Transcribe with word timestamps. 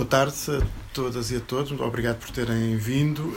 Boa 0.00 0.08
tarde 0.08 0.34
a 0.50 0.66
todas 0.94 1.30
e 1.30 1.36
a 1.36 1.40
todos, 1.40 1.78
obrigado 1.78 2.20
por 2.20 2.30
terem 2.30 2.74
vindo. 2.78 3.34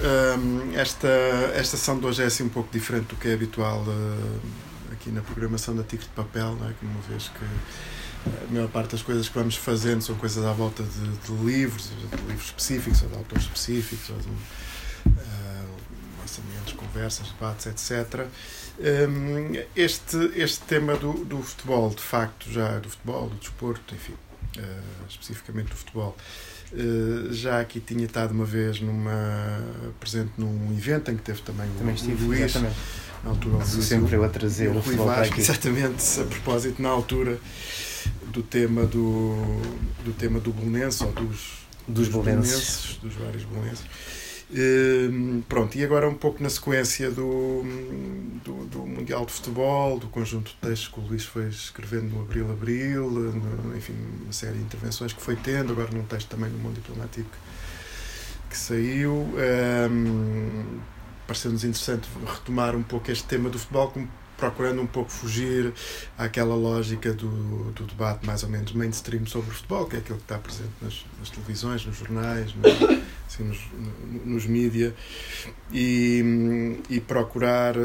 esta, 0.73 1.09
esta 1.55 1.75
sessão 1.75 1.99
de 1.99 2.05
hoje 2.05 2.23
é 2.23 2.25
assim 2.25 2.43
um 2.43 2.49
pouco 2.49 2.71
diferente 2.71 3.07
do 3.07 3.17
que 3.17 3.27
é 3.27 3.33
habitual 3.33 3.81
uh, 3.81 4.93
aqui 4.93 5.09
na 5.09 5.21
programação 5.21 5.75
da 5.75 5.83
Tigre 5.83 6.05
de 6.05 6.13
Papel, 6.13 6.55
não 6.55 6.69
é? 6.69 6.73
uma 6.81 7.01
vez 7.01 7.27
que 7.27 7.43
a 8.47 8.49
maior 8.49 8.69
parte 8.69 8.91
das 8.91 9.01
coisas 9.01 9.27
que 9.27 9.37
vamos 9.37 9.57
fazendo 9.57 10.01
são 10.03 10.15
coisas 10.15 10.45
à 10.45 10.53
volta 10.53 10.83
de, 10.83 11.17
de 11.17 11.43
livros, 11.43 11.89
de 11.89 12.15
livros 12.27 12.45
específicos, 12.45 13.01
ou 13.01 13.09
de 13.09 13.15
autores 13.17 13.43
específicos, 13.43 14.09
ou 14.09 14.17
de 14.19 14.29
uh, 14.29 15.75
lançamentos, 16.21 16.71
conversas, 16.77 17.27
debates, 17.27 17.65
etc. 17.65 18.25
Um, 18.79 19.51
este, 19.75 20.31
este 20.33 20.61
tema 20.61 20.95
do, 20.95 21.25
do 21.25 21.43
futebol, 21.43 21.89
de 21.89 22.01
facto, 22.01 22.49
já 22.49 22.79
do 22.79 22.89
futebol, 22.89 23.27
do 23.27 23.35
desporto, 23.35 23.93
enfim, 23.93 24.13
uh, 24.13 25.05
especificamente 25.09 25.67
do 25.67 25.75
futebol. 25.75 26.15
Uh, 26.73 27.31
já 27.31 27.59
aqui 27.59 27.79
tinha 27.79 28.05
estado 28.05 28.31
uma 28.31 28.45
vez 28.45 28.81
numa, 28.81 29.63
presente 29.99 30.31
num 30.39 30.73
evento 30.75 31.11
em 31.11 31.15
que 31.15 31.21
teve 31.21 31.39
também, 31.41 31.69
também 31.77 31.93
o, 31.93 31.95
estive, 31.95 32.23
o 32.23 32.27
Luís, 32.27 32.41
exatamente. 32.41 32.75
na 33.23 33.29
altura 33.29 33.57
o 33.57 33.63
sempre 33.63 34.15
eu 34.15 34.23
a 34.23 34.29
trazer 34.29 34.69
o, 34.69 34.79
o 34.79 34.81
futebol 34.81 35.05
Vasco, 35.05 35.39
exatamente, 35.39 36.19
a 36.19 36.23
propósito, 36.23 36.81
na 36.81 36.89
altura 36.89 37.37
do 38.31 38.41
tema 38.41 38.87
do, 38.87 39.35
do 40.03 40.13
tema 40.13 40.39
do 40.39 40.51
Bolonense, 40.51 41.03
ou 41.03 41.11
dos, 41.11 41.27
dos, 41.87 42.07
dos 42.07 42.07
bolonenses, 42.07 42.97
dos 43.03 43.13
vários 43.13 43.43
bolonenses. 43.43 43.85
Uh, 44.53 45.41
pronto, 45.49 45.75
e 45.75 45.83
agora 45.83 46.07
um 46.07 46.13
pouco 46.13 46.43
na 46.43 46.49
sequência 46.49 47.09
do, 47.09 47.63
do, 48.43 48.65
do, 48.65 48.85
Mundial 48.85 49.25
de 49.25 49.33
Futebol, 49.33 49.97
do 49.97 50.07
conjunto 50.07 50.51
de 50.51 50.57
textos 50.57 50.89
que 50.89 50.99
o 50.99 51.03
Luís 51.03 51.25
foi 51.25 51.47
escrevendo 51.47 52.13
no 52.13 52.21
Abril 52.21 52.51
Abril, 52.51 53.09
no, 53.09 53.75
enfim, 53.75 53.95
uma 54.21 54.31
série 54.31 54.53
de 54.53 54.61
intervenções 54.61 55.11
que 55.11 55.19
foi 55.19 55.35
tendo, 55.35 55.73
agora 55.73 55.89
num 55.91 56.03
texto 56.03 56.29
também 56.29 56.51
no 56.51 56.59
Mundo 56.59 56.75
Diplomático 56.75 57.29
que 58.53 58.57
saiu. 58.57 59.27
Um, 59.91 60.79
Pareceu-nos 61.25 61.63
interessante 61.63 62.07
retomar 62.25 62.75
um 62.75 62.83
pouco 62.83 63.09
este 63.09 63.23
tema 63.23 63.49
do 63.49 63.57
futebol, 63.57 63.91
procurando 64.37 64.81
um 64.81 64.87
pouco 64.87 65.11
fugir 65.11 65.73
àquela 66.17 66.55
lógica 66.55 67.13
do, 67.13 67.71
do 67.71 67.85
debate 67.85 68.25
mais 68.25 68.43
ou 68.43 68.49
menos 68.49 68.71
mainstream 68.73 69.25
sobre 69.25 69.51
o 69.51 69.53
futebol, 69.53 69.85
que 69.85 69.95
é 69.95 69.99
aquilo 69.99 70.17
que 70.17 70.23
está 70.23 70.37
presente 70.37 70.71
nas, 70.81 71.05
nas 71.19 71.29
televisões, 71.29 71.85
nos 71.85 71.97
jornais, 71.97 72.53
no, 72.55 72.63
assim, 73.27 73.43
nos, 73.43 73.59
nos 74.25 74.45
mídia, 74.45 74.93
e, 75.71 76.77
e 76.89 76.99
procurar, 76.99 77.75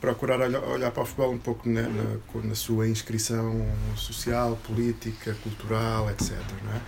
procurar 0.00 0.40
olhar, 0.40 0.90
para 0.90 1.02
o 1.02 1.06
futebol 1.06 1.32
um 1.32 1.38
pouco 1.38 1.68
na, 1.68 1.82
na, 1.82 2.16
na 2.44 2.54
sua 2.54 2.88
inscrição 2.88 3.66
social, 3.96 4.58
política, 4.64 5.36
cultural, 5.42 6.10
etc. 6.10 6.32
É? 6.32 6.80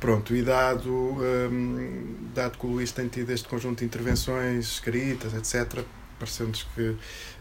Pronto, 0.00 0.34
e 0.34 0.42
dado, 0.42 0.92
um, 0.92 2.30
dado 2.32 2.56
que 2.56 2.66
o 2.66 2.70
Luís 2.70 2.92
tem 2.92 3.08
tido 3.08 3.30
este 3.30 3.48
conjunto 3.48 3.80
de 3.80 3.84
intervenções 3.84 4.66
escritas, 4.66 5.34
etc., 5.34 5.82
pareceu-nos 6.18 6.62
que 6.74 6.96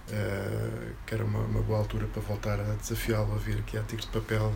Uh, 0.10 0.94
que 1.06 1.14
era 1.14 1.26
uma, 1.26 1.40
uma, 1.40 1.62
boa 1.62 1.80
altura 1.80 2.08
para 2.08 2.22
voltar 2.22 2.58
a 2.62 2.76
desafiá-lo 2.76 3.34
a 3.34 3.38
vir 3.38 3.58
aqui 3.58 3.78
à 3.78 3.82
Tigre 3.82 4.06
de 4.06 4.12
Papel 4.12 4.54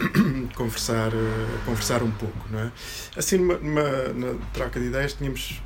conversar, 0.56 1.12
uh, 1.12 1.64
conversar 1.66 2.02
um 2.02 2.10
pouco. 2.10 2.48
Não 2.50 2.58
é? 2.60 2.72
Assim, 3.14 3.36
numa, 3.36 3.58
numa, 3.58 4.38
troca 4.54 4.80
de 4.80 4.86
ideias, 4.86 5.12
tínhamos 5.12 5.60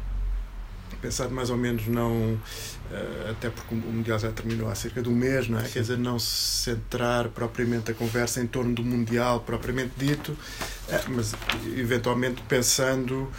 pensado 1.01 1.33
mais 1.33 1.51
ou 1.51 1.57
menos 1.57 1.87
não, 1.87 2.33
uh, 2.33 3.31
até 3.31 3.49
porque 3.49 3.73
o 3.73 3.79
Mundial 3.79 4.19
já 4.19 4.33
terminou 4.33 4.69
há 4.69 4.75
cerca 4.75 5.01
de 5.01 5.09
um 5.09 5.15
mês, 5.15 5.49
não 5.49 5.61
é? 5.61 5.69
Quer 5.69 5.83
dizer, 5.83 5.99
não 5.99 6.19
se 6.19 6.65
centrar 6.65 7.29
propriamente 7.29 7.93
a 7.93 7.95
conversa 7.95 8.41
em 8.41 8.47
torno 8.49 8.75
do 8.75 8.83
Mundial 8.83 9.39
propriamente 9.43 9.93
dito, 9.97 10.37
mas 11.11 11.33
eventualmente 11.77 12.43
pensando 12.49 13.31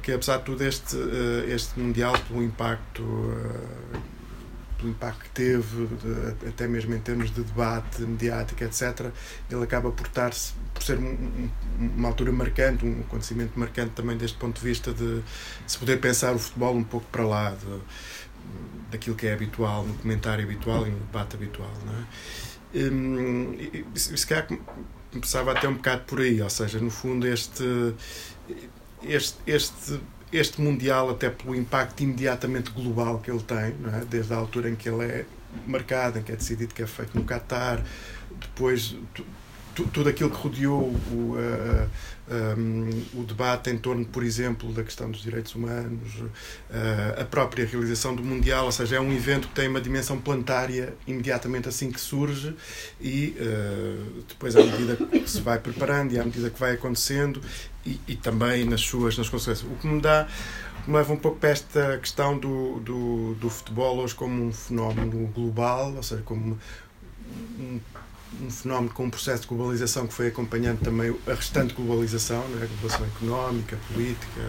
que 0.00 0.12
apesar 0.12 0.36
de 0.36 0.44
tudo 0.44 0.62
este, 0.62 0.96
este 1.48 1.80
Mundial, 1.80 2.14
pelo 2.28 2.40
impacto 2.40 3.02
do 4.84 4.90
impacto 4.90 5.24
que 5.24 5.30
teve, 5.30 5.86
de, 5.86 6.48
até 6.48 6.68
mesmo 6.68 6.94
em 6.94 7.00
termos 7.00 7.30
de 7.30 7.42
debate 7.42 8.02
mediático, 8.02 8.62
etc., 8.62 9.10
ele 9.50 9.62
acaba 9.64 9.90
por, 9.90 10.06
estar 10.06 10.30
por 10.72 10.82
ser 10.82 10.98
um, 10.98 11.50
uma 11.78 12.08
altura 12.08 12.30
marcante, 12.32 12.84
um 12.84 13.00
acontecimento 13.00 13.58
marcante 13.58 13.90
também 13.90 14.16
deste 14.16 14.36
ponto 14.36 14.60
de 14.60 14.66
vista 14.66 14.92
de 14.92 15.22
se 15.66 15.78
poder 15.78 16.00
pensar 16.00 16.34
o 16.34 16.38
futebol 16.38 16.74
um 16.76 16.84
pouco 16.84 17.06
para 17.10 17.26
lá 17.26 17.50
de, 17.50 17.80
daquilo 18.90 19.16
que 19.16 19.26
é 19.26 19.32
habitual, 19.32 19.84
no 19.84 19.94
comentário 19.94 20.44
habitual 20.44 20.86
e 20.86 20.90
no 20.90 20.98
debate 20.98 21.36
habitual. 21.36 21.72
Não 21.86 21.94
é? 21.94 22.88
Hum, 22.90 23.54
e, 23.54 23.84
se 23.98 24.26
calhar 24.26 24.46
começava 25.10 25.52
até 25.52 25.68
um 25.68 25.74
bocado 25.74 26.02
por 26.02 26.20
aí, 26.20 26.42
ou 26.42 26.50
seja, 26.50 26.78
no 26.78 26.90
fundo 26.90 27.26
este, 27.26 27.94
este, 29.02 29.38
este 29.46 30.00
este 30.36 30.60
Mundial, 30.60 31.10
até 31.10 31.30
pelo 31.30 31.54
impacto 31.54 32.02
imediatamente 32.02 32.70
global 32.70 33.20
que 33.20 33.30
ele 33.30 33.42
tem, 33.42 33.56
é? 33.56 34.04
desde 34.08 34.32
a 34.32 34.36
altura 34.36 34.68
em 34.68 34.74
que 34.74 34.88
ele 34.88 35.04
é 35.04 35.24
marcado, 35.66 36.18
em 36.18 36.22
que 36.22 36.32
é 36.32 36.36
decidido 36.36 36.74
que 36.74 36.82
é 36.82 36.86
feito 36.86 37.16
no 37.16 37.24
Qatar, 37.24 37.82
depois 38.40 38.96
tudo 39.92 40.08
aquilo 40.08 40.30
que 40.30 40.36
rodeou 40.36 40.82
o, 40.82 41.36
um, 42.28 43.20
o 43.20 43.24
debate 43.24 43.70
em 43.70 43.76
torno, 43.76 44.04
por 44.04 44.22
exemplo, 44.22 44.72
da 44.72 44.82
questão 44.82 45.10
dos 45.10 45.22
direitos 45.22 45.54
humanos, 45.54 46.14
uh, 46.20 47.20
a 47.20 47.24
própria 47.24 47.66
realização 47.66 48.14
do 48.14 48.24
Mundial, 48.24 48.66
ou 48.66 48.72
seja, 48.72 48.96
é 48.96 49.00
um 49.00 49.12
evento 49.12 49.48
que 49.48 49.54
tem 49.54 49.68
uma 49.68 49.80
dimensão 49.80 50.18
planetária 50.18 50.94
imediatamente 51.06 51.68
assim 51.68 51.90
que 51.90 52.00
surge 52.00 52.54
e 53.00 53.36
uh, 53.38 54.22
depois, 54.28 54.56
à 54.56 54.64
medida 54.64 54.96
que 54.96 55.30
se 55.30 55.40
vai 55.40 55.58
preparando 55.58 56.12
e 56.12 56.18
à 56.18 56.24
medida 56.24 56.48
que 56.48 56.58
vai 56.58 56.72
acontecendo, 56.74 57.40
e, 57.84 58.00
e 58.08 58.16
também 58.16 58.64
nas 58.64 58.80
suas 58.80 59.18
nas 59.18 59.28
consequências. 59.28 59.70
O 59.70 59.76
que 59.76 59.86
me 59.86 60.00
dá 60.00 60.26
me 60.86 60.94
leva 60.94 61.12
um 61.12 61.16
pouco 61.16 61.38
para 61.38 61.50
esta 61.50 61.98
questão 61.98 62.38
do, 62.38 62.80
do, 62.80 63.34
do 63.34 63.50
futebol 63.50 63.98
hoje 63.98 64.14
como 64.14 64.44
um 64.44 64.52
fenómeno 64.52 65.26
global, 65.28 65.94
ou 65.94 66.02
seja, 66.02 66.22
como 66.22 66.58
um, 67.58 67.80
um 68.42 68.50
fenómeno 68.50 68.92
com 68.92 69.04
um 69.04 69.10
processo 69.10 69.42
de 69.42 69.48
globalização 69.48 70.06
que 70.06 70.14
foi 70.14 70.28
acompanhando 70.28 70.80
também 70.80 71.14
a 71.26 71.34
restante 71.34 71.74
globalização, 71.74 72.46
né? 72.48 72.62
a 72.62 72.66
globalização 72.66 73.06
económica, 73.06 73.78
política, 73.92 74.40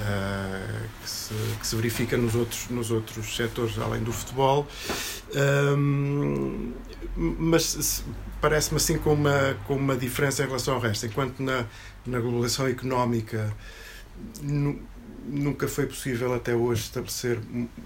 uh, 0.00 0.88
que, 1.02 1.10
se, 1.10 1.34
que, 1.60 1.66
se, 1.66 1.76
verifica 1.76 2.16
nos 2.16 2.34
outros, 2.34 2.68
nos 2.68 2.90
outros 2.90 3.36
setores 3.36 3.78
além 3.78 4.02
do 4.02 4.12
futebol. 4.12 4.66
Um, 5.76 6.72
mas 7.16 8.04
parece-me 8.40 8.76
assim 8.76 8.98
com 8.98 9.14
uma, 9.14 9.56
com 9.66 9.76
uma 9.76 9.96
diferença 9.96 10.42
em 10.42 10.46
relação 10.46 10.74
ao 10.74 10.80
resto. 10.80 11.06
Enquanto 11.06 11.40
na, 11.40 11.66
na 12.06 12.20
globalização 12.20 12.66
económica 12.68 13.52
nunca 15.26 15.66
foi 15.66 15.86
possível 15.86 16.34
até 16.34 16.54
hoje 16.54 16.82
estabelecer 16.82 17.38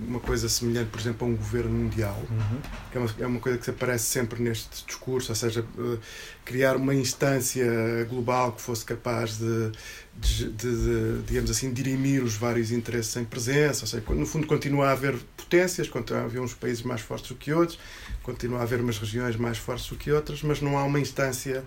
uma 0.06 0.20
coisa 0.20 0.48
semelhante, 0.48 0.90
por 0.90 1.00
exemplo, 1.00 1.26
a 1.26 1.30
um 1.30 1.36
governo 1.36 1.70
mundial, 1.70 2.20
uhum. 2.30 2.60
que 2.90 2.98
é 2.98 3.00
uma, 3.00 3.14
é 3.20 3.26
uma, 3.26 3.40
coisa 3.40 3.58
que 3.58 3.64
se 3.64 3.70
aparece 3.70 4.04
sempre 4.04 4.42
neste 4.42 4.84
discurso, 4.84 5.30
ou 5.30 5.36
seja, 5.36 5.64
uh, 5.76 5.98
criar 6.44 6.76
uma 6.76 6.94
instância 6.94 7.66
global 8.08 8.52
que 8.52 8.62
fosse 8.62 8.84
capaz 8.84 9.38
de, 9.38 9.72
de, 10.16 10.50
de, 10.50 10.76
de, 10.76 11.22
digamos 11.26 11.50
assim, 11.50 11.72
dirimir 11.72 12.24
os 12.24 12.34
vários 12.34 12.72
interesses 12.72 13.16
em 13.16 13.24
presença, 13.24 13.84
ou 13.84 13.86
seja, 13.86 14.02
no 14.08 14.26
fundo 14.26 14.46
continua 14.46 14.88
a 14.88 14.92
haver 14.92 15.16
potências, 15.36 15.88
continua 15.88 16.22
a 16.22 16.24
haver 16.24 16.40
uns 16.40 16.54
países 16.54 16.82
mais 16.82 17.00
fortes 17.00 17.28
do 17.28 17.36
que 17.36 17.52
outros, 17.52 17.78
continua 18.22 18.60
a 18.60 18.62
haver 18.62 18.80
umas 18.80 18.98
regiões 18.98 19.36
mais 19.36 19.58
fortes 19.58 19.88
do 19.88 19.96
que 19.96 20.10
outras, 20.10 20.42
mas 20.42 20.60
não 20.60 20.76
há 20.76 20.84
uma 20.84 21.00
instância 21.00 21.64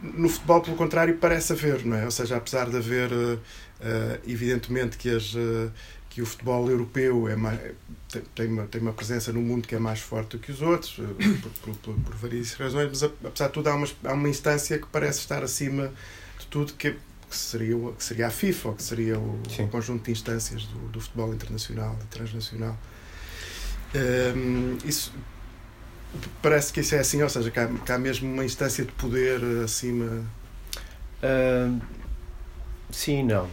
no 0.00 0.28
futebol, 0.28 0.60
pelo 0.60 0.76
contrário, 0.76 1.16
parece 1.18 1.52
haver, 1.52 1.84
não 1.84 1.96
é? 1.96 2.04
Ou 2.04 2.10
seja, 2.10 2.36
apesar 2.36 2.70
de 2.70 2.76
haver, 2.76 3.12
uh, 3.12 3.38
evidentemente, 4.26 4.96
que, 4.96 5.10
as, 5.10 5.34
uh, 5.34 5.70
que 6.08 6.22
o 6.22 6.26
futebol 6.26 6.68
europeu 6.70 7.28
é 7.28 7.36
mais, 7.36 7.60
tem, 8.34 8.48
uma, 8.48 8.66
tem 8.66 8.80
uma 8.80 8.92
presença 8.92 9.32
no 9.32 9.40
mundo 9.40 9.66
que 9.66 9.74
é 9.74 9.78
mais 9.78 10.00
forte 10.00 10.36
do 10.36 10.38
que 10.38 10.50
os 10.50 10.62
outros, 10.62 10.92
por, 11.62 11.74
por, 11.74 11.94
por, 11.94 12.14
várias 12.16 12.54
razões, 12.54 12.88
mas 12.88 13.02
apesar 13.02 13.48
de 13.48 13.52
tudo, 13.52 13.68
há 13.68 13.74
uma, 13.74 13.86
há 14.04 14.12
uma 14.12 14.28
instância 14.28 14.78
que 14.78 14.86
parece 14.86 15.20
estar 15.20 15.42
acima 15.42 15.92
de 16.38 16.46
tudo, 16.46 16.72
que, 16.72 16.92
que, 16.92 17.36
seria, 17.36 17.76
que 17.92 18.04
seria 18.04 18.26
a 18.28 18.30
FIFA, 18.30 18.68
ou 18.68 18.74
que 18.74 18.82
seria 18.82 19.18
o, 19.18 19.42
o 19.58 19.68
conjunto 19.68 20.04
de 20.04 20.12
instâncias 20.12 20.64
do, 20.64 20.78
do 20.88 21.00
futebol 21.00 21.32
internacional 21.34 21.98
e 22.02 22.06
transnacional. 22.06 22.78
Um, 23.94 24.76
isso 24.84 25.12
Parece 26.42 26.72
que 26.72 26.80
isso 26.80 26.94
é 26.94 26.98
assim, 26.98 27.22
ou 27.22 27.28
seja, 27.28 27.50
que 27.50 27.58
há, 27.58 27.66
que 27.66 27.92
há 27.92 27.98
mesmo 27.98 28.32
uma 28.32 28.44
instância 28.44 28.84
de 28.84 28.92
poder 28.92 29.40
acima. 29.64 30.24
Uh, 31.22 31.80
sim 32.90 33.22
não. 33.22 33.48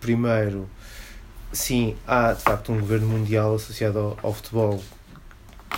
Primeiro, 0.00 0.68
sim, 1.52 1.96
há 2.06 2.32
de 2.32 2.42
facto 2.42 2.72
um 2.72 2.80
governo 2.80 3.06
mundial 3.06 3.54
associado 3.54 3.98
ao, 3.98 4.18
ao 4.22 4.34
futebol 4.34 4.82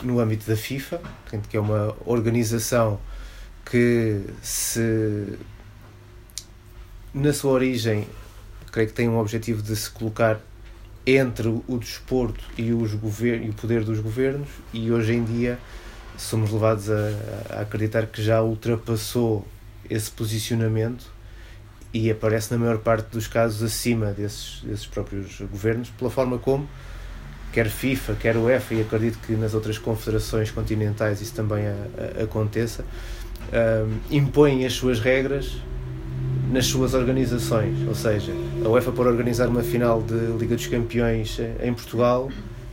no 0.02 0.20
âmbito 0.20 0.46
da 0.46 0.56
FIFA, 0.56 1.00
que 1.48 1.56
é 1.56 1.60
uma 1.60 1.94
organização 2.04 3.00
que 3.64 4.20
se 4.42 5.38
na 7.14 7.32
sua 7.32 7.52
origem 7.52 8.06
creio 8.70 8.88
que 8.88 8.94
tem 8.94 9.08
um 9.08 9.18
objetivo 9.18 9.62
de 9.62 9.76
se 9.76 9.90
colocar 9.90 10.40
entre 11.06 11.48
o 11.48 11.78
desporto 11.78 12.42
e, 12.56 12.72
os 12.72 12.92
e 12.92 13.48
o 13.48 13.52
poder 13.52 13.84
dos 13.84 14.00
governos, 14.00 14.48
e 14.72 14.90
hoje 14.90 15.14
em 15.14 15.24
dia 15.24 15.58
somos 16.16 16.50
levados 16.50 16.88
a, 16.90 17.10
a 17.50 17.60
acreditar 17.60 18.06
que 18.06 18.22
já 18.22 18.40
ultrapassou 18.40 19.46
esse 19.90 20.10
posicionamento 20.10 21.11
e 21.92 22.10
aparece 22.10 22.52
na 22.52 22.58
maior 22.58 22.78
parte 22.78 23.06
dos 23.10 23.26
casos 23.26 23.62
acima 23.62 24.12
desses, 24.12 24.62
desses 24.62 24.86
próprios 24.86 25.40
governos, 25.40 25.90
pela 25.90 26.10
forma 26.10 26.38
como 26.38 26.68
quer 27.52 27.68
FIFA, 27.68 28.14
quer 28.14 28.36
UEFA, 28.36 28.74
e 28.74 28.80
acredito 28.80 29.18
que 29.26 29.34
nas 29.34 29.52
outras 29.52 29.76
confederações 29.76 30.50
continentais 30.50 31.20
isso 31.20 31.34
também 31.34 31.66
a, 31.66 32.20
a, 32.20 32.24
aconteça, 32.24 32.84
um, 33.52 33.98
impõem 34.10 34.64
as 34.64 34.72
suas 34.72 34.98
regras 34.98 35.58
nas 36.50 36.66
suas 36.66 36.94
organizações. 36.94 37.86
Ou 37.86 37.94
seja, 37.94 38.32
a 38.64 38.68
UEFA, 38.68 38.90
por 38.92 39.06
organizar 39.06 39.48
uma 39.48 39.62
final 39.62 40.02
de 40.02 40.14
Liga 40.38 40.56
dos 40.56 40.66
Campeões 40.66 41.38
em 41.62 41.74
Portugal, 41.74 42.30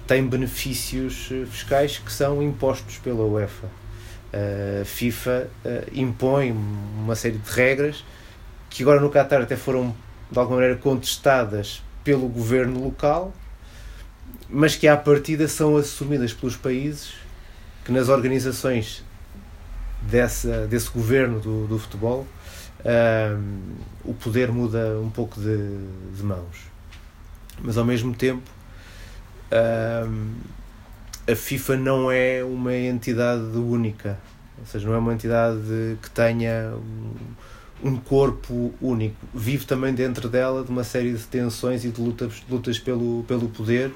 tem 0.08 0.26
benefícios 0.26 1.30
eh, 1.32 1.46
fiscais 1.46 2.00
que 2.00 2.12
são 2.12 2.42
impostos 2.42 2.98
pela 2.98 3.24
UEFA. 3.24 3.68
A 4.82 4.86
FIFA 4.86 5.48
uh, 5.66 5.70
impõe 5.92 6.52
uma 6.52 7.16
série 7.16 7.38
de 7.38 7.52
regras 7.52 8.04
que 8.70 8.84
agora 8.84 9.00
no 9.00 9.10
Qatar 9.10 9.42
até 9.42 9.56
foram 9.56 9.96
de 10.32 10.38
alguma 10.38 10.60
maneira 10.60 10.80
contestadas 10.80 11.84
pelo 12.04 12.28
governo 12.28 12.84
local, 12.84 13.34
mas 14.50 14.76
que 14.76 14.88
à 14.88 14.96
partida 14.96 15.48
são 15.48 15.78
assumidas 15.78 16.34
pelos 16.34 16.56
países 16.56 17.14
que 17.84 17.92
nas 17.92 18.10
organizações 18.10 19.04
dessa, 20.02 20.68
desse 20.68 20.90
governo 20.90 21.40
do, 21.40 21.68
do 21.68 21.80
futebol 21.80 22.28
um, 22.86 23.76
o 24.04 24.14
poder 24.14 24.52
muda 24.52 25.00
um 25.00 25.10
pouco 25.10 25.40
de, 25.40 25.58
de 26.16 26.24
mãos. 26.24 26.70
Mas 27.62 27.78
ao 27.78 27.86
mesmo 27.86 28.14
tempo 28.16 28.50
um, 29.52 30.34
a 31.32 31.36
FIFA 31.36 31.78
não 31.78 32.12
é 32.12 32.44
uma 32.44 32.76
entidade 32.76 33.58
única, 33.58 34.18
ou 34.58 34.66
seja, 34.66 34.88
não 34.88 34.96
é 34.96 34.98
uma 34.98 35.14
entidade 35.14 35.98
que 36.02 36.10
tenha 36.10 36.74
um, 36.76 37.14
um 37.84 37.96
corpo 37.96 38.74
único. 38.82 39.16
Vive 39.34 39.66
também 39.66 39.94
dentro 39.94 40.28
dela 40.28 40.64
de 40.64 40.70
uma 40.70 40.84
série 40.84 41.14
de 41.14 41.24
tensões 41.24 41.86
e 41.86 41.90
de 41.90 42.02
lutas, 42.02 42.44
lutas 42.50 42.80
pelo, 42.80 43.24
pelo 43.28 43.50
poder 43.50 43.92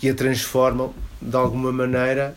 que 0.00 0.08
a 0.08 0.14
transformam 0.14 0.92
de 1.20 1.36
alguma 1.36 1.70
maneira 1.70 2.36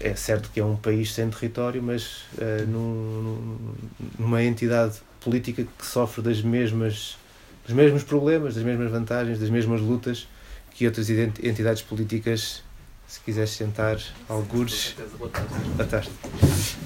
é 0.00 0.14
certo 0.14 0.50
que 0.52 0.60
é 0.60 0.64
um 0.64 0.76
país 0.76 1.12
sem 1.12 1.30
território, 1.30 1.82
mas 1.82 2.24
uh, 2.36 2.66
num, 2.68 3.74
numa 4.18 4.42
entidade 4.42 4.98
política 5.20 5.64
que 5.78 5.86
sofre 5.86 6.22
das 6.22 6.42
mesmas, 6.42 7.16
dos 7.66 7.74
mesmos 7.74 8.02
problemas, 8.02 8.54
das 8.54 8.62
mesmas 8.62 8.90
vantagens, 8.90 9.38
das 9.38 9.48
mesmas 9.48 9.80
lutas 9.80 10.28
que 10.74 10.86
outras 10.86 11.08
entidades 11.08 11.82
políticas. 11.82 12.62
Se 13.06 13.20
quiseres 13.20 13.50
sentar, 13.50 13.98
algures. 14.28 14.94
Boa 15.18 15.86
tarde. 15.88 16.10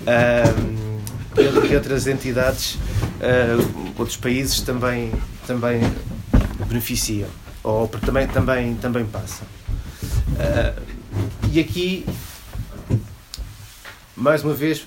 Um, 0.07 0.99
e 1.71 1.75
outras 1.75 2.07
entidades, 2.07 2.75
uh, 2.75 3.95
outros 3.99 4.17
países 4.17 4.61
também, 4.61 5.13
também 5.47 5.81
beneficiam 6.67 7.29
ou 7.63 7.89
também, 7.89 8.27
também, 8.27 8.75
também 8.77 9.07
passa. 9.07 9.45
Uh, 9.45 10.83
e 11.53 11.61
aqui, 11.61 12.07
mais 14.17 14.43
uma 14.43 14.55
vez, 14.55 14.87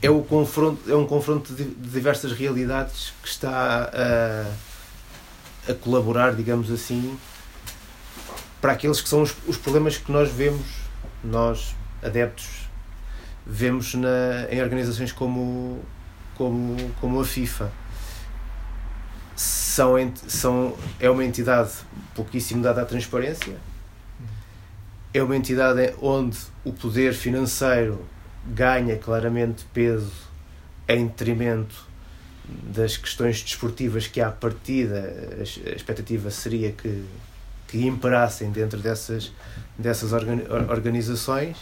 é, 0.00 0.10
o 0.10 0.22
confronto, 0.22 0.90
é 0.90 0.94
um 0.94 1.06
confronto 1.06 1.54
de 1.54 1.64
diversas 1.64 2.32
realidades 2.32 3.12
que 3.22 3.28
está 3.28 3.90
a, 3.92 5.70
a 5.70 5.74
colaborar, 5.74 6.34
digamos 6.34 6.70
assim, 6.70 7.18
para 8.64 8.72
aqueles 8.72 9.02
que 9.02 9.08
são 9.10 9.20
os, 9.20 9.36
os 9.46 9.58
problemas 9.58 9.98
que 9.98 10.10
nós 10.10 10.32
vemos, 10.32 10.64
nós 11.22 11.76
adeptos, 12.02 12.66
vemos 13.46 13.92
na, 13.92 14.48
em 14.50 14.62
organizações 14.62 15.12
como, 15.12 15.82
como, 16.34 16.74
como 16.98 17.20
a 17.20 17.24
FIFA. 17.26 17.70
São, 19.36 19.96
são, 20.26 20.74
é 20.98 21.10
uma 21.10 21.22
entidade 21.22 21.72
pouquíssimo 22.14 22.62
dada 22.62 22.80
à 22.80 22.86
transparência, 22.86 23.54
é 25.12 25.22
uma 25.22 25.36
entidade 25.36 25.92
onde 26.00 26.38
o 26.64 26.72
poder 26.72 27.12
financeiro 27.12 28.02
ganha 28.46 28.96
claramente 28.96 29.66
peso 29.74 30.10
em 30.88 31.06
detrimento 31.06 31.84
das 32.48 32.96
questões 32.96 33.42
desportivas 33.42 34.06
que 34.06 34.22
à 34.22 34.30
partida 34.30 35.36
a 35.38 35.42
expectativa 35.42 36.30
seria 36.30 36.72
que, 36.72 37.04
que 37.74 37.84
imperassem 37.84 38.52
dentro 38.52 38.78
dessas, 38.78 39.32
dessas 39.76 40.12
organizações 40.12 41.56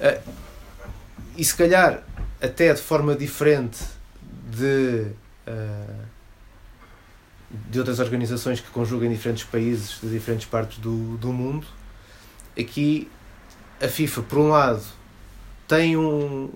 ah, 0.00 0.18
e 1.36 1.44
se 1.44 1.54
calhar 1.54 2.02
até 2.40 2.72
de 2.72 2.80
forma 2.80 3.14
diferente 3.14 3.84
de 4.50 5.08
uh, 5.46 6.06
de 7.70 7.78
outras 7.78 7.98
organizações 7.98 8.60
que 8.60 8.70
conjugam 8.70 9.10
diferentes 9.10 9.44
países 9.44 9.98
de 10.02 10.08
diferentes 10.08 10.46
partes 10.46 10.78
do, 10.78 11.18
do 11.18 11.32
mundo. 11.32 11.66
Aqui 12.58 13.10
a 13.80 13.88
FIFA, 13.88 14.22
por 14.22 14.38
um 14.38 14.48
lado, 14.48 14.82
tem 15.66 15.96
um, 15.96 16.50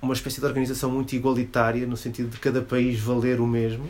uma 0.00 0.14
espécie 0.14 0.40
de 0.40 0.46
organização 0.46 0.90
muito 0.90 1.14
igualitária, 1.14 1.86
no 1.86 1.96
sentido 1.96 2.30
de 2.30 2.38
cada 2.38 2.62
país 2.62 2.98
valer 2.98 3.40
o 3.40 3.46
mesmo, 3.46 3.88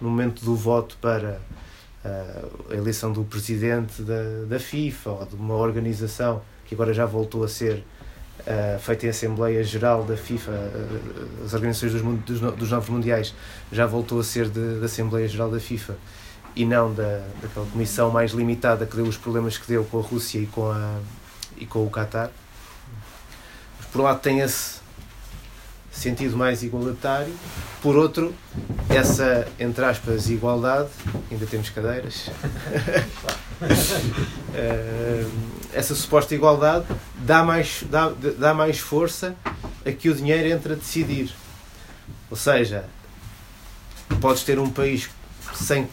no 0.00 0.10
momento 0.10 0.44
do 0.44 0.54
voto 0.54 0.96
para 1.00 1.40
a 2.04 2.74
eleição 2.74 3.12
do 3.12 3.24
presidente 3.24 4.02
da, 4.02 4.44
da 4.46 4.58
FIFA 4.58 5.10
ou 5.10 5.26
de 5.26 5.34
uma 5.36 5.54
organização 5.54 6.42
que 6.66 6.74
agora 6.74 6.92
já 6.92 7.06
voltou 7.06 7.44
a 7.44 7.48
ser 7.48 7.84
uh, 8.40 8.78
feita 8.78 9.06
em 9.06 9.08
Assembleia 9.08 9.62
Geral 9.64 10.04
da 10.04 10.16
FIFA, 10.16 10.50
uh, 10.50 11.44
as 11.44 11.54
organizações 11.54 11.92
dos, 11.92 12.02
dos, 12.02 12.56
dos, 12.56 12.70
novos 12.70 12.88
mundiais, 12.88 13.34
já 13.72 13.86
voltou 13.86 14.20
a 14.20 14.24
ser 14.24 14.48
da 14.48 14.86
Assembleia 14.86 15.26
Geral 15.26 15.50
da 15.50 15.60
FIFA 15.60 15.96
e 16.54 16.64
não 16.64 16.92
da, 16.92 17.26
daquela 17.40 17.66
comissão 17.66 18.10
mais 18.10 18.32
limitada 18.32 18.86
que 18.86 18.96
deu 18.96 19.06
os 19.06 19.16
problemas 19.16 19.56
que 19.58 19.66
deu 19.66 19.84
com 19.84 19.98
a 19.98 20.02
Rússia 20.02 20.38
e 20.38 20.46
com, 20.46 20.70
a, 20.70 20.98
e 21.56 21.66
com 21.66 21.84
o 21.84 21.90
Qatar. 21.90 22.30
Por 23.90 24.00
um 24.00 24.04
lado 24.04 24.20
tem 24.20 24.40
esse 24.40 24.83
sentido 25.94 26.36
mais 26.36 26.62
igualitário, 26.62 27.32
por 27.80 27.96
outro, 27.96 28.34
essa, 28.88 29.46
entre 29.58 29.84
aspas, 29.84 30.28
igualdade, 30.28 30.88
ainda 31.30 31.46
temos 31.46 31.70
cadeiras, 31.70 32.30
eh, 34.54 35.26
essa 35.72 35.94
suposta 35.94 36.34
igualdade 36.34 36.86
dá 37.18 37.42
mais, 37.42 37.84
dá, 37.90 38.12
dá 38.38 38.54
mais 38.54 38.78
força 38.78 39.34
a 39.84 39.92
que 39.92 40.08
o 40.08 40.14
dinheiro 40.14 40.48
entre 40.48 40.72
a 40.72 40.76
decidir. 40.76 41.30
Ou 42.30 42.36
seja, 42.36 42.84
podes 44.20 44.42
ter 44.42 44.58
um 44.58 44.70
país 44.70 45.10
sem 45.54 45.88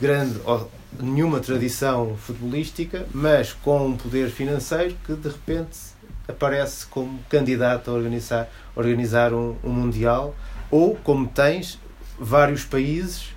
grande 0.00 0.40
ou 0.44 0.70
nenhuma 1.00 1.40
tradição 1.40 2.16
futebolística, 2.16 3.06
mas 3.12 3.52
com 3.52 3.88
um 3.88 3.96
poder 3.96 4.30
financeiro 4.30 4.96
que 5.04 5.14
de 5.14 5.28
repente 5.28 5.93
aparece 6.26 6.86
como 6.86 7.18
candidato 7.28 7.90
a 7.90 7.94
organizar, 7.94 8.48
organizar 8.74 9.32
um, 9.32 9.56
um 9.62 9.70
Mundial, 9.70 10.34
ou 10.70 10.96
como 10.96 11.28
tens 11.28 11.78
vários 12.18 12.64
países 12.64 13.34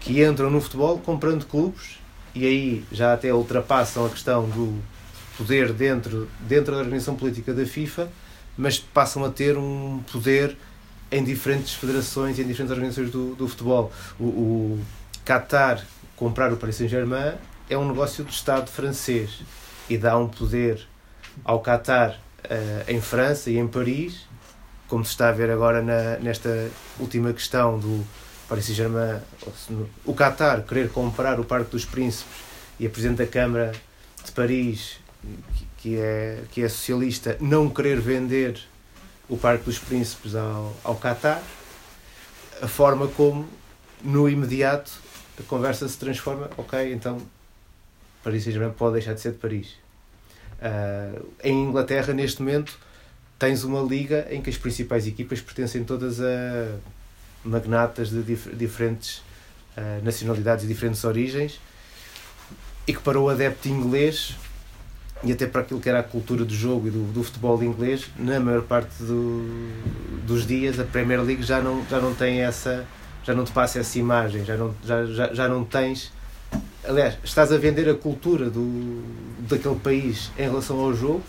que 0.00 0.22
entram 0.22 0.50
no 0.50 0.60
futebol 0.60 0.98
comprando 0.98 1.46
clubes 1.46 1.98
e 2.34 2.46
aí 2.46 2.84
já 2.90 3.12
até 3.12 3.32
ultrapassam 3.32 4.06
a 4.06 4.10
questão 4.10 4.48
do 4.48 4.78
poder 5.36 5.72
dentro, 5.72 6.28
dentro 6.40 6.72
da 6.72 6.78
organização 6.78 7.14
política 7.14 7.52
da 7.52 7.64
FIFA, 7.64 8.08
mas 8.56 8.78
passam 8.78 9.24
a 9.24 9.30
ter 9.30 9.56
um 9.56 10.02
poder 10.10 10.56
em 11.10 11.22
diferentes 11.22 11.74
federações 11.74 12.38
em 12.38 12.44
diferentes 12.44 12.70
organizações 12.70 13.10
do, 13.10 13.34
do 13.34 13.48
futebol. 13.48 13.92
O, 14.18 14.24
o 14.24 14.80
Qatar 15.24 15.84
comprar 16.16 16.52
o 16.52 16.56
Paris 16.56 16.76
Saint-Germain 16.76 17.34
é 17.68 17.78
um 17.78 17.86
negócio 17.86 18.24
do 18.24 18.30
Estado 18.30 18.70
francês 18.70 19.42
e 19.88 19.96
dá 19.96 20.16
um 20.18 20.28
poder 20.28 20.86
ao 21.44 21.60
Qatar 21.60 22.18
uh, 22.44 22.90
em 22.90 23.00
França 23.00 23.50
e 23.50 23.58
em 23.58 23.66
Paris, 23.66 24.26
como 24.88 25.04
se 25.04 25.12
está 25.12 25.28
a 25.28 25.32
ver 25.32 25.50
agora 25.50 25.82
na, 25.82 26.18
nesta 26.18 26.70
última 26.98 27.32
questão 27.32 27.78
do 27.78 28.04
Paris 28.48 28.66
Saint-Germain, 28.66 29.20
o 30.04 30.14
Qatar 30.14 30.62
querer 30.62 30.90
comprar 30.90 31.40
o 31.40 31.44
Parque 31.44 31.70
dos 31.70 31.84
Príncipes 31.84 32.32
e 32.78 32.86
a 32.86 32.90
Presidente 32.90 33.18
da 33.18 33.26
Câmara 33.26 33.72
de 34.24 34.32
Paris, 34.32 34.98
que 35.78 35.96
é, 35.98 36.42
que 36.50 36.62
é 36.62 36.68
socialista, 36.68 37.36
não 37.40 37.68
querer 37.68 38.00
vender 38.00 38.60
o 39.28 39.36
Parque 39.36 39.64
dos 39.64 39.78
Príncipes 39.78 40.34
ao, 40.34 40.74
ao 40.84 40.96
Qatar, 40.96 41.42
a 42.60 42.68
forma 42.68 43.08
como, 43.08 43.48
no 44.02 44.28
imediato, 44.28 44.92
a 45.38 45.42
conversa 45.44 45.88
se 45.88 45.98
transforma, 45.98 46.50
ok, 46.56 46.92
então 46.92 47.20
Paris 48.22 48.44
Saint-Germain 48.44 48.72
pode 48.72 48.94
deixar 48.94 49.14
de 49.14 49.20
ser 49.20 49.32
de 49.32 49.38
Paris. 49.38 49.83
Uh, 50.60 51.26
em 51.42 51.64
Inglaterra, 51.64 52.12
neste 52.12 52.40
momento, 52.40 52.78
tens 53.38 53.64
uma 53.64 53.82
liga 53.82 54.26
em 54.30 54.40
que 54.40 54.50
as 54.50 54.56
principais 54.56 55.06
equipas 55.06 55.40
pertencem 55.40 55.84
todas 55.84 56.20
a 56.20 56.76
magnatas 57.44 58.08
de 58.08 58.22
dif 58.22 58.48
diferentes 58.54 59.18
uh, 59.76 60.02
nacionalidades 60.02 60.64
e 60.64 60.68
diferentes 60.68 61.04
origens 61.04 61.60
e 62.86 62.92
que 62.92 63.00
para 63.00 63.18
o 63.18 63.28
adepto 63.28 63.68
inglês 63.68 64.36
e 65.22 65.32
até 65.32 65.46
para 65.46 65.62
aquilo 65.62 65.80
que 65.80 65.88
era 65.88 66.00
a 66.00 66.02
cultura 66.02 66.44
do 66.44 66.54
jogo 66.54 66.88
e 66.88 66.90
do, 66.90 67.04
do 67.12 67.22
futebol 67.22 67.62
inglês, 67.62 68.10
na 68.18 68.38
maior 68.38 68.62
parte 68.62 69.02
do, 69.02 69.46
dos 70.26 70.46
dias 70.46 70.78
a 70.78 70.84
Premier 70.84 71.22
League 71.22 71.42
já 71.42 71.62
não, 71.62 71.84
já 71.88 71.98
não 71.98 72.14
tem 72.14 72.42
essa, 72.42 72.84
já 73.24 73.34
não 73.34 73.44
te 73.44 73.52
passa 73.52 73.78
essa 73.78 73.98
imagem, 73.98 74.44
já 74.44 74.56
não, 74.56 74.74
já, 74.84 75.06
já, 75.06 75.32
já 75.32 75.48
não 75.48 75.64
tens. 75.64 76.12
Aliás, 76.86 77.16
estás 77.24 77.50
a 77.50 77.56
vender 77.56 77.88
a 77.88 77.94
cultura 77.94 78.50
do, 78.50 79.02
daquele 79.48 79.76
país 79.76 80.30
em 80.38 80.42
relação 80.42 80.78
ao 80.80 80.92
jogo, 80.92 81.22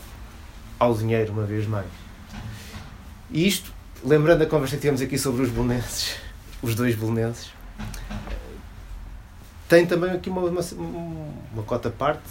ao 0.77 0.93
dinheiro, 0.93 1.31
uma 1.31 1.43
vez 1.43 1.65
mais. 1.65 1.88
E 3.31 3.47
isto, 3.47 3.71
lembrando 4.03 4.41
a 4.41 4.45
conversa 4.45 4.75
que 4.75 4.81
tivemos 4.81 5.01
aqui 5.01 5.17
sobre 5.17 5.43
os 5.43 5.50
bolonenses, 5.50 6.17
os 6.62 6.75
dois 6.75 6.93
bolonenses, 6.93 7.51
tem 9.69 9.85
também 9.85 10.12
aqui 10.12 10.29
uma, 10.29 10.41
uma, 10.41 10.62
uma 11.53 11.63
cota 11.63 11.89
parte, 11.89 12.24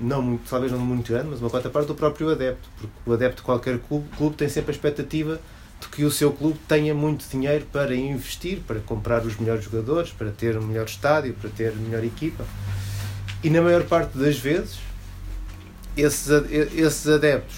não 0.00 0.20
muito, 0.20 0.50
talvez 0.50 0.72
não 0.72 0.80
muito 0.80 1.12
grande, 1.12 1.28
mas 1.30 1.40
uma 1.40 1.48
cota 1.48 1.70
parte 1.70 1.86
do 1.86 1.94
próprio 1.94 2.30
adepto, 2.30 2.68
porque 2.76 2.92
o 3.06 3.12
adepto 3.12 3.36
de 3.36 3.42
qualquer 3.42 3.78
clube, 3.78 4.08
clube 4.16 4.36
tem 4.36 4.48
sempre 4.48 4.72
a 4.72 4.74
expectativa 4.74 5.40
de 5.80 5.88
que 5.88 6.04
o 6.04 6.10
seu 6.10 6.32
clube 6.32 6.58
tenha 6.66 6.94
muito 6.94 7.26
dinheiro 7.28 7.66
para 7.72 7.94
investir, 7.94 8.60
para 8.66 8.80
comprar 8.80 9.24
os 9.24 9.36
melhores 9.36 9.64
jogadores, 9.64 10.10
para 10.10 10.30
ter 10.30 10.56
um 10.56 10.62
melhor 10.62 10.86
estádio, 10.86 11.34
para 11.34 11.50
ter 11.50 11.74
melhor 11.74 12.04
equipa. 12.04 12.44
E 13.42 13.50
na 13.50 13.60
maior 13.60 13.84
parte 13.84 14.16
das 14.16 14.38
vezes, 14.38 14.78
esses, 15.96 17.08
adeptos 17.08 17.56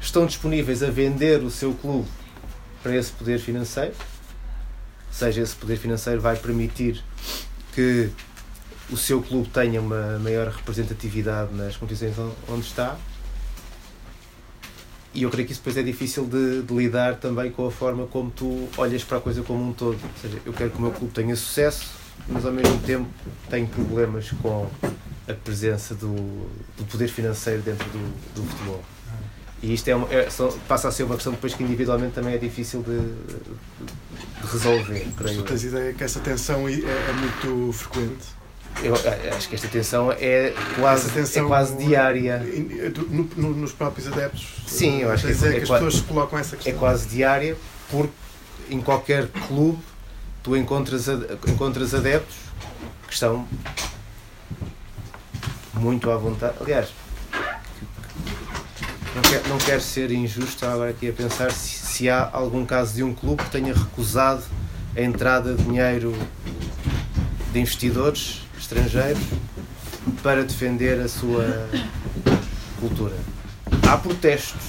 estão 0.00 0.26
disponíveis 0.26 0.82
a 0.82 0.90
vender 0.90 1.42
o 1.42 1.50
seu 1.50 1.72
clube 1.74 2.08
para 2.82 2.96
esse 2.96 3.12
poder 3.12 3.38
financeiro, 3.38 3.94
ou 3.98 5.12
seja, 5.12 5.40
esse 5.42 5.54
poder 5.56 5.76
financeiro 5.76 6.20
vai 6.20 6.36
permitir 6.36 7.02
que 7.74 8.10
o 8.90 8.96
seu 8.96 9.22
clube 9.22 9.48
tenha 9.48 9.80
uma 9.80 10.18
maior 10.18 10.48
representatividade 10.48 11.54
nas 11.54 11.76
competições 11.76 12.14
onde 12.48 12.66
está. 12.66 12.96
E 15.14 15.22
eu 15.22 15.30
creio 15.30 15.46
que 15.46 15.52
isso 15.52 15.60
depois 15.60 15.76
é 15.76 15.82
difícil 15.82 16.26
de, 16.26 16.62
de, 16.62 16.74
lidar 16.74 17.16
também 17.16 17.50
com 17.50 17.66
a 17.66 17.70
forma 17.70 18.06
como 18.06 18.30
tu 18.30 18.68
olhas 18.76 19.02
para 19.02 19.18
a 19.18 19.20
coisa 19.20 19.42
como 19.42 19.68
um 19.68 19.72
todo. 19.72 19.98
Ou 20.02 20.20
seja, 20.20 20.38
eu 20.44 20.52
quero 20.52 20.70
que 20.70 20.78
o 20.78 20.80
meu 20.80 20.90
clube 20.90 21.12
tenha 21.12 21.34
sucesso, 21.34 21.88
mas 22.28 22.44
ao 22.44 22.52
mesmo 22.52 22.78
tempo 22.80 23.08
tenho 23.48 23.66
problemas 23.66 24.30
com 24.42 24.68
a 25.26 25.32
presença 25.32 25.94
do, 25.94 26.14
do 26.76 26.84
poder 26.90 27.08
financeiro 27.08 27.62
dentro 27.62 27.88
do, 27.90 28.34
do 28.34 28.42
futebol. 28.48 28.82
E 29.62 29.74
isto 29.74 29.88
é, 29.88 29.94
uma, 29.94 30.06
é 30.12 30.28
passa 30.68 30.88
a 30.88 30.92
ser 30.92 31.02
uma 31.02 31.16
questão 31.16 31.32
depois 31.32 31.52
que 31.54 31.64
individualmente 31.64 32.14
também 32.14 32.34
é 32.34 32.38
difícil 32.38 32.82
de, 32.82 32.98
de 32.98 34.52
resolver. 34.52 35.08
Mas 35.20 35.32
tu 35.32 35.42
tens 35.42 35.64
ideia 35.64 35.92
que 35.92 36.04
essa 36.04 36.20
tensão 36.20 36.68
é, 36.68 36.74
é 36.74 37.12
muito 37.12 37.72
frequente? 37.72 38.37
Eu 38.82 38.94
acho 39.36 39.48
que 39.48 39.54
esta 39.56 39.66
tensão 39.66 40.12
é 40.12 40.54
quase, 40.78 41.10
tensão 41.10 41.44
é 41.44 41.48
quase 41.48 41.76
diária. 41.76 42.38
No, 43.08 43.24
no, 43.36 43.50
nos 43.54 43.72
próprios 43.72 44.06
adeptos? 44.06 44.46
Sim, 44.66 45.00
eu 45.02 45.10
acho 45.10 45.26
que, 45.26 45.32
é, 45.32 45.34
que, 45.34 45.46
é, 45.46 45.62
as 45.62 45.68
pessoas 45.68 46.00
colocam 46.00 46.38
essa 46.38 46.56
questão. 46.56 46.72
É 46.72 46.76
quase 46.76 47.08
diária, 47.08 47.56
porque 47.90 48.12
em 48.70 48.80
qualquer 48.80 49.28
clube 49.48 49.78
tu 50.42 50.56
encontras, 50.56 51.06
encontras 51.46 51.94
adeptos 51.94 52.36
que 53.06 53.14
estão 53.14 53.46
muito 55.74 56.10
à 56.10 56.16
vontade. 56.16 56.54
Aliás, 56.60 56.88
não 59.14 59.22
quero, 59.22 59.48
não 59.48 59.58
quero 59.58 59.80
ser 59.80 60.12
injusto, 60.12 60.64
agora 60.64 60.90
aqui 60.90 61.08
a 61.08 61.12
pensar 61.12 61.50
se, 61.50 61.86
se 61.86 62.08
há 62.08 62.30
algum 62.32 62.64
caso 62.64 62.94
de 62.94 63.02
um 63.02 63.12
clube 63.12 63.42
que 63.42 63.50
tenha 63.50 63.74
recusado 63.74 64.44
a 64.96 65.00
entrada 65.00 65.54
de 65.54 65.64
dinheiro 65.64 66.16
de 67.52 67.58
investidores 67.58 68.47
estrangeiros 68.68 69.22
para 70.22 70.44
defender 70.44 71.00
a 71.00 71.08
sua 71.08 71.68
cultura. 72.78 73.16
Há 73.88 73.96
protestos, 73.96 74.60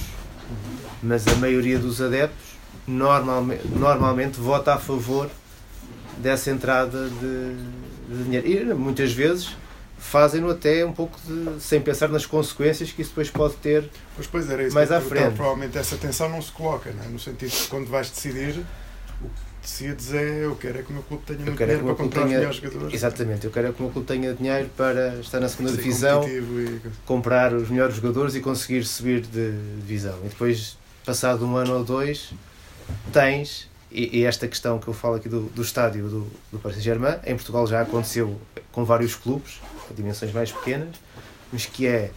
mas 1.02 1.28
a 1.28 1.34
maioria 1.34 1.78
dos 1.78 2.00
adeptos 2.00 2.56
normalmente, 2.86 3.68
normalmente 3.68 4.40
vota 4.40 4.74
a 4.74 4.78
favor 4.78 5.30
dessa 6.16 6.50
entrada 6.50 7.08
de, 7.08 7.56
de 8.08 8.24
dinheiro. 8.24 8.70
E 8.70 8.74
muitas 8.74 9.12
vezes 9.12 9.54
fazem-no 9.98 10.50
até 10.50 10.82
um 10.84 10.92
pouco 10.92 11.18
de, 11.26 11.60
sem 11.60 11.78
pensar 11.78 12.08
nas 12.08 12.24
consequências 12.24 12.90
que 12.90 13.02
isso 13.02 13.10
depois 13.10 13.28
pode 13.28 13.54
ter 13.56 13.90
pois, 14.14 14.26
pois 14.26 14.48
era 14.48 14.62
isso 14.62 14.74
mais 14.74 14.90
à 14.90 14.98
frente. 14.98 15.34
Provavelmente 15.34 15.76
essa 15.76 15.98
tensão 15.98 16.26
não 16.30 16.40
se 16.40 16.50
coloca, 16.50 16.90
não 16.90 17.04
é? 17.04 17.08
no 17.08 17.18
sentido 17.18 17.50
de 17.50 17.68
quando 17.68 17.86
vais 17.88 18.08
decidir, 18.08 18.64
decides 19.62 20.12
é 20.14 20.44
eu 20.44 20.56
quero 20.56 20.78
é 20.78 20.82
que 20.82 20.90
o 20.90 20.92
meu 20.92 21.02
clube 21.02 21.24
tenha 21.24 21.38
muito 21.40 21.56
dinheiro 21.56 21.84
para 21.84 21.94
comprar 21.94 22.22
tenha, 22.22 22.24
os 22.24 22.32
melhores 22.32 22.56
jogadores. 22.56 22.94
Exatamente, 22.94 23.44
eu 23.44 23.50
quero 23.50 23.68
é 23.68 23.72
que 23.72 23.78
o 23.80 23.82
meu 23.82 23.92
clube 23.92 24.06
tenha 24.06 24.34
dinheiro 24.34 24.70
para 24.76 25.16
estar 25.16 25.40
na 25.40 25.48
segunda 25.48 25.72
divisão, 25.72 26.26
e... 26.28 26.80
comprar 27.04 27.52
os 27.52 27.68
melhores 27.68 27.96
jogadores 27.96 28.34
e 28.34 28.40
conseguir 28.40 28.84
subir 28.84 29.20
de 29.20 29.52
divisão. 29.78 30.18
E 30.24 30.28
depois, 30.28 30.76
passado 31.04 31.46
um 31.46 31.56
ano 31.56 31.74
ou 31.78 31.84
dois, 31.84 32.32
tens 33.12 33.68
e, 33.92 34.24
esta 34.24 34.46
questão 34.46 34.78
que 34.78 34.86
eu 34.86 34.94
falo 34.94 35.16
aqui 35.16 35.28
do, 35.28 35.42
do 35.48 35.62
estádio 35.62 36.08
do, 36.08 36.26
do 36.52 36.58
Paris 36.58 36.76
Saint-Germain, 36.76 37.16
em 37.26 37.34
Portugal 37.34 37.66
já 37.66 37.80
aconteceu 37.80 38.40
com 38.70 38.84
vários 38.84 39.16
clubes, 39.16 39.60
dimensões 39.96 40.32
mais 40.32 40.52
pequenas, 40.52 40.94
mas 41.52 41.66
que 41.66 41.86
é 41.86 42.12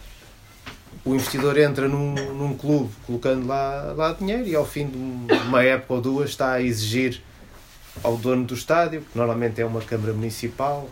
o 1.04 1.14
investidor 1.14 1.58
entra 1.58 1.88
num, 1.88 2.14
num 2.14 2.56
clube 2.56 2.90
colocando 3.04 3.46
lá, 3.46 3.92
lá 3.96 4.12
dinheiro 4.12 4.46
e 4.46 4.54
ao 4.54 4.64
fim 4.64 4.86
de 4.86 4.96
uma 4.96 5.62
época 5.64 5.94
ou 5.94 6.00
duas 6.00 6.30
está 6.30 6.52
a 6.52 6.62
exigir 6.62 7.20
ao 8.02 8.16
dono 8.16 8.44
do 8.44 8.54
estádio, 8.54 9.02
que 9.02 9.16
normalmente 9.16 9.60
é 9.60 9.66
uma 9.66 9.80
Câmara 9.80 10.12
Municipal, 10.12 10.88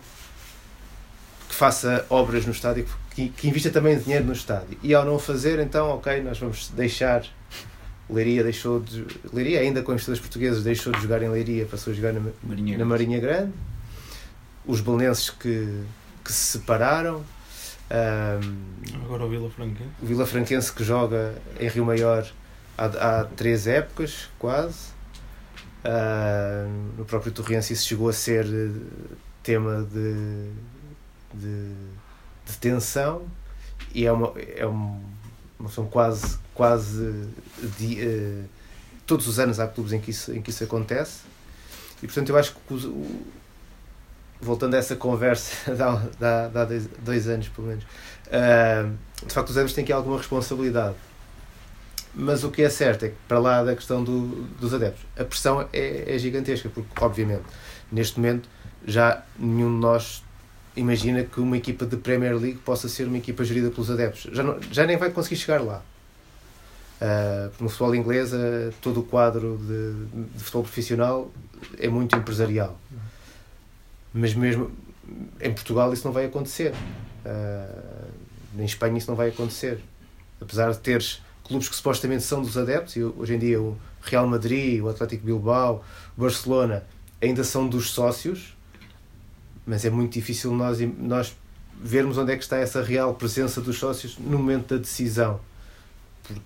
que 1.47 1.55
faça 1.55 2.05
obras 2.09 2.45
no 2.45 2.51
estádio, 2.51 2.85
que, 3.11 3.29
que 3.29 3.47
invista 3.47 3.69
também 3.69 3.97
dinheiro 3.99 4.25
no 4.25 4.33
estádio. 4.33 4.77
E 4.81 4.93
ao 4.93 5.05
não 5.05 5.19
fazer, 5.19 5.59
então, 5.59 5.89
ok, 5.89 6.21
nós 6.21 6.39
vamos 6.39 6.69
deixar. 6.69 7.23
Leiria 8.09 8.43
deixou 8.43 8.79
de. 8.79 9.05
Leiria, 9.31 9.61
ainda 9.61 9.81
com 9.81 9.91
investidores 9.91 10.19
portugueses, 10.19 10.63
deixou 10.63 10.91
de 10.91 11.01
jogar 11.01 11.21
em 11.23 11.29
Leiria, 11.29 11.65
passou 11.65 11.93
a 11.93 11.95
jogar 11.95 12.13
na 12.13 12.21
Marinha, 12.43 12.77
na 12.77 12.85
Marinha 12.85 13.19
Grande. 13.19 13.53
Os 14.65 14.81
belenenses 14.81 15.29
que 15.29 15.83
que 16.23 16.31
se 16.31 16.57
separaram. 16.57 17.23
Um, 17.91 19.03
Agora 19.03 19.25
o 19.25 19.29
Vila 19.29 19.49
Franquense. 19.49 19.89
O 20.01 20.05
Vila 20.05 20.25
Franquense 20.25 20.71
que 20.71 20.83
joga 20.83 21.35
em 21.59 21.67
Rio 21.67 21.85
Maior 21.85 22.25
há, 22.77 22.85
há 22.85 23.25
três 23.25 23.67
épocas, 23.67 24.29
quase. 24.39 24.92
Uh, 25.83 26.97
no 26.97 27.03
próprio 27.03 27.31
Torrense 27.31 27.73
isso 27.73 27.85
chegou 27.85 28.07
a 28.07 28.13
ser 28.13 28.45
eh, 28.45 28.71
tema 29.43 29.85
de, 29.91 30.49
de, 31.33 31.73
de 32.45 32.57
tensão 32.57 33.23
e 33.93 34.05
é 34.05 34.11
uma, 34.13 34.33
é 34.55 34.65
uma, 34.65 35.01
são 35.69 35.85
quase, 35.85 36.37
quase 36.53 37.27
de, 37.77 38.01
uh, 38.01 38.43
todos 39.05 39.27
os 39.27 39.39
anos 39.39 39.59
há 39.59 39.67
clubes 39.67 39.91
em 39.91 39.99
que 39.99 40.11
isso, 40.11 40.31
em 40.31 40.41
que 40.41 40.51
isso 40.51 40.63
acontece 40.63 41.23
e 42.01 42.05
portanto 42.07 42.29
eu 42.29 42.37
acho 42.37 42.55
que 42.55 42.73
o, 42.73 43.25
voltando 44.39 44.75
a 44.75 44.77
essa 44.77 44.95
conversa 44.95 45.73
de 45.75 45.81
há, 45.81 46.65
dois, 46.65 46.87
dois, 47.03 47.27
anos, 47.27 47.49
pelo 47.49 47.67
menos, 47.67 47.83
uh, 47.83 48.89
de 49.25 49.33
facto 49.33 49.49
os 49.49 49.57
adeptos 49.57 49.73
têm 49.73 49.83
aqui 49.83 49.91
alguma 49.91 50.17
responsabilidade. 50.17 50.95
Mas 52.15 52.43
o 52.43 52.51
que 52.51 52.61
é 52.61 52.69
certo 52.69 53.05
é 53.05 53.09
que, 53.09 53.15
para 53.27 53.39
lá 53.39 53.63
da 53.63 53.75
questão 53.75 54.03
do, 54.03 54.43
dos 54.59 54.73
adeptos, 54.73 55.03
a 55.17 55.23
pressão 55.23 55.67
é, 55.73 56.15
é 56.15 56.17
gigantesca, 56.19 56.69
porque, 56.69 56.87
obviamente, 57.01 57.43
neste 57.91 58.19
momento, 58.19 58.47
já 58.85 59.23
nenhum 59.39 59.73
de 59.73 59.79
nós 59.79 60.23
imagina 60.75 61.23
que 61.23 61.39
uma 61.39 61.57
equipa 61.57 61.85
de 61.85 61.97
Premier 61.97 62.35
League 62.35 62.59
possa 62.59 62.89
ser 62.89 63.07
uma 63.07 63.17
equipa 63.17 63.43
gerida 63.43 63.69
pelos 63.69 63.89
adeptos. 63.89 64.27
Já, 64.31 64.43
não, 64.43 64.59
já 64.71 64.85
nem 64.85 64.97
vai 64.97 65.11
conseguir 65.11 65.35
chegar 65.35 65.61
lá. 65.61 65.81
Uh, 67.01 67.51
no 67.59 67.69
futebol 67.69 67.95
inglês, 67.95 68.31
uh, 68.33 68.73
todo 68.81 69.01
o 69.01 69.03
quadro 69.03 69.57
de, 69.57 70.27
de 70.33 70.43
futebol 70.43 70.63
profissional 70.63 71.31
é 71.77 71.87
muito 71.87 72.15
empresarial. 72.15 72.79
Mas 74.13 74.33
mesmo 74.33 74.71
em 75.41 75.53
Portugal 75.53 75.91
isso 75.93 76.05
não 76.05 76.13
vai 76.13 76.25
acontecer. 76.25 76.73
Uh, 77.25 78.09
em 78.57 78.65
Espanha 78.65 78.97
isso 78.97 79.09
não 79.09 79.15
vai 79.15 79.29
acontecer. 79.29 79.79
Apesar 80.39 80.71
de 80.71 80.79
teres 80.79 81.21
clubes 81.43 81.69
que 81.69 81.75
supostamente 81.75 82.23
são 82.23 82.41
dos 82.41 82.57
adeptos, 82.57 82.95
e 82.95 83.03
hoje 83.03 83.35
em 83.35 83.39
dia 83.39 83.61
o 83.61 83.77
Real 84.01 84.27
Madrid, 84.27 84.81
o 84.81 84.89
Atlético 84.89 85.25
Bilbao, 85.25 85.83
o 86.17 86.21
Barcelona 86.21 86.83
ainda 87.21 87.43
são 87.43 87.67
dos 87.67 87.91
sócios, 87.91 88.55
mas 89.65 89.85
é 89.85 89.89
muito 89.89 90.13
difícil 90.13 90.53
nós, 90.53 90.79
nós 90.97 91.35
vermos 91.81 92.17
onde 92.17 92.33
é 92.33 92.37
que 92.37 92.43
está 92.43 92.57
essa 92.57 92.81
real 92.81 93.13
presença 93.15 93.61
dos 93.61 93.77
sócios 93.77 94.17
no 94.17 94.37
momento 94.37 94.75
da 94.75 94.81
decisão. 94.81 95.39
Porque 96.23 96.41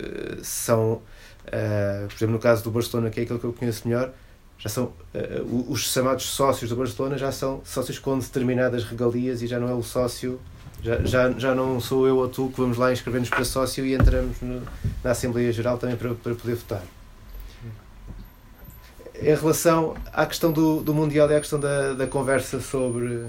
uh, 0.00 0.44
são, 0.44 0.94
uh, 0.94 2.08
por 2.08 2.14
exemplo, 2.14 2.34
no 2.34 2.38
caso 2.38 2.64
do 2.64 2.70
Barcelona, 2.70 3.10
que 3.10 3.20
é 3.20 3.22
aquele 3.22 3.38
que 3.38 3.44
eu 3.44 3.52
conheço 3.52 3.86
melhor, 3.86 4.12
já 4.58 4.68
são 4.68 4.86
uh, 4.86 5.72
os 5.72 5.80
chamados 5.80 6.24
sócios 6.24 6.70
do 6.70 6.76
Barcelona 6.76 7.18
já 7.18 7.30
são 7.30 7.60
sócios 7.64 7.98
com 7.98 8.18
determinadas 8.18 8.84
regalias 8.84 9.42
e 9.42 9.46
já 9.46 9.60
não 9.60 9.68
é 9.68 9.74
o 9.74 9.82
sócio 9.82 10.40
já, 10.82 11.02
já, 11.04 11.30
já 11.32 11.54
não 11.54 11.80
sou 11.80 12.06
eu 12.06 12.16
ou 12.16 12.28
tu 12.28 12.48
que 12.48 12.60
vamos 12.60 12.76
lá 12.76 12.92
inscrever-nos 12.92 13.30
para 13.30 13.44
sócio 13.44 13.84
e 13.84 13.94
entramos 13.94 14.40
no, 14.40 14.62
na 15.02 15.10
Assembleia 15.10 15.52
Geral 15.52 15.78
também 15.78 15.96
para, 15.96 16.14
para 16.14 16.34
poder 16.34 16.54
votar 16.54 16.82
em 19.20 19.34
relação 19.34 19.96
à 20.12 20.26
questão 20.26 20.52
do, 20.52 20.82
do 20.82 20.92
Mundial 20.92 21.30
e 21.30 21.34
à 21.34 21.40
questão 21.40 21.58
da, 21.58 21.94
da 21.94 22.06
conversa 22.06 22.60
sobre 22.60 23.26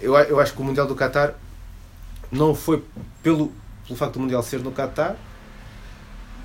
eu, 0.00 0.14
eu 0.14 0.40
acho 0.40 0.52
que 0.52 0.60
o 0.60 0.64
Mundial 0.64 0.86
do 0.86 0.94
Qatar 0.94 1.34
não 2.30 2.54
foi 2.54 2.84
pelo, 3.22 3.52
pelo 3.86 3.96
facto 3.96 4.14
do 4.14 4.20
Mundial 4.20 4.42
ser 4.42 4.60
no 4.60 4.72
Qatar, 4.72 5.16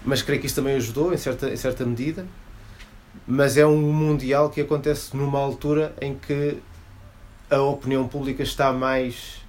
mas 0.05 0.21
creio 0.21 0.39
que 0.39 0.47
isso 0.47 0.55
também 0.55 0.75
ajudou 0.75 1.13
em 1.13 1.17
certa, 1.17 1.49
em 1.49 1.57
certa 1.57 1.85
medida. 1.85 2.25
Mas 3.27 3.57
é 3.57 3.65
um 3.65 3.91
Mundial 3.91 4.49
que 4.49 4.61
acontece 4.61 5.15
numa 5.15 5.39
altura 5.39 5.93
em 5.99 6.15
que 6.15 6.57
a 7.51 7.61
opinião 7.61 8.07
pública 8.07 8.41
está 8.41 8.71
mais 8.71 9.41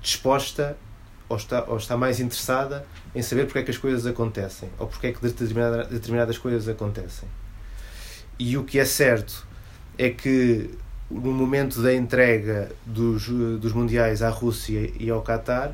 disposta 0.00 0.76
ou 1.28 1.36
está, 1.36 1.64
ou 1.64 1.76
está 1.76 1.96
mais 1.96 2.20
interessada 2.20 2.86
em 3.14 3.22
saber 3.22 3.46
porque 3.46 3.58
é 3.58 3.62
que 3.62 3.70
as 3.70 3.78
coisas 3.78 4.06
acontecem 4.06 4.68
ou 4.78 4.86
porque 4.86 5.08
é 5.08 5.12
que 5.12 5.20
determinada, 5.20 5.84
determinadas 5.84 6.38
coisas 6.38 6.68
acontecem. 6.68 7.28
E 8.38 8.56
o 8.56 8.64
que 8.64 8.78
é 8.78 8.84
certo 8.84 9.46
é 9.98 10.10
que 10.10 10.70
no 11.10 11.32
momento 11.32 11.82
da 11.82 11.92
entrega 11.92 12.70
dos, 12.86 13.28
dos 13.28 13.72
Mundiais 13.72 14.22
à 14.22 14.30
Rússia 14.30 14.92
e 14.98 15.10
ao 15.10 15.22
Qatar, 15.22 15.72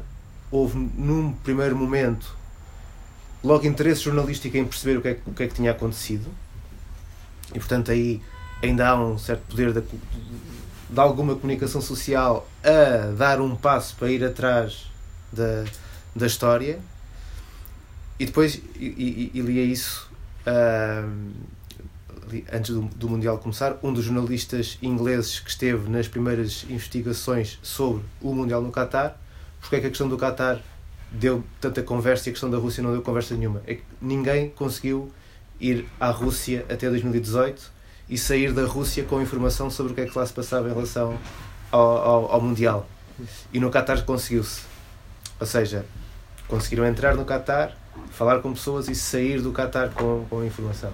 houve 0.51 0.77
num 0.79 1.33
primeiro 1.33 1.77
momento 1.77 2.37
logo 3.43 3.67
interesse 3.67 4.03
jornalístico 4.03 4.57
em 4.57 4.65
perceber 4.65 4.99
o 4.99 5.03
que 5.03 5.09
é, 5.09 5.19
o 5.27 5.33
que, 5.33 5.43
é 5.43 5.47
que 5.47 5.55
tinha 5.55 5.71
acontecido 5.71 6.27
e 7.55 7.59
portanto 7.59 7.91
aí 7.91 8.21
ainda 8.63 8.89
há 8.89 9.01
um 9.01 9.17
certo 9.17 9.43
poder 9.49 9.73
de, 9.73 9.83
de 10.91 11.01
alguma 11.01 11.35
comunicação 11.37 11.81
social 11.81 12.49
a 12.65 13.13
dar 13.13 13.41
um 13.41 13.55
passo 13.55 13.95
para 13.97 14.11
ir 14.11 14.25
atrás 14.25 14.87
da, 15.33 15.65
da 16.15 16.27
história 16.27 16.81
e 18.19 18.27
depois 18.27 18.61
e, 18.77 19.31
e, 19.35 19.39
e 19.39 19.41
lia 19.41 19.63
isso 19.63 20.11
uh, 20.47 21.31
antes 22.53 22.75
do, 22.75 22.83
do 22.83 23.09
Mundial 23.09 23.39
começar, 23.39 23.79
um 23.83 23.93
dos 23.93 24.05
jornalistas 24.05 24.79
ingleses 24.83 25.41
que 25.41 25.51
esteve 25.51 25.89
nas 25.89 26.07
primeiras 26.07 26.65
investigações 26.69 27.59
sobre 27.63 28.05
o 28.21 28.35
Mundial 28.35 28.63
no 28.63 28.71
Qatar, 28.71 29.17
porque 29.61 29.77
é 29.77 29.81
que 29.81 29.87
a 29.87 29.89
questão 29.91 30.09
do 30.09 30.17
Qatar 30.17 30.61
deu 31.11 31.43
tanta 31.61 31.83
conversa 31.83 32.29
e 32.29 32.31
a 32.31 32.33
questão 32.33 32.51
da 32.51 32.59
Rússia 32.59 32.83
não 32.83 32.93
deu 32.93 33.03
conversa 33.03 33.35
nenhuma. 33.35 33.63
É 33.67 33.75
que 33.75 33.83
ninguém 34.01 34.51
conseguiu 34.51 35.11
ir 35.61 35.87
à 35.99 36.11
Rússia 36.11 36.65
até 36.69 36.89
2018 36.89 37.80
e 38.11 38.19
sair 38.19 38.53
da 38.53 38.65
Rússia 38.65 39.05
com 39.05 39.23
informação 39.23 39.71
sobre 39.71 39.93
o 39.93 39.95
que 39.95 40.01
é 40.01 40.07
que 40.07 40.19
lá 40.19 40.27
se 40.27 40.33
passava 40.33 40.69
em 40.69 40.73
relação 40.73 41.17
ao, 41.71 41.81
ao, 41.81 42.33
ao 42.33 42.41
Mundial. 42.41 42.87
E 43.53 43.61
no 43.61 43.71
Qatar 43.71 44.05
conseguiu-se. 44.05 44.63
Ou 45.39 45.47
seja, 45.47 45.87
conseguiram 46.49 46.85
entrar 46.85 47.15
no 47.15 47.25
Qatar, 47.25 47.73
falar 48.11 48.41
com 48.41 48.53
pessoas 48.53 48.89
e 48.89 48.95
sair 48.95 49.41
do 49.41 49.53
Qatar 49.53 49.91
com, 49.91 50.27
com 50.29 50.45
informação. 50.45 50.91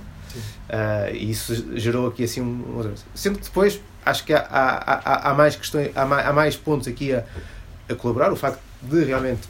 Uh, 0.69 1.15
e 1.15 1.31
isso 1.31 1.79
gerou 1.79 2.07
aqui 2.07 2.25
assim 2.25 2.43
um. 2.43 2.95
Sempre 3.15 3.41
que 3.41 3.47
depois 3.47 3.81
acho 4.05 4.25
que 4.25 4.35
há, 4.35 4.41
há, 4.41 4.95
há, 4.95 5.31
há 5.31 5.35
mais 5.35 5.57
questões, 5.57 5.91
há 5.97 6.05
mais, 6.05 6.27
há 6.27 6.33
mais 6.33 6.57
pontos 6.57 6.87
aqui 6.87 7.15
a, 7.15 7.25
a 7.89 7.95
colaborar. 7.95 8.31
O 8.31 8.37
facto 8.37 8.61
de 8.83 9.03
realmente 9.05 9.49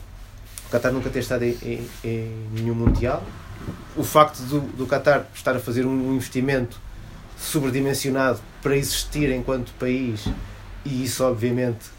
o 0.69 0.71
Qatar 0.71 0.93
nunca 0.93 1.11
ter 1.11 1.21
estado 1.21 1.43
em, 1.43 1.57
em, 1.63 1.89
em 2.05 2.49
nenhum 2.53 2.75
Mundial, 2.75 3.25
o 3.97 4.05
facto 4.05 4.41
do, 4.43 4.61
do 4.61 4.87
Qatar 4.87 5.27
estar 5.35 5.57
a 5.57 5.61
fazer 5.61 5.85
um 5.85 6.15
investimento 6.15 6.86
sobredimensionado 7.37 8.41
para 8.63 8.77
existir 8.77 9.31
enquanto 9.31 9.73
país, 9.75 10.27
e 10.85 11.05
isso 11.05 11.25
obviamente 11.25 11.97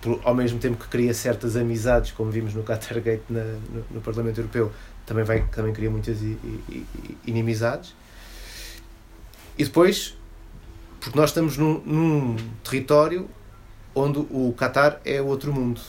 por, 0.00 0.20
ao 0.24 0.34
mesmo 0.34 0.58
tempo 0.58 0.76
que 0.76 0.88
cria 0.88 1.12
certas 1.14 1.56
amizades, 1.56 2.12
como 2.12 2.30
vimos 2.30 2.54
no 2.54 2.62
Qatar 2.62 3.00
Gate 3.00 3.22
na, 3.28 3.42
no, 3.42 3.84
no, 3.90 4.00
Parlamento 4.00 4.38
Europeu, 4.38 4.72
também, 5.04 5.24
vai, 5.24 5.42
também 5.48 5.72
cria 5.72 5.90
muitas 5.90 6.18
inimizades. 7.26 7.94
E 9.58 9.64
depois, 9.64 10.16
porque 11.00 11.18
nós 11.18 11.30
estamos 11.30 11.56
num, 11.56 11.80
num 11.80 12.36
território 12.62 13.28
onde 13.94 14.18
o 14.18 14.54
Qatar 14.56 15.00
é 15.04 15.22
outro 15.22 15.52
mundo. 15.52 15.80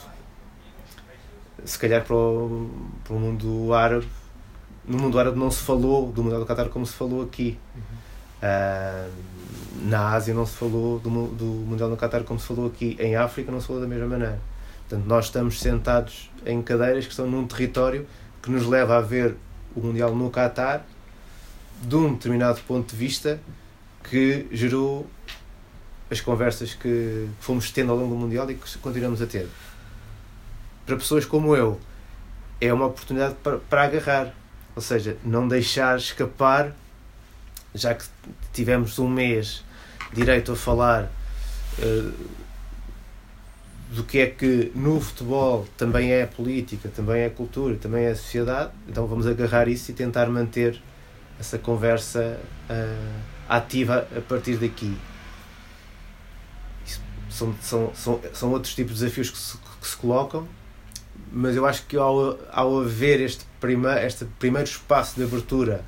Se 1.66 1.78
calhar 1.78 2.06
para 2.06 2.16
o, 2.16 2.70
para 3.04 3.14
o 3.14 3.20
mundo 3.20 3.74
árabe, 3.74 4.08
no 4.88 4.98
mundo 4.98 5.20
árabe 5.20 5.38
não 5.38 5.52
se 5.52 5.62
falou 5.62 6.12
do 6.12 6.24
Mundial 6.24 6.40
do 6.40 6.46
Qatar 6.46 6.70
como 6.70 6.86
se 6.86 6.94
falou 6.94 7.22
aqui. 7.22 7.60
Uhum. 7.76 7.97
Uh, 8.42 9.12
na 9.84 10.10
Ásia 10.14 10.34
não 10.34 10.46
se 10.46 10.54
falou 10.54 11.00
do, 11.00 11.10
do 11.28 11.46
Mundial 11.46 11.90
no 11.90 11.98
Qatar 11.98 12.24
como 12.24 12.40
se 12.40 12.48
falou 12.48 12.68
aqui. 12.68 12.96
Em 13.00 13.16
África 13.16 13.52
não 13.52 13.62
se 13.62 13.68
falou 13.68 13.82
da 13.82 13.88
mesma 13.88 14.08
maneira. 14.08 14.40
Portanto, 14.88 15.08
nós 15.08 15.26
estamos 15.26 15.60
sentados 15.60 16.32
em 16.46 16.62
cadeiras 16.62 17.06
que 17.06 17.12
estão 17.12 17.28
num 17.28 17.46
território 17.46 18.08
que 18.42 18.50
nos 18.50 18.66
leva 18.66 18.98
a 18.98 19.02
ver 19.02 19.36
o 19.76 19.82
Mundial 19.82 20.16
no 20.16 20.32
Qatar 20.32 20.86
de 21.82 21.96
um 21.96 22.14
determinado 22.14 22.60
ponto 22.62 22.92
de 22.92 22.96
vista 22.96 23.40
que 24.10 24.48
gerou 24.52 25.06
as 26.10 26.22
conversas 26.22 26.74
que 26.74 27.28
fomos 27.40 27.70
tendo 27.72 27.92
ao 27.92 27.98
longo 27.98 28.16
do 28.16 28.20
Mundial 28.20 28.50
e 28.50 28.56
que 28.56 28.78
continuamos 28.78 29.22
a 29.22 29.28
ter. 29.28 29.48
Para 30.86 30.96
pessoas 30.96 31.26
como 31.26 31.56
eu, 31.56 31.80
é 32.62 32.74
uma 32.74 32.86
oportunidade 32.86 33.36
para, 33.44 33.58
para 33.58 33.84
agarrar, 33.84 34.34
ou 34.76 34.82
seja, 34.82 35.18
não 35.24 35.48
deixar 35.48 35.98
escapar, 35.98 36.74
já 37.78 37.94
que 37.94 38.06
tivemos 38.54 38.98
um 39.00 39.08
mês 39.08 39.64
direito 40.14 40.52
a 40.52 40.56
falar 40.56 41.10
uh, 41.80 42.14
do 43.92 44.04
que 44.04 44.20
é 44.20 44.28
que 44.28 44.72
no 44.76 45.00
futebol 45.00 45.68
também 45.78 46.12
é 46.12 46.26
política, 46.26 46.90
também 46.90 47.22
é 47.22 47.30
cultura, 47.30 47.76
também 47.76 48.06
é 48.06 48.16
sociedade, 48.16 48.72
então 48.88 49.08
vamos 49.08 49.26
agarrar 49.26 49.68
isso 49.68 49.92
e 49.92 49.94
tentar 49.94 50.28
manter 50.28 50.82
essa 51.40 51.58
conversa 51.58 52.40
uh, 52.70 53.22
ativa 53.48 54.08
a 54.16 54.22
partir 54.22 54.58
daqui. 54.58 54.98
Isso 56.86 57.02
são, 57.30 57.56
são, 57.62 57.92
são, 57.96 58.22
são 58.34 58.52
outros 58.52 58.76
tipos 58.76 58.96
de 58.96 59.04
desafios 59.04 59.30
que 59.30 59.38
se, 59.38 59.58
que 59.58 59.88
se 59.88 59.96
colocam, 59.96 60.48
mas 61.32 61.56
eu 61.56 61.66
acho 61.66 61.86
que 61.86 61.96
ao, 61.96 62.38
ao 62.52 62.80
haver 62.80 63.22
este, 63.22 63.46
prima, 63.60 64.02
este 64.02 64.26
primeiro 64.38 64.68
espaço 64.68 65.16
de 65.16 65.24
abertura 65.24 65.84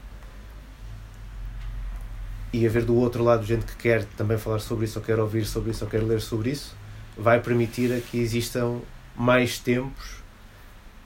e 2.52 2.66
haver 2.66 2.84
do 2.84 2.96
outro 2.96 3.24
lado 3.24 3.46
gente 3.46 3.66
que 3.66 3.76
quer 3.76 4.04
também 4.18 4.38
falar 4.38 4.60
sobre 4.60 4.86
isso, 4.86 5.00
ou 5.00 5.06
quer 5.06 5.20
ouvir 5.20 5.46
sobre 5.46 5.72
isso, 5.72 5.84
ou 5.86 5.90
quer 5.90 6.02
ler 6.02 6.22
sobre 6.22 6.52
isso, 6.52 6.76
vai 7.18 7.40
permitir 7.40 7.94
a 7.94 8.00
que 8.00 8.18
existam 8.18 8.80
mais 9.16 9.60
tempos 9.60 10.20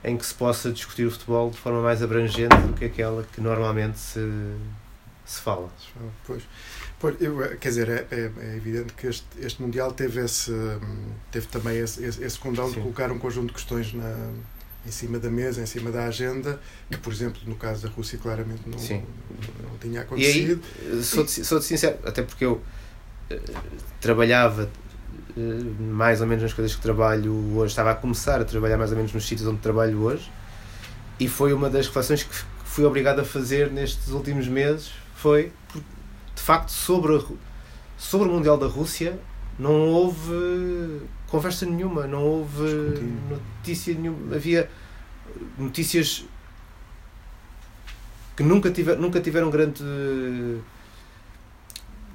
em 0.02 0.16
que 0.16 0.24
se 0.24 0.34
possa 0.34 0.70
discutir 0.70 1.06
o 1.06 1.10
futebol 1.10 1.50
de 1.50 1.58
forma 1.58 1.80
mais 1.80 2.02
abrangente 2.02 2.56
do 2.56 2.74
que 2.74 2.84
aquela 2.84 3.24
que 3.32 3.40
normalmente 3.40 3.98
se, 3.98 4.20
se 5.24 5.40
fala. 5.40 5.70
Pois, 6.26 6.42
pois 7.00 7.20
eu, 7.20 7.38
quer 7.58 7.68
dizer, 7.68 7.88
é, 7.88 8.06
é, 8.10 8.30
é, 8.38 8.56
evidente 8.56 8.92
que 8.92 9.06
este, 9.06 9.26
este 9.38 9.62
Mundial 9.62 9.92
teve, 9.92 10.20
esse, 10.20 10.52
teve 11.30 11.46
também 11.46 11.78
esse, 11.78 12.04
esse, 12.04 12.22
esse 12.22 12.38
condão 12.38 12.70
de 12.70 12.80
colocar 12.80 13.10
um 13.10 13.18
conjunto 13.18 13.48
de 13.48 13.54
questões 13.54 13.94
na, 13.94 14.30
em 14.86 14.90
cima 14.90 15.18
da 15.18 15.30
mesa, 15.30 15.62
em 15.62 15.66
cima 15.66 15.90
da 15.90 16.06
agenda, 16.06 16.60
que, 16.90 16.98
por 16.98 17.12
exemplo, 17.12 17.40
no 17.46 17.54
caso 17.54 17.86
da 17.86 17.92
Rússia, 17.92 18.18
claramente 18.18 18.62
não, 18.66 18.78
não, 18.78 19.70
não, 19.70 19.78
tinha 19.78 20.02
acontecido. 20.02 20.62
E 20.82 20.96
aí, 20.96 21.02
sou, 21.02 21.26
sincero, 21.60 21.98
até 22.04 22.22
porque 22.22 22.44
eu 22.44 22.54
uh, 23.30 23.40
trabalhava 24.00 24.70
uh, 25.36 25.82
mais 25.82 26.20
ou 26.20 26.26
menos 26.26 26.42
nas 26.42 26.52
coisas 26.52 26.74
que 26.74 26.82
trabalho 26.82 27.32
hoje, 27.56 27.72
estava 27.72 27.92
a 27.92 27.94
começar 27.94 28.40
a 28.40 28.44
trabalhar 28.44 28.76
mais 28.76 28.90
ou 28.90 28.96
menos 28.96 29.12
nos 29.12 29.26
sítios 29.26 29.48
onde 29.48 29.60
trabalho 29.60 30.02
hoje, 30.02 30.30
e 31.18 31.28
foi 31.28 31.52
uma 31.52 31.70
das 31.70 31.86
reflexões 31.86 32.22
que 32.22 32.34
fui 32.64 32.84
obrigado 32.84 33.20
a 33.20 33.24
fazer 33.24 33.70
nestes 33.70 34.08
últimos 34.08 34.48
meses, 34.48 34.90
foi, 35.14 35.52
de 36.34 36.42
facto, 36.42 36.70
sobre, 36.70 37.16
a, 37.16 37.22
sobre 37.96 38.28
o 38.28 38.32
Mundial 38.32 38.58
da 38.58 38.66
Rússia, 38.66 39.18
não 39.58 39.88
houve 39.88 41.02
conversa 41.28 41.66
nenhuma, 41.66 42.06
não 42.06 42.22
houve 42.22 43.02
notícia 43.28 43.94
nenhuma. 43.94 44.36
Havia 44.36 44.70
notícias 45.58 46.24
que 48.36 48.42
nunca, 48.42 48.70
tiver, 48.70 48.96
nunca 48.96 49.20
tiveram 49.20 49.50
grande. 49.50 49.82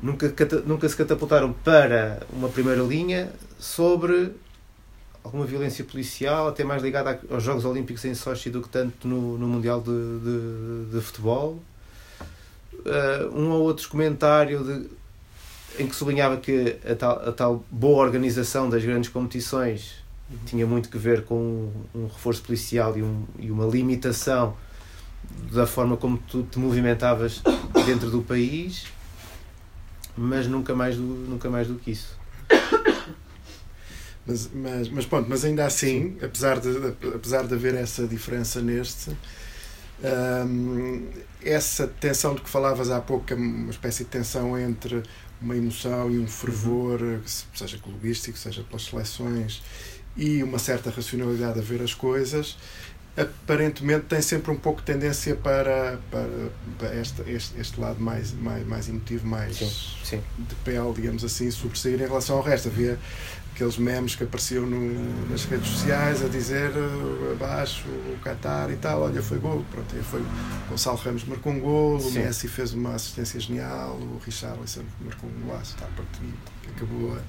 Nunca, 0.01 0.33
nunca 0.65 0.87
se 0.87 0.95
catapultaram 0.95 1.51
para 1.51 2.25
uma 2.31 2.47
primeira 2.47 2.81
linha 2.81 3.29
sobre 3.57 4.33
alguma 5.21 5.45
violência 5.45 5.83
policial, 5.83 6.47
até 6.47 6.63
mais 6.63 6.81
ligada 6.81 7.19
aos 7.29 7.43
Jogos 7.43 7.65
Olímpicos 7.65 8.05
em 8.05 8.15
Sochi 8.15 8.49
do 8.49 8.61
que 8.61 8.69
tanto 8.69 9.05
no, 9.05 9.37
no 9.37 9.47
Mundial 9.47 9.81
de, 9.81 9.91
de, 9.91 10.91
de 10.93 11.01
Futebol. 11.01 11.61
Uh, 12.73 13.37
um 13.37 13.49
ou 13.51 13.63
outro 13.63 13.89
comentário 13.89 14.63
de 14.63 14.89
em 15.77 15.87
que 15.87 15.95
sublinhava 15.95 16.37
que 16.37 16.77
a 16.89 16.95
tal, 16.95 17.29
a 17.29 17.31
tal 17.31 17.65
boa 17.69 18.03
organização 18.03 18.69
das 18.69 18.83
grandes 18.83 19.09
competições 19.09 20.03
tinha 20.45 20.65
muito 20.65 20.89
que 20.89 20.97
ver 20.97 21.23
com 21.23 21.71
um, 21.93 22.07
reforço 22.07 22.41
policial 22.43 22.97
e, 22.97 23.01
um, 23.01 23.25
e 23.39 23.49
uma 23.49 23.65
limitação 23.65 24.55
da 25.51 25.65
forma 25.65 25.97
como 25.97 26.17
tu 26.17 26.43
te 26.43 26.59
movimentavas 26.59 27.41
dentro 27.85 28.09
do 28.09 28.21
país, 28.21 28.85
mas 30.15 30.47
nunca 30.47 30.75
mais 30.75 30.95
do, 30.95 31.01
nunca 31.01 31.49
mais 31.49 31.67
do 31.67 31.75
que 31.75 31.91
isso. 31.91 32.17
Mas, 34.25 34.49
mas, 34.53 34.89
mas 34.89 35.05
pronto, 35.07 35.27
mas 35.27 35.43
ainda 35.43 35.65
assim, 35.65 36.15
apesar 36.21 36.59
de, 36.59 36.69
apesar 37.15 37.47
de 37.47 37.53
haver 37.55 37.73
essa 37.73 38.05
diferença 38.05 38.61
neste, 38.61 39.09
hum, 40.45 41.07
essa 41.43 41.87
tensão 41.87 42.35
de 42.35 42.41
que 42.41 42.49
falavas 42.49 42.91
há 42.91 43.01
pouco, 43.01 43.33
é 43.33 43.35
uma 43.35 43.71
espécie 43.71 44.03
de 44.03 44.11
tensão 44.11 44.55
entre 44.55 45.01
uma 45.41 45.55
emoção 45.55 46.11
e 46.11 46.19
um 46.19 46.27
fervor, 46.27 47.01
uhum. 47.01 47.21
seja 47.53 47.77
clubístico, 47.77 48.37
seja 48.37 48.63
pelas 48.63 48.83
seleções, 48.83 49.61
e 50.17 50.43
uma 50.43 50.59
certa 50.59 50.89
racionalidade 50.89 51.59
a 51.59 51.61
ver 51.61 51.81
as 51.81 51.93
coisas, 51.93 52.57
aparentemente 53.17 54.05
tem 54.05 54.21
sempre 54.21 54.51
um 54.51 54.55
pouco 54.55 54.81
tendência 54.81 55.35
para, 55.35 55.99
para, 56.09 56.49
para 56.77 56.95
este, 56.95 57.21
este, 57.29 57.59
este 57.59 57.79
lado 57.79 57.99
mais, 57.99 58.31
mais, 58.33 58.65
mais 58.65 58.87
emotivo, 58.87 59.27
mais 59.27 59.57
sim, 59.57 59.69
sim. 60.03 60.21
de 60.37 60.55
pele, 60.55 60.93
digamos 60.93 61.23
assim, 61.23 61.49
sobressair 61.51 61.95
em 61.95 62.07
relação 62.07 62.37
ao 62.37 62.43
resto. 62.43 62.69
Havia 62.69 62.97
aqueles 63.53 63.77
memes 63.77 64.15
que 64.15 64.23
apareciam 64.23 64.65
no, 64.65 65.29
nas 65.29 65.43
redes 65.43 65.67
sociais 65.67 66.23
a 66.23 66.29
dizer 66.29 66.71
uh, 66.71 67.33
abaixo 67.33 67.85
o 67.89 68.17
Qatar 68.23 68.71
e 68.71 68.77
tal, 68.77 69.01
olha, 69.01 69.21
foi 69.21 69.37
gol. 69.37 69.65
Pronto, 69.69 69.93
foi 70.03 70.23
Gonçalo 70.69 70.97
Ramos 70.97 71.25
marcou 71.25 71.51
um 71.51 71.59
gol, 71.59 71.99
o 71.99 72.11
Messi 72.11 72.47
fez 72.47 72.73
uma 72.73 72.95
assistência 72.95 73.37
genial, 73.39 73.95
o 73.95 74.21
Richarlison 74.23 74.83
marcou 75.03 75.29
um 75.29 75.41
golaço, 75.41 75.75
tá, 75.75 75.85
pronto, 75.93 76.19
acabou 76.73 77.17
a, 77.17 77.19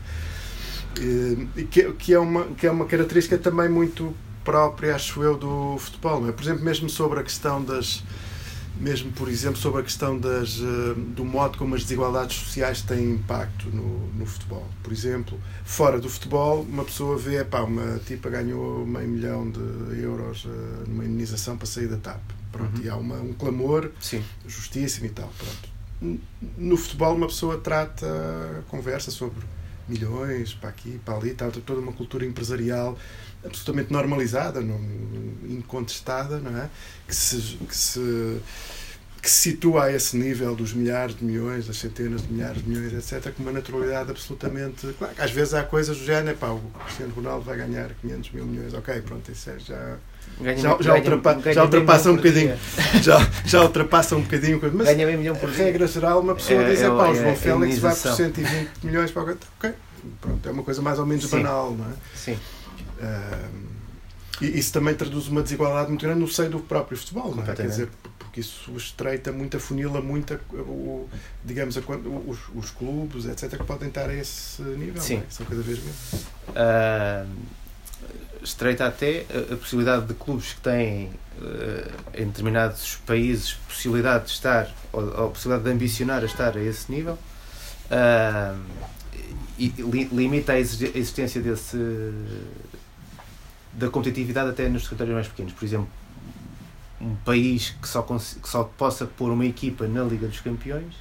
e, 0.99 1.65
que, 1.65 1.93
que, 1.93 2.15
é 2.15 2.19
uma, 2.19 2.45
que 2.47 2.67
é 2.67 2.71
uma 2.71 2.85
característica 2.87 3.39
também 3.39 3.69
muito 3.69 4.15
própria, 4.51 4.97
acho 4.97 5.23
eu, 5.23 5.37
do 5.37 5.77
futebol. 5.79 6.29
É? 6.29 6.33
Por 6.33 6.43
exemplo, 6.43 6.65
mesmo 6.65 6.91
sobre 6.91 7.21
a 7.21 7.23
questão 7.23 7.63
das. 7.63 8.03
Mesmo, 8.81 9.13
por 9.13 9.29
exemplo, 9.29 9.59
sobre 9.59 9.83
a 9.83 9.85
questão 9.85 10.19
das, 10.19 10.59
uh, 10.59 10.95
do 10.95 11.23
modo 11.23 11.59
como 11.59 11.75
as 11.75 11.83
desigualdades 11.83 12.37
sociais 12.39 12.81
têm 12.81 13.11
impacto 13.13 13.69
no, 13.69 14.07
no 14.15 14.25
futebol. 14.25 14.67
Por 14.83 14.91
exemplo, 14.91 15.39
fora 15.65 16.01
do 16.01 16.09
futebol, 16.09 16.63
uma 16.63 16.83
pessoa 16.83 17.19
vê, 17.19 17.45
pá, 17.45 17.61
uma 17.61 17.99
tipa 17.99 18.31
ganhou 18.31 18.87
meio 18.87 19.07
milhão 19.07 19.51
de 19.51 20.01
euros 20.01 20.47
uh, 20.47 20.49
numa 20.89 21.05
indenização 21.05 21.59
para 21.59 21.67
sair 21.67 21.89
da 21.89 21.99
TAP. 21.99 22.23
Pronto, 22.51 22.79
uhum. 22.79 22.85
E 22.85 22.89
há 22.89 22.97
uma, 22.97 23.17
um 23.17 23.35
clamor 23.35 23.91
Sim. 24.01 24.25
justíssimo 24.49 25.07
e 25.07 25.11
tal. 25.11 25.31
Pronto. 25.37 26.19
No 26.57 26.79
futebol, 26.79 27.15
uma 27.15 27.27
pessoa 27.27 27.59
trata, 27.59 28.65
conversa 28.69 29.11
sobre 29.11 29.41
milhões 29.91 30.55
para 30.55 30.71
aqui, 30.71 31.01
para 31.05 31.17
ali, 31.17 31.31
está 31.31 31.51
toda 31.51 31.81
uma 31.81 31.93
cultura 31.93 32.25
empresarial 32.25 32.97
absolutamente 33.45 33.93
normalizada, 33.93 34.61
não, 34.61 34.81
incontestada, 35.49 36.39
não 36.39 36.57
é? 36.57 36.71
Que 37.07 37.15
se, 37.15 37.57
que 37.57 37.77
se 37.77 38.41
que 39.21 39.29
se 39.29 39.51
situa 39.51 39.85
a 39.85 39.93
esse 39.93 40.17
nível 40.17 40.57
dos 40.57 40.73
milhares 40.73 41.15
de 41.15 41.25
milhões, 41.25 41.67
das 41.67 41.77
centenas 41.77 42.23
de 42.23 42.33
milhares 42.33 42.63
de 42.63 42.69
milhões, 42.69 42.93
etc., 42.93 43.33
com 43.35 43.43
uma 43.43 43.53
naturalidade 43.53 44.11
absolutamente. 44.11 44.87
Claro 44.99 45.15
às 45.19 45.31
vezes 45.31 45.53
há 45.53 45.63
coisas 45.63 45.99
do 45.99 46.05
género, 46.05 46.37
pá, 46.39 46.49
o 46.49 46.61
Cristiano 46.85 47.13
Ronaldo 47.15 47.45
vai 47.45 47.59
ganhar 47.59 47.93
500 48.01 48.31
mil 48.31 48.47
milhões, 48.47 48.73
ok, 48.73 49.03
pronto, 49.03 49.31
isso 49.31 49.51
é 49.51 49.59
já. 49.59 49.99
Ganha, 50.41 50.57
já, 50.57 50.77
já, 50.81 50.95
ultrapa, 50.95 51.35
ganha 51.35 51.55
já 51.55 51.65
ultrapassa 51.65 52.11
um 52.11 52.17
bocadinho. 52.17 52.57
Já, 53.03 53.31
já 53.45 53.63
ultrapassa 53.63 54.17
um 54.17 54.23
bocadinho. 54.23 54.61
Mas 54.73 54.87
ganha 54.89 55.07
meio 55.07 55.19
milhão 55.19 55.37
por 55.37 55.51
dia. 55.51 55.65
regra 55.67 55.87
geral, 55.87 56.21
uma 56.21 56.35
pessoa 56.35 56.63
é, 56.63 56.71
diz: 56.71 56.81
é, 56.81 56.89
pá, 56.89 57.09
o 57.11 57.15
João 57.15 57.29
é, 57.29 57.35
Félix 57.35 57.79
vai 57.79 57.95
por 57.95 58.13
120 58.13 58.71
milhões 58.83 59.11
para 59.11 59.23
o 59.23 59.31
Ok, 59.31 59.75
pronto, 60.21 60.49
é 60.49 60.53
uma 60.53 60.63
coisa 60.63 60.81
mais 60.81 60.99
ou 60.99 61.07
menos 61.07 61.25
Sim. 61.25 61.31
banal, 61.31 61.73
não 61.73 61.85
é? 61.85 61.95
Sim. 62.15 62.39
Uh, 63.01 63.71
e 64.41 64.59
isso 64.59 64.73
também 64.73 64.95
traduz 64.95 65.29
uma 65.29 65.43
desigualdade 65.43 65.89
muito 65.89 66.03
grande 66.03 66.21
no 66.21 66.29
seio 66.29 66.49
do 66.49 66.61
próprio 66.61 66.97
futebol, 66.97 67.35
não 67.35 67.43
é? 67.43 67.55
Quer 67.55 67.67
dizer, 67.67 67.89
porque 68.19 68.41
isso 68.41 68.71
estreita 68.77 69.33
muito, 69.33 69.57
afunila 69.57 70.01
muito, 70.01 70.39
o, 70.53 71.09
digamos, 71.45 71.77
a, 71.77 71.81
os, 71.81 72.39
os 72.55 72.71
clubes, 72.71 73.27
etc., 73.27 73.59
que 73.59 73.65
podem 73.65 73.89
estar 73.89 74.09
a 74.09 74.15
esse 74.15 74.63
nível, 74.63 75.03
Sim. 75.03 75.17
É? 75.17 75.23
São 75.29 75.45
cada 75.45 75.61
vez 75.61 75.79
menos. 75.79 76.13
Uh, 76.49 77.29
estreita 78.43 78.87
até 78.87 79.27
a, 79.31 79.55
a, 79.55 79.57
possibilidade 79.57 80.07
de 80.07 80.15
clubes 80.15 80.53
que 80.55 80.61
têm, 80.61 81.07
uh, 81.39 81.91
em 82.15 82.27
determinados 82.27 82.97
países, 83.07 83.55
possibilidade 83.69 84.27
de 84.27 84.31
estar, 84.31 84.69
ou, 84.93 85.03
ou 85.03 85.31
possibilidade 85.31 85.65
de 85.65 85.75
ambicionar 85.75 86.23
a 86.23 86.27
estar 86.27 86.57
a 86.57 86.63
esse 86.63 86.91
nível, 86.91 87.19
uh, 87.91 88.61
e 89.59 89.69
li, 89.69 90.05
limita 90.13 90.53
a 90.53 90.59
existência 90.59 91.41
desse 91.41 91.77
da 93.73 93.89
competitividade 93.89 94.51
até 94.51 94.69
nos 94.69 94.85
territórios 94.85 95.15
mais 95.15 95.29
pequenos. 95.29 95.53
Por 95.53 95.65
exemplo, 95.65 95.89
um 97.01 97.15
país 97.17 97.71
que 97.81 97.89
só, 97.89 98.03
que 98.03 98.49
só 98.49 98.65
possa 98.65 99.07
pôr 99.07 99.31
uma 99.31 99.47
equipa 99.47 99.87
na 99.87 100.03
Liga 100.03 100.27
dos 100.27 100.41
Campeões 100.41 100.95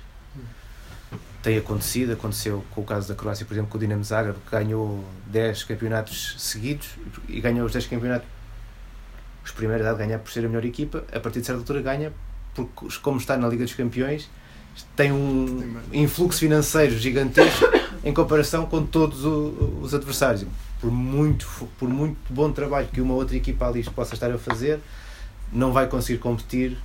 tem 1.41 1.57
acontecido, 1.57 2.13
aconteceu 2.13 2.63
com 2.71 2.81
o 2.81 2.83
caso 2.83 3.07
da 3.07 3.15
Croácia, 3.15 3.45
por 3.45 3.53
exemplo, 3.53 3.71
com 3.71 3.77
o 3.77 3.79
Dinamo 3.79 4.03
Zagreb, 4.03 4.37
que 4.45 4.51
ganhou 4.51 5.03
10 5.27 5.63
campeonatos 5.63 6.35
seguidos 6.37 6.89
e 7.27 7.39
ganhou 7.39 7.65
os 7.65 7.71
10 7.71 7.87
campeonatos 7.87 8.27
os 9.43 9.51
primeiros 9.51 9.87
a 9.87 9.93
ganhar 9.93 10.19
por 10.19 10.31
ser 10.31 10.45
a 10.45 10.47
melhor 10.47 10.65
equipa, 10.65 11.03
a 11.11 11.19
partir 11.19 11.39
de 11.39 11.45
certa 11.45 11.61
altura 11.61 11.81
ganha 11.81 12.13
porque 12.53 12.99
como 13.01 13.17
está 13.17 13.37
na 13.37 13.47
Liga 13.47 13.63
dos 13.63 13.73
Campeões 13.73 14.29
tem 14.95 15.11
um 15.11 15.77
influxo 15.91 16.39
financeiro 16.39 16.97
gigantesco 16.97 17.65
em 18.03 18.13
comparação 18.13 18.65
com 18.65 18.85
todos 18.85 19.25
os 19.25 19.93
adversários. 19.93 20.45
Por 20.79 20.89
muito, 20.89 21.45
por 21.77 21.89
muito 21.89 22.17
bom 22.29 22.51
trabalho 22.51 22.87
que 22.87 23.01
uma 23.01 23.13
outra 23.13 23.35
equipa 23.35 23.67
ali 23.67 23.83
possa 23.83 24.13
estar 24.13 24.31
a 24.31 24.37
fazer, 24.37 24.79
não 25.51 25.73
vai 25.73 25.87
conseguir 25.87 26.19
competir 26.19 26.77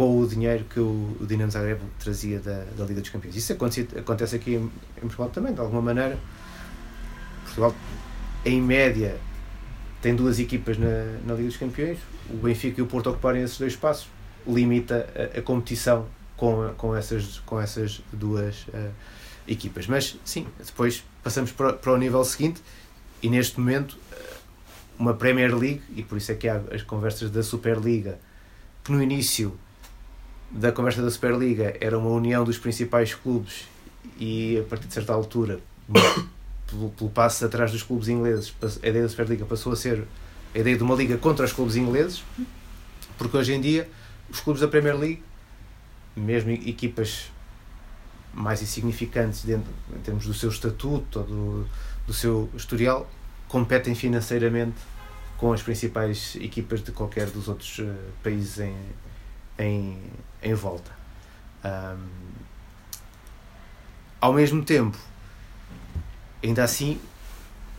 com 0.00 0.18
o 0.18 0.26
dinheiro 0.26 0.64
que 0.64 0.80
o, 0.80 1.14
Dinamo 1.20 1.50
Zagreb 1.50 1.78
trazia 1.98 2.40
da, 2.40 2.64
da 2.74 2.86
Liga 2.86 3.02
dos 3.02 3.10
Campeões. 3.10 3.36
Isso 3.36 3.52
acontece, 3.52 3.98
acontece 3.98 4.34
aqui 4.34 4.54
em, 4.54 4.72
em 4.96 5.00
Portugal 5.00 5.28
também, 5.28 5.52
de 5.52 5.60
alguma 5.60 5.82
maneira. 5.82 6.18
Portugal, 7.44 7.74
em 8.42 8.62
média, 8.62 9.18
tem 10.00 10.16
duas 10.16 10.38
equipas 10.38 10.78
na, 10.78 10.88
na 11.26 11.34
Liga 11.34 11.48
dos 11.48 11.58
Campeões. 11.58 11.98
O 12.30 12.38
Benfica 12.38 12.80
e 12.80 12.82
o 12.82 12.86
Porto 12.86 13.10
ocuparem 13.10 13.42
esses 13.42 13.58
dois 13.58 13.74
espaços, 13.74 14.08
limita 14.46 15.06
a, 15.14 15.38
a 15.38 15.42
competição 15.42 16.06
com, 16.34 16.72
com, 16.78 16.96
essas, 16.96 17.38
com 17.40 17.60
essas 17.60 18.00
duas 18.10 18.68
uh, 18.68 18.90
equipas. 19.46 19.86
Mas 19.86 20.18
sim, 20.24 20.46
depois 20.64 21.04
passamos 21.22 21.52
para, 21.52 21.74
para 21.74 21.92
o 21.92 21.98
nível 21.98 22.24
seguinte 22.24 22.62
e 23.22 23.28
neste 23.28 23.60
momento, 23.60 23.98
uma 24.98 25.12
Premier 25.12 25.54
League, 25.54 25.82
e 25.94 26.02
por 26.02 26.16
isso 26.16 26.32
é 26.32 26.36
que 26.36 26.48
há 26.48 26.58
as 26.72 26.80
conversas 26.80 27.30
da 27.30 27.42
Superliga, 27.42 28.18
que 28.82 28.90
no 28.90 29.02
início 29.02 29.58
da 30.50 30.72
conversa 30.72 31.02
da 31.02 31.10
Superliga 31.10 31.76
era 31.80 31.96
uma 31.98 32.10
união 32.10 32.44
dos 32.44 32.58
principais 32.58 33.14
clubes 33.14 33.68
e 34.18 34.58
a 34.58 34.64
partir 34.64 34.88
de 34.88 34.94
certa 34.94 35.12
altura, 35.12 35.60
pelo, 36.66 36.90
pelo 36.90 37.10
passo 37.10 37.44
atrás 37.44 37.70
dos 37.70 37.82
clubes 37.82 38.08
ingleses, 38.08 38.54
a 38.82 38.88
ideia 38.88 39.04
da 39.04 39.08
Superliga 39.08 39.44
passou 39.44 39.72
a 39.72 39.76
ser 39.76 40.04
a 40.54 40.58
ideia 40.58 40.76
de 40.76 40.82
uma 40.82 40.94
liga 40.94 41.16
contra 41.16 41.44
os 41.44 41.52
clubes 41.52 41.76
ingleses, 41.76 42.24
porque 43.16 43.36
hoje 43.36 43.52
em 43.52 43.60
dia 43.60 43.88
os 44.28 44.40
clubes 44.40 44.60
da 44.60 44.68
Premier 44.68 44.98
League, 44.98 45.22
mesmo 46.16 46.50
equipas 46.50 47.30
mais 48.32 48.62
insignificantes 48.62 49.44
dentro, 49.44 49.70
em 49.94 50.00
termos 50.00 50.26
do 50.26 50.34
seu 50.34 50.48
estatuto 50.48 51.20
ou 51.20 51.24
do, 51.24 51.66
do 52.06 52.12
seu 52.12 52.48
historial, 52.56 53.08
competem 53.48 53.94
financeiramente 53.94 54.76
com 55.36 55.52
as 55.52 55.62
principais 55.62 56.36
equipas 56.36 56.82
de 56.82 56.92
qualquer 56.92 57.28
dos 57.30 57.48
outros 57.48 57.78
uh, 57.78 57.94
países 58.22 58.58
em, 58.60 58.74
em, 59.60 59.98
em 60.42 60.54
volta. 60.54 60.90
Um, 61.64 62.08
ao 64.20 64.32
mesmo 64.32 64.64
tempo, 64.64 64.98
ainda 66.42 66.64
assim, 66.64 67.00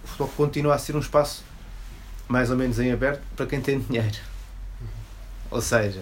o 0.03 0.07
futebol 0.07 0.29
continua 0.29 0.75
a 0.75 0.77
ser 0.77 0.95
um 0.95 0.99
espaço 0.99 1.43
mais 2.27 2.49
ou 2.49 2.55
menos 2.55 2.79
em 2.79 2.91
aberto 2.91 3.21
para 3.35 3.45
quem 3.45 3.59
tem 3.59 3.79
dinheiro. 3.79 4.17
Ou 5.49 5.61
seja, 5.61 6.01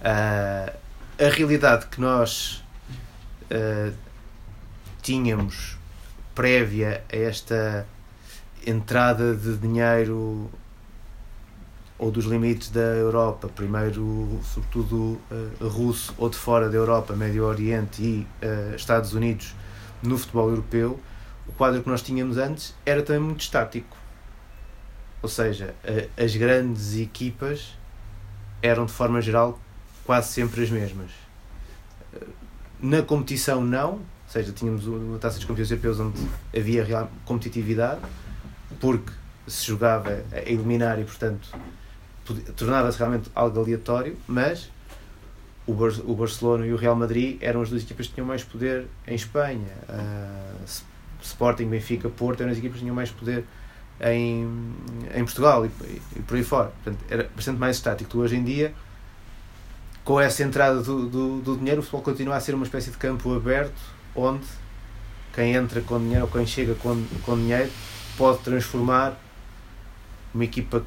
uh, 0.00 0.76
a 1.18 1.28
realidade 1.30 1.86
que 1.86 2.00
nós 2.00 2.62
uh, 3.50 3.94
tínhamos 5.02 5.78
prévia 6.34 7.02
a 7.10 7.16
esta 7.16 7.86
entrada 8.66 9.34
de 9.34 9.56
dinheiro 9.56 10.50
ou 11.98 12.10
dos 12.10 12.26
limites 12.26 12.70
da 12.70 12.80
Europa, 12.80 13.48
primeiro, 13.48 14.38
sobretudo, 14.42 15.18
uh, 15.30 15.68
russo 15.68 16.14
ou 16.18 16.28
de 16.28 16.36
fora 16.36 16.68
da 16.68 16.76
Europa, 16.76 17.14
Médio 17.14 17.44
Oriente 17.44 18.02
e 18.02 18.26
uh, 18.44 18.76
Estados 18.76 19.14
Unidos 19.14 19.54
no 20.02 20.18
futebol 20.18 20.50
europeu, 20.50 21.00
o 21.48 21.52
quadro 21.52 21.82
que 21.82 21.88
nós 21.88 22.02
tínhamos 22.02 22.36
antes 22.36 22.74
era 22.84 23.02
também 23.02 23.22
muito 23.22 23.40
estático. 23.40 23.96
Ou 25.22 25.28
seja, 25.28 25.74
uh, 25.84 26.22
as 26.22 26.36
grandes 26.36 26.96
equipas 26.96 27.78
eram, 28.60 28.84
de 28.84 28.92
forma 28.92 29.20
geral, 29.22 29.58
quase 30.04 30.32
sempre 30.32 30.62
as 30.62 30.70
mesmas. 30.70 31.10
Na 32.80 33.00
competição, 33.00 33.62
não, 33.62 33.92
ou 33.92 34.02
seja, 34.28 34.52
tínhamos 34.52 34.86
uma 34.86 35.18
taça 35.18 35.36
dos 35.36 35.46
campeões 35.46 35.70
europeus 35.70 35.98
onde 35.98 36.20
havia 36.54 36.84
real 36.84 37.10
competitividade, 37.24 38.00
porque 38.78 39.12
se 39.46 39.66
jogava 39.66 40.24
a 40.32 40.40
eliminar 40.40 40.98
e, 41.00 41.04
portanto, 41.04 41.48
tornava-se 42.56 42.98
realmente 42.98 43.30
algo 43.34 43.60
aleatório, 43.60 44.16
mas 44.26 44.70
o, 45.66 45.72
Bar 45.74 45.92
o 46.04 46.14
Barcelona 46.14 46.66
e 46.66 46.72
o 46.72 46.76
Real 46.76 46.94
Madrid 46.94 47.38
eram 47.40 47.62
as 47.62 47.70
duas 47.70 47.82
equipas 47.82 48.06
que 48.06 48.14
tinham 48.14 48.26
mais 48.26 48.44
poder 48.44 48.86
em 49.06 49.14
Espanha. 49.14 49.72
Uh, 49.88 50.64
Sporting, 51.22 51.66
Benfica, 51.66 52.08
Porto 52.08 52.40
eram 52.40 52.52
as 52.52 52.58
equipas 52.58 52.76
que 52.76 52.82
tinham 52.82 52.94
mais 52.94 53.10
poder 53.10 53.44
em, 54.00 54.72
em 55.14 55.24
Portugal 55.24 55.66
e, 55.66 55.70
e 56.16 56.20
por 56.20 56.36
aí 56.36 56.44
fora. 56.44 56.72
Portanto, 56.82 57.04
era 57.10 57.28
bastante 57.34 57.58
mais 57.58 57.76
estático. 57.76 58.18
Hoje 58.18 58.36
em 58.36 58.44
dia, 58.44 58.74
com 60.04 60.20
essa 60.20 60.42
entrada 60.42 60.80
do, 60.82 61.08
do, 61.08 61.40
do 61.40 61.56
dinheiro, 61.56 61.80
o 61.80 61.82
futebol 61.82 62.02
continua 62.02 62.36
a 62.36 62.40
ser 62.40 62.54
uma 62.54 62.64
espécie 62.64 62.90
de 62.90 62.96
campo 62.96 63.34
aberto 63.34 63.80
onde 64.14 64.46
quem 65.34 65.54
entra 65.54 65.80
com 65.80 65.98
dinheiro 65.98 66.22
ou 66.22 66.30
quem 66.30 66.46
chega 66.46 66.74
com, 66.76 67.04
com 67.24 67.36
dinheiro 67.36 67.70
pode 68.16 68.38
transformar 68.38 69.18
uma 70.32 70.44
equipa 70.44 70.84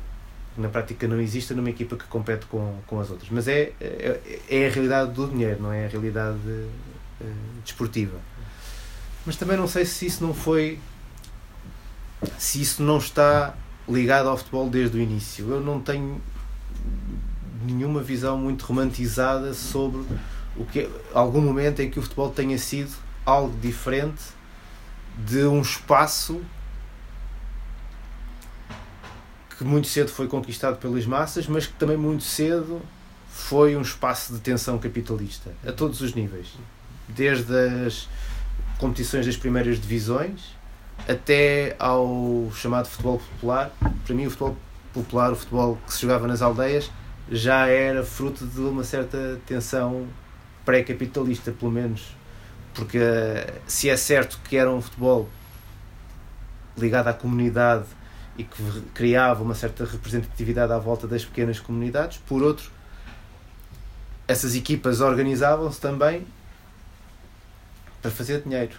na 0.59 0.69
prática 0.69 1.07
não 1.07 1.19
exista 1.19 1.53
numa 1.53 1.69
equipa 1.69 1.95
que 1.95 2.03
compete 2.05 2.45
com, 2.45 2.79
com 2.85 2.99
as 2.99 3.09
outras. 3.09 3.29
Mas 3.31 3.47
é, 3.47 3.71
é, 3.79 4.39
é 4.49 4.67
a 4.67 4.69
realidade 4.69 5.11
do 5.11 5.27
dinheiro, 5.27 5.61
não 5.61 5.71
é 5.71 5.85
a 5.85 5.87
realidade 5.87 6.37
uh, 6.37 6.65
desportiva. 7.63 8.17
Mas 9.25 9.35
também 9.35 9.57
não 9.57 9.67
sei 9.67 9.85
se 9.85 10.05
isso 10.05 10.23
não 10.23 10.33
foi. 10.33 10.79
se 12.37 12.61
isso 12.61 12.83
não 12.83 12.97
está 12.97 13.55
ligado 13.87 14.27
ao 14.27 14.37
futebol 14.37 14.69
desde 14.69 14.97
o 14.97 15.01
início. 15.01 15.49
Eu 15.49 15.61
não 15.61 15.79
tenho 15.79 16.21
nenhuma 17.65 18.01
visão 18.01 18.37
muito 18.37 18.65
romantizada 18.65 19.53
sobre 19.53 20.03
o 20.55 20.65
que 20.65 20.89
algum 21.13 21.41
momento 21.41 21.81
em 21.81 21.89
que 21.89 21.99
o 21.99 22.01
futebol 22.01 22.29
tenha 22.29 22.57
sido 22.57 22.91
algo 23.25 23.57
diferente 23.59 24.21
de 25.17 25.45
um 25.45 25.61
espaço 25.61 26.41
que 29.59 29.65
muito 29.65 29.87
cedo 29.87 30.09
foi 30.09 30.25
conquistado 30.25 30.77
pelas 30.77 31.05
massas, 31.05 31.45
mas 31.45 31.67
que 31.67 31.73
também 31.73 31.97
muito 31.97 32.23
cedo 32.23 32.81
foi 33.27 33.75
um 33.75 33.81
espaço 33.81 34.31
de 34.31 34.39
tensão 34.39 34.79
capitalista 34.79 35.51
a 35.67 35.73
todos 35.73 35.99
os 35.99 36.15
níveis, 36.15 36.47
desde 37.09 37.53
as 37.85 38.07
competições 38.77 39.25
das 39.25 39.35
primeiras 39.35 39.77
divisões 39.77 40.55
até 41.05 41.75
ao 41.77 42.49
chamado 42.55 42.87
futebol 42.87 43.19
popular. 43.19 43.69
Para 44.05 44.15
mim, 44.15 44.27
o 44.27 44.29
futebol 44.29 44.55
popular, 44.93 45.33
o 45.33 45.35
futebol 45.35 45.77
que 45.85 45.93
se 45.93 46.03
jogava 46.03 46.25
nas 46.25 46.41
aldeias, 46.41 46.89
já 47.29 47.67
era 47.67 48.01
fruto 48.01 48.47
de 48.47 48.61
uma 48.61 48.85
certa 48.85 49.41
tensão 49.45 50.07
pré-capitalista, 50.63 51.51
pelo 51.51 51.71
menos. 51.71 52.15
Porque 52.73 52.97
se 53.67 53.89
é 53.89 53.97
certo 53.97 54.39
que 54.45 54.55
era 54.55 54.71
um 54.71 54.81
futebol 54.81 55.27
ligado 56.77 57.09
à 57.09 57.13
comunidade 57.13 57.98
e 58.39 58.45
que 58.45 58.81
criava 58.93 59.43
uma 59.43 59.53
certa 59.53 59.83
representatividade 59.83 60.71
à 60.71 60.77
volta 60.77 61.05
das 61.05 61.25
pequenas 61.25 61.59
comunidades, 61.59 62.19
por 62.25 62.41
outro, 62.41 62.71
essas 64.25 64.55
equipas 64.55 65.01
organizavam-se 65.01 65.81
também 65.81 66.25
para 68.01 68.09
fazer 68.09 68.41
dinheiro. 68.41 68.77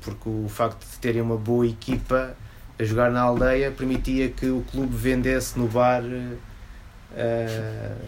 Porque 0.00 0.28
o 0.28 0.48
facto 0.48 0.84
de 0.84 0.98
terem 0.98 1.22
uma 1.22 1.36
boa 1.36 1.64
equipa 1.64 2.34
a 2.76 2.84
jogar 2.84 3.12
na 3.12 3.20
aldeia 3.20 3.70
permitia 3.70 4.30
que 4.30 4.46
o 4.46 4.64
clube 4.72 4.96
vendesse 4.96 5.56
no 5.56 5.68
bar 5.68 6.02
uh, 6.02 6.36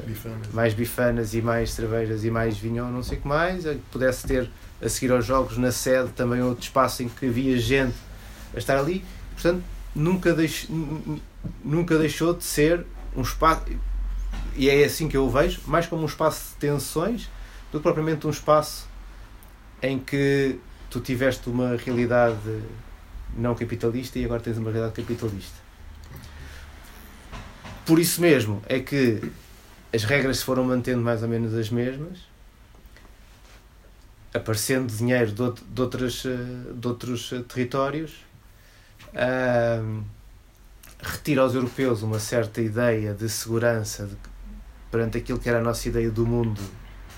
bifanas. 0.06 0.48
mais 0.52 0.74
bifanas 0.74 1.34
e 1.34 1.42
mais 1.42 1.70
cervejas 1.70 2.24
e 2.24 2.30
mais 2.32 2.58
vinho 2.58 2.86
não 2.86 3.04
sei 3.04 3.18
o 3.18 3.20
que 3.20 3.28
mais, 3.28 3.62
que 3.62 3.78
pudesse 3.92 4.26
ter 4.26 4.50
a 4.82 4.88
seguir 4.88 5.12
aos 5.12 5.24
jogos 5.24 5.56
na 5.56 5.70
sede 5.70 6.08
também 6.10 6.42
outro 6.42 6.64
espaço 6.64 7.04
em 7.04 7.08
que 7.08 7.26
havia 7.26 7.56
gente 7.60 7.94
a 8.52 8.58
estar 8.58 8.76
ali. 8.76 9.04
Portanto, 9.34 9.62
nunca, 9.94 10.32
deix, 10.32 10.68
nunca 11.64 11.98
deixou 11.98 12.34
de 12.34 12.44
ser 12.44 12.86
um 13.16 13.22
espaço, 13.22 13.64
e 14.54 14.68
é 14.68 14.84
assim 14.84 15.08
que 15.08 15.16
eu 15.16 15.24
o 15.24 15.30
vejo, 15.30 15.60
mais 15.66 15.86
como 15.86 16.02
um 16.02 16.06
espaço 16.06 16.50
de 16.52 16.56
tensões 16.56 17.28
do 17.72 17.78
que 17.78 17.82
propriamente 17.82 18.26
um 18.26 18.30
espaço 18.30 18.88
em 19.82 19.98
que 19.98 20.58
tu 20.88 21.00
tiveste 21.00 21.48
uma 21.48 21.76
realidade 21.76 22.62
não 23.36 23.54
capitalista 23.54 24.18
e 24.18 24.24
agora 24.24 24.40
tens 24.40 24.58
uma 24.58 24.70
realidade 24.70 25.00
capitalista. 25.00 25.58
Por 27.86 27.98
isso 27.98 28.20
mesmo 28.20 28.62
é 28.68 28.80
que 28.80 29.20
as 29.92 30.04
regras 30.04 30.38
se 30.38 30.44
foram 30.44 30.64
mantendo 30.64 31.02
mais 31.02 31.22
ou 31.22 31.28
menos 31.28 31.54
as 31.54 31.70
mesmas, 31.70 32.18
aparecendo 34.32 34.92
dinheiro 34.92 35.32
de, 35.32 35.80
outras, 35.80 36.24
eh, 36.24 36.72
de 36.72 36.86
outros 36.86 37.30
territórios, 37.48 38.24
uh, 39.14 40.04
retira 41.02 41.42
aos 41.42 41.54
europeus 41.54 42.02
uma 42.02 42.18
certa 42.18 42.60
ideia 42.60 43.14
de 43.14 43.28
segurança 43.28 44.06
de, 44.06 44.16
perante 44.90 45.18
aquilo 45.18 45.38
que 45.38 45.48
era 45.48 45.58
a 45.58 45.62
nossa 45.62 45.88
ideia 45.88 46.10
do 46.10 46.26
mundo 46.26 46.60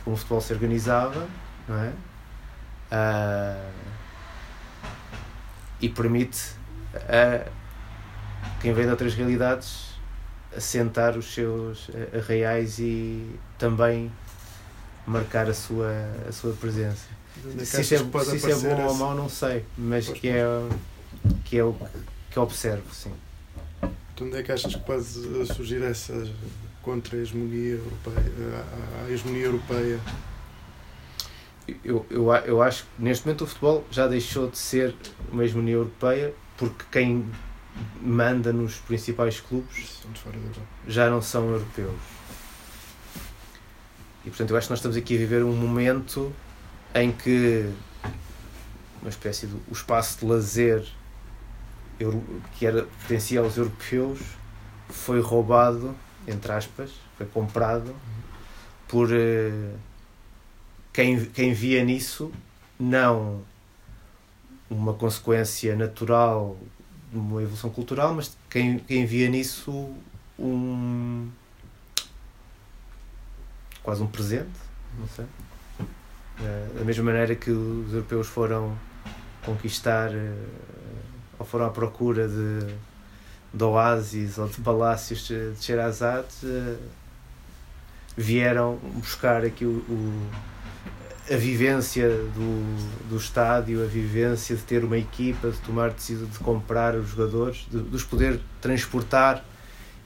como 0.05 0.15
o 0.15 0.19
futebol 0.19 0.41
se 0.41 0.53
organizava, 0.53 1.27
não 1.69 1.77
é? 1.79 1.93
Uh, 2.91 3.73
e 5.81 5.89
permite 5.89 6.55
a 6.95 7.49
quem 8.61 8.73
vem 8.73 8.85
de 8.85 8.91
outras 8.91 9.15
realidades 9.15 9.93
assentar 10.57 11.17
os 11.17 11.33
seus 11.33 11.91
arraiais 12.15 12.79
e 12.79 13.39
também 13.59 14.13
marcar 15.07 15.49
a 15.49 15.55
sua, 15.55 15.91
a 16.29 16.33
sua 16.33 16.53
presença. 16.53 17.07
Se 17.65 17.81
isso, 17.81 17.95
é, 17.95 18.25
se 18.25 18.37
isso 18.37 18.51
é 18.51 18.55
bom 18.55 18.87
ou 18.87 18.95
mau, 18.95 19.15
não 19.15 19.29
sei, 19.29 19.65
mas 19.77 20.09
que 20.09 20.29
é, 20.29 20.45
que 21.45 21.59
é 21.59 21.65
o 21.65 21.77
que 22.31 22.39
observo, 22.39 22.93
sim. 22.95 23.13
De 24.17 24.25
onde 24.25 24.37
é 24.37 24.43
que 24.43 24.53
achas 24.53 24.75
que 24.75 24.81
pode 24.81 25.05
surgir 25.05 25.83
essa 25.83 26.29
contra-hegemonia 26.83 27.77
europeia, 27.77 28.33
a, 28.57 29.05
a 29.05 29.11
hegemonia 29.11 29.45
europeia? 29.45 30.01
Eu, 31.85 32.05
eu, 32.11 32.33
eu 32.35 32.63
acho 32.63 32.85
que 32.85 33.03
neste 33.03 33.27
momento 33.27 33.45
o 33.45 33.47
futebol 33.47 33.85
já 33.91 34.07
deixou 34.07 34.51
de 34.51 34.59
ser 34.59 34.95
uma 35.31 35.45
hegemonia 35.45 35.75
europeia 35.75 36.35
porque 36.57 36.85
quem 36.91 37.25
manda 38.01 38.53
nos 38.53 38.77
principais 38.77 39.41
clubes 39.41 40.03
já 40.87 41.09
não 41.09 41.23
são 41.23 41.51
europeus. 41.51 42.01
E 44.25 44.29
portanto 44.29 44.51
eu 44.51 44.57
acho 44.57 44.67
que 44.69 44.73
nós 44.73 44.79
estamos 44.79 44.97
aqui 44.97 45.15
a 45.15 45.19
viver 45.19 45.43
um 45.43 45.55
momento 45.55 46.33
em 46.95 47.11
que 47.11 47.69
uma 49.01 49.09
espécie 49.09 49.47
de 49.47 49.55
o 49.55 49.73
espaço 49.73 50.21
de 50.21 50.27
lazer 50.27 50.87
que 52.59 52.67
era, 52.67 52.83
pertencia 52.83 53.41
aos 53.41 53.57
europeus 53.57 54.21
foi 54.89 55.21
roubado, 55.21 55.95
entre 56.27 56.53
aspas, 56.53 56.91
foi 57.17 57.27
comprado 57.27 57.95
por 58.89 59.11
uh, 59.11 59.79
quem, 60.93 61.25
quem 61.27 61.53
via 61.53 61.85
nisso 61.85 62.31
não 62.79 63.43
uma 64.69 64.95
consequência 64.95 65.77
natural 65.77 66.57
de 67.11 67.19
uma 67.19 67.43
evolução 67.43 67.71
cultural, 67.71 68.15
mas 68.15 68.37
quem, 68.49 68.79
quem 68.79 69.05
via 69.05 69.29
nisso 69.29 69.91
um 70.39 71.31
quase 73.83 74.03
um 74.03 74.07
presente, 74.07 74.51
não 74.99 75.09
sei. 75.09 75.25
Uh, 75.25 76.79
da 76.79 76.85
mesma 76.85 77.05
maneira 77.05 77.35
que 77.35 77.51
os 77.51 77.93
europeus 77.93 78.27
foram 78.27 78.77
conquistar 79.45 80.11
uh, 80.11 80.72
ou 81.43 81.47
foram 81.47 81.67
à 81.67 81.71
procura 81.71 82.27
de, 82.29 82.75
de 83.53 83.65
oásis 83.65 84.39
ou 84.39 84.49
de 84.49 84.61
palácios 84.61 85.27
de 85.27 85.55
Sherazade, 85.61 86.29
uh, 86.45 86.79
vieram 88.17 88.77
buscar 88.95 89.45
aqui 89.45 89.65
o, 89.65 89.79
o 89.89 90.31
a 91.31 91.37
vivência 91.37 92.09
do, 92.09 93.09
do 93.09 93.17
estádio, 93.17 93.83
a 93.83 93.87
vivência 93.87 94.57
de 94.57 94.63
ter 94.63 94.85
uma 94.85 94.99
equipa, 94.99 95.51
de 95.51 95.59
tomar 95.59 95.91
decisão 95.91 96.27
de 96.27 96.39
comprar 96.41 96.97
os 96.97 97.11
jogadores, 97.11 97.67
de, 97.71 97.81
de 97.81 97.95
os 97.95 98.03
poder 98.03 98.41
transportar 98.61 99.45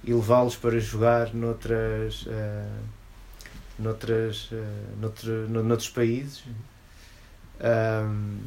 e 0.04 0.12
levá-los 0.12 0.56
para 0.56 0.78
jogar 0.78 1.34
noutras, 1.34 2.26
uh, 2.26 2.82
noutras, 3.78 4.50
uh, 4.52 5.00
noutro, 5.00 5.48
noutros 5.48 5.88
países. 5.88 6.44
Um, 7.58 8.38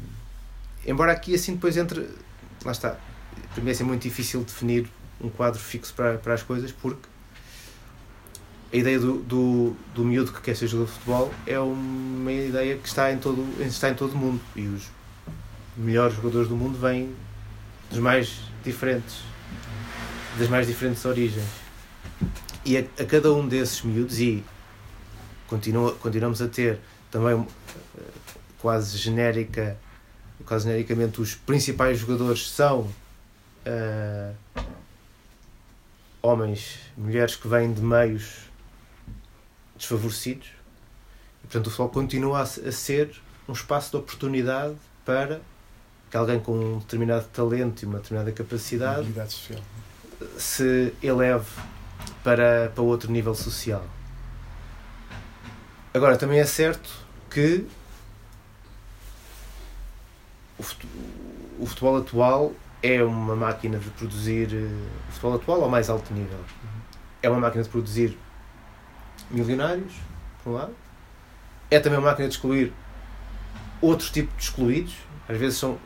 embora 0.86 1.12
aqui 1.12 1.34
assim 1.34 1.54
depois 1.54 1.76
entre. 1.76 2.08
Lá 2.64 2.72
está. 2.72 2.96
Para 3.54 3.64
mim 3.64 3.70
é 3.70 3.82
muito 3.82 4.02
difícil 4.02 4.42
definir 4.42 4.88
um 5.20 5.28
quadro 5.28 5.58
fixo 5.58 5.94
para, 5.94 6.18
para 6.18 6.34
as 6.34 6.42
coisas 6.42 6.72
porque 6.72 7.08
a 8.72 8.76
ideia 8.76 8.98
do, 8.98 9.18
do, 9.18 9.76
do 9.94 10.04
miúdo 10.04 10.32
que 10.32 10.40
quer 10.40 10.56
ser 10.56 10.68
jogador 10.68 10.86
de 10.86 10.98
futebol 10.98 11.34
é 11.46 11.58
uma 11.58 12.32
ideia 12.32 12.76
que 12.76 12.86
está 12.86 13.12
em 13.12 13.18
todo, 13.18 13.44
está 13.60 13.90
em 13.90 13.94
todo 13.94 14.12
o 14.12 14.16
mundo 14.16 14.40
e 14.54 14.66
os 14.66 14.84
melhores 15.76 16.14
jogadores 16.14 16.48
do 16.48 16.56
mundo 16.56 16.78
vêm 16.78 17.14
dos 17.90 17.98
mais 17.98 18.40
diferentes 18.64 19.22
das 20.38 20.48
mais 20.48 20.66
diferentes 20.66 21.04
origens 21.04 21.44
e 22.64 22.78
a, 22.78 22.80
a 22.80 23.04
cada 23.04 23.32
um 23.32 23.46
desses 23.48 23.82
miúdos 23.82 24.20
e 24.20 24.44
continua, 25.48 25.92
continuamos 25.96 26.40
a 26.40 26.46
ter 26.46 26.78
também 27.10 27.44
eh, 27.98 28.02
quase 28.58 28.96
genérica 28.96 29.76
quase 30.44 30.64
genericamente 30.64 31.20
os 31.20 31.34
principais 31.34 31.98
jogadores 31.98 32.50
são 32.50 32.80
uh, 33.66 34.34
homens, 36.22 36.78
mulheres 36.96 37.36
que 37.36 37.48
vêm 37.48 37.72
de 37.72 37.80
meios 37.80 38.50
desfavorecidos. 39.76 40.48
E, 41.42 41.46
portanto, 41.46 41.66
o 41.66 41.70
futebol 41.70 41.88
continua 41.88 42.40
a, 42.40 42.46
ser 42.46 43.10
um 43.48 43.52
espaço 43.52 43.90
de 43.90 43.96
oportunidade 43.96 44.76
para 45.04 45.40
que 46.10 46.16
alguém 46.16 46.40
com 46.40 46.52
um 46.52 46.78
determinado 46.78 47.26
talento 47.32 47.82
e 47.82 47.86
uma 47.86 47.98
determinada 47.98 48.32
capacidade 48.32 49.08
se 50.36 50.92
eleve 51.02 51.46
para, 52.22 52.70
para 52.74 52.82
outro 52.82 53.10
nível 53.10 53.34
social. 53.34 53.84
Agora, 55.94 56.16
também 56.16 56.38
é 56.38 56.44
certo 56.44 56.90
que 57.30 57.66
o 61.58 61.66
futebol 61.66 61.96
atual 61.98 62.52
é 62.82 63.02
uma 63.02 63.36
máquina 63.36 63.78
de 63.78 63.90
produzir 63.90 64.48
uh, 64.52 65.10
futebol 65.10 65.34
atual 65.34 65.62
ao 65.64 65.68
mais 65.68 65.90
alto 65.90 66.12
nível. 66.12 66.38
É 67.22 67.28
uma 67.28 67.40
máquina 67.40 67.62
de 67.62 67.68
produzir 67.68 68.16
milionários, 69.30 69.92
por 70.42 70.50
um 70.50 70.52
lado. 70.54 70.74
É 71.70 71.78
também 71.78 71.98
uma 71.98 72.08
máquina 72.08 72.28
de 72.28 72.34
excluir 72.34 72.72
outro 73.80 74.10
tipo 74.10 74.34
de 74.36 74.42
excluídos. 74.42 74.94
Às 75.28 75.36
vezes 75.36 75.58
são 75.58 75.78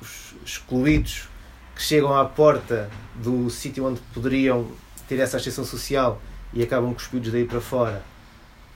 os 0.00 0.34
excluídos 0.44 1.28
que 1.74 1.82
chegam 1.82 2.14
à 2.14 2.24
porta 2.24 2.90
do 3.14 3.48
sítio 3.50 3.86
onde 3.86 4.00
poderiam 4.12 4.70
ter 5.08 5.18
essa 5.18 5.38
ascensão 5.38 5.64
social 5.64 6.20
e 6.52 6.62
acabam 6.62 6.92
cuspidos 6.92 7.32
daí 7.32 7.44
para 7.44 7.60
fora 7.60 8.02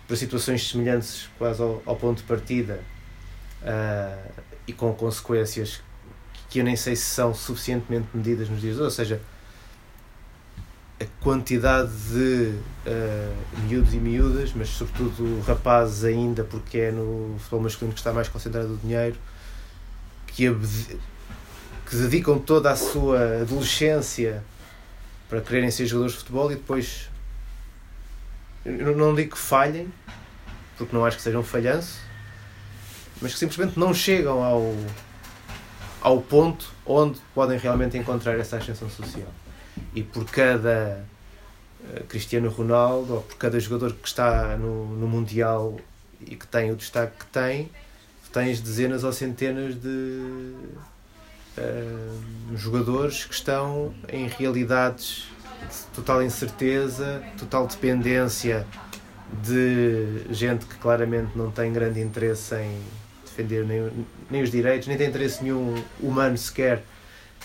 para 0.06 0.16
situações 0.16 0.68
semelhantes 0.68 1.28
quase 1.38 1.62
ao, 1.62 1.82
ao 1.86 1.96
ponto 1.96 2.18
de 2.18 2.24
partida 2.24 2.80
uh, 3.62 4.41
e 4.66 4.72
com 4.72 4.92
consequências 4.94 5.80
que 6.48 6.58
eu 6.58 6.64
nem 6.64 6.76
sei 6.76 6.94
se 6.94 7.04
são 7.04 7.34
suficientemente 7.34 8.08
medidas 8.12 8.48
nos 8.48 8.60
dias 8.60 8.74
de 8.74 8.80
hoje, 8.80 8.84
ou 8.84 8.90
seja, 8.90 9.20
a 11.00 11.24
quantidade 11.24 11.90
de 11.90 12.54
uh, 12.86 13.66
miúdos 13.66 13.94
e 13.94 13.96
miúdas, 13.96 14.52
mas 14.54 14.68
sobretudo 14.68 15.40
rapazes 15.46 16.04
ainda, 16.04 16.44
porque 16.44 16.78
é 16.78 16.92
no 16.92 17.36
futebol 17.38 17.60
masculino 17.62 17.94
que 17.94 18.00
está 18.00 18.12
mais 18.12 18.28
concentrado 18.28 18.74
o 18.74 18.76
dinheiro, 18.76 19.16
que, 20.26 20.44
que 21.88 21.96
dedicam 21.96 22.38
toda 22.38 22.70
a 22.70 22.76
sua 22.76 23.40
adolescência 23.40 24.44
para 25.28 25.40
quererem 25.40 25.70
ser 25.70 25.86
jogadores 25.86 26.12
de 26.12 26.18
futebol 26.18 26.52
e 26.52 26.56
depois 26.56 27.08
eu 28.64 28.96
não 28.96 29.14
digo 29.14 29.32
que 29.32 29.38
falhem, 29.38 29.92
porque 30.76 30.94
não 30.94 31.04
acho 31.04 31.16
que 31.16 31.22
sejam 31.22 31.42
falhanço, 31.42 31.98
mas 33.22 33.32
que 33.32 33.38
simplesmente 33.38 33.78
não 33.78 33.94
chegam 33.94 34.42
ao, 34.42 34.74
ao 36.00 36.20
ponto 36.20 36.72
onde 36.84 37.20
podem 37.32 37.56
realmente 37.56 37.96
encontrar 37.96 38.36
essa 38.38 38.56
ascensão 38.56 38.90
social. 38.90 39.28
E 39.94 40.02
por 40.02 40.24
cada 40.24 41.04
uh, 41.80 42.04
Cristiano 42.04 42.50
Ronaldo, 42.50 43.14
ou 43.14 43.22
por 43.22 43.36
cada 43.36 43.58
jogador 43.60 43.94
que 43.94 44.08
está 44.08 44.56
no, 44.56 44.96
no 44.96 45.06
Mundial 45.06 45.78
e 46.20 46.34
que 46.34 46.46
tem 46.46 46.72
o 46.72 46.76
destaque 46.76 47.18
que 47.20 47.26
tem, 47.26 47.70
tens 48.32 48.60
dezenas 48.60 49.04
ou 49.04 49.12
centenas 49.12 49.74
de 49.80 49.88
uh, 51.58 52.56
jogadores 52.56 53.24
que 53.24 53.34
estão 53.34 53.94
em 54.08 54.26
realidades 54.26 55.28
de 55.60 55.94
total 55.94 56.22
incerteza, 56.22 57.22
total 57.38 57.66
dependência 57.66 58.66
de 59.42 60.24
gente 60.30 60.66
que 60.66 60.74
claramente 60.76 61.36
não 61.36 61.50
tem 61.50 61.72
grande 61.72 62.00
interesse 62.00 62.54
em 62.56 62.80
defender 63.32 63.64
nem, 63.64 64.06
nem 64.30 64.42
os 64.42 64.50
direitos, 64.50 64.86
nem 64.88 64.96
tem 64.96 65.08
interesse 65.08 65.42
nenhum 65.42 65.74
humano 66.00 66.36
sequer 66.36 66.82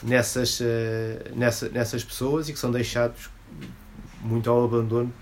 nessas, 0.03 0.59
uh, 0.59 0.63
nessa, 1.35 1.69
nessas 1.69 2.03
pessoas 2.03 2.49
e 2.49 2.53
que 2.53 2.59
são 2.59 2.71
deixados 2.71 3.29
muito 4.21 4.49
ao 4.49 4.65
abandono 4.65 5.13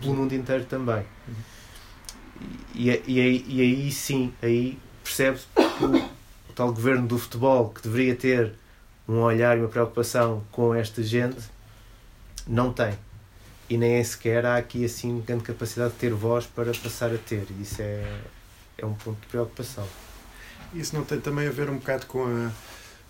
pelo 0.00 0.14
mundo 0.14 0.34
inteiro 0.34 0.64
também. 0.64 1.04
E, 2.74 2.88
e, 3.06 3.20
aí, 3.20 3.44
e 3.46 3.60
aí 3.60 3.92
sim, 3.92 4.32
aí 4.42 4.78
percebe-se 5.02 5.46
que 5.54 5.84
o, 5.84 5.96
o 5.96 6.52
tal 6.54 6.72
governo 6.72 7.06
do 7.06 7.18
futebol 7.18 7.70
que 7.70 7.82
deveria 7.82 8.16
ter 8.16 8.52
um 9.08 9.20
olhar 9.20 9.56
e 9.56 9.60
uma 9.60 9.68
preocupação 9.68 10.42
com 10.50 10.74
esta 10.74 11.02
gente 11.02 11.38
não 12.46 12.72
tem. 12.72 12.94
E 13.68 13.78
nem 13.78 14.02
sequer 14.04 14.44
há 14.44 14.56
aqui 14.56 14.84
assim 14.84 15.22
grande 15.26 15.44
capacidade 15.44 15.92
de 15.92 15.98
ter 15.98 16.12
voz 16.12 16.46
para 16.46 16.72
passar 16.72 17.12
a 17.14 17.18
ter. 17.18 17.46
Isso 17.60 17.80
é, 17.80 18.06
é 18.78 18.86
um 18.86 18.94
ponto 18.94 19.20
de 19.20 19.26
preocupação. 19.26 19.86
Isso 20.74 20.94
não 20.94 21.04
tem 21.04 21.20
também 21.20 21.46
a 21.46 21.50
ver 21.50 21.70
um 21.70 21.78
bocado 21.78 22.06
com, 22.06 22.24
a, 22.24 22.50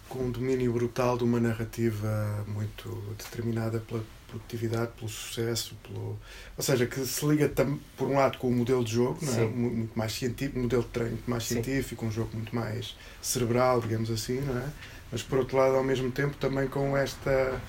com 0.09 0.29
o 0.29 0.31
domínio 0.31 0.72
brutal 0.72 1.16
de 1.16 1.24
uma 1.24 1.40
narrativa 1.40 2.44
muito 2.46 2.88
determinada 3.16 3.81
pela 3.81 4.05
produtividade, 4.29 4.92
pelo 4.98 5.09
sucesso, 5.09 5.77
pelo... 5.83 6.18
ou 6.57 6.62
seja, 6.62 6.87
que 6.87 7.05
se 7.07 7.24
liga 7.27 7.50
por 7.96 8.09
um 8.09 8.16
lado 8.16 8.38
com 8.38 8.48
o 8.48 8.53
modelo 8.53 8.85
de 8.85 8.92
jogo, 8.92 9.18
não 9.22 9.35
é? 9.35 9.46
muito 9.46 9.96
mais 9.96 10.12
científico, 10.12 10.59
modelo 10.59 10.83
de 10.83 10.88
treino 10.88 11.12
muito 11.12 11.31
mais 11.31 11.44
científico, 11.44 12.03
Sim. 12.03 12.09
um 12.09 12.12
jogo 12.12 12.31
muito 12.35 12.55
mais 12.55 12.96
cerebral, 13.22 13.81
digamos 13.81 14.11
assim, 14.11 14.40
não 14.40 14.59
é? 14.59 14.68
mas 15.12 15.22
por 15.22 15.38
outro 15.38 15.57
lado, 15.57 15.77
ao 15.77 15.85
mesmo 15.85 16.11
tempo, 16.11 16.37
também 16.37 16.66
com 16.66 16.96
esta 16.96 17.61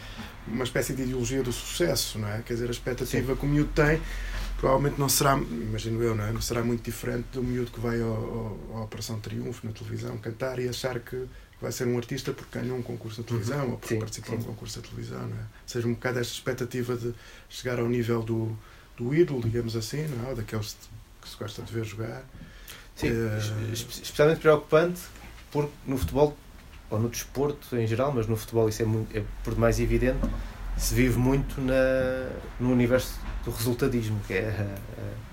uma 0.47 0.63
espécie 0.63 0.93
de 0.93 1.03
ideologia 1.03 1.43
do 1.43 1.51
sucesso, 1.51 2.17
não 2.17 2.27
é? 2.27 2.41
Quer 2.41 2.53
dizer, 2.53 2.67
a 2.67 2.71
expectativa 2.71 3.33
Sim. 3.33 3.39
que 3.39 3.45
o 3.45 3.49
miúdo 3.49 3.69
tem 3.73 4.01
provavelmente 4.57 4.99
não 4.99 5.09
será, 5.09 5.37
imagino 5.37 6.01
eu, 6.01 6.15
não, 6.15 6.25
é? 6.25 6.31
não 6.31 6.41
será 6.41 6.63
muito 6.63 6.83
diferente 6.83 7.27
do 7.33 7.43
miúdo 7.43 7.71
que 7.71 7.79
vai 7.79 8.01
ao, 8.01 8.09
ao, 8.09 8.77
à 8.77 8.83
Operação 8.83 9.19
Triunfo 9.19 9.65
na 9.65 9.73
televisão 9.73 10.17
cantar 10.17 10.59
e 10.59 10.67
achar 10.67 10.99
que 10.99 11.25
vai 11.61 11.71
ser 11.71 11.87
um 11.87 11.97
artista 11.97 12.31
porque 12.31 12.59
ganhou 12.59 12.77
um 12.77 12.81
concurso 12.81 13.21
de 13.21 13.27
televisão 13.27 13.65
uhum. 13.65 13.71
ou 13.71 13.77
porque 13.77 13.95
sim, 13.95 13.99
participou 13.99 14.37
de 14.37 14.43
um 14.43 14.47
concurso 14.47 14.81
de 14.81 14.89
televisão, 14.89 15.21
não 15.21 15.37
é? 15.37 15.41
Ou 15.41 15.67
seja, 15.67 15.87
um 15.87 15.93
bocado 15.93 16.19
esta 16.19 16.33
expectativa 16.33 16.95
de 16.95 17.13
chegar 17.49 17.79
ao 17.79 17.87
nível 17.87 18.21
do, 18.21 18.57
do 18.97 19.13
ídolo, 19.13 19.41
digamos 19.41 19.75
assim, 19.75 20.07
não 20.07 20.31
é? 20.31 20.35
Daqueles 20.35 20.77
que 21.21 21.29
se 21.29 21.37
gosta 21.37 21.61
de 21.61 21.73
ver 21.73 21.83
jogar. 21.85 22.23
Sim, 22.95 23.09
uh... 23.09 23.73
especialmente 23.73 24.39
preocupante 24.39 25.01
porque 25.51 25.71
no 25.85 25.97
futebol 25.97 26.37
ou 26.89 26.99
no 26.99 27.09
desporto 27.09 27.75
em 27.75 27.87
geral, 27.87 28.13
mas 28.13 28.27
no 28.27 28.37
futebol 28.37 28.69
isso 28.69 28.81
é, 28.81 28.85
muito, 28.85 29.17
é 29.17 29.23
por 29.43 29.57
mais 29.57 29.79
evidente, 29.79 30.19
se 30.77 30.93
vive 30.93 31.17
muito 31.17 31.59
na, 31.61 32.29
no 32.59 32.71
universo 32.71 33.19
do 33.45 33.51
resultadismo, 33.51 34.19
que 34.27 34.33
é 34.33 34.67
a, 34.97 35.25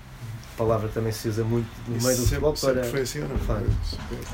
palavra 0.55 0.87
que 0.87 0.93
também 0.93 1.11
se 1.11 1.27
usa 1.27 1.43
muito 1.43 1.67
no 1.87 2.01
meio 2.01 2.15
do 2.15 2.23
futebol 2.23 2.53
para. 2.53 2.83
Sempre 2.83 2.89
foi 2.89 3.01
assim, 3.01 3.19
não 3.19 3.37
foi? 3.39 3.55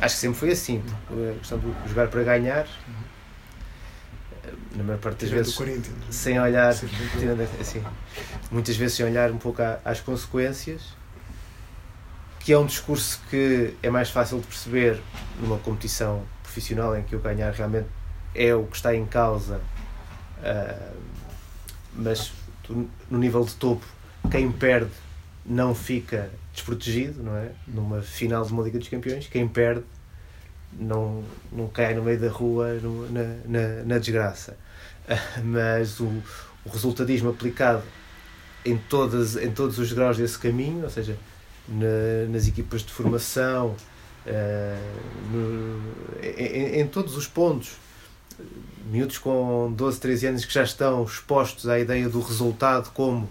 Acho 0.01 0.15
que 0.15 0.21
sempre 0.21 0.37
foi 0.37 0.51
assim. 0.51 0.83
A 1.09 1.39
questão 1.39 1.59
de 1.59 1.73
jogar 1.87 2.09
para 2.09 2.23
ganhar, 2.23 2.67
na 4.75 4.83
maior 4.83 4.99
parte 4.99 5.25
das 5.25 5.29
vezes, 5.29 5.57
sem 6.09 6.39
olhar, 6.39 6.69
assim, 6.69 7.83
muitas 8.51 8.75
vezes 8.75 8.97
sem 8.97 9.05
olhar 9.05 9.31
um 9.31 9.37
pouco 9.37 9.61
às 9.85 10.01
consequências 10.01 10.99
que 12.39 12.53
é 12.53 12.57
um 12.57 12.65
discurso 12.65 13.21
que 13.29 13.75
é 13.83 13.89
mais 13.91 14.09
fácil 14.09 14.39
de 14.39 14.47
perceber 14.47 14.99
numa 15.39 15.59
competição 15.59 16.23
profissional 16.41 16.97
em 16.97 17.03
que 17.03 17.15
o 17.15 17.19
ganhar 17.19 17.51
realmente 17.53 17.87
é 18.33 18.55
o 18.55 18.65
que 18.65 18.75
está 18.75 18.95
em 18.95 19.05
causa, 19.05 19.61
uh, 20.39 20.97
mas 21.93 22.31
tu, 22.63 22.89
no 23.09 23.17
nível 23.17 23.43
de 23.43 23.55
topo, 23.55 23.85
quem 24.29 24.51
perde 24.51 24.91
não 25.45 25.73
fica 25.73 26.29
desprotegido, 26.53 27.23
não 27.23 27.35
é? 27.35 27.51
Numa 27.67 28.01
final 28.01 28.45
de 28.45 28.51
uma 28.51 28.63
Liga 28.63 28.77
dos 28.77 28.87
Campeões, 28.87 29.27
quem 29.27 29.47
perde 29.47 29.83
não, 30.73 31.23
não 31.51 31.67
cai 31.67 31.93
no 31.93 32.03
meio 32.03 32.19
da 32.19 32.29
rua 32.29 32.73
no, 32.75 33.11
na, 33.11 33.23
na, 33.45 33.83
na, 33.85 33.97
desgraça. 33.97 34.57
Mas 35.43 35.99
o, 35.99 36.05
o 36.65 36.69
resultadismo 36.69 37.29
aplicado 37.29 37.83
em, 38.63 38.77
todas, 38.77 39.35
em 39.35 39.51
todos 39.51 39.79
os 39.79 39.91
graus 39.91 40.17
desse 40.17 40.37
caminho, 40.37 40.83
ou 40.83 40.89
seja, 40.89 41.17
na, 41.67 42.29
nas 42.29 42.47
equipas 42.47 42.81
de 42.81 42.91
formação, 42.91 43.75
uh, 44.25 45.31
no, 45.31 45.81
em, 46.21 46.81
em, 46.81 46.87
todos 46.87 47.15
os 47.15 47.27
pontos. 47.27 47.71
Miúdos 48.91 49.17
com 49.19 49.71
12, 49.75 49.99
13 49.99 50.27
anos 50.27 50.45
que 50.45 50.53
já 50.53 50.63
estão 50.63 51.03
expostos 51.03 51.69
à 51.69 51.79
ideia 51.79 52.09
do 52.09 52.19
resultado 52.21 52.91
como 52.91 53.29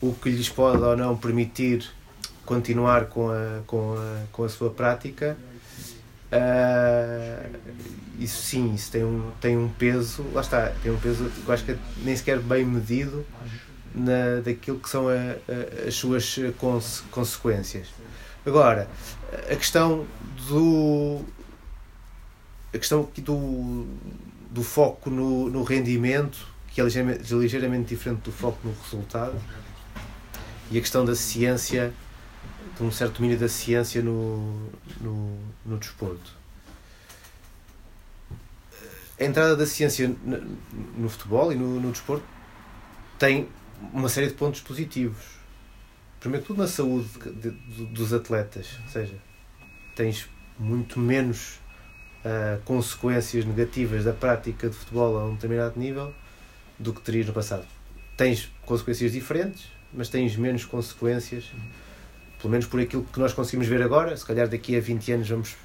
o 0.00 0.14
que 0.14 0.30
lhes 0.30 0.48
pode 0.48 0.82
ou 0.82 0.96
não 0.96 1.16
permitir 1.16 1.84
continuar 2.44 3.06
com 3.06 3.30
a, 3.30 3.60
com 3.66 3.94
a, 3.94 4.22
com 4.32 4.44
a 4.44 4.48
sua 4.48 4.70
prática. 4.70 5.36
Uh, 6.32 7.58
isso 8.18 8.42
sim, 8.42 8.74
isso 8.74 8.90
tem 8.90 9.04
um, 9.04 9.30
tem 9.40 9.56
um 9.56 9.68
peso, 9.68 10.24
lá 10.32 10.40
está, 10.40 10.72
tem 10.82 10.90
um 10.90 10.98
peso 10.98 11.24
que 11.24 11.46
eu 11.46 11.54
acho 11.54 11.64
que 11.64 11.72
é 11.72 11.78
nem 12.02 12.16
sequer 12.16 12.38
bem 12.38 12.64
medido 12.64 13.24
na, 13.94 14.40
daquilo 14.44 14.78
que 14.78 14.88
são 14.88 15.08
a, 15.08 15.12
a, 15.12 15.88
as 15.88 15.94
suas 15.94 16.36
conse, 16.58 17.02
consequências. 17.10 17.88
Agora, 18.44 18.88
a 19.32 19.56
questão 19.56 20.06
do. 20.48 21.20
A 22.72 22.78
questão 22.78 23.02
aqui 23.02 23.20
do, 23.20 23.86
do 24.50 24.62
foco 24.62 25.10
no, 25.10 25.48
no 25.48 25.62
rendimento, 25.62 26.46
que 26.68 26.80
é 26.80 26.84
ligeiramente, 26.84 27.34
ligeiramente 27.34 27.88
diferente 27.88 28.20
do 28.22 28.32
foco 28.32 28.58
no 28.64 28.74
resultado, 28.82 29.40
e 30.70 30.78
a 30.78 30.80
questão 30.80 31.04
da 31.04 31.14
ciência, 31.14 31.92
de 32.76 32.82
um 32.82 32.90
certo 32.90 33.16
domínio 33.16 33.38
da 33.38 33.48
ciência 33.48 34.02
no, 34.02 34.70
no, 35.00 35.38
no 35.64 35.78
desporto. 35.78 36.36
A 39.18 39.24
entrada 39.24 39.56
da 39.56 39.66
ciência 39.66 40.14
no, 40.22 40.58
no 40.96 41.08
futebol 41.08 41.52
e 41.52 41.56
no, 41.56 41.80
no 41.80 41.90
desporto 41.90 42.24
tem 43.18 43.48
uma 43.92 44.08
série 44.08 44.28
de 44.28 44.34
pontos 44.34 44.60
positivos 44.60 45.38
primeiro 46.20 46.44
tudo 46.44 46.58
na 46.58 46.68
saúde 46.68 47.08
de, 47.36 47.50
de, 47.50 47.86
dos 47.86 48.12
atletas, 48.12 48.78
ou 48.84 48.90
seja, 48.90 49.14
tens 49.94 50.28
muito 50.58 50.98
menos 50.98 51.60
consequências 52.64 53.44
negativas 53.44 54.04
da 54.04 54.12
prática 54.12 54.68
de 54.68 54.74
futebol 54.74 55.18
a 55.18 55.24
um 55.24 55.34
determinado 55.34 55.78
nível 55.78 56.12
do 56.78 56.92
que 56.92 57.00
terias 57.00 57.26
no 57.26 57.32
passado. 57.32 57.66
Tens 58.16 58.52
consequências 58.64 59.12
diferentes, 59.12 59.66
mas 59.92 60.08
tens 60.08 60.36
menos 60.36 60.64
consequências, 60.64 61.44
pelo 62.40 62.50
menos 62.50 62.66
por 62.66 62.80
aquilo 62.80 63.04
que 63.04 63.18
nós 63.18 63.32
conseguimos 63.32 63.66
ver 63.66 63.82
agora. 63.82 64.16
Se 64.16 64.24
calhar 64.24 64.48
daqui 64.48 64.76
a 64.76 64.80
20 64.80 65.12
anos 65.12 65.28
vamos 65.28 65.56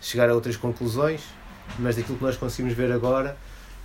chegar 0.00 0.28
a 0.28 0.34
outras 0.34 0.56
conclusões, 0.56 1.22
mas 1.78 1.96
daquilo 1.96 2.16
que 2.16 2.24
nós 2.24 2.36
conseguimos 2.36 2.76
ver 2.76 2.92
agora, 2.92 3.36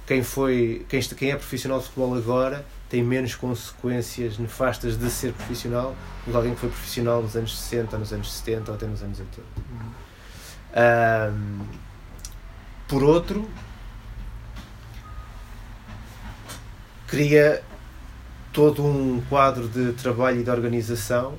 quem, 0.05 0.23
foi, 0.23 0.85
quem, 0.89 1.01
quem 1.01 1.31
é 1.31 1.35
profissional 1.35 1.79
de 1.79 1.85
futebol 1.85 2.15
agora 2.15 2.65
tem 2.89 3.03
menos 3.03 3.35
consequências 3.35 4.39
nefastas 4.39 4.97
de 4.97 5.09
ser 5.11 5.31
profissional 5.33 5.95
do 6.25 6.31
que 6.31 6.37
alguém 6.37 6.53
que 6.55 6.59
foi 6.59 6.69
profissional 6.69 7.21
nos 7.21 7.35
anos 7.35 7.57
60, 7.57 7.97
nos 7.97 8.11
anos 8.11 8.33
70 8.33 8.71
ou 8.71 8.75
até 8.75 8.87
nos 8.87 9.03
anos 9.03 9.19
80. 9.19 9.41
Um, 10.75 11.65
por 12.87 13.03
outro, 13.03 13.49
cria 17.07 17.63
todo 18.53 18.85
um 18.85 19.21
quadro 19.29 19.67
de 19.67 19.93
trabalho 19.93 20.41
e 20.41 20.43
de 20.43 20.49
organização 20.49 21.35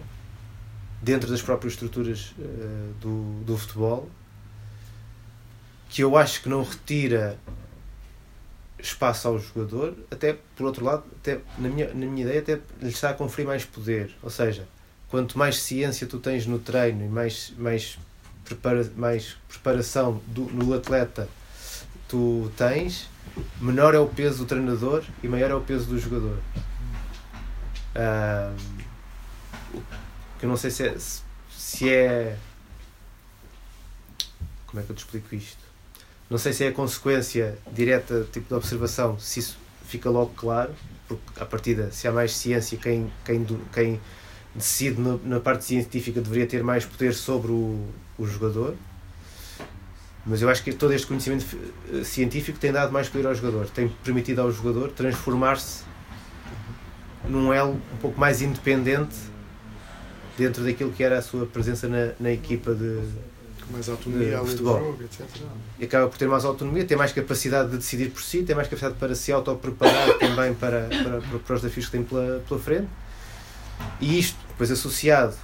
dentro 1.02 1.30
das 1.30 1.42
próprias 1.42 1.74
estruturas 1.74 2.34
uh, 2.38 2.94
do, 3.00 3.44
do 3.44 3.56
futebol 3.56 4.08
que 5.90 6.02
eu 6.02 6.16
acho 6.16 6.42
que 6.42 6.48
não 6.48 6.62
retira 6.62 7.36
espaço 8.78 9.28
ao 9.28 9.38
jogador, 9.38 9.94
até 10.10 10.38
por 10.56 10.64
outro 10.64 10.84
lado, 10.84 11.04
até 11.20 11.40
na 11.58 11.68
minha, 11.68 11.88
na 11.88 12.06
minha 12.06 12.22
ideia, 12.24 12.40
até 12.40 12.60
lhe 12.80 12.88
está 12.88 13.10
a 13.10 13.14
conferir 13.14 13.46
mais 13.46 13.64
poder. 13.64 14.14
Ou 14.22 14.30
seja, 14.30 14.66
quanto 15.08 15.36
mais 15.36 15.60
ciência 15.60 16.06
tu 16.06 16.18
tens 16.18 16.46
no 16.46 16.58
treino 16.58 17.04
e 17.04 17.08
mais, 17.08 17.52
mais, 17.58 17.98
prepara, 18.50 18.90
mais 18.96 19.36
preparação 19.48 20.20
do, 20.26 20.42
no 20.42 20.74
atleta 20.74 21.28
tu 22.08 22.50
tens, 22.56 23.08
menor 23.60 23.94
é 23.94 23.98
o 23.98 24.08
peso 24.08 24.38
do 24.38 24.46
treinador 24.46 25.04
e 25.22 25.28
maior 25.28 25.50
é 25.50 25.54
o 25.54 25.60
peso 25.60 25.86
do 25.86 25.98
jogador. 25.98 26.38
Que 30.38 30.44
eu 30.44 30.48
não 30.48 30.56
sei 30.56 30.70
se 30.70 30.88
é, 30.88 30.96
se 31.50 31.88
é. 31.88 32.36
Como 34.66 34.80
é 34.80 34.84
que 34.84 34.90
eu 34.90 34.96
te 34.96 35.00
explico 35.00 35.34
isto? 35.34 35.58
Não 36.28 36.38
sei 36.38 36.52
se 36.52 36.64
é 36.64 36.68
a 36.68 36.72
consequência 36.72 37.58
direta 37.72 38.26
tipo 38.32 38.48
de 38.48 38.54
observação, 38.54 39.18
se 39.18 39.40
isso 39.40 39.58
fica 39.86 40.08
logo 40.08 40.32
claro, 40.34 40.74
porque 41.08 41.40
a 41.40 41.44
partida, 41.44 41.90
se 41.90 42.06
há 42.06 42.12
mais 42.12 42.36
ciência, 42.36 42.78
quem, 42.78 43.12
quem, 43.24 43.44
quem 43.72 44.00
decide 44.54 45.00
no, 45.00 45.20
na 45.24 45.40
parte 45.40 45.64
científica 45.64 46.20
deveria 46.20 46.46
ter 46.46 46.62
mais 46.62 46.84
poder 46.84 47.14
sobre 47.14 47.52
o, 47.52 47.86
o 48.18 48.26
jogador. 48.26 48.74
Mas 50.26 50.42
eu 50.42 50.48
acho 50.50 50.62
que 50.62 50.72
todo 50.72 50.92
este 50.92 51.06
conhecimento 51.06 51.46
eh, 51.92 52.04
científico 52.04 52.58
tem 52.58 52.70
dado 52.70 52.92
mais 52.92 53.08
poder 53.08 53.26
ao 53.26 53.34
jogador, 53.34 53.68
tem 53.70 53.88
permitido 54.04 54.40
ao 54.40 54.52
jogador 54.52 54.90
transformar-se 54.90 55.84
num 57.28 57.52
elo 57.52 57.72
um 57.72 57.96
pouco 58.00 58.20
mais 58.20 58.42
independente 58.42 59.16
dentro 60.36 60.62
daquilo 60.64 60.92
que 60.92 61.02
era 61.02 61.18
a 61.18 61.22
sua 61.22 61.46
presença 61.46 61.88
na, 61.88 62.12
na 62.18 62.30
equipa 62.30 62.74
de, 62.74 63.00
mais 63.70 63.88
autonomia 63.88 64.38
de 64.38 64.50
futebol. 64.50 64.78
Jogo, 64.78 65.02
etc. 65.04 65.26
E 65.78 65.84
acaba 65.84 66.08
por 66.08 66.18
ter 66.18 66.28
mais 66.28 66.44
autonomia, 66.44 66.84
tem 66.84 66.96
mais 66.96 67.12
capacidade 67.12 67.70
de 67.70 67.76
decidir 67.78 68.10
por 68.10 68.22
si, 68.22 68.42
tem 68.42 68.54
mais 68.54 68.68
capacidade 68.68 68.98
para 68.98 69.14
se 69.14 69.32
auto-preparar 69.32 70.14
também 70.18 70.54
para, 70.54 70.88
para, 70.88 71.38
para, 71.38 71.54
os 71.54 71.62
desafios 71.62 71.86
que 71.86 71.92
tem 71.92 72.02
pela, 72.02 72.42
pela 72.46 72.60
frente. 72.60 72.88
E 74.00 74.18
isto, 74.18 74.38
depois 74.48 74.70
associado, 74.70 75.36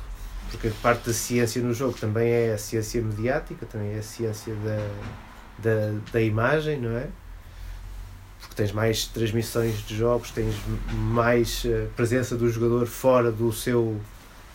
porque 0.50 0.70
parte 0.82 1.06
da 1.06 1.12
ciência 1.12 1.62
no 1.62 1.74
jogo 1.74 1.98
também 1.98 2.30
é 2.30 2.52
a 2.52 2.58
ciência 2.58 3.02
mediática, 3.02 3.66
também 3.66 3.94
é 3.94 3.98
a 3.98 4.02
ciência 4.02 4.54
da, 4.56 4.88
da, 5.58 5.98
da 6.12 6.20
imagem, 6.20 6.80
não 6.80 6.96
é? 6.96 7.08
Porque 8.40 8.54
tens 8.54 8.72
mais 8.72 9.06
transmissões 9.06 9.78
de 9.86 9.96
jogos, 9.96 10.30
tens 10.30 10.54
mais 10.92 11.64
uh, 11.64 11.88
presença 11.96 12.36
do 12.36 12.48
jogador 12.48 12.86
fora 12.86 13.32
do 13.32 13.52
seu 13.52 14.00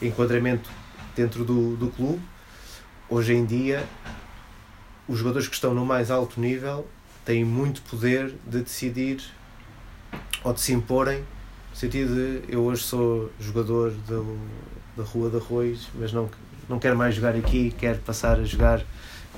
enquadramento 0.01 0.69
dentro 1.15 1.43
do, 1.43 1.75
do 1.75 1.89
clube 1.89 2.21
hoje 3.11 3.33
em 3.33 3.45
dia 3.45 3.85
os 5.05 5.19
jogadores 5.19 5.49
que 5.49 5.53
estão 5.53 5.73
no 5.73 5.85
mais 5.85 6.09
alto 6.09 6.39
nível 6.39 6.87
têm 7.25 7.43
muito 7.43 7.81
poder 7.81 8.33
de 8.47 8.61
decidir 8.61 9.21
ou 10.43 10.53
de 10.53 10.61
se 10.61 10.71
imporem 10.71 11.23
sentido 11.81 12.13
de 12.13 12.53
eu 12.53 12.61
hoje 12.61 12.83
sou 12.83 13.31
jogador 13.39 13.89
do, 14.07 14.37
da 14.95 15.03
Rua 15.03 15.31
de 15.31 15.37
Arroz 15.37 15.87
mas 15.95 16.13
não, 16.13 16.29
não 16.69 16.77
quero 16.77 16.95
mais 16.95 17.15
jogar 17.15 17.35
aqui 17.35 17.73
quero 17.75 17.97
passar 18.01 18.39
a 18.39 18.43
jogar 18.43 18.83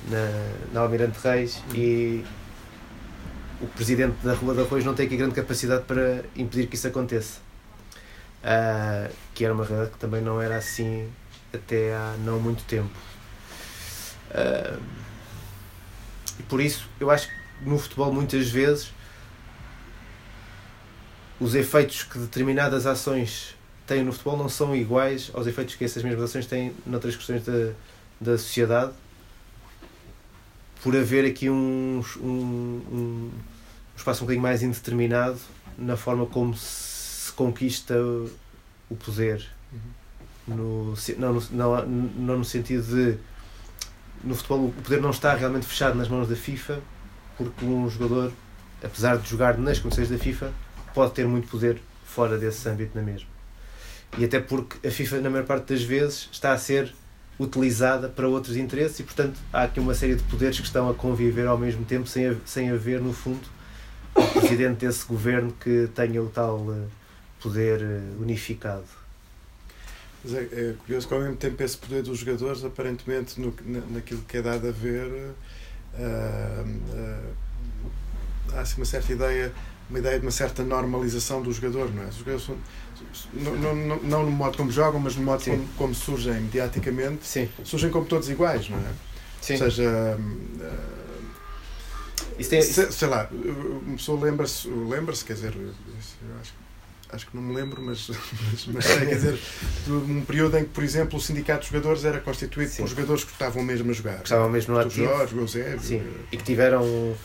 na, 0.10 0.74
na 0.74 0.82
Almirante 0.82 1.18
Reis 1.24 1.64
e 1.74 2.22
o 3.62 3.68
presidente 3.68 4.18
da 4.22 4.34
Rua 4.34 4.54
de 4.54 4.60
Arroz 4.60 4.84
não 4.84 4.94
tem 4.94 5.06
aqui 5.06 5.16
grande 5.16 5.34
capacidade 5.34 5.86
para 5.86 6.26
impedir 6.36 6.68
que 6.68 6.76
isso 6.76 6.86
aconteça. 6.86 7.40
Uh, 8.44 9.10
que 9.34 9.46
era 9.46 9.54
uma 9.54 9.64
realidade 9.64 9.94
que 9.94 10.00
também 10.00 10.22
não 10.22 10.42
era 10.42 10.58
assim 10.58 11.10
até 11.54 11.94
há 11.94 12.18
não 12.26 12.42
muito 12.42 12.62
tempo. 12.66 12.92
Uh, 14.32 14.82
e 16.38 16.44
por 16.44 16.60
isso 16.60 16.90
eu 17.00 17.10
acho 17.10 17.30
que 17.30 17.70
no 17.70 17.80
futebol 17.80 18.12
muitas 18.12 18.50
vezes 18.50 18.92
os 21.44 21.56
efeitos 21.56 22.04
que 22.04 22.18
determinadas 22.18 22.86
ações 22.86 23.54
têm 23.86 24.02
no 24.02 24.14
futebol 24.14 24.38
não 24.38 24.48
são 24.48 24.74
iguais 24.74 25.30
aos 25.34 25.46
efeitos 25.46 25.76
que 25.76 25.84
essas 25.84 26.02
mesmas 26.02 26.24
ações 26.24 26.46
têm 26.46 26.74
noutras 26.86 27.18
questões 27.18 27.44
da, 27.44 27.74
da 28.20 28.38
sociedade 28.38 28.94
por 30.82 30.96
haver 30.96 31.26
aqui 31.26 31.50
um, 31.50 32.02
um, 32.22 32.82
um 32.92 33.32
espaço 33.96 34.24
um 34.24 34.26
bocadinho 34.26 34.42
mais 34.42 34.64
indeterminado 34.64 35.38
na 35.78 35.98
forma 35.98 36.26
como 36.26 36.56
se 36.56 37.32
conquista 37.34 37.96
o 38.90 38.96
poder. 38.96 39.46
Uhum. 39.74 40.56
No, 40.56 40.94
não, 41.18 41.42
não, 41.52 41.86
não 41.86 42.38
no 42.38 42.46
sentido 42.46 42.84
de 42.84 43.18
no 44.24 44.34
futebol 44.36 44.68
o 44.68 44.72
poder 44.72 45.02
não 45.02 45.10
está 45.10 45.34
realmente 45.36 45.66
fechado 45.66 45.98
nas 45.98 46.08
mãos 46.08 46.30
da 46.30 46.36
FIFA, 46.36 46.80
porque 47.38 47.66
um 47.66 47.90
jogador, 47.90 48.32
apesar 48.82 49.18
de 49.18 49.30
jogar 49.30 49.58
nas 49.58 49.80
condições 49.80 50.10
da 50.10 50.18
FIFA, 50.18 50.54
pode 50.94 51.14
ter 51.14 51.28
muito 51.28 51.48
poder 51.48 51.82
fora 52.06 52.38
desse 52.38 52.68
âmbito 52.70 52.92
na 52.96 53.04
mesma. 53.04 53.28
E 54.18 54.26
até 54.26 54.40
porque 54.40 54.88
a 54.88 54.92
FIFA, 54.92 55.22
na 55.22 55.30
maior 55.30 55.46
parte 55.46 55.74
das 55.74 55.84
vezes, 55.84 56.30
está 56.32 56.54
a 56.54 56.58
ser 56.58 56.94
utilizada 57.40 58.08
para 58.08 58.28
outros 58.28 58.56
interesses 58.56 59.00
e, 59.00 59.04
portanto, 59.04 59.40
há 59.52 59.64
aqui 59.64 59.80
uma 59.80 59.96
série 59.96 60.16
de 60.16 60.24
poderes 60.24 60.60
que 60.60 60.66
estão 60.66 60.90
a 60.90 60.94
conviver 60.94 61.48
ao 61.48 61.58
mesmo 61.58 61.84
tempo, 61.84 62.08
sem, 62.08 62.38
sem 62.46 62.70
haver, 62.70 63.02
no 63.02 63.12
fundo, 63.12 63.42
o 64.16 64.40
presidente 64.40 64.86
desse 64.86 65.06
governo 65.06 65.52
que 65.60 65.90
tenha 65.96 66.22
o 66.22 66.30
tal 66.30 66.64
eh, 66.72 66.86
poder 67.42 67.82
eh, 67.82 68.02
unificado. 68.20 68.86
Mas 70.24 70.34
é, 70.36 70.48
é, 70.52 70.74
curioso 70.86 71.08
que 71.08 71.14
ao 71.14 71.20
mesmo 71.20 71.36
tempo 71.36 71.62
esse 71.64 71.78
poder 71.78 72.04
dos 72.04 72.20
jogadores, 72.20 72.64
aparentemente, 72.64 73.42
no, 73.42 73.54
naquilo 73.92 74.22
que 74.22 74.38
é 74.38 74.42
dado 74.42 74.68
a 74.68 74.72
ver, 74.72 75.08
uh, 75.08 75.34
uh, 76.00 77.34
há 78.54 78.62
assim 78.62 78.80
uma 78.80 78.86
certa 78.86 79.12
ideia, 79.12 79.52
uma 79.90 80.00
ideia 80.00 80.20
de 80.20 80.26
uma 80.26 80.32
certa 80.32 80.64
normalização 80.64 81.42
do 81.42 81.52
jogador, 81.52 81.94
não 81.94 82.04
é? 82.04 82.08
Os 82.08 82.16
jogadores 82.16 82.46
são, 82.46 82.58
não, 83.34 83.76
não, 83.76 83.98
não 83.98 84.24
no 84.26 84.32
modo 84.32 84.58
como 84.58 84.72
jogam, 84.72 85.00
mas 85.00 85.16
no 85.16 85.24
modo 85.24 85.44
como, 85.44 85.68
como, 85.78 85.96
surgem 85.96 86.42
mediaticamente, 86.42 87.26
Sim. 87.26 87.50
surgem 87.64 87.90
como 87.90 88.06
todos 88.06 88.30
iguais, 88.30 88.70
não 88.70 88.78
é? 88.78 88.92
Sim. 89.42 89.54
Ou 89.54 89.60
seja, 89.60 90.18
uh, 90.18 90.94
tem, 92.44 92.60
isso... 92.60 92.92
sei, 92.92 93.08
lá, 93.08 93.30
uma 93.32 93.98
pessoa 93.98 94.24
lembra-se, 94.24 94.68
lembra-se, 94.68 95.26
quer 95.26 95.34
dizer, 95.34 95.54
acho 96.40 96.54
que 96.54 96.64
acho 97.14 97.28
que 97.28 97.36
não 97.36 97.44
me 97.44 97.54
lembro, 97.54 97.82
mas, 97.82 98.10
mas, 98.52 98.66
mas 98.68 98.86
sei, 98.86 99.06
quer 99.06 99.16
dizer, 99.16 99.40
um 99.88 100.22
período 100.26 100.58
em 100.58 100.64
que, 100.64 100.72
por 100.72 100.84
exemplo, 100.84 101.18
o 101.18 101.22
sindicato 101.22 101.62
de 101.62 101.68
jogadores 101.68 102.04
era 102.04 102.20
constituído 102.20 102.72
Sim. 102.72 102.82
por 102.82 102.90
jogadores 102.90 103.24
que 103.24 103.32
estavam 103.32 103.64
mesmo 103.64 103.92
a 103.92 103.94
jogar. 103.94 104.22
Estavam 104.24 104.50
mesmo 104.50 104.74
no 104.74 104.80
ativo. 104.80 105.06
Jorge, 105.06 105.38
Eusébio. 105.38 105.80
Sim, 105.80 106.02
e 106.32 106.38
que 106.38 106.44
tiveram, 106.44 107.16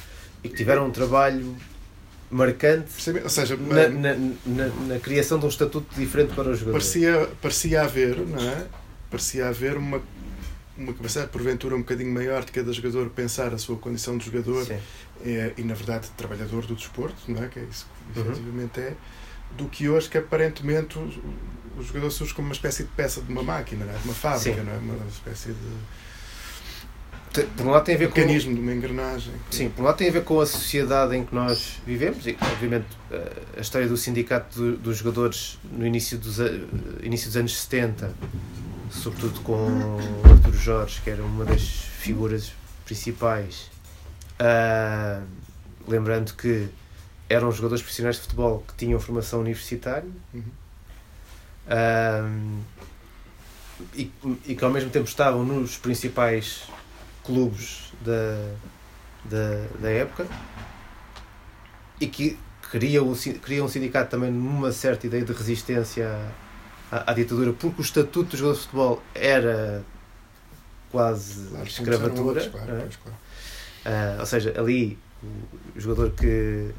e 0.45 0.49
que 0.49 0.57
tiveram 0.57 0.87
um 0.87 0.91
trabalho 0.91 1.57
marcante 2.31 2.89
ou 3.23 3.29
seja, 3.31 3.57
na, 3.57 3.89
na, 3.89 4.15
na, 4.45 4.67
na, 4.87 4.99
criação 4.99 5.39
de 5.39 5.47
um 5.47 5.49
estatuto 5.49 5.95
diferente 5.95 6.35
para 6.35 6.51
os 6.51 6.59
jogadores. 6.59 6.87
Parecia, 6.87 7.29
parecia 7.41 7.83
haver, 7.83 8.19
não 8.19 8.39
é? 8.39 8.67
Parecia 9.11 9.49
haver 9.49 9.77
uma, 9.77 10.03
uma 10.77 10.93
capacidade, 10.93 11.31
porventura, 11.31 11.75
um 11.75 11.81
bocadinho 11.81 12.13
maior 12.13 12.45
de 12.45 12.53
cada 12.53 12.73
jogador 12.73 13.09
pensar 13.11 13.55
a 13.55 13.59
sua 13.59 13.77
condição 13.77 14.19
de 14.19 14.27
jogador 14.27 14.67
e, 15.25 15.53
e, 15.57 15.63
na 15.63 15.75
verdade, 15.75 16.07
de 16.07 16.13
trabalhador 16.13 16.67
do 16.67 16.75
desporto, 16.75 17.17
não 17.29 17.43
é? 17.43 17.49
Que 17.49 17.61
é 17.61 17.63
isso 17.65 17.87
que 18.13 18.21
uhum. 18.21 18.27
efetivamente 18.27 18.81
é 18.81 18.95
do 19.57 19.67
que 19.67 19.89
hoje 19.89 20.09
que 20.09 20.19
aparentemente 20.19 20.99
o, 20.99 21.11
o 21.79 21.83
jogador 21.83 22.11
surge 22.11 22.35
como 22.35 22.49
uma 22.49 22.55
espécie 22.55 22.83
de 22.83 22.91
peça 22.91 23.21
de 23.23 23.33
uma 23.33 23.43
máquina, 23.43 23.85
não 23.85 23.95
é? 23.95 23.97
de 23.97 24.05
uma 24.05 24.15
fábrica, 24.15 24.61
Sim. 24.61 24.63
não 24.63 24.73
é? 24.73 24.77
Uma 24.77 25.07
espécie 25.07 25.49
de 25.49 25.77
por 27.57 27.67
um 27.67 27.71
lado 27.71 27.85
tem 27.85 27.95
a 27.95 27.99
ver 27.99 28.07
mecanismo 28.09 28.51
com 28.51 28.57
de 28.57 28.63
uma 28.63 28.73
engrenagem. 28.75 29.33
Sim, 29.51 29.71
por 29.71 29.83
um 29.83 29.85
lado 29.85 29.97
tem 29.97 30.09
a 30.09 30.13
ver 30.13 30.25
com 30.25 30.41
a 30.41 30.47
sociedade 30.47 31.17
em 31.17 31.25
que 31.25 31.35
nós 31.35 31.79
vivemos 31.87 32.27
e, 32.27 32.37
obviamente, 32.41 32.87
a 33.57 33.61
história 33.61 33.87
do 33.87 33.97
sindicato 33.97 34.73
dos 34.77 34.99
jogadores 34.99 35.59
no 35.71 35.87
início 35.87 36.19
dos, 36.19 36.39
início 37.03 37.29
dos 37.29 37.37
anos 37.37 37.59
70, 37.61 38.13
sobretudo 38.91 39.41
com 39.41 39.53
o 39.55 40.31
Arthur 40.31 40.55
Jorge, 40.55 41.01
que 41.03 41.11
era 41.11 41.23
uma 41.23 41.45
das 41.45 41.63
figuras 41.63 42.53
principais. 42.85 43.71
Uh, 44.41 45.23
lembrando 45.87 46.35
que 46.35 46.69
eram 47.29 47.53
jogadores 47.53 47.83
profissionais 47.83 48.17
de 48.17 48.23
futebol 48.23 48.65
que 48.67 48.75
tinham 48.75 48.99
formação 48.99 49.41
universitária 49.41 50.09
uhum. 50.33 50.43
um, 51.71 52.63
e, 53.95 54.11
e, 54.47 54.55
que 54.55 54.65
ao 54.65 54.71
mesmo 54.71 54.91
tempo 54.91 55.07
estavam 55.07 55.45
nos 55.45 55.77
principais 55.77 56.63
clubes 57.29 57.93
da, 58.01 58.55
da, 59.27 59.67
da 59.81 59.91
época 59.91 60.27
e 62.01 62.07
que 62.07 62.39
cria 62.71 63.03
um, 63.03 63.15
cria 63.43 63.63
um 63.63 63.69
sindicato 63.69 64.11
também 64.11 64.31
numa 64.31 64.73
certa 64.73 65.07
ideia 65.07 65.23
de 65.23 65.33
resistência 65.33 66.19
à, 66.91 67.11
à 67.11 67.15
ditadura, 67.15 67.53
porque 67.53 67.83
o 67.83 67.85
estatuto 67.85 68.31
dos 68.31 68.39
jogadores 68.39 68.63
de 68.63 68.67
futebol 68.67 69.03
era 69.15 69.85
quase 70.91 71.49
claro, 71.49 71.67
escravatura. 71.67 72.23
Outros, 72.23 72.47
claro, 72.47 72.73
é? 72.73 72.89
claro. 73.03 73.19
Uh, 73.85 74.21
ou 74.21 74.27
seja, 74.27 74.55
ali 74.59 74.99
o 75.23 75.81
jogador 75.81 76.13
que 76.13 76.71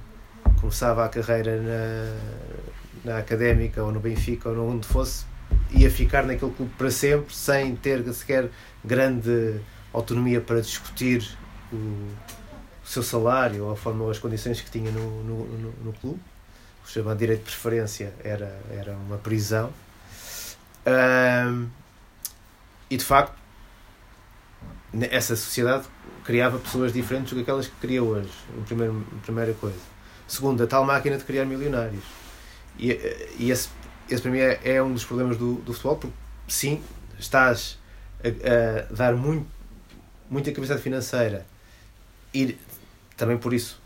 começava 0.59 1.05
a 1.05 1.09
carreira 1.09 1.61
na, 1.61 3.11
na 3.11 3.17
académica 3.19 3.83
ou 3.83 3.91
no 3.91 3.99
Benfica 3.99 4.49
ou 4.49 4.71
onde 4.71 4.87
fosse 4.87 5.25
ia 5.71 5.91
ficar 5.91 6.25
naquele 6.25 6.51
clube 6.51 6.71
para 6.75 6.89
sempre 6.89 7.35
sem 7.35 7.75
ter 7.75 8.03
sequer 8.13 8.49
grande 8.83 9.59
autonomia 9.93 10.41
para 10.41 10.61
discutir 10.61 11.37
o, 11.71 11.75
o 11.75 12.87
seu 12.87 13.03
salário 13.03 13.65
ou 13.65 13.71
a 13.71 13.75
forma 13.75 14.03
ou 14.03 14.11
as 14.11 14.19
condições 14.19 14.61
que 14.61 14.69
tinha 14.69 14.91
no, 14.91 15.23
no, 15.23 15.45
no, 15.45 15.71
no 15.85 15.93
clube. 15.93 16.19
O 16.83 16.87
chamado 16.87 17.17
direito 17.17 17.39
de 17.39 17.45
preferência 17.45 18.13
era, 18.23 18.59
era 18.71 18.93
uma 18.93 19.17
prisão. 19.17 19.71
Um, 20.85 21.67
e 22.89 22.97
de 22.97 23.05
facto, 23.05 23.37
essa 25.11 25.35
sociedade 25.35 25.85
criava 26.23 26.57
pessoas 26.57 26.91
diferentes 26.91 27.31
do 27.31 27.35
que 27.35 27.41
aquelas 27.43 27.67
que 27.67 27.75
cria 27.75 28.03
hoje, 28.03 28.31
em 28.57 28.63
primeiro, 28.63 29.05
primeira 29.23 29.53
coisa. 29.53 29.77
Segundo, 30.27 30.63
a 30.63 30.67
tal 30.67 30.83
máquina 30.85 31.17
de 31.17 31.23
criar 31.23 31.45
milionários. 31.45 32.03
E, 32.77 32.91
e 33.37 33.51
esse, 33.51 33.69
esse 34.09 34.21
para 34.21 34.31
mim 34.31 34.39
é, 34.39 34.59
é 34.63 34.81
um 34.81 34.93
dos 34.93 35.03
problemas 35.03 35.37
do, 35.37 35.55
do 35.55 35.73
futebol, 35.73 35.97
porque 35.97 36.15
sim, 36.47 36.81
estás 37.19 37.77
a, 38.23 38.89
a 38.91 38.93
dar 38.93 39.15
muito, 39.15 39.47
muita 40.30 40.51
capacidade 40.51 40.82
financeira 40.82 41.45
e 42.34 42.57
também 43.17 43.38
por 43.38 43.53
isso 43.53 43.82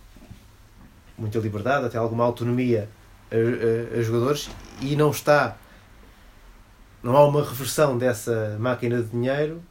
muita 1.17 1.39
liberdade, 1.39 1.85
até 1.85 1.97
alguma 1.97 2.23
autonomia 2.23 2.89
a, 3.31 3.95
a, 3.95 3.99
a 3.99 4.01
jogadores 4.01 4.49
e 4.81 4.95
não 4.95 5.11
está 5.11 5.57
não 7.03 7.17
há 7.17 7.25
uma 7.25 7.43
reversão 7.43 7.97
dessa 7.97 8.55
máquina 8.59 9.01
de 9.01 9.09
dinheiro 9.09 9.61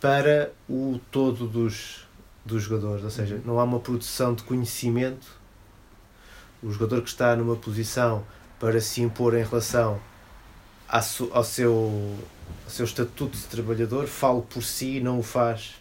para 0.00 0.52
o 0.68 0.98
todo 1.10 1.46
dos, 1.46 2.06
dos 2.44 2.62
jogadores, 2.62 3.04
ou 3.04 3.10
seja, 3.10 3.40
não 3.44 3.60
há 3.60 3.64
uma 3.64 3.78
produção 3.78 4.34
de 4.34 4.42
conhecimento. 4.42 5.26
O 6.62 6.70
jogador 6.70 7.02
que 7.02 7.08
está 7.10 7.36
numa 7.36 7.56
posição 7.56 8.24
para 8.58 8.80
se 8.80 9.02
impor 9.02 9.34
em 9.34 9.44
relação 9.44 10.00
ao 10.88 11.02
seu, 11.02 12.16
ao 12.64 12.70
seu 12.70 12.84
estatuto 12.86 13.36
de 13.36 13.44
trabalhador, 13.44 14.06
fala 14.06 14.40
por 14.40 14.62
si 14.62 14.96
e 14.96 15.00
não 15.00 15.18
o 15.18 15.22
faz 15.22 15.74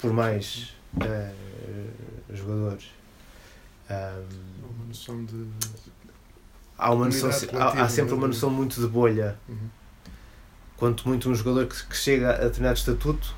por 0.00 0.12
mais 0.12 0.74
uh, 0.96 2.34
jogadores. 2.34 2.90
Um, 3.90 4.74
uma 4.74 4.86
noção 4.86 5.24
de. 5.24 5.46
Há, 6.78 6.92
uma 6.92 7.06
noção, 7.06 7.30
há, 7.58 7.82
há 7.82 7.88
sempre 7.88 8.14
uma 8.14 8.26
noção 8.26 8.50
muito 8.50 8.80
de 8.80 8.86
bolha. 8.86 9.36
Uhum 9.48 9.80
quanto 10.80 11.06
muito 11.06 11.30
um 11.30 11.34
jogador 11.34 11.66
que, 11.66 11.86
que 11.86 11.96
chega 11.96 12.30
a 12.30 12.38
determinado 12.38 12.78
estatuto 12.78 13.34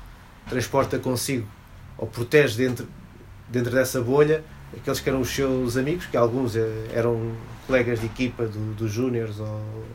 transporta 0.49 0.97
consigo 0.97 1.45
ou 1.97 2.07
protege 2.07 2.57
dentro, 2.57 2.87
dentro 3.49 3.71
dessa 3.71 4.01
bolha 4.01 4.43
aqueles 4.75 4.99
que 5.01 5.09
eram 5.09 5.21
os 5.21 5.29
seus 5.29 5.77
amigos, 5.77 6.07
que 6.07 6.17
alguns 6.17 6.55
eh, 6.55 6.87
eram 6.91 7.35
colegas 7.67 7.99
de 7.99 8.07
equipa 8.07 8.47
dos 8.47 8.75
do 8.75 8.87
Júniors 8.87 9.39
ou, 9.39 9.85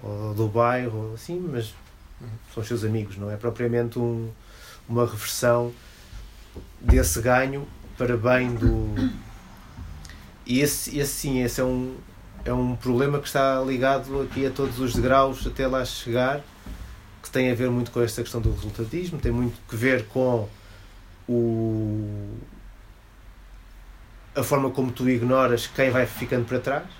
ou, 0.00 0.34
do 0.34 0.46
bairro, 0.46 1.12
assim, 1.14 1.40
mas 1.50 1.74
são 2.54 2.62
os 2.62 2.68
seus 2.68 2.84
amigos, 2.84 3.16
não 3.16 3.28
é 3.28 3.36
propriamente 3.36 3.98
um, 3.98 4.30
uma 4.90 5.06
reversão 5.06 5.72
desse 6.80 7.22
ganho 7.22 7.66
para 7.96 8.16
bem 8.16 8.52
do. 8.54 9.10
E 10.44 10.60
esse, 10.60 10.98
esse 10.98 11.12
sim, 11.12 11.42
esse 11.42 11.60
é 11.60 11.64
um, 11.64 11.96
é 12.44 12.52
um 12.52 12.74
problema 12.74 13.20
que 13.20 13.28
está 13.28 13.60
ligado 13.60 14.20
aqui 14.22 14.44
a 14.44 14.50
todos 14.50 14.80
os 14.80 14.92
degraus 14.94 15.46
até 15.46 15.66
lá 15.66 15.84
chegar, 15.84 16.40
que 17.22 17.30
tem 17.30 17.52
a 17.52 17.54
ver 17.54 17.70
muito 17.70 17.92
com 17.92 18.02
esta 18.02 18.20
questão 18.20 18.40
do 18.40 18.52
resultadismo, 18.52 19.20
tem 19.20 19.30
muito 19.30 19.56
que 19.68 19.76
ver 19.76 20.06
com 20.06 20.48
o, 21.28 22.34
a 24.34 24.42
forma 24.42 24.70
como 24.70 24.90
tu 24.90 25.08
ignoras 25.08 25.68
quem 25.68 25.90
vai 25.90 26.04
ficando 26.04 26.46
para 26.46 26.58
trás. 26.58 26.99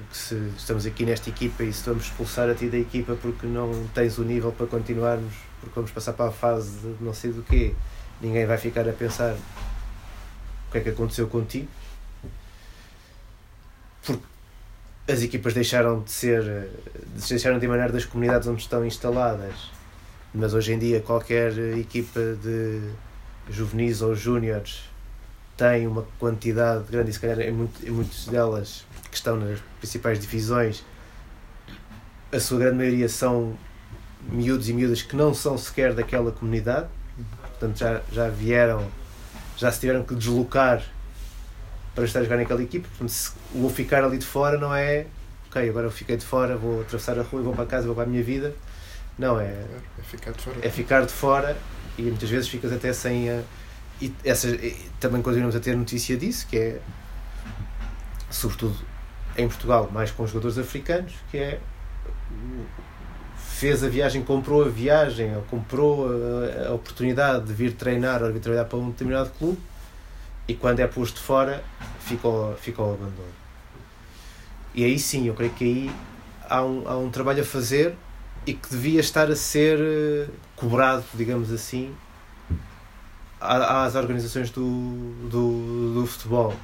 Porque 0.00 0.14
se 0.14 0.34
estamos 0.56 0.86
aqui 0.86 1.04
nesta 1.04 1.28
equipa 1.28 1.62
e 1.62 1.72
se 1.72 1.84
vamos 1.84 2.04
expulsar 2.04 2.48
a 2.48 2.54
ti 2.54 2.68
da 2.68 2.78
equipa 2.78 3.14
porque 3.20 3.46
não 3.46 3.86
tens 3.94 4.16
o 4.16 4.24
nível 4.24 4.50
para 4.50 4.66
continuarmos, 4.66 5.34
porque 5.60 5.74
vamos 5.74 5.90
passar 5.90 6.14
para 6.14 6.30
a 6.30 6.32
fase 6.32 6.70
de 6.78 7.04
não 7.04 7.12
sei 7.12 7.32
do 7.32 7.42
quê, 7.42 7.74
ninguém 8.20 8.46
vai 8.46 8.56
ficar 8.56 8.88
a 8.88 8.92
pensar 8.92 9.34
o 9.34 10.72
que 10.72 10.78
é 10.78 10.80
que 10.80 10.88
aconteceu 10.88 11.28
contigo. 11.28 11.68
Porque 14.02 14.24
as 15.06 15.22
equipas 15.22 15.52
deixaram 15.52 16.00
de 16.00 16.10
ser 16.10 16.70
deixaram 17.28 17.58
de 17.58 17.66
emanar 17.66 17.92
das 17.92 18.06
comunidades 18.06 18.48
onde 18.48 18.62
estão 18.62 18.84
instaladas. 18.86 19.70
Mas 20.32 20.54
hoje 20.54 20.72
em 20.72 20.78
dia 20.78 21.00
qualquer 21.00 21.52
equipa 21.76 22.20
de 22.42 22.90
juvenis 23.50 24.00
ou 24.00 24.14
júniores 24.14 24.89
tem 25.60 25.86
uma 25.86 26.06
quantidade 26.18 26.84
grande 26.90 27.10
e 27.10 27.12
se 27.12 27.20
calhar 27.20 27.40
em, 27.40 27.52
muito, 27.52 27.86
em 27.86 27.90
muitas 27.90 28.24
delas 28.24 28.84
que 29.10 29.16
estão 29.16 29.36
nas 29.36 29.60
principais 29.78 30.18
divisões 30.18 30.82
a 32.32 32.40
sua 32.40 32.58
grande 32.58 32.76
maioria 32.76 33.08
são 33.08 33.56
miúdos 34.30 34.68
e 34.68 34.72
miúdas 34.72 35.02
que 35.02 35.14
não 35.14 35.34
são 35.34 35.58
sequer 35.58 35.92
daquela 35.92 36.32
comunidade 36.32 36.86
portanto 37.42 37.78
já, 37.78 38.00
já 38.10 38.28
vieram 38.28 38.88
já 39.56 39.70
se 39.70 39.80
tiveram 39.80 40.02
que 40.02 40.14
deslocar 40.14 40.82
para 41.94 42.04
estar 42.04 42.20
a 42.20 42.22
jogar 42.22 42.36
naquela 42.36 42.62
equipe. 42.62 42.88
Portanto, 42.88 43.10
se 43.10 43.32
vou 43.54 43.68
ficar 43.68 44.02
ali 44.02 44.16
de 44.16 44.24
fora 44.24 44.56
não 44.56 44.74
é 44.74 45.06
ok, 45.48 45.68
agora 45.68 45.86
eu 45.86 45.90
fiquei 45.90 46.16
de 46.16 46.24
fora, 46.24 46.56
vou 46.56 46.80
atravessar 46.80 47.18
a 47.18 47.22
rua 47.22 47.42
vou 47.42 47.54
para 47.54 47.66
casa, 47.66 47.86
vou 47.86 47.94
para 47.94 48.04
a 48.04 48.06
minha 48.06 48.22
vida. 48.22 48.54
Não, 49.18 49.38
é, 49.38 49.48
é 49.48 50.02
ficar 50.02 50.32
de 50.32 50.42
fora. 50.42 50.56
É 50.62 50.70
ficar 50.70 51.04
de 51.04 51.12
fora 51.12 51.56
e 51.98 52.02
muitas 52.02 52.30
vezes 52.30 52.48
ficas 52.48 52.72
até 52.72 52.92
sem 52.92 53.28
a. 53.28 53.42
E, 54.00 54.12
essa, 54.24 54.48
e 54.48 54.76
também 54.98 55.20
continuamos 55.20 55.54
a 55.54 55.60
ter 55.60 55.76
notícia 55.76 56.16
disso, 56.16 56.46
que 56.46 56.56
é 56.56 56.80
sobretudo 58.30 58.76
em 59.36 59.46
Portugal, 59.48 59.90
mais 59.92 60.10
com 60.10 60.26
jogadores 60.26 60.58
africanos, 60.58 61.12
que 61.30 61.38
é 61.38 61.60
fez 63.36 63.84
a 63.84 63.88
viagem, 63.88 64.22
comprou 64.22 64.64
a 64.64 64.68
viagem, 64.68 65.36
ou 65.36 65.42
comprou 65.42 66.06
a, 66.08 66.68
a 66.68 66.72
oportunidade 66.72 67.44
de 67.44 67.52
vir 67.52 67.74
treinar 67.74 68.22
ou 68.22 68.32
vir 68.32 68.40
trabalhar 68.40 68.64
para 68.64 68.78
um 68.78 68.90
determinado 68.90 69.30
clube 69.38 69.58
e 70.48 70.54
quando 70.54 70.80
é 70.80 70.86
posto 70.86 71.20
fora 71.20 71.62
fica 72.00 72.26
ao, 72.26 72.56
ao 72.78 72.94
abandono. 72.94 73.40
E 74.74 74.84
aí 74.84 74.98
sim, 74.98 75.26
eu 75.26 75.34
creio 75.34 75.52
que 75.52 75.64
aí 75.64 75.90
há 76.48 76.64
um, 76.64 76.88
há 76.88 76.96
um 76.96 77.10
trabalho 77.10 77.42
a 77.42 77.44
fazer 77.44 77.94
e 78.46 78.54
que 78.54 78.70
devia 78.70 79.00
estar 79.00 79.30
a 79.30 79.36
ser 79.36 79.78
eh, 79.78 80.26
cobrado, 80.56 81.04
digamos 81.14 81.52
assim, 81.52 81.94
às 83.40 83.94
organizações 83.94 84.50
do, 84.50 85.28
do, 85.28 85.94
do 85.94 86.06
futebol. 86.06 86.54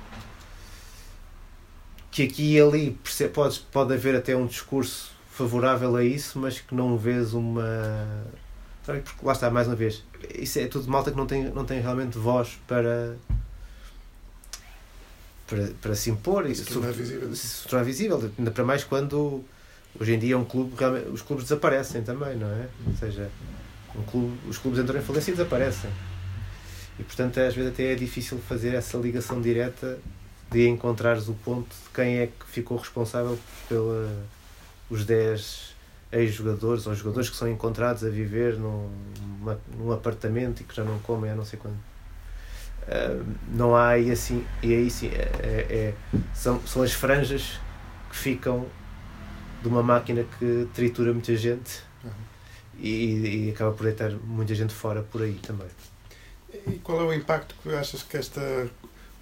Que 2.11 2.24
aqui 2.24 2.55
e 2.55 2.61
ali 2.61 2.99
pode, 3.33 3.61
pode 3.72 3.95
haver 3.95 4.14
até 4.14 4.37
um 4.37 4.47
discurso 4.47 5.11
favorável 5.31 5.97
a 5.97 6.05
isso, 6.05 6.39
mas 6.39 6.61
que 6.61 6.74
não 6.74 6.97
vês 6.97 7.35
uma. 7.35 7.64
Porque 8.85 9.11
lá 9.22 9.33
está, 9.33 9.51
mais 9.51 9.66
uma 9.66 9.74
vez, 9.74 10.05
isso 10.35 10.59
é 10.59 10.66
tudo 10.66 10.89
malta 10.89 11.11
que 11.11 11.16
não 11.16 11.27
tem, 11.27 11.45
não 11.51 11.64
tem 11.64 11.81
realmente 11.81 12.16
voz 12.16 12.57
para, 12.68 13.16
para, 15.47 15.70
para 15.83 15.95
se 15.95 16.09
impor 16.09 16.49
e 16.49 16.55
se 16.55 16.64
tornar 16.64 16.93
visível. 16.93 17.35
Se 17.35 17.68
tornar 17.68 17.85
visível, 17.85 18.33
ainda 18.39 18.51
para 18.51 18.64
mais 18.64 18.85
quando 18.85 19.45
hoje 19.99 20.14
em 20.14 20.18
dia 20.18 20.35
é 20.35 20.37
um 20.37 20.45
clube 20.45 20.72
os 21.12 21.20
clubes 21.20 21.47
desaparecem 21.47 22.03
também, 22.03 22.37
não 22.37 22.49
é? 22.49 22.68
Ou 22.87 22.95
seja, 22.95 23.29
um 23.95 24.03
clube, 24.05 24.39
os 24.49 24.57
clubes 24.57 24.81
entram 24.81 24.99
em 24.99 25.03
falência 25.03 25.33
e 25.33 25.35
desaparecem. 25.35 25.91
E 26.99 27.03
portanto 27.03 27.38
às 27.38 27.55
vezes 27.55 27.72
até 27.72 27.92
é 27.92 27.94
difícil 27.94 28.38
fazer 28.38 28.74
essa 28.74 28.97
ligação 28.99 29.40
direta 29.40 29.99
de 30.51 30.68
encontrares 30.68 31.28
o 31.28 31.34
ponto 31.34 31.68
de 31.68 31.90
quem 31.94 32.18
é 32.18 32.26
que 32.26 32.47
ficou 32.47 32.78
responsável 32.78 33.38
pelos 33.68 34.11
os 34.88 35.05
10 35.05 35.74
ex-jogadores 36.12 36.86
ou 36.86 36.94
jogadores 36.94 37.28
que 37.28 37.36
são 37.36 37.51
encontrados 37.51 38.05
a 38.05 38.09
viver 38.09 38.57
num, 38.57 38.88
num 39.76 39.92
apartamento 39.92 40.61
e 40.61 40.64
que 40.64 40.74
já 40.74 40.84
não 40.84 40.99
comem 41.01 41.30
há 41.30 41.34
não 41.34 41.44
sei 41.44 41.59
quanto 41.59 41.76
Uh, 42.86 43.26
não 43.49 43.74
há 43.74 43.88
aí 43.88 44.12
assim, 44.12 44.47
e 44.62 44.72
aí 44.72 44.88
sim, 44.88 45.09
é, 45.09 45.28
é, 45.42 45.66
é, 45.74 45.94
são, 46.32 46.64
são 46.64 46.82
as 46.82 46.92
franjas 46.92 47.59
que 48.09 48.16
ficam 48.16 48.64
de 49.61 49.66
uma 49.66 49.82
máquina 49.82 50.24
que 50.38 50.68
tritura 50.72 51.12
muita 51.12 51.34
gente 51.34 51.82
uhum. 52.05 52.11
e, 52.78 53.49
e, 53.49 53.51
acaba 53.51 53.72
por 53.72 53.82
deitar 53.82 54.12
muita 54.12 54.55
gente 54.55 54.72
fora 54.72 55.03
por 55.03 55.20
aí 55.20 55.34
também. 55.42 55.66
E 56.66 56.78
qual 56.82 57.00
é 57.00 57.04
o 57.04 57.12
impacto 57.12 57.54
que 57.62 57.74
achas 57.74 58.02
que 58.02 58.16
esta 58.16 58.70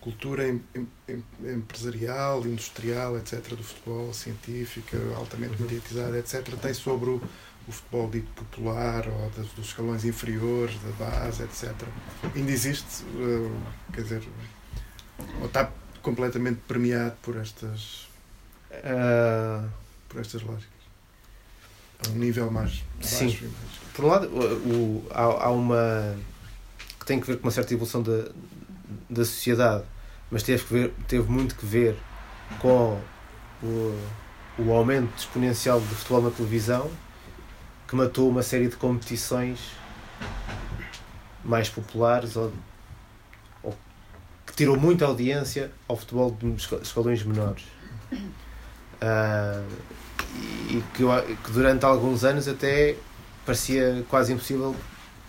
cultura 0.00 0.46
em, 0.46 0.62
em, 1.08 1.24
empresarial, 1.54 2.44
industrial, 2.46 3.16
etc., 3.16 3.54
do 3.54 3.62
futebol, 3.62 4.12
científica, 4.12 4.98
altamente 5.16 5.54
uhum. 5.54 5.62
mediatizada, 5.62 6.18
etc., 6.18 6.46
tem 6.60 6.74
sobre 6.74 7.10
o, 7.10 7.22
o 7.66 7.72
futebol 7.72 8.10
dito 8.10 8.30
popular 8.32 9.08
ou 9.08 9.30
das, 9.30 9.46
dos 9.48 9.68
escalões 9.68 10.04
inferiores, 10.04 10.76
da 10.82 11.06
base, 11.06 11.42
etc. 11.42 11.72
Ainda 12.34 12.50
existe, 12.52 13.02
uh, 13.02 13.56
quer 13.92 14.02
dizer, 14.02 14.22
ou 15.40 15.46
está 15.46 15.70
completamente 16.02 16.60
premiado 16.68 17.16
por 17.22 17.36
estas 17.36 18.08
uh... 18.70 19.68
por 20.08 20.20
estas 20.20 20.42
lógicas 20.42 20.68
a 22.06 22.10
um 22.10 22.14
nível 22.16 22.50
mais 22.50 22.84
baixo 23.00 23.16
Sim. 23.16 23.24
Mais... 23.26 23.54
por 23.94 24.04
um 24.04 24.08
lado 24.08 24.28
o, 24.28 25.00
o, 25.00 25.06
há, 25.10 25.22
há 25.22 25.50
uma 25.50 26.16
que 27.04 27.08
tem 27.08 27.20
que 27.20 27.26
ver 27.26 27.36
com 27.36 27.46
uma 27.46 27.50
certa 27.52 27.74
evolução 27.74 28.02
da, 28.02 28.24
da 29.10 29.24
sociedade 29.24 29.84
mas 30.30 30.42
teve, 30.42 30.64
que 30.64 30.72
ver, 30.72 30.94
teve 31.06 31.30
muito 31.30 31.54
que 31.54 31.66
ver 31.66 31.96
com 32.58 32.98
o, 33.62 33.98
o 34.58 34.72
aumento 34.72 35.12
exponencial 35.16 35.78
do 35.78 35.94
futebol 35.94 36.22
na 36.22 36.30
televisão 36.30 36.90
que 37.86 37.94
matou 37.94 38.28
uma 38.28 38.42
série 38.42 38.68
de 38.68 38.76
competições 38.76 39.60
mais 41.44 41.68
populares 41.68 42.36
ou, 42.36 42.52
ou 43.62 43.76
que 44.46 44.54
tirou 44.54 44.76
muita 44.76 45.04
audiência 45.04 45.70
ao 45.86 45.96
futebol 45.96 46.36
de 46.40 46.56
escalões 46.82 47.22
menores. 47.22 47.64
Uh, 48.12 49.68
e 50.70 50.82
que, 50.94 51.04
que, 51.44 51.52
durante 51.52 51.84
alguns 51.84 52.24
anos 52.24 52.48
até 52.48 52.96
parecia 53.44 54.04
quase 54.08 54.32
impossível 54.32 54.74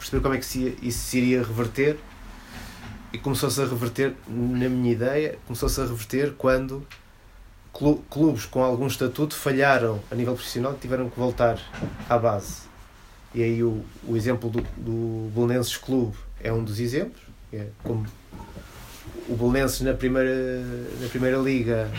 perceber 0.05 0.21
como 0.21 0.35
é 0.35 0.37
que 0.37 0.45
se, 0.45 0.77
isso 0.81 0.99
se 0.99 1.17
iria 1.17 1.43
reverter 1.43 1.97
e 3.11 3.17
começou-se 3.17 3.59
a 3.59 3.65
reverter 3.65 4.13
na 4.27 4.69
minha 4.69 4.91
ideia 4.91 5.39
começou-se 5.47 5.79
a 5.81 5.85
reverter 5.85 6.33
quando 6.37 6.85
clubes 8.09 8.45
com 8.45 8.63
algum 8.63 8.87
estatuto 8.87 9.35
falharam 9.35 9.99
a 10.11 10.15
nível 10.15 10.33
profissional 10.33 10.73
e 10.73 10.77
tiveram 10.77 11.09
que 11.09 11.19
voltar 11.19 11.59
à 12.07 12.17
base. 12.17 12.63
E 13.33 13.43
aí 13.43 13.61
o, 13.61 13.83
o 14.07 14.15
exemplo 14.15 14.49
do, 14.49 14.61
do 14.77 15.29
Belenenses 15.35 15.75
Clube 15.75 16.15
é 16.41 16.53
um 16.53 16.63
dos 16.63 16.79
exemplos. 16.79 17.21
É 17.51 17.67
como 17.83 18.05
o 19.27 19.35
Belenenses 19.35 19.81
na 19.81 19.93
primeira, 19.93 20.63
na 21.01 21.09
primeira 21.09 21.37
liga, 21.37 21.91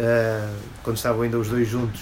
uh, 0.00 0.56
quando 0.82 0.96
estavam 0.96 1.22
ainda 1.22 1.38
os 1.38 1.48
dois 1.48 1.68
juntos, 1.68 2.00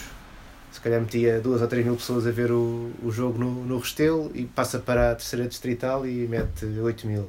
se 0.73 0.81
calhar 0.81 1.01
metia 1.01 1.39
duas 1.39 1.61
ou 1.61 1.68
três 1.68 1.85
mil 1.85 1.95
pessoas 1.95 2.27
a 2.27 2.31
ver 2.31 2.51
o, 2.51 2.91
o 3.03 3.11
jogo 3.11 3.39
no, 3.39 3.64
no 3.64 3.79
Restelo 3.79 4.31
e 4.35 4.47
passa 4.47 4.79
para 4.79 5.12
a 5.12 5.14
terceira 5.14 5.47
distrital 5.47 6.07
e 6.07 6.27
mete 6.27 6.64
8 6.64 7.07
mil. 7.07 7.29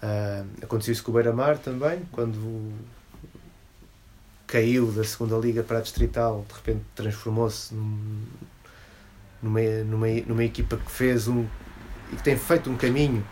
Uh, 0.00 0.46
aconteceu 0.62 0.92
isso 0.92 1.02
com 1.02 1.10
o 1.10 1.14
Beira-Mar 1.14 1.58
também, 1.58 2.02
quando 2.12 2.72
caiu 4.46 4.92
da 4.92 5.02
segunda 5.02 5.36
liga 5.36 5.62
para 5.62 5.78
a 5.78 5.80
distrital, 5.80 6.44
de 6.46 6.54
repente 6.54 6.84
transformou-se 6.94 7.74
num, 7.74 8.22
numa, 9.42 9.60
numa, 9.84 10.06
numa 10.26 10.44
equipa 10.44 10.76
que 10.76 10.90
fez 10.90 11.28
um 11.28 11.46
e 12.12 12.16
que 12.16 12.22
tem 12.22 12.36
feito 12.36 12.70
um 12.70 12.76
caminho 12.76 13.24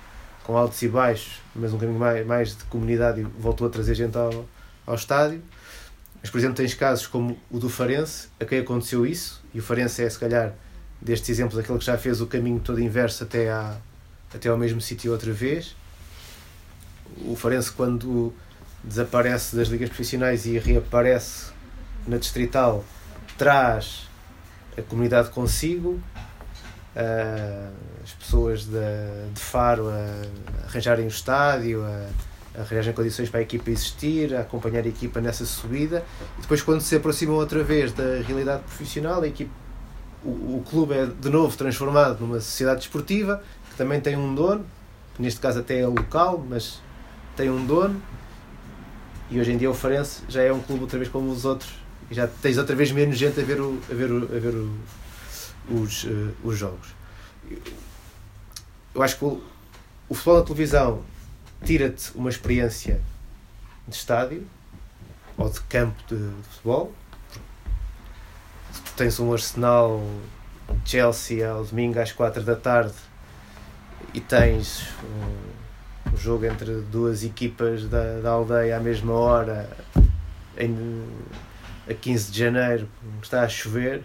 com 0.43 0.57
altos 0.57 0.81
e 0.83 0.89
baixos, 0.89 1.41
mas 1.55 1.73
um 1.73 1.79
caminho 1.79 1.99
mais, 1.99 2.27
mais 2.27 2.57
de 2.57 2.65
comunidade 2.65 3.21
e 3.21 3.25
voltou 3.25 3.67
a 3.67 3.71
trazer 3.71 3.95
gente 3.95 4.17
ao, 4.17 4.47
ao 4.87 4.95
estádio. 4.95 5.43
Mas, 6.21 6.31
por 6.31 6.39
exemplo, 6.39 6.57
tens 6.57 6.75
casos 6.75 7.07
como 7.07 7.39
o 7.51 7.59
do 7.59 7.69
Farense, 7.69 8.29
a 8.41 8.45
quem 8.45 8.59
aconteceu 8.59 9.07
isso, 9.07 9.43
e 9.55 9.59
o 9.59 9.63
Farense 9.63 10.03
é, 10.03 10.11
se 10.11 10.19
calhar, 10.19 10.55
destes 11.01 11.31
exemplos, 11.31 11.59
aquele 11.59 11.79
que 11.79 11.85
já 11.85 11.97
fez 11.97 12.21
o 12.21 12.27
caminho 12.27 12.61
todo 12.61 12.81
inverso 12.81 13.25
até, 13.25 13.51
à, 13.51 13.77
até 14.35 14.49
ao 14.49 14.57
mesmo 14.57 14.81
sítio 14.81 15.13
outra 15.13 15.33
vez. 15.33 15.77
O 17.25 17.37
Farense, 17.37 17.71
quando 17.71 18.33
desaparece 18.83 19.57
das 19.57 19.69
ligas 19.69 19.89
profissionais 19.89 20.47
e 20.47 20.59
reaparece 20.59 21.53
na 22.07 22.17
distrital, 22.19 22.85
traz 23.37 24.09
a 24.77 24.83
comunidade 24.83 25.31
consigo, 25.31 26.01
uh, 26.95 27.73
as 28.03 28.13
pessoas 28.13 28.65
de, 28.65 29.33
de 29.33 29.41
Faro 29.41 29.89
a, 29.89 30.67
arranjarem 30.67 31.07
o 31.07 31.09
estádio, 31.09 31.85
a, 31.85 32.09
a 32.57 32.61
arranjarem 32.61 32.93
condições 32.93 33.29
para 33.29 33.41
a 33.41 33.43
equipa 33.43 33.71
existir, 33.71 34.35
a 34.35 34.41
acompanhar 34.41 34.85
a 34.85 34.89
equipa 34.89 35.21
nessa 35.21 35.45
subida. 35.45 36.05
E 36.39 36.43
depois, 36.43 36.63
quando 36.63 36.81
se 36.81 36.97
aproximam 36.97 37.37
outra 37.37 37.63
vez 37.63 37.93
da 37.93 38.21
realidade 38.27 38.63
profissional, 38.63 39.23
a 39.23 39.27
equipa, 39.27 39.53
o, 40.25 40.29
o 40.29 40.65
clube 40.69 40.95
é 40.95 41.07
de 41.07 41.29
novo 41.29 41.57
transformado 41.57 42.21
numa 42.21 42.41
sociedade 42.41 42.81
desportiva 42.81 43.43
que 43.71 43.77
também 43.77 44.01
tem 44.01 44.17
um 44.17 44.35
dono, 44.35 44.65
que 45.15 45.23
neste 45.23 45.41
caso 45.41 45.61
até 45.61 45.81
é 45.81 45.87
local, 45.87 46.45
mas 46.49 46.81
tem 47.37 47.51
um 47.51 47.65
dono 47.65 48.01
e 49.31 49.41
hoje 49.41 49.53
em 49.53 49.57
dia 49.57 49.71
o 49.71 49.75
Farense 49.75 50.23
já 50.29 50.43
é 50.43 50.53
um 50.53 50.61
clube 50.61 50.83
outra 50.83 50.99
vez 50.99 51.11
como 51.11 51.31
os 51.31 51.45
outros 51.45 51.71
e 52.11 52.15
já 52.15 52.27
tens 52.27 52.59
outra 52.59 52.77
vez 52.77 52.93
menos 52.93 53.19
gente 53.19 53.41
a 53.41 53.43
ver, 53.43 53.61
o, 53.61 53.79
a 53.91 53.95
ver, 53.95 54.11
o, 54.11 54.25
a 54.25 54.39
ver 54.39 54.55
o, 54.55 55.83
os, 55.83 56.05
uh, 56.05 56.35
os 56.45 56.57
jogos. 56.57 56.95
Eu 58.95 59.03
acho 59.03 59.19
que 59.19 59.25
o, 59.25 59.43
o 60.09 60.15
futebol 60.15 60.39
na 60.39 60.45
televisão 60.45 61.03
tira-te 61.65 62.13
uma 62.15 62.29
experiência 62.29 63.01
de 63.87 63.95
estádio 63.95 64.47
ou 65.37 65.49
de 65.49 65.61
campo 65.63 65.97
de, 66.09 66.17
de 66.17 66.49
futebol. 66.51 66.93
Tu 68.85 68.93
tens 68.97 69.19
um 69.21 69.33
Arsenal 69.33 70.03
Chelsea 70.85 71.49
ao 71.49 71.65
domingo 71.65 71.99
às 72.01 72.13
4 72.13 72.43
da 72.43 72.57
tarde 72.57 72.95
e 74.13 74.21
tens 74.21 74.89
um, 75.05 76.13
um 76.13 76.17
jogo 76.17 76.47
entre 76.47 76.81
duas 76.83 77.23
equipas 77.23 77.87
da, 77.89 78.21
da 78.21 78.31
aldeia 78.31 78.77
à 78.77 78.81
mesma 78.81 79.13
hora, 79.13 79.69
em, 80.57 81.05
a 81.89 81.95
15 81.95 82.33
de 82.33 82.39
janeiro, 82.39 82.89
está 83.23 83.43
a 83.43 83.49
chover. 83.49 84.03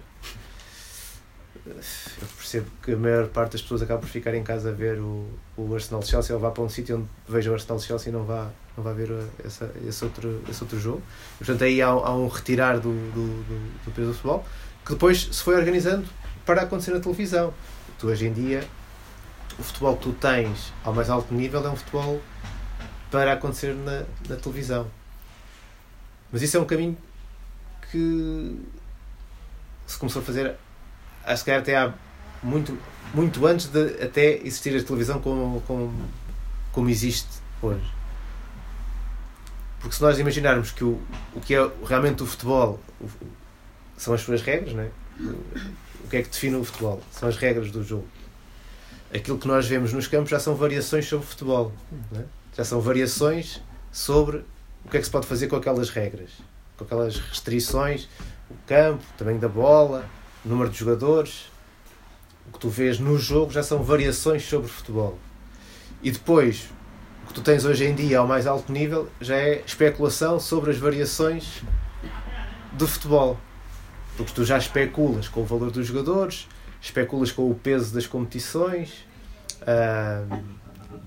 Percebo 2.52 2.70
que 2.84 2.92
a 2.92 2.98
maior 2.98 3.28
parte 3.28 3.54
das 3.54 3.62
pessoas 3.62 3.82
acaba 3.82 4.02
por 4.02 4.10
ficar 4.10 4.34
em 4.36 4.44
casa 4.44 4.70
a 4.70 4.74
ver 4.74 5.00
o, 5.00 5.26
o 5.56 5.74
Arsenal 5.74 6.02
Chelsea 6.02 6.36
ou 6.36 6.42
vá 6.42 6.52
para 6.52 6.64
um 6.64 6.70
sítio 6.70 6.98
onde 6.98 7.08
veja 7.28 7.50
o 7.50 7.54
Arsenal 7.54 7.80
Chelsea 7.80 8.10
e 8.10 8.12
não 8.12 8.26
vá, 8.26 8.50
não 8.76 8.84
vá 8.84 8.92
ver 8.92 9.10
essa, 9.44 9.72
esse, 9.88 10.04
outro, 10.04 10.44
esse 10.50 10.62
outro 10.62 10.80
jogo. 10.80 11.02
E, 11.36 11.38
portanto, 11.46 11.64
aí 11.64 11.82
há, 11.82 11.88
há 11.88 12.14
um 12.14 12.28
retirar 12.28 12.80
do, 12.80 12.92
do, 13.12 13.44
do, 13.44 13.86
do 13.86 13.92
peso 13.92 14.10
do 14.10 14.14
futebol 14.14 14.46
que 14.86 14.94
depois 14.94 15.30
se 15.32 15.42
foi 15.42 15.56
organizando 15.56 16.06
para 16.46 16.64
acontecer 16.64 16.92
na 16.92 17.00
televisão. 17.00 17.54
Tu 17.98 18.08
hoje 18.08 18.28
em 18.28 18.34
dia 18.34 18.68
o 19.58 19.64
futebol 19.64 19.96
que 19.96 20.04
tu 20.04 20.14
tens 20.14 20.74
ao 20.84 20.94
mais 20.94 21.10
alto 21.10 21.34
nível 21.34 21.66
é 21.66 21.70
um 21.70 21.76
futebol 21.76 22.22
para 23.10 23.34
acontecer 23.34 23.74
na, 23.76 24.04
na 24.28 24.36
televisão. 24.36 24.88
Mas 26.32 26.42
isso 26.42 26.58
é 26.58 26.60
um 26.60 26.66
caminho 26.66 26.98
que 27.90 28.60
se 29.86 29.98
começou 29.98 30.22
a 30.22 30.26
fazer, 30.26 30.56
acho 31.26 31.44
que 31.44 31.52
até 31.52 31.76
há 31.76 31.94
muito, 32.42 32.78
muito 33.14 33.46
antes 33.46 33.68
de 33.68 34.04
até 34.04 34.38
existir 34.38 34.76
a 34.76 34.84
televisão 34.84 35.20
como, 35.22 35.62
como, 35.62 35.94
como 36.72 36.90
existe 36.90 37.30
hoje. 37.62 37.92
Porque 39.80 39.96
se 39.96 40.02
nós 40.02 40.20
imaginarmos 40.20 40.72
que 40.72 40.84
o, 40.84 41.02
o 41.36 41.42
que 41.42 41.56
é 41.56 41.72
realmente 41.86 42.22
o 42.22 42.26
futebol 42.26 42.80
o, 43.00 43.08
são 43.98 44.14
as 44.14 44.22
suas 44.22 44.42
regras, 44.42 44.74
não 44.74 44.84
é? 44.84 44.90
o 46.04 46.08
que 46.10 46.18
é 46.18 46.22
que 46.22 46.30
define 46.30 46.56
o 46.56 46.64
futebol? 46.64 47.02
São 47.12 47.30
as 47.30 47.38
regras 47.38 47.72
do 47.72 47.84
jogo 47.84 48.08
aquilo 49.14 49.38
que 49.38 49.48
nós 49.48 49.68
vemos 49.68 49.94
nos 49.94 50.08
campos 50.08 50.30
já 50.30 50.40
são 50.40 50.56
variações 50.56 51.06
sobre 51.06 51.26
futebol. 51.28 51.72
É? 52.16 52.24
Já 52.56 52.64
são 52.64 52.82
variações 52.82 53.62
sobre 53.92 54.38
o 54.86 54.90
que 54.90 54.98
é 54.98 55.00
que 55.00 55.06
se 55.06 55.12
pode 55.12 55.28
fazer 55.28 55.48
com 55.48 55.56
aquelas 55.56 55.90
regras, 55.90 56.32
com 56.78 56.84
aquelas 56.84 57.18
restrições, 57.18 58.08
o 58.50 58.56
campo, 58.66 59.04
o 59.14 59.18
tamanho 59.18 59.40
da 59.40 59.48
bola, 59.48 60.06
o 60.46 60.50
número 60.50 60.70
de 60.70 60.78
jogadores. 60.78 61.51
O 62.48 62.52
que 62.54 62.60
tu 62.60 62.70
vês 62.70 63.00
no 63.00 63.18
jogo 63.18 63.52
já 63.52 63.64
são 63.64 63.84
variações 63.84 64.44
sobre 64.44 64.68
futebol. 64.68 65.18
E 66.04 66.12
depois, 66.12 66.70
o 67.24 67.28
que 67.28 67.34
tu 67.34 67.42
tens 67.42 67.66
hoje 67.66 67.86
em 67.86 67.96
dia 67.96 68.20
ao 68.20 68.28
mais 68.28 68.48
alto 68.48 68.72
nível 68.72 69.10
já 69.20 69.36
é 69.36 69.64
especulação 69.66 70.40
sobre 70.40 70.72
as 70.72 70.78
variações 70.78 71.62
do 72.74 72.88
futebol. 72.88 73.40
Porque 74.18 74.34
tu 74.34 74.44
já 74.44 74.58
especulas 74.58 75.28
com 75.28 75.42
o 75.42 75.46
valor 75.46 75.72
dos 75.72 75.88
jogadores, 75.88 76.48
especulas 76.82 77.32
com 77.32 77.50
o 77.50 77.56
peso 77.56 77.94
das 77.94 78.08
competições, 78.08 79.06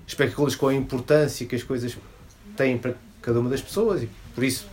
especulas 0.07 0.55
com 0.55 0.67
a 0.67 0.73
importância 0.73 1.45
que 1.45 1.55
as 1.55 1.63
coisas 1.63 1.97
têm 2.55 2.77
para 2.77 2.93
cada 3.21 3.39
uma 3.39 3.49
das 3.49 3.61
pessoas 3.61 4.03
e 4.03 4.09
por 4.33 4.43
isso 4.43 4.67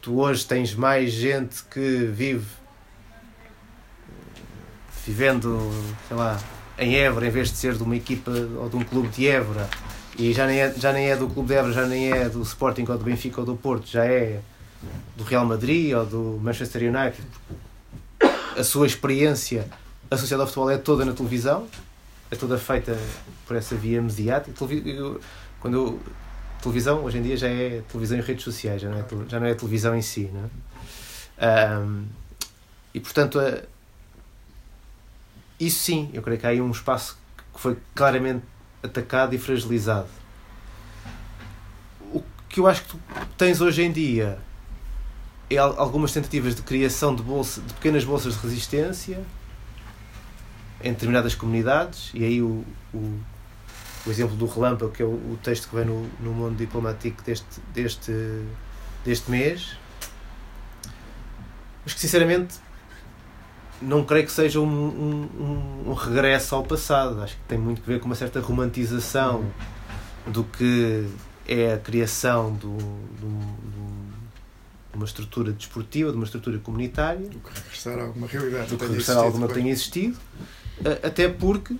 tu 0.00 0.20
hoje 0.20 0.44
tens 0.46 0.74
mais 0.74 1.10
gente 1.10 1.64
que 1.64 2.06
vive 2.06 2.46
vivendo, 5.06 5.70
sei 6.08 6.16
lá, 6.16 6.40
em 6.78 6.96
Évora 6.96 7.26
em 7.26 7.30
vez 7.30 7.50
de 7.50 7.56
ser 7.56 7.74
de 7.74 7.82
uma 7.82 7.96
equipa 7.96 8.30
ou 8.30 8.68
de 8.68 8.76
um 8.76 8.84
clube 8.84 9.08
de 9.08 9.28
Évora 9.28 9.68
e 10.18 10.32
já 10.32 10.46
nem 10.46 10.60
é, 10.60 10.74
já 10.74 10.92
nem 10.92 11.10
é 11.10 11.16
do 11.16 11.28
clube 11.28 11.48
de 11.48 11.54
Évora, 11.54 11.72
já 11.72 11.86
nem 11.86 12.12
é 12.12 12.28
do 12.28 12.42
Sporting 12.42 12.84
ou 12.88 12.98
do 12.98 13.04
Benfica 13.04 13.40
ou 13.40 13.46
do 13.46 13.56
Porto, 13.56 13.86
já 13.86 14.04
é 14.04 14.40
do 15.16 15.24
Real 15.24 15.44
Madrid 15.44 15.94
ou 15.94 16.04
do 16.04 16.40
Manchester 16.42 16.82
United. 16.82 17.26
A 18.56 18.62
sua 18.62 18.86
experiência 18.86 19.66
associada 20.10 20.42
ao 20.42 20.46
futebol 20.46 20.70
é 20.70 20.76
toda 20.76 21.04
na 21.04 21.12
televisão, 21.12 21.66
é 22.30 22.36
toda 22.36 22.58
feita 22.58 22.98
por 23.46 23.56
essa 23.56 23.74
via 23.74 24.02
mediática. 24.02 24.52
Quando 25.60 25.76
eu, 25.76 26.00
televisão, 26.60 27.04
hoje 27.04 27.18
em 27.18 27.22
dia 27.22 27.36
já 27.36 27.48
é 27.48 27.82
televisão 27.88 28.18
e 28.18 28.20
redes 28.20 28.44
sociais, 28.44 28.82
já 28.82 28.90
não 28.90 28.98
é, 28.98 29.04
já 29.28 29.40
não 29.40 29.46
é 29.46 29.54
televisão 29.54 29.96
em 29.96 30.02
si. 30.02 30.30
Não 30.32 30.50
é? 31.38 31.78
Um, 31.78 32.04
e 32.92 33.00
portanto, 33.00 33.40
isso 35.58 35.80
sim, 35.80 36.10
eu 36.12 36.22
creio 36.22 36.38
que 36.38 36.46
há 36.46 36.50
aí 36.50 36.60
um 36.60 36.70
espaço 36.70 37.18
que 37.52 37.60
foi 37.60 37.76
claramente 37.94 38.44
atacado 38.82 39.34
e 39.34 39.38
fragilizado. 39.38 40.08
O 42.12 42.22
que 42.48 42.60
eu 42.60 42.66
acho 42.66 42.82
que 42.82 42.88
tu 42.90 43.00
tens 43.36 43.60
hoje 43.60 43.82
em 43.82 43.92
dia 43.92 44.38
é 45.50 45.58
algumas 45.58 46.12
tentativas 46.12 46.54
de 46.54 46.62
criação 46.62 47.14
de, 47.14 47.22
bolsa, 47.22 47.60
de 47.60 47.74
pequenas 47.74 48.04
bolsas 48.04 48.34
de 48.34 48.40
resistência 48.40 49.22
em 50.82 50.92
determinadas 50.92 51.34
comunidades, 51.34 52.10
e 52.12 52.24
aí 52.24 52.42
o, 52.42 52.64
o, 52.92 53.20
o 54.04 54.10
exemplo 54.10 54.34
do 54.34 54.46
relâmpago, 54.46 54.90
que 54.90 55.02
é 55.02 55.06
o, 55.06 55.10
o, 55.10 55.38
texto 55.42 55.68
que 55.68 55.76
vem 55.76 55.84
no, 55.84 56.08
no 56.18 56.32
mundo 56.32 56.56
diplomático 56.56 57.22
deste, 57.22 57.60
deste, 57.72 58.12
deste 59.04 59.30
mês, 59.30 59.76
mas 61.84 61.94
que 61.94 62.00
sinceramente 62.00 62.54
não 63.82 64.04
creio 64.04 64.24
que 64.24 64.32
seja 64.32 64.60
um, 64.60 64.64
um, 64.64 65.90
um, 65.90 65.92
regresso 65.92 66.54
ao 66.54 66.62
passado. 66.62 67.20
Acho 67.22 67.34
que 67.36 67.42
tem 67.48 67.58
muito 67.58 67.82
a 67.82 67.86
ver 67.86 68.00
com 68.00 68.06
uma 68.06 68.14
certa 68.14 68.40
romantização 68.40 69.44
do 70.26 70.44
que 70.44 71.06
é 71.46 71.74
a 71.74 71.78
criação 71.78 72.52
do, 72.54 72.76
do, 72.76 73.28
de 74.90 74.96
uma 74.96 75.04
estrutura 75.04 75.52
desportiva, 75.52 76.10
de 76.10 76.16
uma 76.16 76.24
estrutura 76.24 76.58
comunitária. 76.58 77.28
Do 77.28 77.38
que 77.38 77.52
regressar 77.52 77.98
a 77.98 78.02
alguma 78.02 78.26
realidade. 78.26 78.68
Do 78.68 78.76
que 78.76 78.84
regressar 78.84 79.18
a 79.18 79.20
alguma 79.20 79.48
que 79.48 79.54
tenha 79.54 79.70
existido. 79.70 80.16
Até 81.02 81.28
porque, 81.28 81.76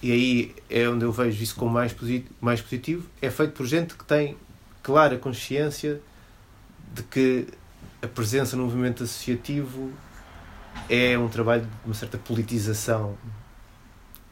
e 0.00 0.12
aí 0.12 0.54
é 0.70 0.88
onde 0.88 1.04
eu 1.04 1.12
vejo 1.12 1.42
isso 1.42 1.54
como 1.56 1.72
mais 1.72 1.92
positivo, 1.92 2.30
mais 2.40 2.60
positivo, 2.60 3.06
é 3.20 3.30
feito 3.30 3.52
por 3.52 3.66
gente 3.66 3.94
que 3.94 4.04
tem 4.04 4.36
clara 4.82 5.16
consciência 5.16 6.00
de 6.94 7.02
que 7.04 7.46
a 8.00 8.06
presença 8.08 8.56
no 8.56 8.64
movimento 8.64 9.04
associativo 9.04 9.92
é 10.88 11.18
um 11.18 11.28
trabalho 11.28 11.62
de 11.62 11.68
uma 11.86 11.94
certa 11.94 12.18
politização, 12.18 13.16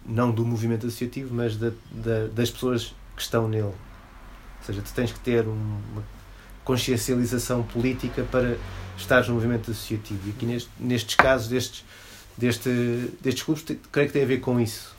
não 0.04 0.30
do 0.30 0.44
movimento 0.44 0.86
associativo, 0.86 1.34
mas 1.34 1.56
da, 1.56 1.70
da, 1.90 2.26
das 2.32 2.50
pessoas 2.50 2.94
que 3.16 3.22
estão 3.22 3.48
nele. 3.48 3.64
Ou 3.64 3.74
seja, 4.66 4.82
tu 4.82 4.92
tens 4.92 5.12
que 5.12 5.20
ter 5.20 5.46
uma 5.46 6.02
consciencialização 6.64 7.62
política 7.62 8.22
para 8.30 8.56
estar 8.96 9.26
no 9.26 9.34
movimento 9.34 9.70
associativo. 9.70 10.20
E 10.26 10.30
aqui 10.30 10.46
neste, 10.46 10.70
nestes 10.78 11.14
casos 11.14 11.48
destes, 11.48 11.84
deste, 12.36 12.70
destes 13.20 13.42
clubes, 13.42 13.64
creio 13.90 14.08
que 14.08 14.12
tem 14.12 14.22
a 14.22 14.26
ver 14.26 14.40
com 14.40 14.60
isso. 14.60 14.94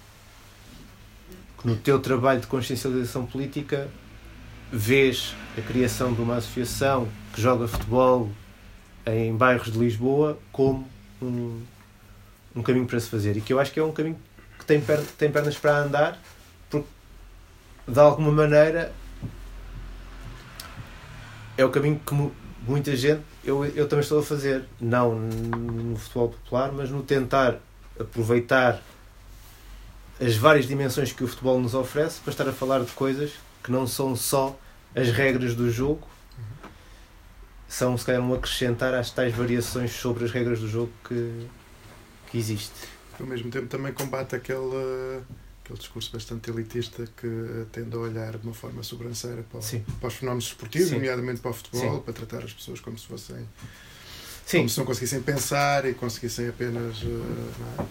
Que 1.60 1.68
no 1.68 1.76
teu 1.76 2.00
trabalho 2.00 2.42
de 2.42 2.48
consciencialização 2.48 3.26
política 3.26 3.88
vês 4.72 5.36
a 5.58 5.62
criação 5.62 6.14
de 6.14 6.22
uma 6.22 6.38
associação 6.38 7.08
que 7.34 7.42
joga 7.42 7.68
futebol 7.68 8.30
em 9.06 9.36
bairros 9.36 9.72
de 9.72 9.78
Lisboa 9.78 10.40
como 10.52 10.88
um, 11.22 11.62
um 12.56 12.62
caminho 12.62 12.86
para 12.86 13.00
se 13.00 13.10
fazer. 13.10 13.38
E 13.38 13.42
que 13.42 13.54
eu 13.54 13.60
acho 13.60 13.72
que 13.72 13.80
é 13.80 13.84
um 13.84 13.92
caminho 13.92 14.18
que 14.58 14.66
tem, 14.66 14.82
per, 14.82 15.02
tem 15.18 15.32
pernas 15.32 15.58
para 15.58 15.78
andar 15.78 16.20
porque 16.70 16.88
de 17.88 18.00
alguma 18.00 18.32
maneira 18.32 18.94
é 21.58 21.66
o 21.66 21.70
caminho 21.70 22.00
que 22.00 22.16
muita 22.66 22.96
gente, 22.96 23.22
eu, 23.44 23.66
eu 23.66 23.88
também 23.88 24.04
estou 24.04 24.20
a 24.20 24.24
fazer, 24.24 24.66
não 24.80 25.16
no 25.16 25.98
futebol 25.98 26.30
popular, 26.30 26.72
mas 26.72 26.90
no 26.90 27.04
tentar 27.04 27.58
aproveitar 28.00 28.82
as 30.20 30.36
várias 30.36 30.68
dimensões 30.68 31.12
que 31.12 31.24
o 31.24 31.28
futebol 31.28 31.60
nos 31.60 31.74
oferece 31.74 32.20
para 32.22 32.32
estar 32.32 32.48
a 32.48 32.54
falar 32.54 32.80
de 32.80 32.92
coisas 32.92 33.32
que 33.64 33.72
não 33.72 33.86
são 33.86 34.16
só 34.16 34.58
as 34.96 35.10
regras 35.10 35.56
do 35.56 35.70
jogo, 35.70 36.08
são 37.72 37.98
se 37.98 38.06
calhar 38.06 38.22
um 38.22 38.34
acrescentar 38.34 38.94
às 38.94 39.12
tais 39.12 39.34
variações 39.34 39.92
sobre 39.92 40.26
as 40.26 40.32
regras 40.32 40.60
do 40.60 40.68
jogo 40.68 40.92
que, 41.08 41.48
que 42.30 42.38
existe. 42.38 42.76
Ao 43.18 43.26
mesmo 43.26 43.50
tempo 43.50 43.68
também 43.68 43.94
combate 43.94 44.36
aquele 44.36 45.22
aquele 45.64 45.80
discurso 45.80 46.12
bastante 46.12 46.50
elitista 46.50 47.08
que 47.16 47.66
tende 47.72 47.96
a 47.96 48.00
olhar 48.00 48.38
de 48.38 48.46
uma 48.46 48.54
forma 48.54 48.84
sobranceira 48.84 49.44
para, 49.50 49.62
para 50.00 50.08
os 50.08 50.14
fenómenos 50.16 50.46
esportivos, 50.46 50.90
Sim. 50.90 50.96
nomeadamente 50.96 51.40
para 51.40 51.52
o 51.52 51.54
futebol, 51.54 51.96
Sim. 51.96 52.02
para 52.02 52.14
tratar 52.14 52.44
as 52.44 52.52
pessoas 52.52 52.82
como 52.82 52.98
se 53.00 53.08
fossem. 53.08 53.48
Sim. 54.46 54.58
Como 54.58 54.70
se 54.70 54.78
não 54.78 54.86
conseguissem 54.86 55.22
pensar 55.22 55.86
e 55.86 55.94
conseguissem 55.94 56.50
apenas. 56.50 57.02
Uh, 57.04 57.86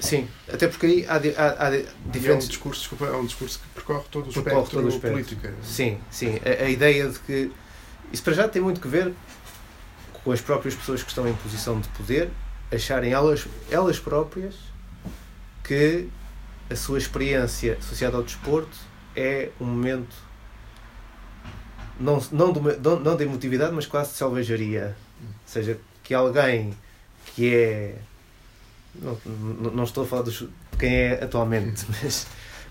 Sim, 0.00 0.28
até 0.46 0.68
porque 0.68 0.86
aí 0.86 1.06
há, 1.06 1.14
há, 1.14 1.66
há 1.66 1.70
diferentes. 1.70 2.26
É 2.26 2.32
um 2.34 2.38
discurso, 2.38 2.80
desculpa, 2.82 3.06
é 3.06 3.16
um 3.16 3.26
discurso 3.26 3.58
que 3.58 3.68
percorre 3.74 4.04
todo 4.10 4.28
o 4.28 4.32
percorre 4.32 4.56
espectro, 4.56 4.70
todo 4.70 4.84
o 4.84 4.88
espectro. 4.88 5.36
político. 5.36 5.64
Sim, 5.64 5.98
sim. 6.10 6.38
A, 6.44 6.64
a, 6.64 6.68
ideia 6.68 7.08
de 7.08 7.18
que. 7.20 7.50
Isso 8.12 8.22
para 8.22 8.32
já 8.32 8.48
tem 8.48 8.62
muito 8.62 8.80
que 8.80 8.88
ver 8.88 9.12
com 10.24 10.32
as 10.32 10.40
próprias 10.40 10.74
pessoas 10.74 11.02
que 11.02 11.08
estão 11.08 11.26
em 11.28 11.34
posição 11.34 11.80
de 11.80 11.88
poder 11.90 12.30
acharem 12.72 13.12
elas, 13.12 13.46
elas 13.70 13.98
próprias 13.98 14.54
que 15.62 16.08
a 16.68 16.76
sua 16.76 16.98
experiência 16.98 17.76
associada 17.78 18.16
ao 18.16 18.22
desporto 18.22 18.76
é 19.14 19.50
um 19.60 19.64
momento 19.64 20.14
não, 21.98 22.22
não, 22.30 22.52
de, 22.52 22.60
não 23.02 23.16
de 23.16 23.24
emotividade, 23.24 23.72
mas 23.72 23.86
quase 23.86 24.10
de 24.10 24.16
selvageria. 24.16 24.96
Ou 25.20 25.28
seja, 25.46 25.78
que 26.02 26.14
alguém 26.14 26.76
que 27.34 27.54
é. 27.54 27.94
Não, 28.94 29.18
não 29.72 29.84
estou 29.84 30.04
a 30.04 30.06
falar 30.06 30.22
dos, 30.22 30.38
de 30.38 30.48
quem 30.78 30.94
é 30.94 31.24
atualmente, 31.24 31.84
mas 32.02 32.26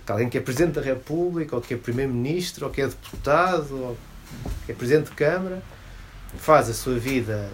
que 0.06 0.12
alguém 0.12 0.30
que 0.30 0.38
é 0.38 0.42
Presidente 0.42 0.74
da 0.74 0.82
República, 0.82 1.56
ou 1.56 1.62
que 1.62 1.74
é 1.74 1.78
Primeiro-Ministro, 1.78 2.66
ou 2.66 2.72
que 2.72 2.82
é 2.82 2.88
deputado, 2.88 3.76
ou 3.76 3.98
é 4.68 4.74
Presidente 4.74 5.10
de 5.10 5.16
Câmara, 5.16 5.62
faz 6.38 6.70
a 6.70 6.74
sua 6.74 6.98
vida 6.98 7.50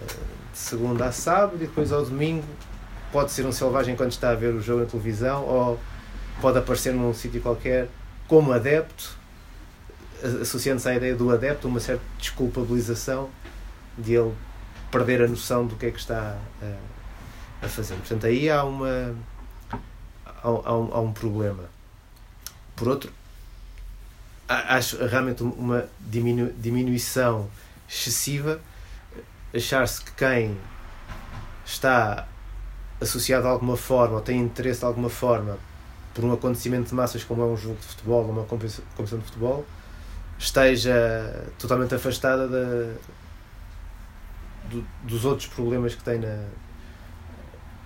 de 0.52 0.58
segunda 0.58 1.06
a 1.06 1.12
sábado 1.12 1.56
e 1.56 1.66
depois 1.66 1.92
ao 1.92 2.04
domingo 2.04 2.44
pode 3.12 3.30
ser 3.30 3.44
um 3.46 3.52
selvagem 3.52 3.94
quando 3.94 4.10
está 4.10 4.30
a 4.30 4.34
ver 4.34 4.54
o 4.54 4.60
jogo 4.60 4.80
na 4.80 4.86
televisão, 4.86 5.44
ou 5.44 5.78
pode 6.40 6.58
aparecer 6.58 6.94
num 6.94 7.12
sítio 7.12 7.40
qualquer 7.42 7.88
como 8.26 8.52
adepto, 8.52 9.16
associando-se 10.40 10.88
à 10.88 10.94
ideia 10.94 11.14
do 11.14 11.30
adepto, 11.30 11.68
uma 11.68 11.78
certa 11.78 12.02
desculpabilização 12.18 13.28
de 13.98 14.14
ele 14.14 14.32
perder 14.90 15.22
a 15.22 15.28
noção 15.28 15.66
do 15.66 15.76
que 15.76 15.86
é 15.86 15.90
que 15.90 15.98
está 15.98 16.38
a, 16.62 17.66
a 17.66 17.68
fazer. 17.68 17.94
Portanto, 17.96 18.26
aí 18.26 18.48
há, 18.48 18.64
uma, 18.64 19.14
há, 20.24 20.42
há, 20.42 20.76
um, 20.76 20.94
há 20.94 21.00
um 21.00 21.12
problema. 21.12 21.64
Por 22.74 22.88
outro, 22.88 23.12
acho 24.54 25.04
realmente 25.06 25.42
uma 25.42 25.86
diminu, 26.00 26.52
diminuição 26.58 27.48
excessiva 27.88 28.60
achar-se 29.54 30.02
que 30.02 30.12
quem 30.12 30.56
está 31.64 32.26
associado 33.00 33.42
de 33.42 33.48
alguma 33.48 33.76
forma 33.76 34.16
ou 34.16 34.20
tem 34.20 34.40
interesse 34.40 34.80
de 34.80 34.86
alguma 34.86 35.10
forma 35.10 35.58
por 36.14 36.24
um 36.24 36.32
acontecimento 36.32 36.88
de 36.88 36.94
massas 36.94 37.24
como 37.24 37.42
é 37.42 37.46
um 37.46 37.56
jogo 37.56 37.76
de 37.76 37.86
futebol 37.86 38.24
ou 38.24 38.30
uma 38.30 38.44
competição 38.44 39.18
de 39.18 39.24
futebol, 39.24 39.64
esteja 40.38 41.50
totalmente 41.58 41.94
afastada 41.94 42.48
da, 42.48 42.94
do, 44.68 44.86
dos 45.04 45.24
outros 45.24 45.48
problemas 45.48 45.94
que 45.94 46.02
tem 46.02 46.18
na. 46.18 46.44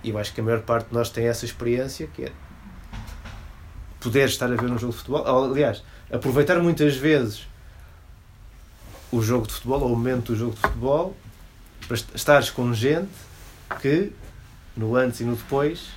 E 0.03 0.11
eu 0.11 0.19
acho 0.19 0.33
que 0.33 0.41
a 0.41 0.45
maior 0.45 0.62
parte 0.62 0.89
de 0.89 0.95
nós 0.95 1.11
tem 1.11 1.27
essa 1.27 1.45
experiência, 1.45 2.07
que 2.09 2.25
é 2.25 2.33
poder 4.01 4.29
estar 4.29 4.47
a 4.47 4.57
ver 4.57 4.71
um 4.71 4.79
jogo 4.79 4.93
de 4.93 4.99
futebol. 4.99 5.53
Aliás, 5.53 5.83
aproveitar 6.11 6.61
muitas 6.61 6.97
vezes 6.97 7.47
o 9.11 9.23
jogo 9.23 9.47
de 9.47 9.55
futebol, 9.55 9.81
ou 9.81 9.87
o 9.87 9.91
momento 9.91 10.33
do 10.33 10.37
jogo 10.37 10.55
de 10.55 10.61
futebol, 10.61 11.17
para 11.87 11.97
estares 12.15 12.51
com 12.51 12.73
gente 12.75 13.09
que, 13.81 14.13
no 14.77 14.97
antes 14.97 15.21
e 15.21 15.25
no 15.25 15.37
depois, 15.37 15.89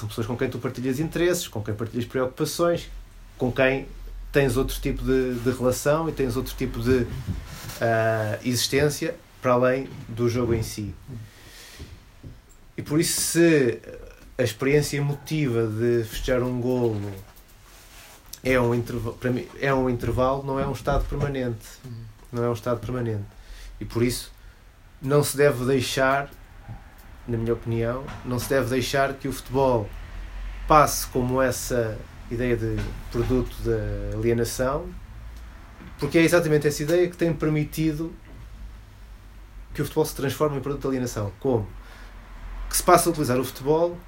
são 0.00 0.08
pessoas 0.08 0.26
com 0.26 0.36
quem 0.36 0.48
tu 0.48 0.58
partilhas 0.58 0.98
interesses, 0.98 1.46
com 1.46 1.62
quem 1.62 1.74
partilhas 1.74 2.06
preocupações, 2.06 2.88
com 3.36 3.52
quem 3.52 3.86
tens 4.32 4.56
outro 4.56 4.80
tipo 4.80 5.04
de, 5.04 5.34
de 5.34 5.50
relação 5.50 6.08
e 6.08 6.12
tens 6.12 6.36
outro 6.36 6.54
tipo 6.56 6.80
de 6.80 7.00
uh, 7.00 8.38
existência 8.42 9.14
para 9.42 9.52
além 9.52 9.88
do 10.08 10.28
jogo 10.28 10.54
em 10.54 10.62
si. 10.62 10.94
E 12.76 12.82
por 12.82 13.00
isso, 13.00 13.20
se 13.20 13.78
a 14.40 14.44
experiência 14.44 14.96
emotiva 14.96 15.66
de 15.66 16.04
festejar 16.04 16.42
um 16.42 16.60
golo 16.60 17.00
é 18.42 18.58
um 18.58 18.74
intervalo, 18.74 19.16
para 19.16 19.30
mim, 19.30 19.46
é 19.60 19.72
um 19.72 19.88
intervalo, 19.90 20.42
não 20.42 20.58
é 20.58 20.66
um 20.66 20.72
estado 20.72 21.04
permanente. 21.04 21.66
Não 22.32 22.44
é 22.44 22.48
um 22.48 22.54
estado 22.54 22.80
permanente. 22.80 23.24
E 23.78 23.84
por 23.84 24.02
isso, 24.02 24.32
não 25.02 25.22
se 25.22 25.36
deve 25.36 25.64
deixar 25.66 26.30
na 27.28 27.36
minha 27.36 27.52
opinião, 27.52 28.04
não 28.24 28.38
se 28.38 28.48
deve 28.48 28.70
deixar 28.70 29.14
que 29.14 29.28
o 29.28 29.32
futebol 29.32 29.88
passe 30.66 31.06
como 31.08 31.40
essa 31.40 31.98
ideia 32.30 32.56
de 32.56 32.76
produto 33.12 33.54
da 33.62 34.16
alienação, 34.16 34.88
porque 35.98 36.18
é 36.18 36.22
exatamente 36.22 36.66
essa 36.66 36.82
ideia 36.82 37.08
que 37.08 37.16
tem 37.16 37.32
permitido 37.32 38.12
que 39.74 39.82
o 39.82 39.84
futebol 39.84 40.04
se 40.04 40.16
transforme 40.16 40.56
em 40.56 40.60
produto 40.60 40.82
de 40.82 40.88
alienação. 40.88 41.30
Como? 41.38 41.68
Que 42.68 42.76
se 42.76 42.82
passa 42.82 43.08
a 43.08 43.10
utilizar 43.10 43.38
o 43.38 43.44
futebol 43.44 43.98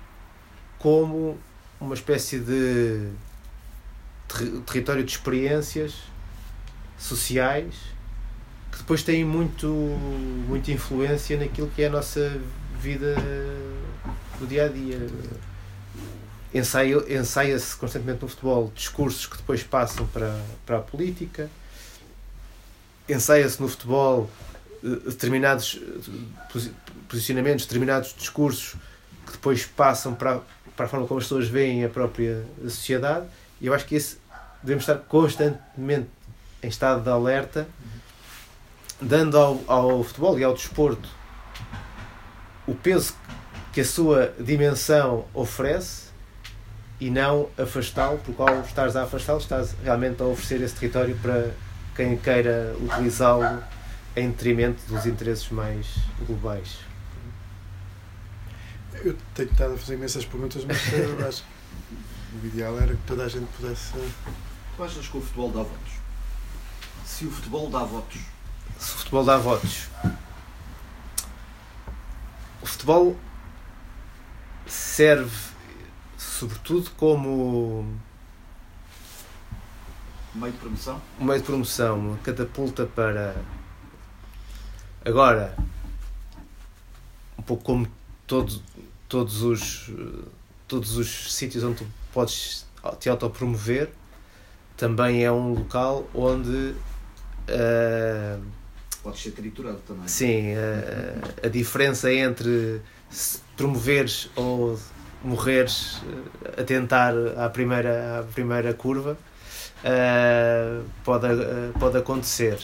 como 0.83 1.39
uma 1.81 1.95
espécie 1.95 2.41
de 2.41 3.09
ter 4.29 4.61
território 4.67 5.05
de 5.05 5.13
experiências 5.13 5.95
sociais 6.99 7.75
que 8.71 8.79
depois 8.79 9.03
têm 9.03 9.25
muito, 9.25 9.69
muita 9.69 10.73
influência 10.73 11.39
naquilo 11.39 11.69
que 11.69 11.83
é 11.83 11.87
a 11.87 11.91
nossa 11.91 12.41
vida 12.81 13.15
do 14.41 14.47
dia 14.47 14.65
a 14.65 14.69
dia. 14.69 14.99
Ensaia-se 16.53 17.15
ensaia 17.15 17.59
constantemente 17.79 18.23
no 18.23 18.29
futebol 18.29 18.73
discursos 18.75 19.27
que 19.27 19.37
depois 19.37 19.63
passam 19.63 20.07
para, 20.07 20.39
para 20.67 20.79
a 20.79 20.81
política. 20.81 21.49
Ensaia-se 23.09 23.61
no 23.61 23.69
futebol 23.69 24.29
eh, 24.83 24.89
determinados 25.07 25.81
eh, 25.81 26.71
posicionamentos, 27.09 27.67
determinados 27.67 28.15
discursos 28.19 28.75
que 29.27 29.33
depois 29.33 29.65
passam 29.65 30.15
para, 30.15 30.43
para 30.83 30.87
a 30.87 30.89
forma 30.89 31.07
como 31.07 31.19
as 31.19 31.25
pessoas 31.25 31.47
veem 31.47 31.85
a 31.85 31.89
própria 31.89 32.45
sociedade. 32.63 33.27
E 33.61 33.67
eu 33.67 33.75
acho 33.75 33.87
que 33.87 33.95
esse 33.95 34.19
devemos 34.63 34.83
estar 34.83 34.97
constantemente 34.97 36.09
em 36.63 36.69
estado 36.69 37.03
de 37.03 37.09
alerta, 37.09 37.69
dando 39.01 39.39
ao, 39.39 39.61
ao 39.67 40.03
futebol 40.03 40.39
e 40.39 40.45
ao 40.45 40.55
desporto 40.55 41.09
o 42.67 42.75
peso 42.75 43.15
que 43.73 43.81
a 43.81 43.85
sua 43.85 44.35
dimensão 44.39 45.25
oferece 45.33 46.11
e 47.01 47.11
não 47.11 47.49
afastá-lo, 47.59 48.19
porque 48.19 48.41
ao 48.41 48.61
estares 48.63 48.95
a 48.95 49.03
afastá-lo, 49.03 49.39
estás 49.39 49.75
realmente 49.83 50.23
a 50.23 50.27
oferecer 50.27 50.63
esse 50.63 50.75
território 50.75 51.17
para 51.17 51.51
quem 51.95 52.17
queira 52.17 52.75
utilizá-lo 52.81 53.63
em 54.17 54.31
detrimento 54.31 54.83
dos 54.89 55.07
interesses 55.07 55.49
mais 55.49 55.87
globais. 56.27 56.92
Eu 59.05 59.17
tenho 59.35 59.51
estado 59.51 59.75
a 59.75 59.79
fazer 59.79 59.95
imensas 59.95 60.25
perguntas, 60.25 60.65
mas 60.65 60.93
eu 60.93 61.29
acho 61.29 61.43
que 61.43 62.37
o 62.43 62.47
ideal 62.47 62.79
era 62.79 62.95
que 62.95 63.03
toda 63.07 63.25
a 63.25 63.29
gente 63.29 63.47
pudesse. 63.57 63.93
Tu 64.77 64.83
achas 64.83 65.09
que 65.09 65.17
o 65.17 65.21
futebol 65.21 65.51
dá 65.51 65.63
votos? 65.63 65.93
Se 67.05 67.27
o 67.27 67.31
futebol 67.31 67.69
dá 67.69 67.85
votos. 67.85 68.21
Se 68.79 68.95
o 68.95 68.99
futebol 68.99 69.25
dá 69.25 69.37
votos. 69.37 69.89
O 72.63 72.67
futebol 72.67 73.17
serve 74.67 75.53
sobretudo 76.17 76.91
como 76.97 77.85
meio 80.35 80.53
de 80.53 80.59
promoção? 80.59 81.03
Um 81.21 81.25
meio 81.25 81.41
de 81.41 81.47
promoção, 81.47 81.99
uma 81.99 82.19
catapulta 82.19 82.87
para 82.87 83.35
agora 85.05 85.57
um 87.39 87.43
pouco 87.43 87.65
como 87.65 87.89
todos 88.27 88.63
todos 89.13 89.43
os 89.43 89.91
todos 90.67 90.97
os 90.97 91.35
sítios 91.35 91.63
onde 91.63 91.77
tu 91.77 91.87
podes 92.15 92.67
te 92.99 93.11
autopromover 93.11 93.91
também 94.75 95.23
é 95.23 95.31
um 95.31 95.53
local 95.53 96.09
onde 96.15 96.75
uh, 97.47 98.43
pode 99.03 99.19
ser 99.19 99.33
triturado 99.33 99.81
também. 99.87 100.09
sim 100.09 100.55
uh, 100.55 101.47
a 101.47 101.49
diferença 101.49 102.11
entre 102.11 102.81
promoveres 103.55 104.31
ou 104.35 104.79
morreres 105.23 105.99
uh, 105.99 106.61
a 106.63 106.65
tentar 106.65 107.13
à 107.37 107.51
primeira 107.51 108.21
à 108.21 108.23
primeira 108.23 108.73
curva 108.73 109.19
pode 111.05 111.27
pode 111.79 111.99
acontecer. 111.99 112.57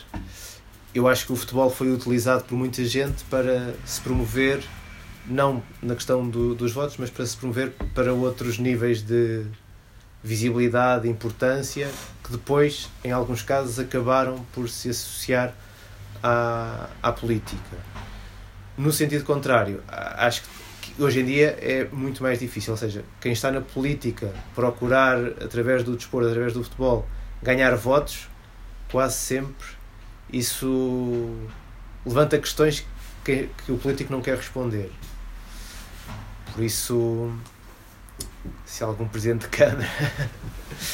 Eu 0.95 1.07
acho 1.09 1.27
que 1.27 1.33
o 1.33 1.37
futebol 1.37 1.69
foi 1.69 1.93
utilizado 1.93 2.45
por 2.45 2.57
muita 2.57 2.85
gente 2.85 3.25
para 3.25 3.75
se 3.85 4.01
promover 4.01 4.63
não 5.29 5.63
na 5.83 5.95
questão 5.95 6.29
do, 6.29 6.55
dos 6.55 6.73
votos, 6.73 6.97
mas 6.99 7.11
para 7.11 7.27
se 7.27 7.37
promover 7.37 7.73
para 7.95 8.13
outros 8.13 8.59
níveis 8.59 9.03
de 9.03 9.45
visibilidade, 10.23 11.09
importância, 11.09 11.89
que 12.25 12.33
depois, 12.33 12.89
em 13.05 13.13
alguns 13.13 13.43
casos, 13.43 13.79
acabaram 13.79 14.45
por 14.53 14.69
se 14.69 14.91
associar 14.91 15.55
à, 16.23 16.89
à 17.03 17.13
política. 17.13 17.77
No 18.77 18.93
sentido 18.93 19.25
contrário, 19.25 19.83
acho 19.89 20.43
que 20.81 21.03
hoje 21.03 21.21
em 21.21 21.25
dia 21.25 21.57
é 21.61 21.89
muito 21.93 22.23
mais 22.23 22.39
difícil, 22.39 22.73
ou 22.73 22.77
seja, 22.77 23.05
quem 23.21 23.33
está 23.33 23.51
na 23.51 23.61
política 23.61 24.33
procurar, 24.55 25.19
através 25.43 25.85
do 25.85 25.97
desporto, 25.97 26.29
através 26.29 26.53
do 26.53 26.63
futebol, 26.63 27.07
ganhar 27.43 27.75
votos, 27.77 28.29
quase 28.91 29.15
sempre 29.15 29.79
isso 30.33 31.35
levanta 32.05 32.39
questões 32.39 32.87
que, 33.25 33.49
que 33.65 33.73
o 33.73 33.79
político 33.79 34.13
não 34.13 34.21
quer 34.21 34.37
responder. 34.37 34.91
Por 36.55 36.65
isso, 36.65 37.33
se 38.65 38.83
algum 38.83 39.07
presidente 39.07 39.43
de 39.43 39.49
Câmara 39.49 39.89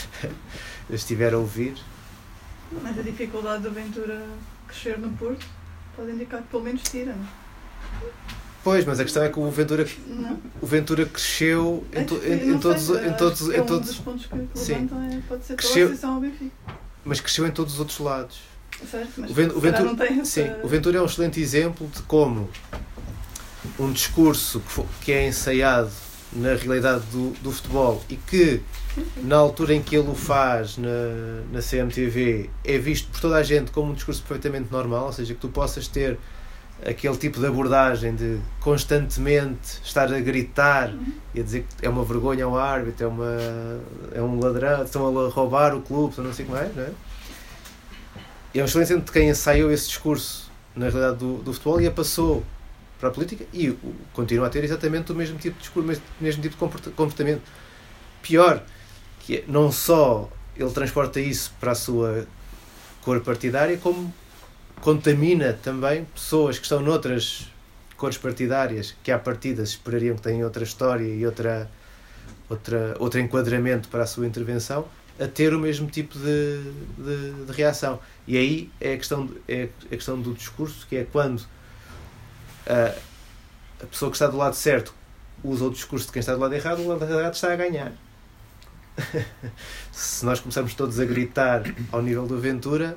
estiver 0.90 1.34
a 1.34 1.38
ouvir. 1.38 1.76
Mas 2.82 2.98
a 2.98 3.02
dificuldade 3.02 3.62
do 3.62 3.70
Ventura 3.70 4.26
crescer 4.66 4.98
no 4.98 5.10
Porto 5.10 5.46
pode 5.96 6.10
indicar 6.10 6.42
que 6.42 6.48
pelo 6.48 6.62
menos 6.62 6.82
tira, 6.82 7.14
não? 7.14 7.44
Pois, 8.64 8.84
mas 8.86 8.98
a 8.98 9.04
questão 9.04 9.22
é 9.22 9.28
que 9.28 9.38
o 9.38 9.50
Ventura, 9.50 9.86
não. 10.06 10.38
o 10.60 10.66
Ventura 10.66 11.04
cresceu 11.04 11.86
em, 11.92 12.04
to, 12.04 12.16
em, 12.24 12.54
em 12.54 12.58
todos, 12.58 12.88
em 12.88 13.12
todos, 13.12 13.50
é 13.50 13.58
em 13.58 13.66
todos. 13.66 13.90
Um 13.90 13.92
dos 13.92 14.00
pontos 14.00 14.26
que 14.26 14.34
levantam 14.34 15.02
é, 15.02 15.20
pode 15.28 15.44
ser 15.44 15.56
cresceu, 15.56 15.94
ao 16.02 16.18
Benfica. 16.18 16.50
Mas 17.04 17.20
cresceu 17.20 17.46
em 17.46 17.50
todos 17.50 17.74
os 17.74 17.80
outros 17.80 17.98
lados. 17.98 18.40
Certo, 18.90 19.12
mas 19.18 19.30
o, 19.30 19.34
Ventura, 19.60 20.24
sim, 20.24 20.50
o 20.62 20.66
Ventura 20.68 20.98
é 20.98 21.02
um 21.02 21.04
excelente 21.04 21.40
exemplo 21.40 21.86
de 21.88 22.02
como 22.02 22.48
um 23.78 23.92
discurso 23.92 24.60
que, 24.60 24.82
que 25.04 25.12
é 25.12 25.26
ensaiado 25.26 25.90
na 26.32 26.54
realidade 26.54 27.04
do, 27.12 27.30
do 27.40 27.52
futebol 27.52 28.02
e 28.08 28.16
que 28.16 28.60
na 29.22 29.36
altura 29.36 29.74
em 29.74 29.82
que 29.82 29.96
ele 29.96 30.08
o 30.08 30.14
faz 30.14 30.76
na, 30.76 30.88
na 31.52 31.60
CMTV 31.60 32.50
é 32.64 32.78
visto 32.78 33.08
por 33.10 33.20
toda 33.20 33.36
a 33.36 33.42
gente 33.42 33.70
como 33.70 33.92
um 33.92 33.94
discurso 33.94 34.22
perfeitamente 34.22 34.70
normal, 34.70 35.06
ou 35.06 35.12
seja, 35.12 35.34
que 35.34 35.40
tu 35.40 35.48
possas 35.48 35.86
ter 35.88 36.18
aquele 36.84 37.16
tipo 37.16 37.38
de 37.38 37.46
abordagem 37.46 38.14
de 38.14 38.38
constantemente 38.60 39.80
estar 39.84 40.12
a 40.12 40.20
gritar 40.20 40.92
e 41.32 41.40
a 41.40 41.42
dizer 41.42 41.64
que 41.78 41.86
é 41.86 41.88
uma 41.88 42.04
vergonha 42.04 42.44
ao 42.44 42.58
árbitro, 42.58 43.04
é, 43.04 43.08
uma, 43.08 43.36
é 44.12 44.20
um 44.20 44.40
ladrão, 44.40 44.82
estão 44.82 45.06
a 45.06 45.28
roubar 45.28 45.74
o 45.74 45.80
clube, 45.80 46.10
estão 46.10 46.24
não 46.24 46.32
sei 46.32 46.44
como 46.44 46.58
é, 46.58 46.70
não 46.74 46.82
é? 46.82 46.90
É 48.54 48.62
um 48.62 48.66
excelente 48.66 49.04
de 49.04 49.12
quem 49.12 49.28
ensaiou 49.28 49.70
esse 49.70 49.88
discurso 49.88 50.50
na 50.76 50.88
realidade 50.88 51.18
do, 51.18 51.38
do 51.38 51.52
futebol 51.52 51.80
e 51.80 51.86
a 51.86 51.90
passou 51.90 52.44
para 53.04 53.10
a 53.10 53.12
política 53.12 53.44
e 53.52 53.76
continua 54.14 54.46
a 54.46 54.50
ter 54.50 54.64
exatamente 54.64 55.12
o 55.12 55.14
mesmo 55.14 55.38
tipo 55.38 55.56
de 55.56 55.60
discurso, 55.60 56.00
o 56.20 56.24
mesmo 56.24 56.42
tipo 56.42 56.56
de 56.56 56.90
comportamento. 56.92 57.42
Pior, 58.22 58.62
que 59.20 59.36
é, 59.36 59.44
não 59.46 59.70
só 59.70 60.30
ele 60.56 60.70
transporta 60.70 61.20
isso 61.20 61.52
para 61.60 61.72
a 61.72 61.74
sua 61.74 62.26
cor 63.02 63.20
partidária, 63.20 63.76
como 63.76 64.12
contamina 64.80 65.52
também 65.52 66.06
pessoas 66.06 66.58
que 66.58 66.64
estão 66.64 66.80
noutras 66.80 67.50
cores 67.96 68.16
partidárias 68.16 68.94
que 69.02 69.12
à 69.12 69.18
partida 69.18 69.64
se 69.66 69.72
esperariam 69.72 70.16
que 70.16 70.22
tenham 70.22 70.44
outra 70.44 70.64
história 70.64 71.04
e 71.04 71.26
outra, 71.26 71.70
outra, 72.48 72.96
outro 72.98 73.20
enquadramento 73.20 73.88
para 73.88 74.04
a 74.04 74.06
sua 74.06 74.26
intervenção 74.26 74.86
a 75.20 75.28
ter 75.28 75.54
o 75.54 75.60
mesmo 75.60 75.88
tipo 75.88 76.18
de, 76.18 76.62
de, 76.98 77.44
de 77.44 77.52
reação. 77.52 78.00
E 78.26 78.36
aí 78.36 78.70
é 78.80 78.94
a, 78.94 78.96
questão, 78.96 79.28
é 79.46 79.68
a 79.84 79.88
questão 79.88 80.20
do 80.20 80.32
discurso, 80.32 80.86
que 80.88 80.96
é 80.96 81.04
quando 81.04 81.42
a, 82.66 82.94
a 83.82 83.86
pessoa 83.86 84.10
que 84.10 84.16
está 84.16 84.26
do 84.26 84.36
lado 84.36 84.54
certo 84.54 84.94
usa 85.42 85.64
o 85.64 85.70
discurso 85.70 86.06
de 86.06 86.12
quem 86.12 86.20
está 86.20 86.34
do 86.34 86.40
lado 86.40 86.54
errado, 86.54 86.80
o 86.80 86.88
lado 86.88 87.04
errado 87.04 87.34
está 87.34 87.52
a 87.52 87.56
ganhar. 87.56 87.92
se 89.92 90.24
nós 90.24 90.40
começarmos 90.40 90.74
todos 90.74 90.98
a 91.00 91.04
gritar 91.04 91.62
ao 91.92 92.00
nível 92.00 92.26
do 92.26 92.38
Ventura, 92.38 92.96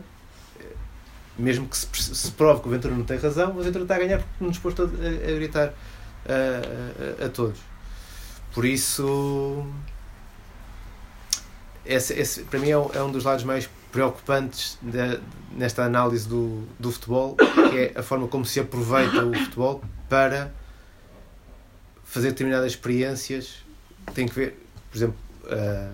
mesmo 1.38 1.68
que 1.68 1.78
se, 1.78 1.88
se 2.16 2.32
prove 2.32 2.62
que 2.62 2.68
o 2.68 2.72
Ventura 2.72 2.96
não 2.96 3.04
tem 3.04 3.18
razão, 3.18 3.52
o 3.58 3.62
Ventura 3.62 3.84
está 3.84 3.96
a 3.96 4.00
ganhar 4.00 4.20
porque 4.20 4.44
nos 4.44 4.58
pôs 4.60 4.76
a, 4.80 4.84
a, 4.84 5.36
gritar 5.36 5.74
a, 6.26 7.24
a, 7.24 7.26
a, 7.26 7.30
todos. 7.30 7.60
Por 8.54 8.66
isso, 8.66 9.66
esse, 11.86 12.14
esse 12.14 12.44
para 12.44 12.60
mim 12.60 12.70
é, 12.70 12.98
é 12.98 13.04
um 13.04 13.12
dos 13.12 13.24
lados 13.24 13.44
mais 13.44 13.70
preocupantes 13.92 14.78
de, 14.82 15.20
nesta 15.52 15.84
análise 15.84 16.28
do, 16.28 16.64
do 16.80 16.92
futebol, 16.92 17.36
que 17.36 17.78
é 17.78 17.94
a 17.96 18.04
forma 18.04 18.28
como 18.28 18.46
se 18.46 18.60
aproveita 18.60 19.26
o 19.26 19.34
futebol 19.34 19.84
para 20.10 20.52
fazer 22.04 22.30
determinadas 22.30 22.72
experiências. 22.72 23.66
Tem 24.14 24.28
que 24.28 24.36
ver, 24.36 24.68
por 24.90 24.98
exemplo, 24.98 25.18
uh, 25.46 25.94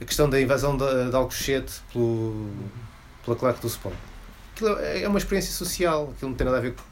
a 0.00 0.04
questão 0.04 0.28
da 0.28 0.40
invasão 0.40 0.76
de, 0.76 1.10
de 1.10 1.16
Alcochete 1.16 1.80
pelo, 1.92 2.50
pela 3.24 3.36
claque 3.36 3.60
do 3.60 3.68
Sport. 3.68 3.94
Aquilo 4.54 4.78
é, 4.78 5.02
é 5.02 5.08
uma 5.08 5.18
experiência 5.18 5.52
social, 5.52 6.12
aquilo 6.14 6.30
não 6.30 6.36
tem 6.36 6.44
nada 6.44 6.58
a 6.58 6.60
ver 6.60 6.74
com. 6.74 6.82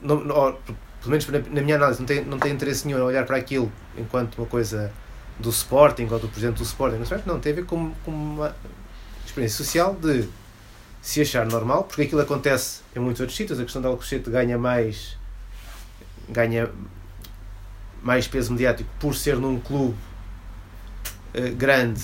Não, 0.00 0.24
não, 0.24 0.56
pelo 1.00 1.10
menos 1.10 1.26
na, 1.28 1.60
minha 1.60 1.76
análise, 1.76 1.98
não 2.00 2.06
tem, 2.06 2.24
não 2.24 2.38
tem 2.38 2.52
interesse 2.52 2.86
nenhum 2.86 2.98
em 2.98 3.02
olhar 3.02 3.26
para 3.26 3.36
aquilo 3.36 3.70
enquanto 3.96 4.38
uma 4.38 4.46
coisa 4.46 4.92
do 5.38 5.50
Sporting 5.50 6.08
ou 6.10 6.18
do 6.18 6.28
presidente 6.28 6.56
do 6.56 6.64
Sporting, 6.64 6.98
não, 7.26 7.38
tem 7.38 7.52
a 7.52 7.56
ver 7.56 7.64
com, 7.64 7.92
com 8.04 8.10
uma 8.10 8.54
experiência 9.24 9.64
social 9.64 9.94
de 9.94 10.28
se 11.00 11.20
achar 11.20 11.46
normal, 11.46 11.84
porque 11.84 12.02
aquilo 12.02 12.20
acontece 12.20 12.80
em 12.94 12.98
muitos 12.98 13.20
outros 13.20 13.36
sítios, 13.36 13.58
a 13.60 13.62
questão 13.62 13.80
da 13.80 13.88
Alcochete 13.88 14.28
ganha 14.30 14.58
mais 14.58 15.16
ganha 16.28 16.70
mais 18.02 18.28
peso 18.28 18.52
mediático 18.52 18.88
por 19.00 19.14
ser 19.14 19.36
num 19.36 19.58
clube 19.58 19.96
uh, 21.34 21.54
grande 21.56 22.02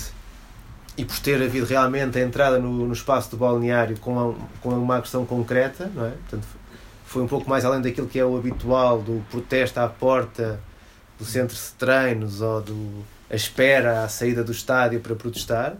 e 0.97 1.05
por 1.05 1.19
ter 1.19 1.41
havido 1.41 1.65
realmente 1.65 2.17
a 2.17 2.21
entrada 2.21 2.57
no, 2.57 2.87
no 2.87 2.93
espaço 2.93 3.29
do 3.31 3.37
balneário 3.37 3.97
com, 3.99 4.31
a, 4.31 4.33
com 4.61 4.69
uma 4.69 5.01
questão 5.01 5.25
concreta, 5.25 5.91
não 5.93 6.05
é? 6.05 6.11
Portanto, 6.11 6.47
foi 7.05 7.21
um 7.21 7.27
pouco 7.27 7.49
mais 7.49 7.63
além 7.65 7.81
daquilo 7.81 8.07
que 8.07 8.17
é 8.17 8.25
o 8.25 8.35
habitual 8.37 9.01
do 9.01 9.23
protesto 9.29 9.79
à 9.79 9.87
porta 9.87 10.59
do 11.19 11.25
centro 11.25 11.55
de 11.55 11.71
treinos 11.77 12.41
ou 12.41 12.61
do 12.61 13.05
a 13.29 13.35
espera 13.35 14.03
à 14.03 14.09
saída 14.09 14.43
do 14.43 14.51
estádio 14.51 14.99
para 14.99 15.15
protestar. 15.15 15.75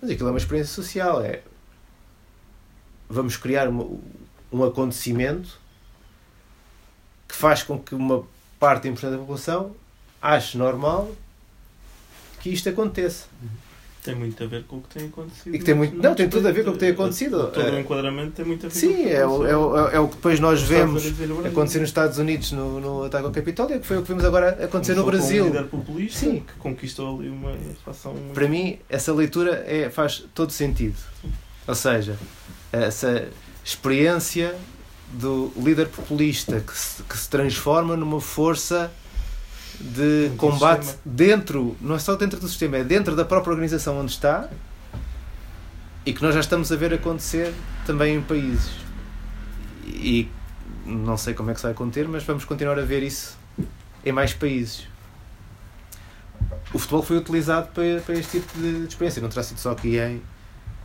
Mas 0.00 0.10
aquilo 0.10 0.28
é 0.28 0.32
uma 0.32 0.38
experiência 0.38 0.74
social, 0.74 1.22
é 1.22 1.42
vamos 3.08 3.36
criar 3.36 3.68
uma, 3.68 3.86
um 4.52 4.64
acontecimento 4.64 5.58
que 7.28 7.34
faz 7.34 7.62
com 7.62 7.78
que 7.78 7.94
uma 7.94 8.24
parte 8.58 8.88
importante 8.88 9.12
da 9.12 9.18
população 9.18 9.74
ache 10.20 10.58
normal 10.58 11.14
que 12.40 12.50
isto 12.50 12.68
aconteça. 12.68 13.26
Tem 14.06 14.14
muito 14.14 14.42
a 14.42 14.46
ver 14.46 14.64
com 14.64 14.76
o 14.76 14.82
que 14.82 14.98
tem 14.98 15.08
acontecido. 15.08 15.54
E 15.54 15.58
que 15.58 15.64
tem 15.64 15.74
muito, 15.74 15.96
não, 15.96 16.14
tem 16.14 16.28
tudo 16.28 16.46
a 16.46 16.52
ver 16.52 16.64
com 16.64 16.70
o 16.70 16.72
que 16.74 16.78
tem 16.78 16.90
acontecido. 16.90 17.48
Todo 17.48 17.72
o 17.72 17.78
enquadramento 17.78 18.30
tem 18.32 18.44
muito 18.44 18.66
a 18.66 18.68
ver 18.68 18.74
Sim, 18.74 18.94
com 18.94 19.00
o 19.00 19.04
que 19.04 19.12
é, 19.12 19.26
o, 19.26 19.46
é, 19.46 19.56
o, 19.56 19.88
é 19.88 20.00
o 20.00 20.08
que 20.08 20.16
depois 20.16 20.40
nós 20.40 20.62
vemos 20.62 21.04
acontecer 21.44 21.80
nos 21.80 21.88
Estados 21.88 22.18
Unidos 22.18 22.52
no, 22.52 22.80
no 22.80 23.04
ataque 23.04 23.24
ao 23.24 23.32
Capitólio, 23.32 23.80
que 23.80 23.86
foi 23.86 23.98
o 23.98 24.02
que 24.02 24.08
vimos 24.08 24.24
agora 24.24 24.50
acontecer 24.64 24.94
no 24.94 25.02
Começou 25.04 25.04
com 25.04 25.08
um 25.08 25.10
Brasil. 25.10 25.44
líder 25.46 25.64
populista 25.64 26.20
Sim. 26.20 26.44
que 26.46 26.54
conquistou 26.58 27.18
ali 27.18 27.28
uma 27.28 27.52
fação 27.84 28.14
muito... 28.14 28.32
Para 28.32 28.48
mim, 28.48 28.78
essa 28.88 29.12
leitura 29.12 29.64
é, 29.66 29.90
faz 29.90 30.24
todo 30.34 30.52
sentido. 30.52 30.96
Ou 31.66 31.74
seja, 31.74 32.16
essa 32.72 33.28
experiência 33.64 34.54
do 35.12 35.52
líder 35.56 35.88
populista 35.88 36.60
que 36.60 36.76
se, 36.76 37.02
que 37.02 37.16
se 37.16 37.28
transforma 37.28 37.96
numa 37.96 38.20
força 38.20 38.90
de 39.80 40.28
Dentro 40.28 40.36
combate 40.36 40.96
dentro, 41.04 41.76
não 41.80 41.94
é 41.94 41.98
só 41.98 42.16
dentro 42.16 42.40
do 42.40 42.48
sistema, 42.48 42.78
é 42.78 42.84
dentro 42.84 43.14
da 43.14 43.24
própria 43.24 43.52
organização 43.52 43.98
onde 43.98 44.12
está 44.12 44.48
e 46.04 46.12
que 46.12 46.22
nós 46.22 46.34
já 46.34 46.40
estamos 46.40 46.70
a 46.70 46.76
ver 46.76 46.94
acontecer 46.94 47.52
também 47.84 48.16
em 48.16 48.22
países. 48.22 48.70
E 49.84 50.28
não 50.84 51.16
sei 51.16 51.34
como 51.34 51.50
é 51.50 51.54
que 51.54 51.60
se 51.60 51.66
vai 51.66 51.74
conter, 51.74 52.06
mas 52.08 52.22
vamos 52.22 52.44
continuar 52.44 52.78
a 52.78 52.84
ver 52.84 53.02
isso 53.02 53.36
em 54.04 54.12
mais 54.12 54.32
países. 54.32 54.86
O 56.72 56.78
futebol 56.78 57.02
foi 57.02 57.16
utilizado 57.16 57.68
para, 57.72 58.00
para 58.02 58.14
este 58.14 58.40
tipo 58.40 58.58
de, 58.58 58.86
experiência, 58.86 59.20
não 59.20 59.28
terá 59.28 59.42
sido 59.42 59.58
só 59.58 59.72
aqui 59.72 59.98
em, 59.98 60.22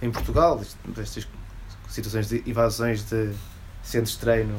em 0.02 0.10
Portugal, 0.10 0.60
estas 0.98 1.28
situações 1.88 2.28
de 2.28 2.42
invasões 2.50 3.04
de 3.04 3.32
centros 3.84 4.14
de 4.14 4.20
treino 4.20 4.56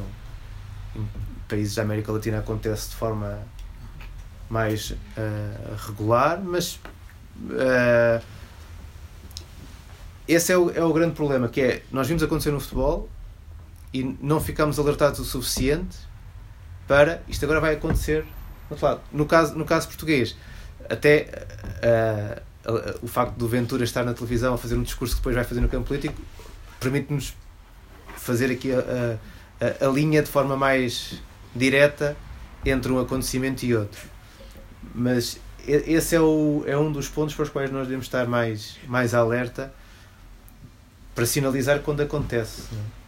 em 0.95 1.09
países 1.49 1.75
da 1.75 1.83
América 1.83 2.13
Latina 2.13 2.39
acontece 2.39 2.91
de 2.91 2.97
forma 2.97 3.41
mais 4.53 4.95
ah, 5.17 5.75
regular, 5.89 6.39
mas 6.45 6.79
ah, 7.53 8.21
esse 10.29 10.53
é 10.53 10.57
o, 10.59 10.71
é 10.71 10.85
o 10.85 10.93
grande 10.93 11.15
problema, 11.15 11.49
que 11.49 11.61
é 11.61 11.83
nós 11.91 12.07
vimos 12.07 12.23
acontecer 12.23 12.51
no 12.51 12.61
futebol 12.61 13.09
e 13.93 14.03
não 14.21 14.41
ficamos 14.41 14.79
alertados 14.79 15.19
o 15.21 15.25
suficiente 15.25 15.97
para 16.87 17.23
isto 17.29 17.45
agora 17.45 17.61
vai 17.61 17.75
acontecer 17.75 18.23
do 18.69 18.73
outro 18.73 18.87
lado. 18.87 19.01
No 19.13 19.25
caso, 19.27 19.55
no 19.57 19.65
caso 19.65 19.89
português, 19.89 20.37
até 20.89 21.47
ah, 21.83 22.43
o 23.03 23.09
facto 23.09 23.35
do 23.37 23.49
Ventura 23.49 23.83
estar 23.85 24.05
na 24.05 24.13
televisão 24.15 24.55
a 24.55 24.59
fazer 24.59 24.77
um 24.77 24.83
discurso 24.83 25.15
que 25.15 25.21
depois 25.21 25.35
vai 25.35 25.45
fazer 25.45 25.61
no 25.61 25.69
campo 25.69 25.89
político 25.89 26.21
permite-nos 26.79 27.35
fazer 28.17 28.51
aqui 28.53 28.71
a, 28.73 28.79
a- 29.61 29.87
a 29.87 29.89
linha 29.89 30.23
de 30.23 30.29
forma 30.29 30.57
mais 30.57 31.21
direta 31.55 32.17
entre 32.65 32.93
um 32.93 33.01
acontecimento 33.01 33.65
e 33.65 33.75
outro. 33.75 34.12
Mas 34.95 35.39
esse 35.67 36.15
é, 36.17 36.21
o, 36.21 36.65
é 36.67 36.77
um 36.77 36.91
dos 36.93 37.09
pontos 37.09 37.35
para 37.35 37.45
os 37.45 37.49
quais 37.49 37.71
nós 37.71 37.85
devemos 37.87 38.07
estar 38.07 38.27
mais, 38.27 38.77
mais 38.89 39.15
alerta 39.15 39.73
para 41.15 41.25
sinalizar 41.27 41.81
quando 41.81 42.01
acontece. 42.01 42.63
é? 42.73 43.03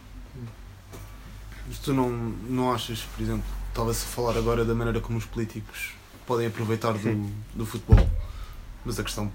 Mas 1.67 1.79
tu 1.79 1.93
não, 1.93 2.09
não 2.09 2.71
achas, 2.71 2.99
por 3.01 3.21
exemplo, 3.23 3.43
estava-se 3.69 4.03
a 4.05 4.07
falar 4.07 4.37
agora 4.37 4.63
da 4.63 4.73
maneira 4.75 4.99
como 4.99 5.17
os 5.17 5.25
políticos 5.25 5.91
podem 6.25 6.47
aproveitar 6.47 6.93
do, 6.93 6.99
Sim. 6.99 7.33
do 7.53 7.65
futebol, 7.65 8.07
mas 8.83 8.99
a 8.99 9.03
questão 9.03 9.31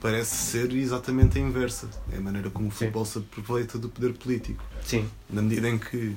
parece 0.00 0.36
ser 0.36 0.72
exatamente 0.72 1.38
a 1.38 1.40
inversa. 1.40 1.88
É 2.12 2.18
a 2.18 2.20
maneira 2.20 2.50
como 2.50 2.68
o 2.68 2.70
Sim. 2.70 2.78
futebol 2.78 3.04
se 3.04 3.18
aproveita 3.18 3.78
do 3.78 3.88
poder 3.88 4.12
político. 4.14 4.62
Sim, 4.84 5.08
Na 5.28 5.42
medida 5.42 5.68
em 5.68 5.78
que 5.78 6.14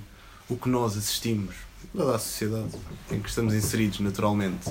o 0.50 0.56
que 0.58 0.70
nós 0.70 0.98
assistimos, 0.98 1.56
toda 1.96 2.16
a 2.16 2.20
sociedade 2.20 2.70
em 3.10 3.20
que 3.20 3.30
estamos 3.30 3.54
inseridos 3.54 4.00
naturalmente, 4.02 4.70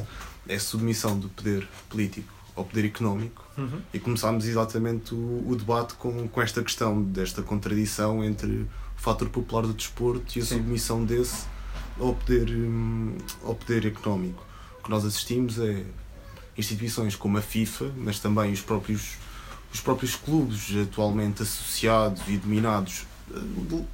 é 0.51 0.57
a 0.57 0.61
submissão 0.61 1.19
do 1.19 1.29
poder 1.29 1.67
político 1.89 2.33
ao 2.57 2.65
poder 2.65 2.85
económico, 2.85 3.49
Uhum. 3.57 3.81
e 3.93 3.99
começámos 3.99 4.47
exatamente 4.47 5.15
o, 5.15 5.45
o 5.47 5.55
debate 5.57 5.95
com, 5.95 6.27
com 6.29 6.41
esta 6.43 6.63
questão, 6.63 7.03
desta 7.03 7.43
contradição 7.43 8.25
entre 8.25 8.47
o 8.49 8.69
fator 8.97 9.29
popular 9.29 9.63
do 9.67 9.75
desporto 9.75 10.39
e 10.39 10.41
a 10.41 10.45
Sim. 10.45 10.57
submissão 10.57 11.05
desse 11.05 11.45
ao 11.99 12.15
poder, 12.15 12.49
hum, 12.51 13.17
ao 13.45 13.55
poder 13.55 13.87
económico. 13.87 14.43
O 14.79 14.83
que 14.85 14.91
nós 14.91 15.05
assistimos 15.05 15.59
é 15.59 15.85
instituições 16.57 17.15
como 17.17 17.37
a 17.39 17.43
FIFA, 17.43 17.93
mas 17.97 18.19
também 18.19 18.53
os 18.53 18.61
próprios, 18.63 19.17
os 19.73 19.81
próprios 19.81 20.17
clubes 20.17 20.75
atualmente 20.83 21.43
associados 21.43 22.23
e 22.29 22.37
dominados 22.39 23.05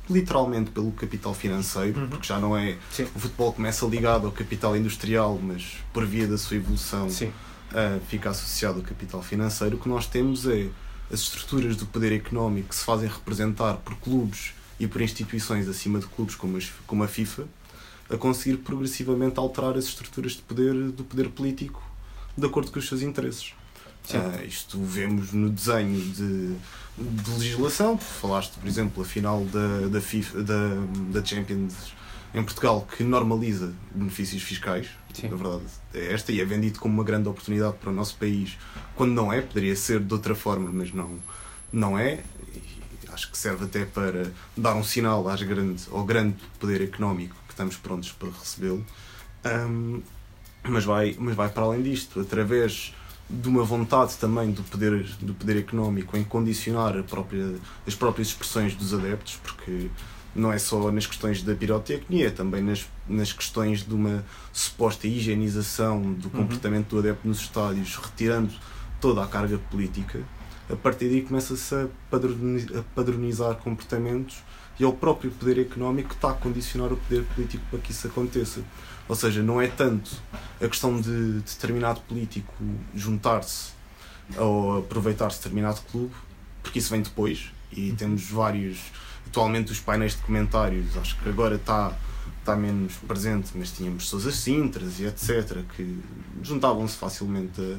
literalmente 0.09 0.71
pelo 0.71 0.93
capital 0.93 1.35
financeiro, 1.35 2.01
Uhum. 2.01 2.09
porque 2.09 2.27
já 2.27 2.39
não 2.39 2.57
é. 2.57 2.77
Sim. 2.91 3.05
O 3.15 3.19
futebol 3.19 3.53
começa 3.53 3.85
ligado 3.87 4.27
ao 4.27 4.33
capital 4.33 4.77
industrial, 4.77 5.39
mas 5.43 5.77
por 5.93 6.05
via 6.07 6.27
da 6.27 6.39
sua 6.39 6.57
evolução 6.57 7.07
uh, 7.07 8.01
fica 8.09 8.31
associado 8.31 8.79
ao 8.79 8.85
capital 8.85 9.23
financeiro, 9.23 9.77
o 9.77 9.79
que 9.81 9.89
nós 9.89 10.07
temos 10.07 10.47
é 10.47 10.69
as 11.13 11.21
estruturas 11.21 11.77
do 11.77 11.87
poder 11.87 12.13
económico 12.13 12.69
que 12.71 12.75
se 12.75 12.85
fazem 12.85 13.09
representar 13.09 13.75
por 13.77 13.95
clubes 13.97 14.53
e 14.79 14.87
por 14.87 15.01
instituições 15.01 15.69
acima 15.69 15.99
de 16.01 16.07
clubes 16.07 16.35
como, 16.35 16.57
as- 16.57 16.73
como 16.87 17.03
a 17.05 17.09
FIFA, 17.09 17.45
a 18.11 18.17
conseguir 18.17 18.59
progressivamente 18.59 19.39
alterar 19.39 19.77
as 19.77 19.85
estruturas 19.85 20.33
de 20.33 20.43
poder 20.43 20.73
do 20.93 21.05
poder 21.05 21.29
político 21.31 21.83
de 22.37 22.47
acordo 22.47 22.71
com 22.71 22.79
os 22.79 22.87
seus 22.89 23.03
interesses. 23.03 23.53
Uh, 24.11 24.45
isto 24.47 24.81
vemos 24.81 25.33
no 25.33 25.49
desenho 25.51 26.01
de, 26.01 26.55
de 26.99 27.31
legislação. 27.33 27.99
Falaste, 27.99 28.59
por 28.59 28.67
exemplo, 28.67 29.03
a 29.03 29.07
final 29.07 29.45
da, 29.45 29.89
da, 29.89 30.01
FIFA, 30.01 30.43
da, 30.43 30.69
da 31.13 31.25
Champions 31.25 31.95
em 32.35 32.43
Portugal 32.43 32.87
que 32.97 33.03
normaliza 33.03 33.73
benefícios 33.95 34.43
fiscais. 34.43 34.89
Sim. 35.13 35.29
Na 35.29 35.37
verdade, 35.37 35.65
é 35.95 36.13
esta 36.13 36.33
e 36.33 36.41
é 36.41 36.45
vendido 36.45 36.79
como 36.79 36.95
uma 36.95 37.05
grande 37.05 37.29
oportunidade 37.29 37.77
para 37.79 37.91
o 37.91 37.93
nosso 37.93 38.17
país, 38.17 38.59
quando 38.95 39.13
não 39.13 39.33
é, 39.33 39.41
poderia 39.41 39.75
ser 39.75 40.01
de 40.01 40.13
outra 40.13 40.35
forma, 40.35 40.71
mas 40.73 40.93
não, 40.93 41.19
não 41.73 41.99
é. 41.99 42.23
E 42.55 43.09
acho 43.13 43.31
que 43.31 43.39
serve 43.39 43.65
até 43.65 43.85
para 43.87 44.31
dar 44.57 44.75
um 44.75 44.85
sinal 44.85 45.27
às 45.29 45.43
grande, 45.43 45.83
ao 45.91 46.05
grande 46.05 46.37
poder 46.61 46.83
económico 46.83 47.35
que 47.47 47.55
estamos 47.55 47.77
prontos 47.77 48.13
para 48.13 48.29
recebê-lo. 48.29 48.85
Ahm, 49.45 50.03
mas, 50.63 50.85
vai, 50.85 51.17
mas 51.19 51.35
vai 51.35 51.49
para 51.49 51.63
além 51.63 51.83
disto, 51.83 52.21
através 52.21 52.93
de 53.29 53.49
uma 53.49 53.65
vontade 53.65 54.17
também 54.19 54.53
do 54.53 54.63
poder, 54.63 55.03
do 55.21 55.35
poder 55.35 55.57
económico 55.59 56.17
em 56.17 56.23
condicionar 56.25 56.97
a 56.97 57.03
própria, 57.03 57.55
as 57.87 57.95
próprias 57.95 58.29
expressões 58.29 58.75
dos 58.75 58.95
adeptos, 58.95 59.39
porque 59.43 59.89
não 60.35 60.53
é 60.53 60.59
só 60.59 60.93
nas 60.93 61.07
questões 61.07 61.43
da 61.43 61.55
pirotecnia, 61.55 62.29
é 62.29 62.31
também 62.31 62.63
nas, 62.63 62.87
nas 63.09 63.33
questões 63.33 63.83
de 63.85 63.95
uma 63.95 64.25
suposta 64.53 65.07
higienização 65.09 66.13
do 66.13 66.31
comportamento 66.31 66.91
do 66.91 66.99
adepto 66.99 67.27
nos 67.27 67.41
estádios, 67.41 67.97
retirando 67.97 68.53
toda 69.01 69.23
a 69.25 69.27
carga 69.27 69.59
política. 69.71 70.21
A 70.71 70.77
partir 70.77 71.09
daí 71.09 71.23
começa-se 71.23 71.75
a 71.75 71.87
padroni- 72.11 72.67
a 72.79 72.83
padronizar 72.95 73.55
comportamentos 73.57 74.37
e 74.79 74.85
é 74.85 74.87
o 74.87 74.93
próprio 74.93 75.31
poder 75.31 75.59
económico 75.59 76.11
que 76.11 76.15
está 76.17 76.31
a 76.31 76.35
condicionar 76.35 76.93
o 76.93 76.97
poder 76.97 77.25
político 77.35 77.65
para 77.71 77.79
que 77.81 77.93
isso 77.93 78.07
aconteça. 78.07 78.61
Ou 79.09 79.15
seja, 79.15 79.43
não 79.43 79.61
é 79.61 79.69
tanto 79.69 80.11
a 80.61 80.69
questão 80.69 81.01
de 81.01 81.41
determinado 81.41 82.01
político 82.01 82.53
juntar-se 82.95 83.71
ou 84.37 84.79
aproveitar-se 84.79 85.37
de 85.39 85.45
determinado 85.45 85.81
clube, 85.91 86.15
porque 86.63 86.79
isso 86.79 86.91
vem 86.91 87.03
depois 87.03 87.53
e 87.71 87.93
temos 87.93 88.29
vários. 88.29 88.79
Atualmente, 89.27 89.73
os 89.73 89.81
painéis 89.81 90.13
de 90.17 90.23
comentários, 90.23 90.97
acho 90.97 91.19
que 91.19 91.29
agora 91.29 91.57
está, 91.57 91.93
está 92.41 92.57
menos 92.57 92.95
presente, 92.95 93.51
mas 93.55 93.71
tínhamos 93.71 94.09
Sousa 94.09 94.31
Sintras 94.31 95.01
e 95.01 95.05
etc., 95.05 95.63
que 95.77 96.01
juntavam-se 96.43 96.97
facilmente 96.97 97.61
a, 97.61 97.77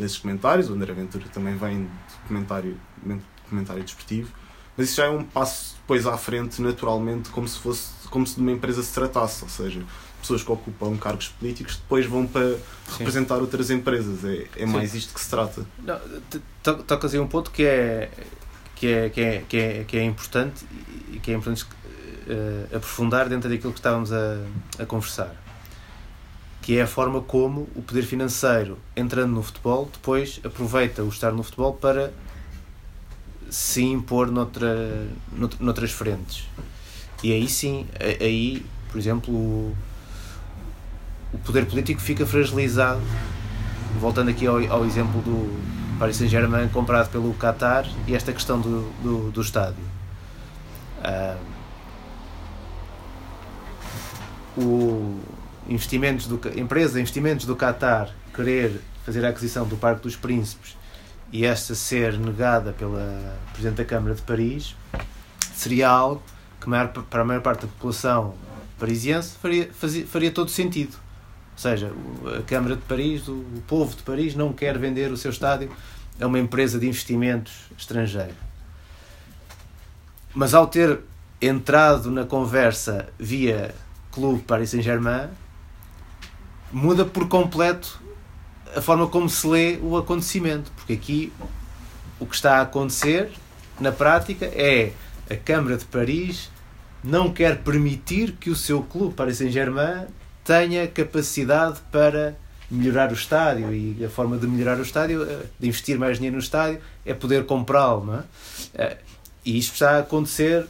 nesses 0.00 0.18
comentários. 0.18 0.68
O 0.68 0.74
André 0.74 0.92
Ventura 0.92 1.24
também 1.32 1.56
vem 1.56 1.84
de 1.84 2.28
comentário, 2.28 2.76
de 3.02 3.20
comentário 3.48 3.82
desportivo, 3.82 4.30
mas 4.76 4.88
isso 4.88 4.96
já 4.96 5.06
é 5.06 5.10
um 5.10 5.24
passo 5.24 5.76
depois 5.80 6.06
à 6.06 6.16
frente, 6.16 6.60
naturalmente, 6.62 7.30
como 7.30 7.48
se 7.48 7.58
fosse 7.58 8.00
como 8.10 8.26
se 8.26 8.34
de 8.34 8.40
uma 8.40 8.52
empresa 8.52 8.82
se 8.82 8.92
tratasse, 8.92 9.42
ou 9.42 9.48
seja, 9.48 9.82
pessoas 10.20 10.42
que 10.42 10.50
ocupam 10.52 10.96
cargos 10.96 11.28
políticos 11.28 11.76
depois 11.76 12.06
vão 12.06 12.26
para 12.26 12.56
representar 12.98 13.36
outras 13.38 13.70
empresas. 13.70 14.24
É, 14.24 14.46
é 14.56 14.66
Sim. 14.66 14.72
mais 14.72 14.94
isto 14.94 15.12
que 15.14 15.20
se 15.20 15.28
trata. 15.30 15.64
Tocas 16.62 17.14
aí 17.14 17.20
um 17.20 17.26
ponto 17.26 17.50
que 17.50 17.64
é, 17.64 18.10
que 18.76 18.86
é, 18.86 19.08
que 19.10 19.20
é, 19.20 19.44
que 19.48 19.56
é, 19.56 19.84
que 19.84 19.96
é 19.96 20.04
importante 20.04 20.64
e 21.12 21.18
que 21.18 21.30
é 21.30 21.34
importante 21.34 21.66
eh, 22.28 22.66
aprofundar 22.76 23.28
dentro 23.28 23.48
daquilo 23.50 23.72
que 23.72 23.78
estávamos 23.78 24.12
a, 24.12 24.40
a 24.78 24.86
conversar. 24.86 25.34
Que 26.62 26.78
é 26.78 26.82
a 26.82 26.86
forma 26.86 27.22
como 27.22 27.68
o 27.74 27.82
poder 27.82 28.02
financeiro, 28.02 28.78
entrando 28.94 29.32
no 29.32 29.42
futebol, 29.42 29.88
depois 29.90 30.40
aproveita 30.44 31.02
o 31.02 31.08
estar 31.08 31.32
no 31.32 31.42
futebol 31.42 31.72
para 31.72 32.12
se 33.48 33.82
impor 33.82 34.30
noutra, 34.30 35.08
nout- 35.32 35.56
noutras 35.60 35.90
frentes. 35.90 36.44
E 37.22 37.32
aí 37.32 37.48
sim, 37.48 37.86
aí, 38.20 38.64
por 38.90 38.98
exemplo, 38.98 39.74
o, 41.32 41.38
poder 41.38 41.66
político 41.66 42.00
fica 42.00 42.26
fragilizado. 42.26 43.00
Voltando 44.00 44.30
aqui 44.30 44.46
ao, 44.46 44.56
ao 44.72 44.84
exemplo 44.84 45.20
do 45.22 45.60
Paris 45.98 46.16
Saint-Germain 46.16 46.68
comprado 46.68 47.10
pelo 47.10 47.34
Qatar 47.34 47.86
e 48.06 48.14
esta 48.14 48.32
questão 48.32 48.60
do, 48.60 48.90
do, 49.02 49.30
do 49.30 49.40
estádio. 49.40 49.84
Ah, 51.02 51.36
o 54.56 55.18
investimentos 55.68 56.26
do, 56.26 56.40
empresa 56.58 57.00
investimentos 57.00 57.46
do 57.46 57.54
Qatar 57.56 58.10
querer 58.34 58.80
fazer 59.04 59.24
a 59.24 59.28
aquisição 59.28 59.66
do 59.66 59.76
Parque 59.76 60.02
dos 60.02 60.16
Príncipes 60.16 60.76
e 61.32 61.44
esta 61.44 61.74
ser 61.74 62.18
negada 62.18 62.72
pela 62.72 63.36
Presidente 63.52 63.76
da 63.76 63.84
Câmara 63.84 64.14
de 64.14 64.22
Paris 64.22 64.74
seria 65.54 65.88
algo 65.88 66.22
que 66.60 66.68
maior- 66.68 66.88
para 66.88 67.22
a 67.22 67.24
maior 67.24 67.40
parte 67.40 67.62
da 67.62 67.68
população 67.68 68.34
parisiense 68.78 69.36
faria, 69.40 69.70
fazia, 69.72 70.06
faria 70.06 70.30
todo 70.30 70.50
sentido. 70.50 70.96
Seja, 71.60 71.92
a 72.38 72.40
Câmara 72.40 72.74
de 72.74 72.80
Paris, 72.80 73.28
o, 73.28 73.32
o 73.32 73.62
povo 73.68 73.94
de 73.94 74.02
Paris 74.02 74.34
não 74.34 74.50
quer 74.50 74.78
vender 74.78 75.12
o 75.12 75.16
seu 75.18 75.30
estádio 75.30 75.70
a 76.18 76.26
uma 76.26 76.38
empresa 76.38 76.78
de 76.78 76.88
investimentos 76.88 77.52
estrangeira. 77.76 78.34
Mas 80.34 80.54
ao 80.54 80.66
ter 80.66 81.00
entrado 81.38 82.10
na 82.10 82.24
conversa 82.24 83.10
via 83.18 83.74
Clube 84.10 84.40
Paris 84.40 84.70
Saint-Germain, 84.70 85.28
muda 86.72 87.04
por 87.04 87.28
completo 87.28 88.00
a 88.74 88.80
forma 88.80 89.06
como 89.06 89.28
se 89.28 89.46
lê 89.46 89.78
o 89.82 89.98
acontecimento, 89.98 90.72
porque 90.74 90.94
aqui 90.94 91.30
o 92.18 92.24
que 92.24 92.36
está 92.36 92.56
a 92.56 92.62
acontecer 92.62 93.30
na 93.78 93.92
prática 93.92 94.46
é 94.46 94.94
a 95.28 95.36
Câmara 95.36 95.76
de 95.76 95.84
Paris 95.84 96.50
não 97.04 97.30
quer 97.30 97.58
permitir 97.58 98.32
que 98.32 98.48
o 98.48 98.56
seu 98.56 98.82
clube 98.82 99.14
Paris 99.14 99.36
Saint-Germain 99.36 100.06
tenha 100.44 100.86
capacidade 100.88 101.80
para 101.90 102.36
melhorar 102.70 103.10
o 103.10 103.14
estádio 103.14 103.72
e 103.72 104.04
a 104.04 104.08
forma 104.08 104.36
de 104.38 104.46
melhorar 104.46 104.78
o 104.78 104.82
estádio, 104.82 105.24
eh, 105.24 105.46
de 105.58 105.68
investir 105.68 105.98
mais 105.98 106.18
dinheiro 106.18 106.36
no 106.36 106.42
estádio, 106.42 106.80
é 107.04 107.12
poder 107.12 107.44
comprá-lo, 107.44 108.14
é? 108.14 108.24
Eh, 108.74 108.96
E 109.44 109.58
isto 109.58 109.72
está 109.72 109.92
a 109.96 109.98
acontecer 110.00 110.66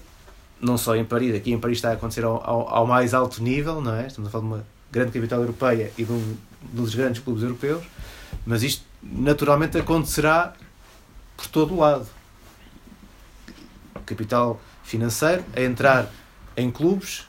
não 0.61 0.77
só 0.79 0.95
em 0.95 1.05
Paris, 1.05 1.35
aqui 1.35 1.53
em 1.53 1.59
Paris 1.59 1.79
está 1.79 1.91
a 1.91 1.93
acontecer 1.95 2.25
ao, 2.25 2.37
ao, 2.49 2.69
ao 2.69 2.87
mais 2.87 3.15
alto 3.15 3.43
nível, 3.43 3.81
não 3.81 3.95
é? 3.95 4.07
Estamos 4.07 4.29
a 4.29 4.31
falar 4.31 4.45
de 4.45 4.53
uma 4.53 4.65
grande 4.93 5.11
capital 5.11 5.41
europeia 5.41 5.91
e 5.97 6.05
de 6.05 6.13
um 6.13 6.37
dos 6.73 6.95
grandes 6.95 7.23
clubes 7.23 7.43
europeus, 7.43 7.83
mas 8.47 8.63
isto 8.63 8.85
naturalmente 9.03 9.79
acontecerá 9.79 10.53
por 11.37 11.47
todo 11.47 11.75
o 11.75 11.81
lado. 11.81 12.07
Capital 14.05 14.61
financeiro 14.85 15.45
a 15.57 15.61
entrar 15.63 16.11
em 16.57 16.71
clubes, 16.71 17.27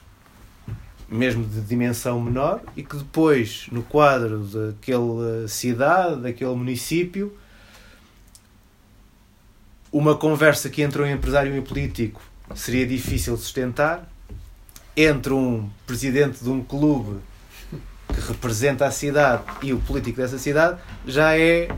mesmo 1.12 1.44
de 1.44 1.60
dimensão 1.60 2.20
menor, 2.20 2.60
e 2.76 2.82
que 2.82 2.96
depois, 2.96 3.66
no 3.70 3.82
quadro 3.82 4.38
daquela 4.40 5.46
cidade, 5.46 6.20
daquele 6.22 6.54
município, 6.54 7.36
uma 9.92 10.16
conversa 10.16 10.70
que 10.70 10.80
entre 10.82 11.02
um 11.02 11.06
empresário 11.06 11.54
e 11.54 11.58
um 11.58 11.62
político 11.62 12.20
seria 12.54 12.86
difícil 12.86 13.36
sustentar, 13.36 14.08
entre 14.96 15.32
um 15.32 15.68
presidente 15.86 16.42
de 16.42 16.48
um 16.50 16.62
clube 16.62 17.18
que 18.14 18.20
representa 18.20 18.86
a 18.86 18.90
cidade 18.90 19.42
e 19.62 19.72
o 19.72 19.78
político 19.80 20.18
dessa 20.18 20.38
cidade, 20.38 20.78
já 21.06 21.36
é 21.38 21.68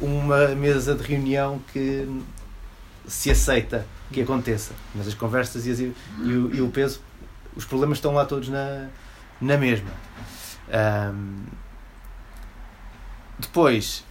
uma 0.00 0.48
mesa 0.48 0.94
de 0.94 1.02
reunião 1.02 1.60
que 1.72 2.06
se 3.06 3.30
aceita 3.30 3.86
que 4.12 4.20
aconteça. 4.22 4.72
Mas 4.94 5.08
as 5.08 5.14
conversas 5.14 5.66
e, 5.66 5.70
as- 5.70 5.80
e 5.80 5.92
o, 6.22 6.54
e 6.54 6.60
o 6.60 6.68
peso, 6.68 7.00
os 7.58 7.64
problemas 7.66 7.98
estão 7.98 8.14
lá 8.14 8.24
todos 8.24 8.48
na, 8.48 8.86
na 9.40 9.58
mesma. 9.58 9.90
Ahm, 10.72 11.44
depois, 13.38 14.04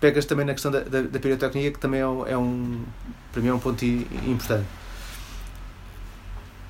pegas 0.00 0.24
também 0.24 0.46
na 0.46 0.52
questão 0.52 0.70
da, 0.70 0.80
da, 0.80 1.02
da 1.02 1.18
pirotecnia, 1.18 1.70
que 1.72 1.78
também 1.78 2.00
é 2.00 2.06
um, 2.06 2.26
é 2.26 2.36
um- 2.38 2.84
para 3.32 3.42
mim 3.42 3.48
é 3.48 3.54
um 3.54 3.58
ponto 3.58 3.84
importante. 3.84 4.66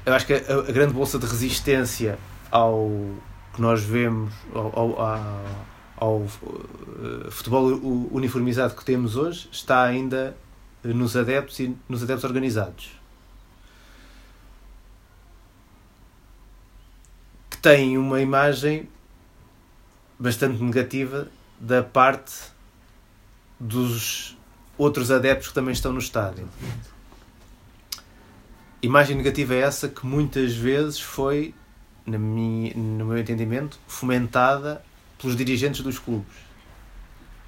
Eu 0.07 0.15
acho 0.15 0.27
que 0.27 0.33
a, 0.35 0.39
a 0.69 0.73
grande 0.73 0.93
bolsa 0.95 1.19
de 1.19 1.27
resistência 1.27 2.19
ao 2.51 2.91
que 3.55 3.61
nós 3.61 3.83
vemos, 3.83 4.33
ao, 4.55 4.79
ao, 4.79 5.01
ao- 5.01 5.45
ao, 5.97 6.23
eh, 6.25 7.31
futebol 7.31 7.67
uniformizado 8.11 8.75
que 8.75 8.85
temos 8.85 9.17
hoje, 9.17 9.49
está 9.53 9.83
ainda 9.83 10.35
nos 10.83 11.17
adeptos 11.17 11.59
e 11.61 11.77
nos 11.89 12.03
adeptos 12.03 12.25
organizados. 12.25 13.00
Têm 17.63 17.99
uma 17.99 18.23
imagem 18.23 18.89
bastante 20.19 20.63
negativa 20.63 21.29
da 21.59 21.83
parte 21.83 22.35
dos 23.59 24.37
outros 24.79 25.11
adeptos 25.11 25.49
que 25.49 25.55
também 25.55 25.73
estão 25.73 25.93
no 25.93 25.99
estádio. 25.99 26.49
Imagem 28.83 29.15
negativa 29.15 29.55
é 29.55 29.59
essa 29.59 29.89
que 29.89 30.07
muitas 30.07 30.55
vezes 30.55 30.99
foi, 30.99 31.55
no 32.07 32.19
meu 32.19 33.19
entendimento, 33.19 33.79
fomentada 33.87 34.83
pelos 35.21 35.37
dirigentes 35.37 35.83
dos 35.83 35.99
clubes. 35.99 36.33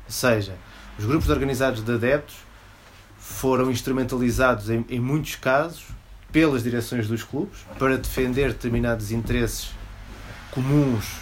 Ou 0.04 0.12
seja, 0.12 0.54
os 0.98 1.06
grupos 1.06 1.30
organizados 1.30 1.82
de 1.82 1.90
adeptos 1.90 2.36
foram 3.16 3.70
instrumentalizados 3.70 4.68
em, 4.68 4.84
em 4.90 5.00
muitos 5.00 5.36
casos 5.36 5.86
pelas 6.30 6.62
direções 6.62 7.08
dos 7.08 7.22
clubes 7.22 7.60
para 7.78 7.96
defender 7.96 8.48
determinados 8.52 9.10
interesses 9.10 9.70
comuns 10.52 11.16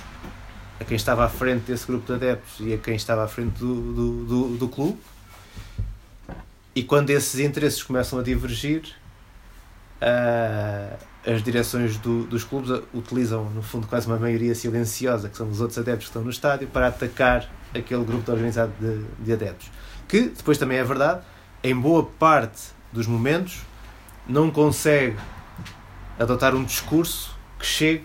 a 0.78 0.84
quem 0.84 0.96
estava 0.96 1.24
à 1.24 1.28
frente 1.28 1.62
desse 1.62 1.86
grupo 1.86 2.06
de 2.06 2.12
adeptos 2.12 2.56
e 2.60 2.74
a 2.74 2.78
quem 2.78 2.94
estava 2.96 3.24
à 3.24 3.28
frente 3.28 3.58
do, 3.58 3.74
do, 3.92 4.24
do, 4.24 4.56
do 4.58 4.68
clube. 4.68 4.98
E 6.74 6.82
quando 6.82 7.10
esses 7.10 7.38
interesses 7.40 7.82
começam 7.82 8.18
a 8.18 8.22
divergir, 8.22 8.82
ah, 10.00 10.96
as 11.26 11.42
direções 11.42 11.96
do- 11.98 12.24
dos 12.24 12.44
clubes 12.44 12.70
utilizam, 12.94 13.44
no 13.50 13.62
fundo, 13.62 13.86
quase 13.86 14.06
uma 14.06 14.18
maioria 14.18 14.54
silenciosa, 14.54 15.28
que 15.28 15.36
são 15.36 15.48
os 15.50 15.60
outros 15.60 15.78
adeptos 15.78 16.06
que 16.06 16.10
estão 16.10 16.22
no 16.22 16.30
estádio, 16.30 16.68
para 16.68 16.86
atacar 16.88 17.48
aquele 17.74 18.04
grupo 18.04 18.24
de 18.24 18.30
organizado 18.30 18.72
de, 18.80 19.04
de 19.24 19.32
adeptos. 19.32 19.70
Que, 20.08 20.28
depois 20.28 20.58
também 20.58 20.78
é 20.78 20.84
verdade, 20.84 21.20
em 21.62 21.74
boa 21.78 22.04
parte 22.04 22.62
dos 22.92 23.06
momentos, 23.06 23.58
não 24.26 24.50
consegue 24.50 25.16
adotar 26.18 26.54
um 26.54 26.64
discurso 26.64 27.36
que 27.58 27.66
chegue 27.66 28.04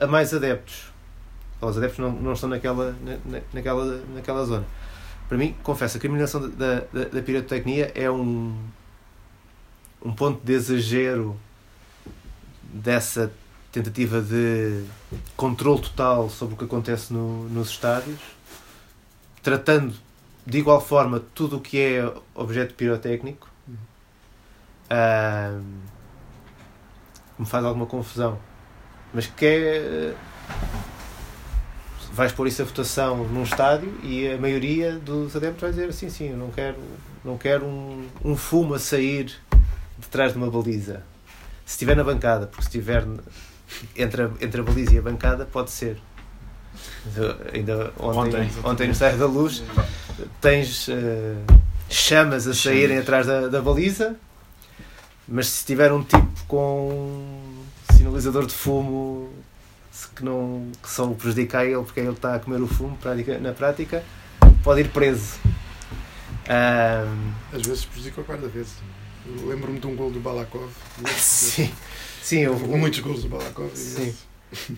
a 0.00 0.06
mais 0.06 0.32
adeptos. 0.32 0.86
Os 1.60 1.76
adeptos 1.76 1.98
não, 1.98 2.12
não 2.12 2.32
estão 2.32 2.48
naquela, 2.48 2.92
na- 3.04 3.18
na- 3.24 3.42
naquela, 3.52 3.96
naquela 4.14 4.44
zona. 4.44 4.64
Para 5.28 5.36
mim, 5.36 5.54
confesso, 5.62 5.96
a 5.96 6.00
criminalização 6.00 6.48
da, 6.50 6.80
da, 6.92 7.04
da 7.12 7.22
pirotecnia 7.22 7.92
é 7.94 8.10
um, 8.10 8.56
um 10.02 10.12
ponto 10.12 10.40
de 10.44 10.52
exagero 10.52 11.36
dessa 12.62 13.30
tentativa 13.72 14.20
de 14.22 14.84
controle 15.36 15.82
total 15.82 16.30
sobre 16.30 16.54
o 16.54 16.56
que 16.58 16.64
acontece 16.64 17.12
no, 17.12 17.44
nos 17.48 17.70
estádios, 17.70 18.18
tratando 19.42 19.94
de 20.46 20.58
igual 20.58 20.80
forma 20.80 21.20
tudo 21.34 21.56
o 21.58 21.60
que 21.60 21.78
é 21.78 22.12
objeto 22.34 22.72
pirotécnico. 22.74 23.48
Ahm, 24.88 25.62
me 27.38 27.44
faz 27.46 27.64
alguma 27.64 27.84
confusão. 27.86 28.38
Mas 29.12 29.26
que 29.26 29.46
é. 29.46 30.14
Vais 32.12 32.32
pôr 32.32 32.48
isso 32.48 32.62
a 32.62 32.64
votação 32.64 33.24
num 33.28 33.44
estádio 33.44 33.96
e 34.02 34.28
a 34.28 34.36
maioria 34.36 34.92
dos 34.98 35.36
adeptos 35.36 35.60
vai 35.60 35.70
dizer 35.70 35.92
sim, 35.92 36.10
sim, 36.10 36.30
eu 36.30 36.36
não 36.36 36.50
quero, 36.50 36.76
não 37.24 37.38
quero 37.38 37.64
um, 37.64 38.08
um 38.24 38.36
fumo 38.36 38.74
a 38.74 38.78
sair 38.78 39.26
de 39.96 40.06
trás 40.10 40.32
de 40.32 40.38
uma 40.38 40.50
baliza. 40.50 41.04
Se 41.64 41.74
estiver 41.74 41.94
na 41.96 42.02
bancada, 42.02 42.46
porque 42.48 42.62
se 42.62 42.68
estiver 42.68 43.06
entre 43.94 44.22
a, 44.22 44.30
entre 44.40 44.60
a 44.60 44.64
baliza 44.64 44.94
e 44.94 44.98
a 44.98 45.02
bancada, 45.02 45.44
pode 45.46 45.70
ser. 45.70 45.96
Ainda 47.52 47.92
ontem, 47.98 48.40
Ontem. 48.40 48.50
ontem, 48.64 48.86
no 48.86 48.92
Estádio 48.92 49.18
da 49.18 49.26
Luz 49.26 49.62
tens 50.40 50.88
eh, 50.88 51.34
chamas 51.88 52.46
a 52.46 52.54
saírem 52.54 52.98
atrás 52.98 53.26
da, 53.26 53.48
da 53.48 53.60
baliza, 53.60 54.16
mas 55.26 55.48
se 55.48 55.64
tiver 55.64 55.92
um 55.92 56.02
tipo 56.02 56.28
com 56.46 57.37
sinalizador 57.98 58.46
de 58.46 58.54
fumo 58.54 59.28
que, 60.14 60.24
não, 60.24 60.70
que 60.80 60.88
só 60.88 61.04
o 61.04 61.14
prejudica 61.14 61.58
a 61.58 61.64
ele 61.64 61.82
porque 61.82 61.98
é 61.98 62.04
ele 62.04 62.12
que 62.12 62.18
está 62.18 62.36
a 62.36 62.38
comer 62.38 62.62
o 62.62 62.66
fumo 62.68 62.96
na 63.40 63.52
prática, 63.52 64.04
pode 64.62 64.82
ir 64.82 64.88
preso. 64.90 65.38
Ahm, 66.48 67.32
Às 67.52 67.66
vezes 67.66 67.84
prejudica 67.84 68.20
o 68.20 68.24
guarda-redes. 68.24 68.74
Eu 69.26 69.48
Lembro-me 69.48 69.80
de 69.80 69.86
um 69.86 69.96
gol 69.96 70.10
do 70.10 70.20
Balakov. 70.20 70.70
sim, 71.18 71.70
sim, 72.22 72.46
houve, 72.46 72.64
Houve 72.64 72.76
muitos 72.76 73.00
gols 73.00 73.22
do 73.22 73.28
Balakov. 73.28 73.70
Sim. 73.74 74.14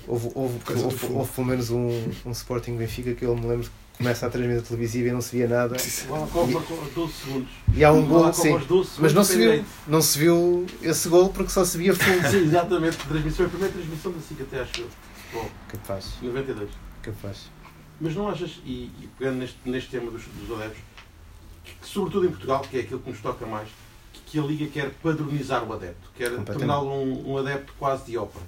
houve, 0.09 0.30
houve, 0.34 0.59
houve, 0.82 1.06
houve 1.12 1.32
pelo 1.32 1.47
menos 1.47 1.70
um, 1.70 2.10
um 2.26 2.30
Sporting 2.32 2.76
Benfica 2.76 3.14
que 3.14 3.24
eu 3.24 3.36
me 3.36 3.47
lembro 3.47 3.68
que 3.68 3.80
começa 4.01 4.27
a 4.27 4.31
transmissão 4.31 4.62
televisiva 4.62 5.09
e 5.09 5.12
não 5.12 5.20
se 5.20 5.36
via 5.36 5.47
nada. 5.47 5.77
O 6.09 6.14
Alcoba 6.14 6.52
marcou 6.52 6.81
aos 6.81 6.93
12 6.93 7.12
segundos. 7.12 7.51
E 7.74 7.85
há 7.85 7.93
um 7.93 8.06
gol, 8.06 8.32
sim. 8.32 8.52
aos 8.52 8.64
12 8.66 8.90
segundos 8.90 8.98
Mas 8.98 9.12
não 9.12 9.24
se 9.24 9.36
viu, 9.36 9.64
não 9.86 10.02
se 10.02 10.18
viu 10.18 10.66
esse 10.82 11.09
gol 11.09 11.28
porque 11.28 11.51
só 11.51 11.64
se 11.66 11.77
via 11.77 11.93
fundo. 11.94 12.28
Sim, 12.28 12.44
exatamente. 12.44 12.97
Transmissão, 12.97 13.47
a 13.47 13.48
primeira 13.51 13.74
transmissão 13.74 14.12
da 14.12 14.20
SIC 14.20 14.40
até 14.40 14.60
acho 14.60 14.81
eu. 14.81 14.89
Bom, 15.35 15.48
Capaz, 15.68 16.14
92. 16.22 16.70
capaz. 17.02 17.51
Mas 18.01 18.16
não 18.16 18.28
achas, 18.28 18.59
e, 18.64 18.90
e 19.01 19.09
pegando 19.18 19.36
neste, 19.36 19.59
neste 19.66 19.90
tema 19.90 20.10
dos, 20.10 20.24
dos 20.24 20.59
adeptos, 20.59 20.82
que, 21.62 21.74
que, 21.74 21.86
sobretudo 21.86 22.27
em 22.27 22.31
Portugal, 22.31 22.60
que 22.62 22.78
é 22.78 22.81
aquilo 22.81 23.01
que 23.01 23.10
nos 23.10 23.20
toca 23.20 23.44
mais, 23.44 23.68
que, 24.14 24.20
que 24.22 24.39
a 24.39 24.43
Liga 24.43 24.66
quer 24.68 24.90
padronizar 25.02 25.62
o 25.62 25.72
adepto, 25.74 26.10
quer 26.16 26.31
torná-lo 26.44 26.90
um, 26.90 27.32
um 27.32 27.36
adepto 27.36 27.74
quase 27.78 28.06
de 28.06 28.16
ópera. 28.16 28.44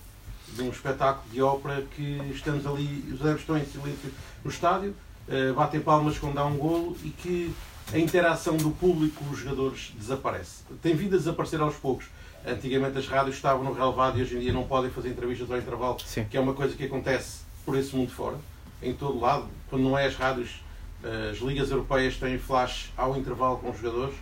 De 0.49 0.63
um 0.63 0.71
espetáculo 0.71 1.31
de 1.31 1.43
ópera 1.43 1.83
que 1.95 2.21
estamos 2.35 2.67
ali, 2.67 3.05
os 3.13 3.21
adeptos 3.21 3.43
estão 3.43 3.59
em 3.59 3.65
silêncio 3.67 4.11
no 4.43 4.51
estádio, 4.51 4.95
eh, 5.29 5.53
batem 5.53 5.81
palmas 5.81 6.19
quando 6.19 6.35
dá 6.35 6.45
um 6.45 6.57
golo 6.57 6.97
e 7.05 7.11
que 7.11 7.55
a 7.93 7.99
interação 7.99 8.57
do 8.57 8.71
público 8.71 9.25
com 9.25 9.31
os 9.31 9.39
jogadores 9.39 9.93
desaparece. 9.99 10.63
Tem 10.81 10.95
vindo 10.95 11.15
a 11.15 11.19
desaparecer 11.19 11.61
aos 11.61 11.75
poucos. 11.77 12.07
Antigamente 12.47 12.99
as 12.99 13.07
rádios 13.07 13.37
estavam 13.37 13.63
no 13.63 13.73
relevado 13.73 14.19
e 14.19 14.23
hoje 14.23 14.37
em 14.37 14.41
dia 14.41 14.53
não 14.53 14.65
podem 14.65 14.91
fazer 14.91 15.11
entrevistas 15.11 15.49
ao 15.51 15.59
intervalo 15.59 15.99
Sim. 16.05 16.25
que 16.25 16.37
é 16.37 16.41
uma 16.41 16.55
coisa 16.55 16.75
que 16.75 16.85
acontece 16.85 17.43
por 17.65 17.77
esse 17.77 17.95
mundo 17.95 18.11
fora, 18.11 18.37
em 18.83 18.93
todo 18.93 19.21
lado, 19.21 19.47
quando 19.71 19.83
não 19.83 19.97
é 19.97 20.07
as 20.07 20.17
rádios, 20.17 20.65
eh, 21.05 21.31
as 21.33 21.39
ligas 21.39 21.71
europeias 21.71 22.17
têm 22.17 22.37
flash 22.39 22.91
ao 22.97 23.17
intervalo 23.17 23.59
com 23.59 23.71
os 23.71 23.79
jogadores. 23.79 24.15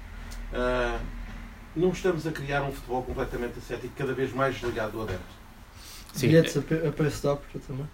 eh, 0.52 0.98
Não 1.74 1.90
estamos 1.90 2.26
a 2.26 2.32
criar 2.32 2.62
um 2.62 2.72
futebol 2.72 3.02
completamente 3.02 3.58
ascético, 3.58 3.94
cada 3.96 4.12
vez 4.12 4.32
mais 4.32 4.54
desligado 4.56 4.92
do 4.92 5.02
adepto. 5.02 5.24
Sim. 6.12 6.26
Bilhetes 6.26 6.56
a, 6.56 6.88
a 6.88 6.92
preço 6.92 7.20
de 7.22 7.26
ópera 7.28 7.64
também. 7.66 7.86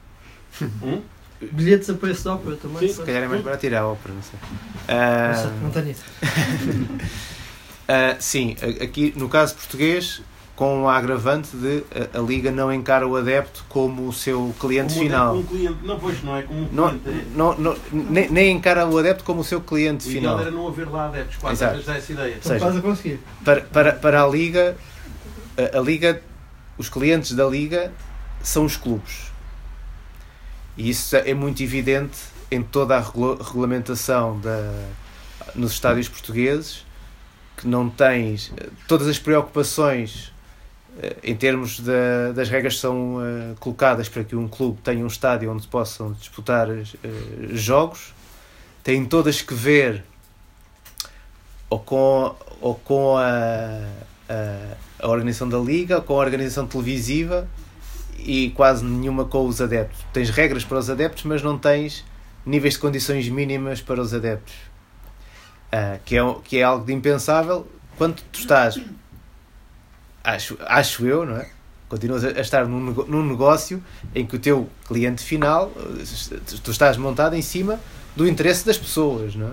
Hum? 0.83 1.03
Bilhetes 1.41 1.91
a 1.91 1.95
preço 1.95 2.23
de 2.23 2.29
ópera 2.29 2.57
também. 2.57 2.89
Sim, 2.89 2.95
Se 2.95 3.03
calhar 3.03 3.23
é 3.23 3.29
mais 3.29 3.43
barato 3.43 3.67
ir 3.67 3.75
à 3.75 3.87
ópera, 3.87 4.15
não 4.15 4.23
sei. 4.23 4.39
Ah, 4.89 5.51
Não 5.63 5.71
tenho 5.71 5.91
isso. 5.91 6.05
ah, 7.89 8.17
sim, 8.19 8.57
aqui 8.83 9.13
no 9.17 9.29
caso 9.29 9.55
português, 9.55 10.23
com 10.55 10.85
o 10.85 10.89
agravante 10.89 11.55
de 11.57 11.85
a, 12.15 12.19
a 12.19 12.23
Liga 12.23 12.51
não 12.51 12.73
encara 12.73 13.07
o 13.07 13.15
adepto 13.17 13.65
como 13.69 14.09
o 14.09 14.13
seu 14.13 14.55
cliente 14.59 14.95
Como 14.95 15.05
final. 15.07 15.37
Um 15.37 15.43
cliente, 15.43 15.77
não, 15.85 16.01
pois 16.01 16.23
não 16.25 16.37
é 16.37 16.43
como 16.43 16.61
um 16.61 16.69
Não, 16.73 16.99
cliente. 16.99 17.09
é- 17.11 17.37
não, 17.37 17.59
não, 17.59 17.77
nem, 17.93 18.31
nem 18.31 18.51
encara 18.57 18.87
o 18.87 18.97
adepto 18.99 19.23
como 19.23 19.41
o 19.41 19.45
seu 19.45 19.61
cliente 19.61 20.09
O 20.09 20.11
ideal 20.11 20.23
final. 20.39 20.41
era 20.41 20.51
não 20.51 20.67
haver 20.69 20.89
lá 20.89 21.07
adeptos, 21.07 21.37
quase 21.37 21.63
Exato. 21.63 21.83
dá 21.83 21.97
essa 21.97 22.13
ideia. 22.13 22.35
Estão 22.37 22.53
seja, 22.53 22.65
quase 22.65 22.79
a 22.79 22.83
conseguir. 22.83 23.21
Para, 23.45 23.61
para, 23.61 23.93
para 23.93 24.23
a 24.23 24.27
Liga, 24.27 24.77
a, 25.75 25.79
a 25.79 25.81
Liga, 25.83 26.23
os 26.79 26.89
clientes 26.89 27.33
da 27.33 27.47
Liga 27.47 27.93
são 28.43 28.65
os 28.65 28.77
clubes. 28.77 29.31
E 30.77 30.91
isso 30.91 31.17
é 31.17 31.33
muito 31.35 31.63
evidente 31.63 32.19
em 32.51 32.63
toda 32.63 32.97
a 32.97 33.01
regula- 33.01 33.43
regulamentação 33.43 34.39
da, 34.41 34.73
nos 35.55 35.73
estádios 35.73 36.09
portugueses, 36.09 36.85
que 37.57 37.67
não 37.67 37.89
tens 37.89 38.53
eh, 38.57 38.69
todas 38.87 39.09
as 39.09 39.19
preocupações 39.19 40.31
eh, 41.03 41.17
em 41.25 41.35
termos 41.35 41.81
da- 41.81 42.33
das 42.35 42.49
regras 42.51 42.75
que 42.75 42.81
são 42.81 43.19
eh, 43.23 43.55
colocadas 43.59 44.09
para 44.09 44.23
que 44.23 44.37
um 44.37 44.47
clube 44.47 44.79
tenha 44.83 45.03
um 45.03 45.07
estádio 45.07 45.51
onde 45.51 45.67
possam 45.67 46.13
disputar 46.13 46.69
jogos, 47.53 48.13
têm 48.85 49.05
todas 49.07 49.41
que 49.41 49.55
ver 49.55 50.05
ou 51.71 51.81
com, 51.81 52.35
ou 52.61 52.75
com 52.77 53.17
a, 53.17 53.25
a, 54.29 54.77
a 55.05 55.09
organização 55.09 55.49
da 55.49 55.59
liga, 55.59 55.97
ou 55.97 56.03
com 56.03 56.15
a 56.15 56.19
organização 56.19 56.67
televisiva 56.67 57.49
e 58.19 58.51
quase 58.51 58.85
nenhuma 58.85 59.25
com 59.25 59.47
os 59.47 59.61
adeptos. 59.61 60.05
Tens 60.13 60.31
regras 60.31 60.65
para 60.65 60.79
os 60.79 60.91
adeptos, 60.91 61.25
mas 61.25 61.43
não 61.43 61.59
tens 61.59 62.05
níveis 62.45 62.75
de 62.75 62.81
condições 62.81 63.29
mínimas 63.29 63.81
para 63.81 64.01
os 64.01 64.15
adeptos. 64.15 64.55
Ah, 65.71 65.99
que, 66.05 66.17
é, 66.17 66.35
que 66.45 66.59
é 66.59 66.63
algo 66.63 66.85
de 66.85 66.93
impensável 66.93 67.67
quando 67.97 68.23
tu 68.33 68.39
estás, 68.39 68.81
acho, 70.23 70.57
acho 70.67 71.07
eu, 71.07 71.27
não 71.27 71.37
é? 71.37 71.49
Continuas 71.89 72.25
a 72.25 72.41
estar 72.41 72.67
num, 72.67 72.81
num 72.81 73.25
negócio 73.25 73.83
em 74.15 74.27
que 74.27 74.37
o 74.37 74.39
teu 74.39 74.69
cliente 74.87 75.23
final, 75.23 75.73
eh, 75.77 76.39
tu 76.63 76.71
estás 76.73 76.97
montado 76.97 77.35
em 77.35 77.43
cima 77.43 77.79
do 78.17 78.27
interesse 78.27 78.67
das 78.67 78.77
pessoas, 78.77 79.35
não 79.37 79.49
é? 79.49 79.53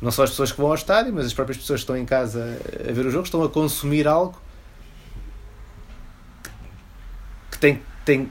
Não 0.00 0.10
só 0.10 0.24
as 0.24 0.30
pessoas 0.30 0.52
que 0.52 0.58
vão 0.58 0.68
ao 0.68 0.74
estádio, 0.74 1.12
mas 1.12 1.26
as 1.26 1.34
próprias 1.34 1.58
pessoas 1.58 1.80
que 1.80 1.84
estão 1.84 1.96
em 1.96 2.04
casa 2.04 2.58
a 2.88 2.92
ver 2.92 3.06
o 3.06 3.10
jogo 3.10 3.24
estão 3.24 3.42
a 3.42 3.48
consumir 3.48 4.08
algo 4.08 4.40
que 7.54 7.58
tem, 7.60 7.80
tem, 8.04 8.30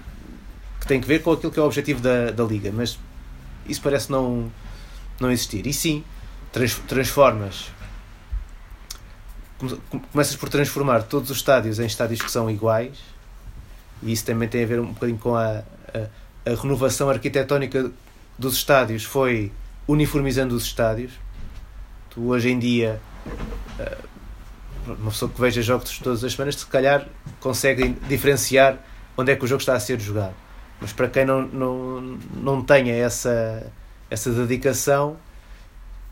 que 0.79 0.85
tem 0.87 0.99
que 1.01 1.07
ver 1.07 1.21
com 1.21 1.31
aquilo 1.31 1.51
que 1.51 1.57
é 1.59 1.61
o 1.63 1.65
objetivo 1.65 2.01
da, 2.01 2.29
da 2.31 2.43
liga. 2.43 2.71
Mas 2.71 2.99
isso 3.65 3.81
parece 3.81 4.11
não, 4.11 4.51
não 5.19 5.31
existir. 5.31 5.65
E 5.65 5.73
sim, 5.73 6.03
trans, 6.51 6.75
transformas. 6.87 7.71
come- 9.57 9.77
come- 9.89 10.03
Começas 10.11 10.35
por 10.35 10.49
transformar 10.49 11.03
todos 11.03 11.29
os 11.29 11.37
estádios 11.37 11.79
em 11.79 11.85
estádios 11.85 12.21
que 12.21 12.29
são 12.31 12.49
iguais, 12.49 12.97
e 14.01 14.11
isso 14.11 14.25
também 14.25 14.47
tem 14.49 14.63
a 14.63 14.67
ver 14.67 14.79
um 14.79 14.87
bocadinho 14.87 15.17
com 15.17 15.35
a, 15.35 15.59
a, 15.93 16.51
a 16.51 16.55
renovação 16.61 17.09
arquitetónica 17.09 17.91
dos 18.37 18.55
estádios, 18.55 19.03
foi 19.03 19.51
uniformizando 19.87 20.55
os 20.55 20.63
estádios. 20.65 21.13
Tu 22.09 22.21
hoje 22.27 22.49
em 22.49 22.59
dia, 22.59 22.99
eh, 23.79 23.97
uma 24.85 25.11
pessoa 25.11 25.31
que 25.31 25.39
veja 25.39 25.61
jogos 25.61 25.97
todas 25.99 26.23
as 26.23 26.33
semanas, 26.33 26.55
se 26.55 26.65
calhar 26.65 27.07
consegue 27.39 27.95
diferenciar 28.09 28.77
onde 29.17 29.31
é 29.31 29.35
que 29.35 29.43
o 29.43 29.47
jogo 29.47 29.61
está 29.61 29.73
a 29.73 29.79
ser 29.79 29.99
jogado. 29.99 30.33
Mas 30.81 30.91
para 30.91 31.07
quem 31.07 31.25
não, 31.25 31.43
não, 31.43 32.01
não 32.35 32.61
tenha 32.61 32.93
essa, 32.93 33.71
essa 34.09 34.31
dedicação, 34.31 35.17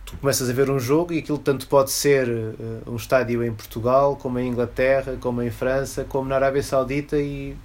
tu 0.05 0.15
começas 0.17 0.49
a 0.49 0.53
ver 0.53 0.69
um 0.69 0.79
jogo 0.79 1.13
e 1.13 1.19
aquilo 1.19 1.37
tanto 1.37 1.67
pode 1.67 1.91
ser 1.91 2.27
eh, 2.27 2.53
um 2.87 2.95
estádio 2.95 3.43
em 3.43 3.53
Portugal, 3.53 4.15
como 4.15 4.39
em 4.39 4.47
Inglaterra, 4.47 5.17
como 5.19 5.41
em 5.41 5.49
França, 5.49 6.05
como 6.05 6.29
na 6.29 6.35
Arábia 6.35 6.63
Saudita 6.63 7.17
e 7.17 7.55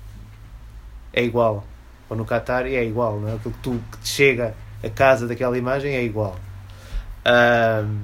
é 1.12 1.22
igual. 1.22 1.64
Ou 2.08 2.16
no 2.16 2.24
Qatar 2.24 2.66
e 2.66 2.76
é 2.76 2.84
igual, 2.84 3.20
não 3.20 3.28
é? 3.28 3.34
Aquilo 3.34 3.54
que, 3.54 3.60
tu, 3.60 3.80
que 3.92 3.98
te 3.98 4.08
chega 4.08 4.54
a 4.82 4.90
casa 4.90 5.26
daquela 5.26 5.56
imagem 5.58 5.94
é 5.94 6.02
igual. 6.02 6.36
Ahm, 7.24 7.98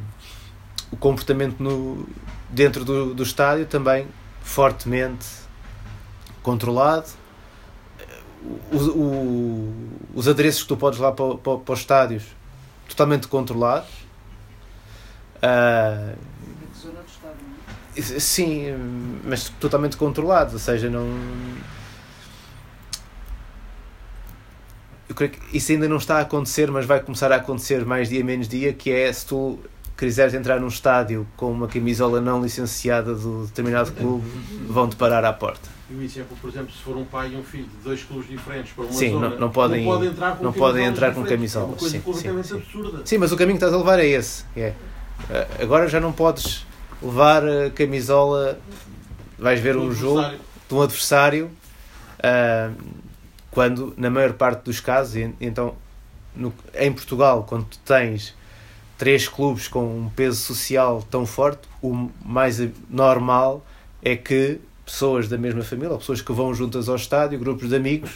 o 0.91 0.97
comportamento 0.97 1.61
no, 1.61 2.07
dentro 2.51 2.85
do, 2.85 3.15
do 3.15 3.23
estádio 3.23 3.67
também 3.67 4.07
fortemente 4.43 5.27
controlado. 6.43 7.09
O- 8.73 8.77
o- 8.77 9.75
os 10.15 10.27
adereços 10.29 10.63
que 10.63 10.69
tu 10.69 10.77
podes 10.77 10.99
lá 10.99 11.13
para, 11.13 11.37
para, 11.37 11.59
para 11.59 11.73
os 11.75 11.81
estádios 11.81 12.25
totalmente 12.89 13.29
controlados. 13.29 13.89
É? 15.41 16.15
sim, 18.01 18.67
mas 19.25 19.49
totalmente 19.61 19.97
controlados, 19.97 20.55
ou 20.55 20.59
seja, 20.61 20.89
não. 20.89 21.07
Eu 25.09 25.15
creio 25.15 25.33
que 25.33 25.57
isso 25.57 25.73
ainda 25.73 25.89
não 25.89 25.99
está 25.99 26.19
a 26.19 26.21
acontecer, 26.23 26.71
mas 26.71 26.87
vai 26.87 27.01
começar 27.01 27.31
a 27.33 27.37
acontecer 27.37 27.85
mais 27.85 28.09
dia 28.09 28.25
menos 28.25 28.49
dia, 28.49 28.73
que 28.73 28.91
é 28.91 29.13
se 29.13 29.27
tu 29.27 29.59
quiseres 29.97 30.33
entrar 30.33 30.59
num 30.59 30.69
estádio 30.69 31.27
com 31.37 31.53
uma 31.53 31.69
camisola 31.69 32.21
não 32.21 32.43
licenciada 32.43 33.15
do 33.15 33.45
determinado 33.47 33.93
clube, 33.93 34.27
vão-te 34.69 34.97
parar 34.97 35.25
à 35.25 35.33
porta. 35.33 35.69
E 35.93 35.95
o 35.95 36.03
exemplo, 36.03 36.35
por 36.41 36.49
exemplo, 36.49 36.73
se 36.73 36.79
for 36.83 36.97
um 36.97 37.05
pai 37.05 37.33
e 37.35 37.37
um 37.37 37.43
filho 37.43 37.65
de 37.67 37.77
dois 37.85 38.03
clubes 38.03 38.27
diferentes 38.27 38.73
para 38.73 38.85
uma 38.85 38.93
Sim, 38.95 39.11
zona, 39.13 39.29
não- 39.29 39.39
não 39.41 39.51
podem- 39.51 39.85
não 39.85 39.93
podem 39.93 40.09
entrar 40.11 40.37
com 40.37 40.45
não 40.45 40.53
podem 40.53 40.85
entrar 40.87 41.15
com 41.15 41.23
camisolas, 41.25 41.69
É 41.69 41.73
uma 41.73 41.77
coisa 41.79 41.97
sim, 41.97 42.01
completamente 42.03 42.49
sim, 42.49 42.55
absurda. 42.57 43.03
Sim, 43.05 43.19
mas 43.19 43.31
o 43.33 43.37
caminho 43.37 43.59
que 43.59 43.65
estás 43.65 43.75
a 43.75 43.77
levar 43.77 43.99
é 43.99 44.07
esse. 44.07 44.45
É. 44.57 44.73
Ah, 45.31 45.47
Agora 45.63 45.87
já 45.89 46.01
não 46.01 46.11
podes 46.13 46.65
levar 47.03 47.47
a 47.47 47.69
camisola, 47.71 48.59
vais 49.39 49.61
ver 49.61 49.77
um 49.77 49.93
jogo 49.93 50.23
de 50.69 50.75
um 50.75 50.81
adversário 50.81 51.51
ah, 52.23 52.71
quando 53.51 53.93
na 53.99 54.09
maior 54.09 54.33
parte 54.33 54.63
dos 54.65 54.81
casos 54.81 55.17
e- 55.17 55.35
então 55.41 55.75
no- 56.35 56.55
em 56.75 56.91
Portugal 56.93 57.45
quando 57.47 57.65
tu 57.67 57.79
tens 57.85 58.35
três 58.97 59.29
clubes 59.29 59.69
com 59.69 59.85
um 59.85 60.09
peso 60.09 60.41
social 60.41 61.03
tão 61.11 61.27
forte 61.27 61.69
o 61.83 62.09
mais 62.25 62.59
normal 62.89 63.63
é 64.03 64.17
que 64.17 64.59
pessoas 64.93 65.27
da 65.27 65.39
mesma 65.39 65.63
família 65.65 65.91
ou 65.93 65.99
pessoas 65.99 66.21
que 66.21 66.33
vão 66.33 66.53
juntas 66.55 66.87
ao 66.87 66.97
estádio 66.97 67.39
grupos 67.39 67.71
de 67.71 67.77
amigos 67.77 68.11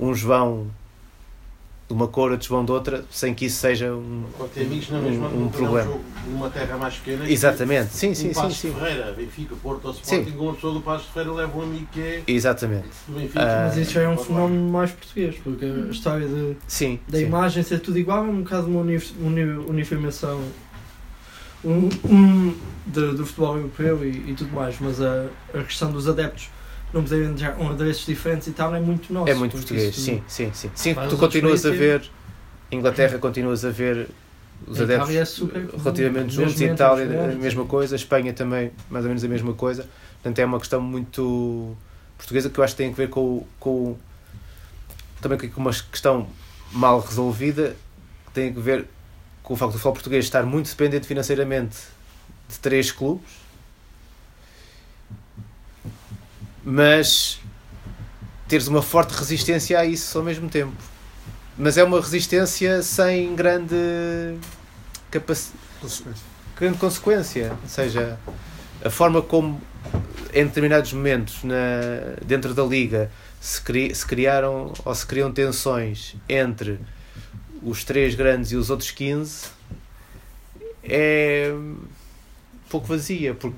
uns 0.00 0.20
vão 0.20 0.66
de 1.86 1.94
uma 1.94 2.08
cor 2.08 2.32
outros 2.32 2.48
vão 2.50 2.64
de 2.64 2.72
outra 2.72 3.04
sem 3.08 3.32
que 3.32 3.46
isso 3.46 3.60
seja 3.60 3.94
um 3.94 4.24
Pode 4.36 4.50
ter 4.50 4.62
amigos 4.62 4.90
na 4.90 4.98
um- 4.98 5.02
mesma 5.02 5.28
um 5.28 5.40
num 5.44 5.48
problema. 5.48 5.84
jogo 5.92 6.04
numa 6.26 6.50
terra 6.50 6.76
mais 6.76 6.96
pequena. 6.96 7.30
exatamente 7.30 7.92
sim 7.94 8.10
um 8.10 8.14
sim 8.16 8.28
sim 8.28 8.34
Passos 8.34 8.58
sim 8.58 8.70
de 8.72 8.74
Ferreira, 8.80 9.12
Benfica, 9.16 9.54
Porto 9.62 9.84
ou 9.86 9.94
Sim. 9.94 10.00
Sporting, 10.22 10.36
uma 10.38 10.54
pessoa 10.54 10.74
do 10.74 10.80
Passos 10.80 11.06
de 11.06 11.12
Ferreira 11.12 11.34
leva 11.36 11.56
um 11.58 11.62
amigo 11.62 11.86
que 11.92 12.00
é 12.00 12.22
exatamente 12.26 12.88
Benfica. 13.06 13.40
Ah, 13.40 13.64
Mas 13.68 13.76
isso 13.78 13.92
já 13.92 14.02
é 14.02 14.08
um 14.08 14.18
fenómeno 14.18 14.68
mais 14.72 14.90
português, 14.90 15.36
porque 15.42 15.64
a 15.64 15.90
história 15.90 16.26
de, 16.26 16.56
sim, 16.66 16.98
da 17.08 17.18
sim. 17.18 17.24
imagem 17.26 17.62
ser 17.62 17.78
tudo 17.78 17.96
igual 17.96 18.26
é 18.26 18.28
um 18.28 18.42
bocado 18.42 18.66
uma 18.66 18.80
uni- 18.80 19.00
uni- 19.22 19.64
uniformização 19.68 20.42
um, 21.64 21.88
um, 22.04 22.54
de- 22.86 23.12
do 23.14 23.26
futebol 23.26 23.56
europeu 23.56 24.04
e, 24.04 24.30
e 24.30 24.34
tudo 24.34 24.52
mais, 24.52 24.76
mas 24.80 25.00
a, 25.00 25.26
a 25.54 25.62
questão 25.64 25.90
dos 25.92 26.08
adeptos 26.08 26.48
não 26.92 27.02
poderem 27.02 27.36
já 27.36 27.52
com 27.52 27.68
adereços 27.68 28.06
diferentes 28.06 28.48
e 28.48 28.52
tal 28.52 28.74
é 28.74 28.80
muito 28.80 29.12
nosso. 29.12 29.30
É 29.30 29.34
muito 29.34 29.52
português, 29.52 29.88
isso- 29.90 30.00
sim, 30.00 30.22
sim, 30.28 30.50
sim. 30.54 30.70
Sim, 30.74 30.94
tu 31.08 31.16
continuas 31.16 31.64
a 31.66 31.70
ver 31.70 32.10
Inglaterra 32.70 33.18
continuas 33.18 33.64
a 33.64 33.70
ver 33.70 34.08
os 34.66 34.80
adeptos 34.80 35.14
é 35.14 35.24
relativamente 35.82 36.34
juntos, 36.34 36.60
Itália 36.60 37.04
a 37.04 37.34
mesma 37.36 37.64
coisa, 37.64 37.96
Espanha 37.96 38.32
também 38.32 38.70
mais 38.90 39.04
ou 39.04 39.08
menos 39.08 39.24
a 39.24 39.28
mesma 39.28 39.54
coisa. 39.54 39.86
Portanto, 40.14 40.38
é 40.40 40.44
uma 40.44 40.58
questão 40.58 40.80
muito 40.80 41.76
portuguesa 42.16 42.50
que 42.50 42.58
eu 42.58 42.64
acho 42.64 42.74
que 42.74 42.78
tem 42.82 42.90
a 42.92 42.94
ver 42.94 43.08
com, 43.08 43.46
com 43.60 43.96
também 45.20 45.38
com 45.50 45.60
uma 45.60 45.72
questão 45.72 46.28
mal 46.72 47.00
resolvida 47.00 47.76
que 48.26 48.32
tem 48.32 48.50
a 48.56 48.60
ver 48.60 48.86
com 49.48 49.54
o 49.54 49.56
facto 49.56 49.72
do 49.72 49.78
futebol 49.78 49.94
português 49.94 50.26
estar 50.26 50.44
muito 50.44 50.68
dependente 50.68 51.06
financeiramente 51.06 51.78
de 52.46 52.58
três 52.58 52.92
clubes, 52.92 53.30
mas 56.62 57.40
teres 58.46 58.68
uma 58.68 58.82
forte 58.82 59.14
resistência 59.14 59.80
a 59.80 59.86
isso 59.86 60.18
ao 60.18 60.22
mesmo 60.22 60.50
tempo. 60.50 60.76
Mas 61.56 61.78
é 61.78 61.82
uma 61.82 61.98
resistência 61.98 62.82
sem 62.82 63.34
grande 63.34 64.36
capacidade 65.10 65.58
Consequência. 65.80 66.24
grande 66.54 66.78
consequência. 66.78 67.56
Ou 67.62 67.68
seja, 67.68 68.18
a 68.84 68.90
forma 68.90 69.22
como 69.22 69.62
em 70.34 70.44
determinados 70.44 70.92
momentos 70.92 71.42
na, 71.42 71.54
dentro 72.22 72.52
da 72.52 72.64
liga 72.64 73.10
se, 73.40 73.62
cri, 73.62 73.94
se 73.94 74.04
criaram 74.04 74.74
ou 74.84 74.94
se 74.94 75.06
criam 75.06 75.32
tensões 75.32 76.16
entre 76.28 76.78
os 77.62 77.84
três 77.84 78.14
grandes 78.14 78.52
e 78.52 78.56
os 78.56 78.70
outros 78.70 78.90
15 78.90 79.46
é 80.84 81.52
pouco 82.68 82.86
vazia. 82.86 83.34
Porque, 83.34 83.56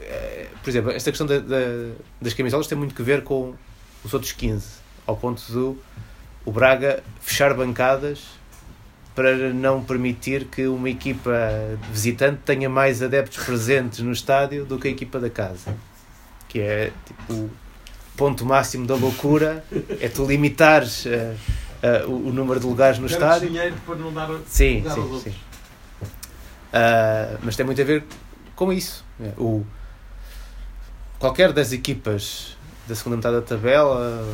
eh, 0.00 0.46
por 0.62 0.70
exemplo, 0.70 0.90
esta 0.90 1.10
questão 1.10 1.26
da- 1.26 1.38
da- 1.38 1.92
das 2.20 2.34
camisolas 2.34 2.66
tem 2.66 2.76
muito 2.76 2.94
que 2.94 3.02
ver 3.02 3.22
com 3.22 3.54
os 4.04 4.12
outros 4.14 4.32
15, 4.32 4.66
ao 5.06 5.16
ponto 5.16 5.42
do 5.52 5.78
o 6.46 6.52
Braga 6.52 7.02
fechar 7.22 7.54
bancadas 7.54 8.20
para 9.14 9.52
não 9.52 9.82
permitir 9.82 10.44
que 10.46 10.66
uma 10.66 10.90
equipa 10.90 11.32
visitante 11.90 12.40
tenha 12.44 12.68
mais 12.68 13.00
adeptos 13.02 13.42
presentes 13.44 14.00
no 14.00 14.12
estádio 14.12 14.64
do 14.66 14.78
que 14.78 14.88
a 14.88 14.90
equipa 14.90 15.18
da 15.18 15.30
casa. 15.30 15.74
Que 16.48 16.60
é 16.60 16.92
tipo 17.06 17.32
o 17.32 17.50
ponto 18.16 18.44
máximo 18.44 18.86
da 18.86 18.94
loucura 18.94 19.64
é 20.00 20.08
tu 20.08 20.26
limitares 20.26 21.06
eh, 21.06 21.34
eh, 21.86 22.04
o, 22.06 22.28
o 22.28 22.32
número 22.32 22.58
de 22.58 22.66
lugares 22.66 22.98
no 22.98 23.06
estádio. 23.06 23.48
dinheiro 23.48 23.74
para 23.84 23.94
não 23.96 24.12
dar 24.12 24.28
Sim, 24.46 24.76
lugar 24.78 24.90
aos 24.90 24.94
sim, 24.94 25.12
outros. 25.12 25.22
sim. 25.34 25.40
Ah, 26.72 27.36
mas 27.42 27.56
tem 27.56 27.64
muito 27.64 27.80
a 27.80 27.84
ver 27.84 28.04
com 28.56 28.72
isso. 28.72 29.04
É, 29.20 29.32
O, 29.38 29.64
qualquer 31.18 31.52
das 31.52 31.72
equipas 31.72 32.56
da 32.88 32.94
segunda 32.94 33.16
metade 33.16 33.36
da 33.36 33.42
tabela, 33.42 34.24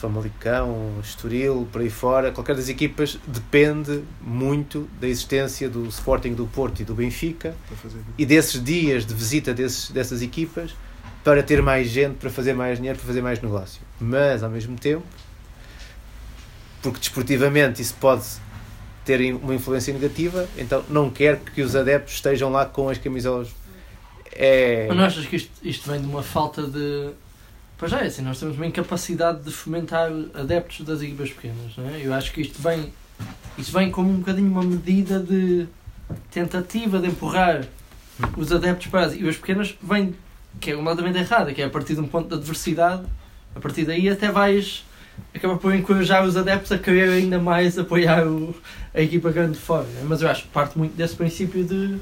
Famalicão, 0.00 0.98
Estoril, 1.02 1.66
por 1.72 1.80
aí 1.80 1.88
fora, 1.88 2.30
qualquer 2.30 2.54
das 2.56 2.68
equipas 2.68 3.18
depende 3.26 4.02
muito 4.20 4.88
da 5.00 5.06
existência 5.08 5.68
do 5.68 5.86
Sporting, 5.86 6.34
do 6.34 6.46
Porto 6.46 6.80
e 6.80 6.84
do 6.84 6.94
Benfica 6.94 7.54
e 8.18 8.26
desses 8.26 8.62
dias 8.62 9.06
de 9.06 9.14
visita 9.14 9.54
desses, 9.54 9.90
dessas 9.90 10.20
equipas 10.20 10.74
para 11.22 11.42
ter 11.42 11.62
mais 11.62 11.88
gente, 11.88 12.16
para 12.16 12.28
fazer 12.28 12.52
mais 12.52 12.76
dinheiro, 12.76 12.98
para 12.98 13.06
fazer 13.06 13.22
mais 13.22 13.40
negócio. 13.40 13.80
Mas, 13.98 14.42
ao 14.42 14.50
mesmo 14.50 14.76
tempo, 14.76 15.04
porque 16.84 16.98
desportivamente 16.98 17.80
isso 17.80 17.94
pode 17.98 18.24
ter 19.06 19.34
uma 19.34 19.54
influência 19.54 19.92
negativa, 19.92 20.46
então 20.58 20.84
não 20.90 21.08
quer 21.08 21.40
que 21.40 21.62
os 21.62 21.74
adeptos 21.74 22.14
estejam 22.14 22.50
lá 22.50 22.66
com 22.66 22.90
as 22.90 22.98
camisolas. 22.98 23.48
É... 24.30 24.84
Mas 24.88 24.96
não 24.96 25.04
achas 25.04 25.24
que 25.24 25.36
isto, 25.36 25.50
isto 25.62 25.90
vem 25.90 26.02
de 26.02 26.06
uma 26.06 26.22
falta 26.22 26.62
de. 26.62 27.10
Pois 27.78 27.90
é 27.90 28.02
assim, 28.02 28.20
nós 28.20 28.38
temos 28.38 28.56
uma 28.56 28.66
incapacidade 28.66 29.42
de 29.42 29.50
fomentar 29.50 30.10
adeptos 30.34 30.84
das 30.84 31.00
equipas 31.00 31.30
pequenas, 31.30 31.74
não 31.76 31.88
é? 31.88 32.04
Eu 32.04 32.12
acho 32.12 32.30
que 32.32 32.42
isto 32.42 32.60
vem, 32.60 32.92
isto 33.56 33.72
vem 33.72 33.90
como 33.90 34.10
um 34.10 34.18
bocadinho 34.18 34.50
uma 34.50 34.62
medida 34.62 35.18
de 35.18 35.66
tentativa 36.30 36.98
de 36.98 37.08
empurrar 37.08 37.66
os 38.36 38.52
adeptos 38.52 38.88
para 38.88 39.06
as 39.06 39.14
equipas 39.14 39.36
pequenas, 39.38 39.74
vem 39.82 40.14
que 40.60 40.70
é 40.70 40.76
completamente 40.76 41.18
errada, 41.18 41.54
que 41.54 41.62
é 41.62 41.64
a 41.64 41.70
partir 41.70 41.94
de 41.94 42.00
um 42.00 42.06
ponto 42.06 42.28
de 42.28 42.34
adversidade, 42.34 43.06
a 43.56 43.60
partir 43.60 43.86
daí 43.86 44.06
até 44.08 44.30
vais 44.30 44.84
acaba 45.34 45.56
por 45.56 45.74
encorajar 45.74 46.24
os 46.24 46.36
adeptos 46.36 46.72
a 46.72 46.78
querer 46.78 47.08
ainda 47.10 47.38
mais 47.38 47.78
apoiar 47.78 48.26
o, 48.26 48.54
a 48.94 49.00
equipa 49.00 49.30
grande 49.30 49.52
de 49.54 49.58
fora. 49.60 49.86
não 49.94 50.00
é? 50.00 50.04
Mas 50.04 50.22
eu 50.22 50.28
acho 50.28 50.42
que 50.44 50.48
parte 50.48 50.78
muito 50.78 50.94
desse 50.96 51.14
princípio 51.16 51.64
de 51.64 51.98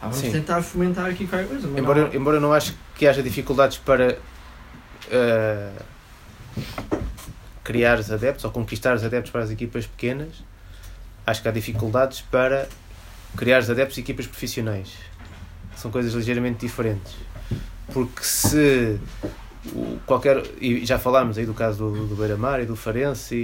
ah, 0.00 0.08
vamos 0.08 0.18
Sim. 0.18 0.30
tentar 0.30 0.62
fomentar 0.62 1.06
aqui 1.06 1.26
qualquer 1.26 1.48
coisa. 1.48 1.66
Embora, 1.78 2.02
não- 2.06 2.14
embora 2.14 2.36
eu 2.36 2.40
não 2.40 2.52
acho 2.52 2.74
que 2.96 3.06
haja 3.06 3.22
dificuldades 3.22 3.78
para 3.78 4.16
eh, 5.10 5.70
criar 7.64 7.98
os 7.98 8.10
adeptos 8.10 8.44
ou 8.44 8.50
conquistar 8.50 8.94
os 8.94 9.04
adeptos 9.04 9.30
para 9.30 9.42
as 9.42 9.50
equipas 9.50 9.86
pequenas, 9.86 10.28
acho 11.26 11.42
que 11.42 11.48
há 11.48 11.50
dificuldades 11.52 12.20
para 12.22 12.68
criar 13.36 13.58
os 13.60 13.68
adeptos 13.70 13.98
e 13.98 14.00
equipas 14.00 14.26
profissionais. 14.26 14.92
São 15.76 15.90
coisas 15.90 16.12
ligeiramente 16.14 16.60
diferentes. 16.66 17.14
Porque 17.92 18.22
se 18.22 18.98
o- 19.74 19.98
qualquer, 20.06 20.42
e 20.60 20.84
já 20.86 20.98
falámos 20.98 21.36
aí 21.38 21.44
do 21.46 21.54
caso 21.54 21.78
do, 21.90 22.06
do 22.06 22.14
Beira-Mar 22.16 22.60
e 22.60 22.66
do 22.66 22.76
Farense 22.76 23.34
e, 23.34 23.38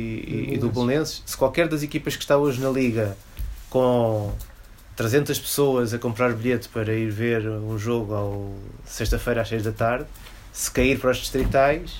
e- 0.51 0.55
e 0.55 0.59
do 0.59 0.69
Belenenses, 0.71 1.23
se 1.27 1.37
qualquer 1.37 1.69
das 1.69 1.83
equipas 1.83 2.17
que 2.17 2.23
está 2.23 2.37
hoje 2.37 2.61
na 2.61 2.71
Liga 2.71 3.17
com 3.71 4.33
300 4.97 5.39
pessoas 5.39 5.93
a 5.93 5.99
comprar 5.99 6.33
bilhete 6.33 6.69
para 6.69 6.93
ir 6.95 7.11
ver 7.11 7.47
um 7.49 7.77
jogo 7.79 8.15
ao 8.15 8.53
sexta-feira 8.85 9.43
às 9.43 9.49
6 9.49 9.65
da 9.65 9.73
tarde, 9.73 10.07
se 10.53 10.71
cair 10.71 10.99
para 11.01 11.11
os 11.11 11.17
distritais, 11.19 11.91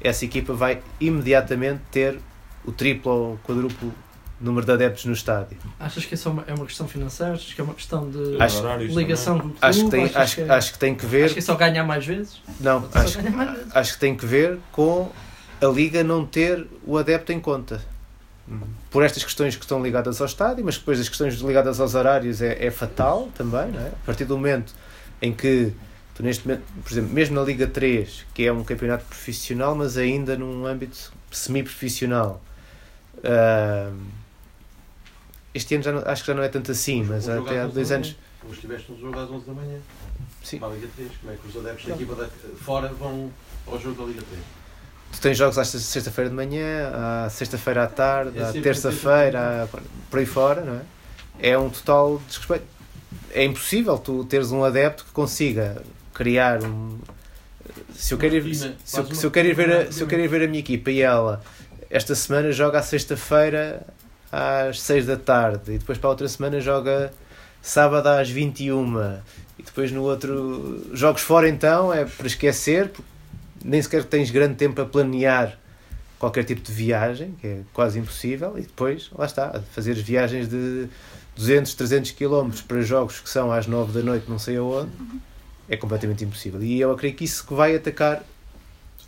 essa 0.00 0.24
equipa 0.24 0.52
vai 0.54 0.80
imediatamente 1.00 1.80
ter 1.90 2.18
o 2.64 2.70
triplo 2.70 3.10
ou 3.12 3.38
quadruplo 3.44 3.92
número 4.40 4.66
de 4.66 4.72
adeptos 4.72 5.04
no 5.06 5.12
estádio. 5.12 5.56
Achas 5.80 6.04
que 6.04 6.14
isso 6.14 6.28
é 6.28 6.32
uma, 6.32 6.44
é 6.46 6.54
uma 6.54 6.66
questão 6.66 6.86
financeira? 6.86 7.32
Achas 7.34 7.52
que 7.54 7.60
é 7.60 7.64
uma 7.64 7.74
questão 7.74 8.10
de 8.10 8.36
Acho- 8.40 8.76
ligação 8.98 9.38
com 9.38 9.46
o 9.48 9.50
clube? 9.50 9.58
Acho 9.62 9.84
que 9.84 9.90
tem, 9.90 10.04
Achas 10.04 10.16
acho, 10.16 10.34
que 10.36 10.40
é- 10.42 10.50
acho 10.50 10.72
que 10.74 10.78
tem 10.78 10.94
que 10.94 11.06
ver. 11.06 11.24
acho 11.24 11.34
que 11.34 11.38
é 11.40 11.42
só 11.42 11.54
ganhar 11.56 11.84
mais 11.84 12.04
vezes? 12.06 12.40
Não, 12.60 12.88
acho, 12.92 13.22
mais 13.32 13.50
vezes. 13.52 13.76
acho 13.76 13.92
que 13.94 13.98
tem 14.00 14.14
que 14.16 14.26
ver 14.26 14.58
com 14.72 15.10
a 15.62 15.66
Liga 15.66 16.04
não 16.04 16.26
ter 16.26 16.66
o 16.84 16.98
adepto 16.98 17.32
em 17.32 17.40
conta. 17.40 17.80
Por 18.90 19.02
estas 19.02 19.24
questões 19.24 19.56
que 19.56 19.62
estão 19.64 19.82
ligadas 19.82 20.20
ao 20.20 20.26
estádio, 20.26 20.64
mas 20.64 20.78
depois 20.78 21.00
as 21.00 21.08
questões 21.08 21.34
ligadas 21.40 21.80
aos 21.80 21.94
horários 21.96 22.40
é, 22.40 22.64
é 22.64 22.70
fatal 22.70 23.28
também, 23.34 23.72
não 23.72 23.80
é? 23.80 23.88
A 23.88 24.06
partir 24.06 24.24
do 24.24 24.36
momento 24.36 24.72
em 25.20 25.32
que 25.32 25.72
tu 26.14 26.22
neste 26.22 26.46
momento, 26.46 26.62
por 26.84 26.92
exemplo, 26.92 27.10
mesmo 27.12 27.34
na 27.34 27.42
Liga 27.42 27.66
3, 27.66 28.24
que 28.32 28.46
é 28.46 28.52
um 28.52 28.62
campeonato 28.62 29.04
profissional, 29.06 29.74
mas 29.74 29.96
ainda 29.96 30.36
num 30.36 30.64
âmbito 30.64 31.10
semi-profissional, 31.32 32.40
ah, 33.24 33.90
este 35.56 35.74
ano 35.74 35.84
já 35.84 35.92
não- 35.92 36.02
acho 36.06 36.22
que 36.22 36.26
já 36.28 36.34
não 36.34 36.42
é 36.42 36.48
tanto 36.48 36.70
assim, 36.72 37.02
mas 37.04 37.24
jogo 37.24 37.46
até 37.46 37.60
há 37.60 37.64
11 37.66 37.74
dois 37.74 37.92
anos. 37.92 38.08
manhã. 38.08 38.18
Hoje 38.48 38.60
tiveste 38.60 38.92
um 38.92 39.00
jogo 39.00 39.18
às 39.18 39.30
11 39.30 39.46
da 39.46 39.52
manhã. 39.52 39.78
Sim. 40.44 40.58
Para 40.58 40.68
a 40.68 40.74
Liga 40.74 40.88
3. 40.96 41.10
Como 41.20 41.32
é 41.32 41.36
que 41.36 41.48
os 41.48 41.56
adeptos 41.56 41.86
da 41.86 41.94
equipa 41.94 42.14
da 42.14 42.28
fora 42.64 42.88
vão 42.88 43.30
ao 43.66 43.80
jogo 43.80 44.00
da 44.02 44.06
Liga 44.08 44.22
3? 44.28 44.40
Tu 45.12 45.20
tens 45.20 45.36
jogos 45.38 45.56
à 45.58 45.64
sexta-feira 45.64 46.28
de 46.30 46.36
manhã, 46.36 46.90
à 47.24 47.30
sexta-feira 47.30 47.84
à 47.84 47.86
tarde, 47.86 48.38
É 48.38 48.42
à 48.44 48.52
terça-feira, 48.52 49.68
por 50.10 50.18
aí 50.18 50.26
fora, 50.26 50.60
não 50.62 50.74
é? 50.76 50.80
É 51.50 51.58
um 51.58 51.70
total 51.70 52.20
desrespeito. 52.26 52.64
É 53.32 53.44
impossível 53.44 53.98
tu 53.98 54.24
teres 54.24 54.50
um 54.52 54.64
adepto 54.64 55.04
que 55.04 55.10
consiga 55.12 55.82
criar 56.12 56.62
um. 56.64 56.98
Se 57.94 58.14
eu 58.14 58.18
quero 58.18 58.34
ir, 58.36 58.40
rotina, 58.42 58.74
se, 58.84 58.98
eu, 58.98 59.04
quase 59.04 59.18
se 59.20 59.26
eu 59.26 59.28
uma 59.28 59.34
quero 59.34 59.48
ir 59.48 59.54
ver 59.54 59.70
a, 59.70 59.74
rotina. 59.78 59.92
se 59.92 60.00
eu 60.02 60.06
quero 60.06 60.22
ir 60.22 60.28
ver 60.28 60.42
a 60.42 60.48
minha 60.48 60.60
equipa 60.60 60.90
e 60.90 61.00
ela 61.00 61.42
esta 61.90 62.14
semana 62.14 62.50
joga 62.52 62.78
à 62.78 62.82
sexta-feira 62.82 63.86
às 64.36 64.80
6 64.82 65.06
da 65.06 65.16
tarde. 65.16 65.72
E 65.72 65.78
depois 65.78 65.96
para 65.96 66.08
a 66.08 66.10
outra 66.10 66.28
semana 66.28 66.60
joga 66.60 67.10
sábado 67.62 68.06
às 68.08 68.28
21 68.28 69.20
e 69.58 69.62
depois 69.62 69.90
no 69.90 70.02
outro 70.02 70.90
jogos 70.92 71.22
fora 71.22 71.48
então 71.48 71.92
é 71.92 72.04
para 72.04 72.26
esquecer 72.26 72.92
nem 73.64 73.80
sequer 73.80 74.04
tens 74.04 74.30
grande 74.30 74.54
tempo 74.54 74.74
para 74.74 74.84
planear 74.84 75.58
qualquer 76.18 76.44
tipo 76.44 76.60
de 76.60 76.70
viagem 76.70 77.34
que 77.40 77.46
é 77.46 77.60
quase 77.72 77.98
impossível. 77.98 78.58
E 78.58 78.62
depois 78.62 79.10
lá 79.16 79.24
está 79.24 79.62
fazer 79.72 79.94
viagens 79.94 80.48
de 80.48 80.86
200, 81.34 81.74
300 81.74 82.10
km 82.12 82.50
para 82.68 82.82
jogos 82.82 83.20
que 83.20 83.30
são 83.30 83.50
às 83.50 83.66
9 83.66 83.92
da 83.92 84.04
noite 84.04 84.28
não 84.28 84.38
sei 84.38 84.56
aonde 84.58 84.90
é 85.68 85.76
completamente 85.76 86.24
impossível. 86.24 86.62
E 86.62 86.78
eu 86.78 86.92
acredito 86.92 87.18
que 87.18 87.24
isso 87.24 87.46
que 87.46 87.54
vai 87.54 87.74
atacar 87.74 88.22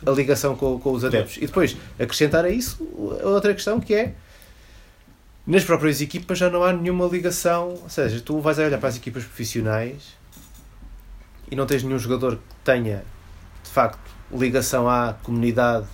a 0.05 0.11
ligação 0.11 0.55
com, 0.55 0.79
com 0.79 0.91
os 0.91 1.05
adeptos. 1.05 1.37
E 1.37 1.41
depois, 1.41 1.77
acrescentar 1.99 2.45
a 2.45 2.49
isso 2.49 2.87
a 3.23 3.27
outra 3.27 3.53
questão 3.53 3.79
que 3.79 3.93
é 3.93 4.13
nas 5.49 5.63
próprias 5.63 5.99
equipas 5.99 6.37
já 6.37 6.47
não 6.47 6.63
há 6.63 6.71
nenhuma 6.71 7.07
ligação, 7.07 7.69
ou 7.81 7.89
seja, 7.89 8.21
tu 8.21 8.39
vais 8.39 8.59
a 8.59 8.65
olhar 8.65 8.77
para 8.77 8.87
as 8.87 8.97
equipas 8.97 9.23
profissionais 9.23 10.15
e 11.49 11.55
não 11.55 11.65
tens 11.65 11.81
nenhum 11.81 11.97
jogador 11.97 12.35
que 12.35 12.55
tenha 12.63 13.03
de 13.63 13.69
facto 13.71 13.99
ligação 14.31 14.87
à 14.87 15.15
comunidade 15.23 15.87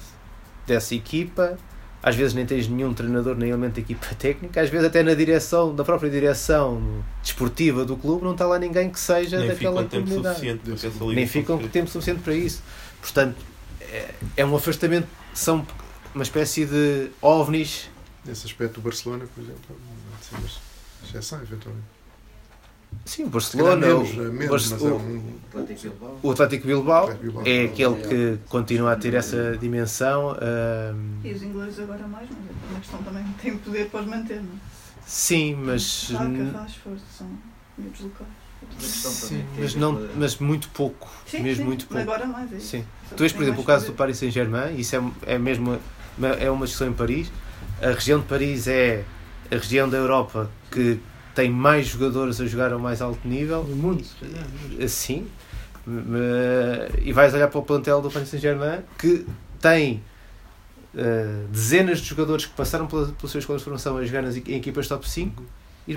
dessa 0.67 0.93
equipa, 0.93 1.57
às 2.03 2.17
vezes 2.17 2.33
nem 2.33 2.45
tens 2.45 2.67
nenhum 2.67 2.93
treinador 2.93 3.37
nem 3.37 3.47
elemento 3.47 3.75
da 3.75 3.79
equipa 3.79 4.07
técnica, 4.19 4.59
às 4.59 4.69
vezes 4.69 4.87
até 4.87 5.01
na 5.01 5.13
direção, 5.13 5.73
da 5.73 5.85
própria 5.85 6.09
direção 6.09 7.01
desportiva 7.23 7.85
do 7.85 7.95
clube 7.95 8.25
não 8.25 8.33
está 8.33 8.45
lá 8.45 8.59
ninguém 8.59 8.89
que 8.89 8.99
seja 8.99 9.39
Nem 9.39 9.47
daquela 9.47 9.85
comunidade. 9.85 10.59
nem 11.15 11.25
ficam 11.25 11.57
com 11.57 11.67
tempo 11.69 11.89
suficiente 11.89 12.19
para 12.19 12.35
isso. 12.35 12.61
Portanto, 12.99 13.37
é, 13.79 14.13
é 14.35 14.45
um 14.45 14.53
afastamento, 14.53 15.07
são 15.33 15.65
uma 16.13 16.23
espécie 16.23 16.65
de 16.65 17.09
ovnis 17.21 17.94
Nesse 18.25 18.45
aspecto, 18.47 18.79
o 18.79 18.81
Barcelona, 18.81 19.25
por 19.33 19.41
exemplo, 19.43 19.61
não 19.69 20.17
sei, 20.21 20.37
mas 20.41 20.59
exceção, 21.07 21.41
eventualmente. 21.41 21.85
Sim, 23.05 23.25
o 23.25 23.29
Barcelona, 23.29 23.85
menos, 23.87 24.17
o, 24.17 24.21
é 24.21 24.29
menos, 24.29 24.49
Barce- 24.49 24.69
mas 24.73 24.81
é 24.81 24.85
o- 24.85 24.95
um. 24.95 25.37
Atlético 25.49 25.81
Bilbao. 25.89 26.19
o 26.23 26.31
Atlético 26.31 26.67
Bilbao 26.67 27.13
Bilbao. 27.21 27.43
é 27.45 27.65
aquele 27.65 27.95
que 28.07 28.39
continua 28.49 28.93
a 28.93 28.95
ter 28.95 29.13
essa 29.13 29.57
dimensão. 29.59 30.31
ahm, 30.31 31.19
E 31.23 31.31
os 31.33 31.43
ingleses 31.43 31.79
agora 31.79 32.07
mais, 32.07 32.27
mas 32.29 32.39
é 32.39 32.71
uma 32.71 32.79
questão 32.79 33.03
também 33.03 33.23
tem 33.41 33.57
poder 33.57 33.89
para 33.89 33.99
os 34.01 34.07
manter, 34.07 34.41
não 34.41 34.53
é? 34.53 34.57
sim, 35.05 35.55
mas. 35.55 36.09
Rashford, 36.09 37.01
são 37.15 37.29
miúdos 37.77 38.01
locais. 38.01 38.29
Sim, 38.79 39.45
mas, 39.59 39.75
não, 39.75 40.01
mas 40.15 40.37
muito 40.37 40.69
pouco. 40.69 41.07
Sim, 41.27 41.41
mesmo 41.41 41.61
sim, 41.63 41.67
muito 41.67 41.85
pouco. 41.85 42.01
agora 42.01 42.25
mais 42.25 42.51
é 42.51 42.57
isso. 42.57 42.67
Sim. 42.67 42.85
Tu 43.11 43.17
vês, 43.17 43.31
por 43.33 43.43
exemplo, 43.43 43.61
o 43.61 43.65
caso 43.65 43.85
do 43.85 43.87
poder. 43.87 43.97
Paris 43.97 44.17
Saint-Germain, 44.17 44.75
isso 44.79 44.95
é, 44.95 45.33
é 45.33 45.37
mesmo 45.37 45.77
uma, 46.17 46.27
é 46.29 46.49
uma 46.49 46.65
discussão 46.65 46.87
em 46.89 46.93
Paris. 46.93 47.31
A 47.81 47.87
região 47.91 48.19
de 48.19 48.25
Paris 48.25 48.67
é 48.67 49.03
a 49.51 49.55
região 49.55 49.87
da 49.89 49.97
Europa 49.97 50.49
que 50.71 50.99
tem 51.33 51.49
mais 51.49 51.87
jogadores 51.87 52.39
a 52.39 52.45
jogar 52.45 52.71
ao 52.71 52.79
mais 52.79 53.01
alto 53.01 53.27
nível, 53.27 53.63
No 53.63 53.75
mundo, 53.75 54.03
se 54.03 54.15
calhar. 54.15 54.45
assim, 54.83 55.27
e 57.03 57.11
vais 57.13 57.33
olhar 57.33 57.47
para 57.47 57.59
o 57.59 57.63
plantel 57.63 58.01
do 58.01 58.09
Paris 58.09 58.29
Saint-Germain 58.29 58.79
que 58.97 59.25
tem 59.61 60.01
eh, 60.95 61.43
dezenas 61.51 61.99
de 61.99 62.07
jogadores 62.07 62.45
que 62.45 62.53
passaram 62.53 62.87
pela, 62.87 63.07
pela 63.07 63.29
sua 63.29 63.39
escola 63.39 63.57
de 63.59 63.63
formação 63.63 63.97
a 63.97 64.05
jogar 64.05 64.21
nas, 64.23 64.35
em 64.35 64.55
equipas 64.55 64.87
top 64.87 65.07
5 65.07 65.43
e 65.87 65.95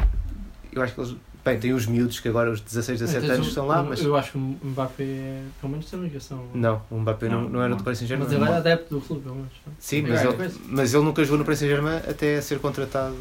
eu 0.73 0.83
acho 0.83 0.95
que 0.95 1.01
eles, 1.01 1.17
bem, 1.45 1.59
tem 1.59 1.73
os 1.73 1.87
miúdos 1.87 2.21
que 2.21 2.29
agora 2.29 2.51
os 2.51 2.61
16, 2.61 3.01
17 3.01 3.21
Tens 3.27 3.35
anos 3.35 3.47
um- 3.47 3.49
estão 3.49 3.67
lá, 3.67 3.83
mas 3.83 4.01
Eu 4.03 4.15
acho 4.17 4.33
que 4.33 4.39
o 4.39 4.57
Mbappé 4.65 5.03
é, 5.05 5.43
pelo 5.61 5.71
menos 5.73 5.87
tem 5.91 6.01
ligação. 6.01 6.45
não, 6.55 6.83
o 6.91 6.99
Mbappé 7.01 7.29
não, 7.29 7.49
não 7.49 7.63
era 7.63 7.75
do 7.75 7.83
Paris 7.83 7.99
Saint-Germain. 7.99 8.27
Mas 8.29 8.37
ele 8.41 8.45
é 8.51 8.57
adepto 8.57 8.95
do 8.95 9.01
clube, 9.01 9.23
pelo 9.23 9.35
menos. 9.37 9.53
Sim, 9.79 9.99
É, 9.99 10.09
mas, 10.09 10.21
é 10.23 10.27
ele, 10.29 10.55
mas 10.69 10.95
ele 10.95 11.05
nunca 11.05 11.23
jogou 11.25 11.39
no 11.39 11.45
Paris 11.45 11.59
Saint-Germain 11.61 11.97
até 12.09 12.41
ser 12.41 12.59
contratado, 12.59 13.17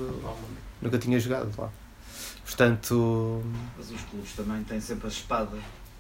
nunca 0.82 0.98
tinha 0.98 1.20
jogado 1.20 1.50
lá. 1.58 1.70
Portanto, 2.46 3.44
Mas 3.78 3.92
os 3.92 4.02
clubes 4.04 4.32
também 4.34 4.64
têm 4.64 4.80
sempre 4.80 5.08
a 5.08 5.10
espada 5.10 5.58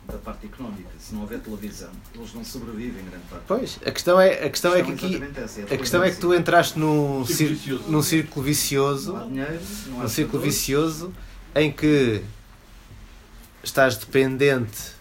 da 0.07 0.17
parte 0.17 0.45
económica. 0.45 0.89
Se 0.97 1.13
não 1.13 1.21
houver 1.23 1.39
televisão, 1.39 1.89
eles 2.15 2.33
não 2.33 2.41
sobrevivem 2.43 3.03
grande 3.03 3.25
parte. 3.29 3.43
pois, 3.45 3.77
a 3.85 3.91
questão 3.91 4.19
é, 4.21 4.45
a 4.45 4.49
questão 4.49 4.73
é 4.73 4.81
que 4.81 4.91
aqui 4.93 5.05
exatamente 5.07 5.39
essa, 5.41 5.59
é 5.59 5.63
a 5.65 5.77
questão 5.77 6.01
é 6.03 6.09
que 6.11 6.15
tu 6.17 6.33
entraste 6.33 6.79
num, 6.79 7.25
Círculo 7.25 7.57
vicioso. 7.59 7.83
num 7.91 8.01
círculo 8.01 8.45
vicioso, 8.45 9.11
Não 9.13 9.19
há 9.21 9.25
dinheiro, 9.25 9.59
não 9.87 9.99
há 9.99 10.03
num 10.03 10.07
círculo 10.09 10.41
vicioso 10.41 11.13
em 11.57 11.71
que 11.71 12.23
estás 13.63 13.97
dependente 13.97 14.91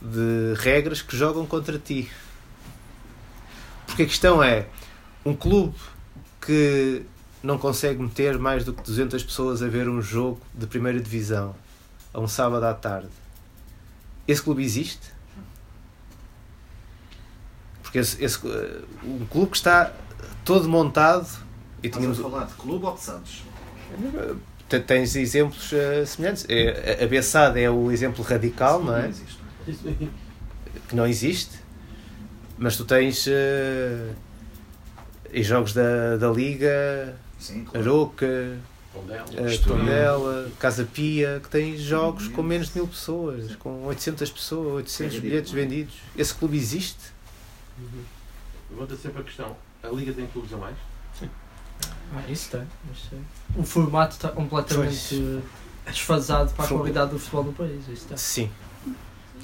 de 0.00 0.54
regras 0.58 1.02
que 1.02 1.16
jogam 1.16 1.44
contra 1.44 1.78
ti. 1.78 2.10
Porque 3.86 4.02
a 4.02 4.06
questão 4.06 4.42
é, 4.42 4.66
um 5.24 5.34
clube 5.34 5.76
que 6.40 7.02
não 7.42 7.58
consegue 7.58 8.00
meter 8.00 8.38
mais 8.38 8.64
do 8.64 8.72
que 8.72 8.82
200 8.82 9.22
pessoas 9.24 9.62
a 9.62 9.68
ver 9.68 9.88
um 9.88 10.00
jogo 10.00 10.40
de 10.54 10.66
primeira 10.66 11.00
divisão 11.00 11.54
a 12.14 12.20
um 12.20 12.28
sábado 12.28 12.64
à 12.64 12.72
tarde, 12.72 13.10
esse 14.26 14.42
clube 14.42 14.62
existe? 14.62 15.14
Porque 17.82 17.98
esse, 17.98 18.22
esse, 18.24 18.46
eh, 18.46 18.82
um 19.04 19.26
clube 19.26 19.50
que 19.50 19.56
está 19.56 19.92
todo 20.44 20.68
montado 20.68 21.28
e 21.82 21.86
Estás 21.86 22.00
tínhamos, 22.00 22.18
a 22.18 22.22
falar 22.22 22.44
de 22.44 22.54
clube 22.54 22.84
ou 22.84 22.94
de 22.94 23.00
Santos? 23.00 23.42
Te- 24.68 24.80
Tens 24.80 25.14
exemplos 25.16 25.72
eh, 25.72 26.04
semelhantes. 26.04 26.44
É, 26.48 26.98
a- 27.00 27.04
a 27.04 27.06
Bessada 27.08 27.58
é 27.60 27.70
o 27.70 27.90
exemplo 27.92 28.24
radical, 28.24 28.82
não 28.82 28.96
é? 28.96 29.08
existe. 29.08 29.38
Que 30.88 30.94
não 30.96 31.06
existe. 31.06 31.58
Mas 32.58 32.76
tu 32.76 32.84
tens 32.84 33.26
eh, 33.28 34.10
em 35.32 35.42
jogos 35.42 35.72
da, 35.72 36.16
da 36.16 36.30
Liga, 36.30 37.16
Sim, 37.38 37.64
claro. 37.64 37.80
Aroca, 37.86 38.58
Tondela. 38.92 39.24
eh, 39.36 39.46
Estoril. 39.52 39.78
Tondela, 39.78 40.50
Casa 40.58 40.84
Pia, 40.84 41.40
que 41.42 41.48
tens 41.50 41.80
jogos 41.80 42.28
com 42.28 42.42
menos 42.42 42.68
de 42.68 42.76
mil 42.76 42.86
pessoas, 42.88 43.54
com 43.56 43.84
800 43.84 44.30
pessoas, 44.30 44.74
800 44.76 45.16
É 45.16 45.20
bilhetes 45.20 45.52
não 45.52 45.58
é? 45.58 45.62
vendidos. 45.62 45.94
Esse 46.16 46.34
clube 46.34 46.56
existe? 46.56 47.14
Levanta 48.70 48.96
sempre 48.96 49.20
a 49.20 49.24
questão: 49.24 49.56
a 49.82 49.88
Liga 49.88 50.12
tem 50.12 50.26
clubes 50.26 50.52
a 50.52 50.56
mais? 50.56 50.76
Ah, 52.14 52.30
isso 52.30 52.50
tem. 52.50 52.62
Isso 52.94 53.10
tem. 53.10 53.20
O 53.56 53.62
formato 53.62 54.14
está 54.14 54.28
completamente 54.28 55.42
desfasado 55.86 56.52
para 56.54 56.64
a 56.64 56.68
qualidade 56.68 57.10
do 57.10 57.18
futebol 57.18 57.44
do 57.44 57.52
país. 57.52 57.88
Isso 57.88 58.06
tem. 58.06 58.16
Sim. 58.16 58.50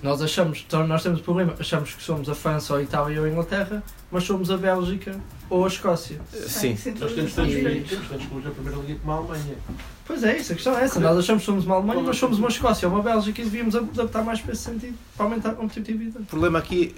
Nós 0.03 0.21
achamos, 0.21 0.65
então 0.67 0.85
nós 0.85 1.01
temos 1.01 1.21
o 1.21 1.23
problema, 1.23 1.55
achamos 1.57 1.95
que 1.95 2.03
somos 2.03 2.29
a 2.29 2.35
França 2.35 2.73
ou 2.73 2.81
a 2.81 2.83
Itália 2.83 3.21
ou 3.21 3.27
a 3.27 3.31
Inglaterra, 3.31 3.85
mas 4.11 4.25
somos 4.25 4.51
a 4.51 4.57
Bélgica 4.57 5.15
ou 5.49 5.65
a 5.65 5.69
Escócia. 5.69 6.21
Sim. 6.33 6.71
Nós 6.99 7.13
temos 7.13 7.35
tantos, 7.35 7.55
temos 7.55 8.09
tantos 8.09 8.27
clubes 8.27 8.45
na 8.45 8.51
Primeira 8.51 8.81
Liga 8.81 8.99
como 8.99 9.13
a 9.13 9.17
Alemanha. 9.17 9.57
Pois 10.05 10.25
é, 10.25 10.39
isso, 10.39 10.53
a 10.53 10.55
questão 10.57 10.77
é 10.77 10.83
essa. 10.83 10.99
Nós 10.99 11.17
achamos 11.17 11.43
que 11.43 11.47
somos 11.47 11.65
uma 11.65 11.77
Alemanha, 11.77 12.03
mas 12.03 12.17
somos 12.17 12.41
uma 12.41 12.49
Escócia 12.49 12.89
ou 12.89 12.95
uma 12.95 13.03
Bélgica 13.03 13.41
e 13.41 13.45
devíamos 13.45 13.77
adaptar 13.77 14.25
mais 14.25 14.41
para 14.41 14.53
esse 14.53 14.63
sentido, 14.63 14.99
para 15.17 15.27
aumentar 15.27 15.51
a 15.51 15.55
competitividade. 15.55 16.25
O 16.25 16.27
problema 16.27 16.59
aqui, 16.59 16.97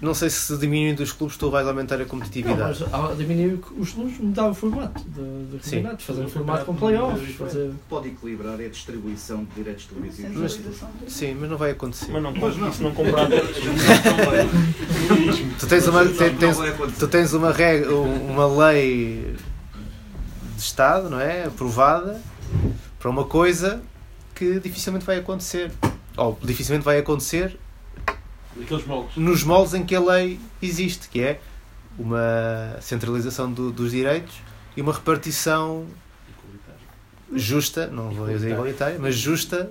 não 0.00 0.12
sei 0.12 0.28
se 0.28 0.56
diminuindo 0.58 1.02
os 1.02 1.10
clubes 1.12 1.36
tu 1.38 1.50
vais 1.50 1.66
aumentar 1.66 1.94
a 1.94 1.98
Não, 2.00 2.04
competitividade. 2.06 2.80
mas 2.84 2.92
ao 2.94 3.14
diminuir 3.16 3.58
os 3.78 3.92
clubes, 3.92 4.18
mudar 4.18 4.48
o 4.50 4.54
formato 4.54 5.00
Sim. 5.00 5.76
campeonatos, 5.76 6.04
fazer 6.04 6.20
um 6.22 6.28
formato 6.28 6.64
com 6.66 6.74
campeonato 6.74 7.06
playoffs, 7.14 7.36
fazer... 7.36 7.70
Pode 7.88 8.08
equilibrar 8.08 8.60
é 8.60 8.66
a 8.66 8.68
distribuição 8.68 9.44
de 9.44 9.50
direitos 9.54 9.86
televisivos. 9.86 10.36
Mas- 10.36 11.12
Sim, 11.12 11.34
mas 11.40 11.48
não 11.50 11.56
vai 11.56 11.70
acontecer. 11.70 12.12
Mas 12.12 12.22
não 12.22 12.32
Pois 12.34 12.54
pode 12.54 12.60
não. 12.60 12.68
isso 12.70 12.82
não 12.82 12.92
comprar. 12.92 13.28
Tu 15.58 15.66
tens 15.66 15.86
uma, 15.86 16.04
Não, 16.04 16.12
te- 16.12 16.24
não 16.30 16.36
tens, 16.38 16.56
tu 16.98 17.08
tens 17.08 17.32
uma, 17.32 17.52
regra, 17.52 17.94
uma 17.94 18.46
lei 18.66 19.34
de 20.56 20.60
Estado, 20.62 21.08
não 21.08 21.20
é? 21.20 21.44
Aprovada 21.46 22.20
para 22.98 23.10
uma 23.10 23.24
coisa 23.24 23.80
que 24.34 24.58
dificilmente 24.60 25.04
vai 25.04 25.18
acontecer. 25.18 25.70
Ou 26.16 26.38
dificilmente 26.42 26.84
vai 26.84 26.98
acontecer 26.98 27.58
moldes. 28.86 29.16
nos 29.16 29.42
moldes 29.44 29.74
em 29.74 29.84
que 29.84 29.94
a 29.94 30.00
lei 30.00 30.38
existe, 30.62 31.08
que 31.08 31.20
é 31.20 31.40
uma 31.98 32.76
centralização 32.80 33.50
do- 33.52 33.70
dos 33.72 33.90
direitos 33.90 34.34
e 34.76 34.80
uma 34.82 34.92
repartição 34.92 35.86
justa, 37.34 37.86
não 37.88 38.10
vou 38.10 38.26
dizer 38.28 38.52
igualitária, 38.52 38.98
mas 39.00 39.14
justa 39.16 39.70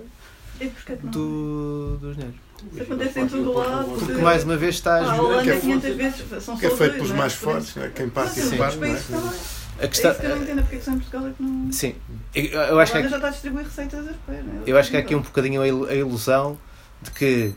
do, 1.04 1.96
dos 2.00 2.14
dinheiros. 2.16 2.40
Isso 2.72 2.82
acontece 2.82 3.20
em 3.20 3.28
todo 3.28 3.52
lado. 3.52 3.90
Porque 3.98 4.12
mais 4.14 4.44
uma 4.44 4.56
vez 4.56 4.76
estás. 4.76 5.06
Ah, 5.06 5.12
a 5.12 5.20
Holanda 5.22 5.42
que 5.42 5.50
é 5.50 5.60
500 5.60 5.94
vezes 5.96 6.42
são 6.42 6.56
Que 6.56 6.66
é 6.66 6.70
feito 6.70 6.78
dois, 6.80 6.92
pelos 6.94 7.10
é? 7.10 7.14
mais 7.14 7.34
fortes, 7.34 7.76
não 7.76 7.84
é? 7.84 7.88
quem 7.90 8.08
parte 8.08 8.40
e 8.40 8.56
parte, 8.56 8.76
não 8.78 8.86
é? 8.86 8.94
também. 8.94 9.32
A 9.78 9.84
É 9.84 9.88
questão, 9.88 10.10
isso 10.12 10.20
que 10.20 10.26
eu 10.26 10.36
não 10.36 10.42
entendo, 10.42 10.62
porque 10.62 10.76
é 10.76 10.78
que 10.78 10.84
só 10.86 10.90
em 10.92 10.98
Portugal 10.98 11.26
é 11.28 11.30
que 11.32 11.42
não. 11.42 11.72
sim, 11.72 11.94
eu, 12.34 12.44
eu 12.44 12.80
acho 12.80 12.92
que 12.92 12.98
a 12.98 13.00
é 13.02 13.08
já 13.08 13.16
está 13.16 13.28
a 13.28 13.30
distribuir 13.30 13.64
receitas 13.66 14.08
a 14.08 14.10
espera. 14.10 14.42
né? 14.42 14.62
Eu 14.66 14.78
acho 14.78 14.90
que 14.90 14.96
há 14.96 15.00
aqui 15.00 15.14
um 15.14 15.20
bocadinho 15.20 15.60
a 15.60 15.94
ilusão 15.94 16.58
de 17.02 17.10
que 17.10 17.52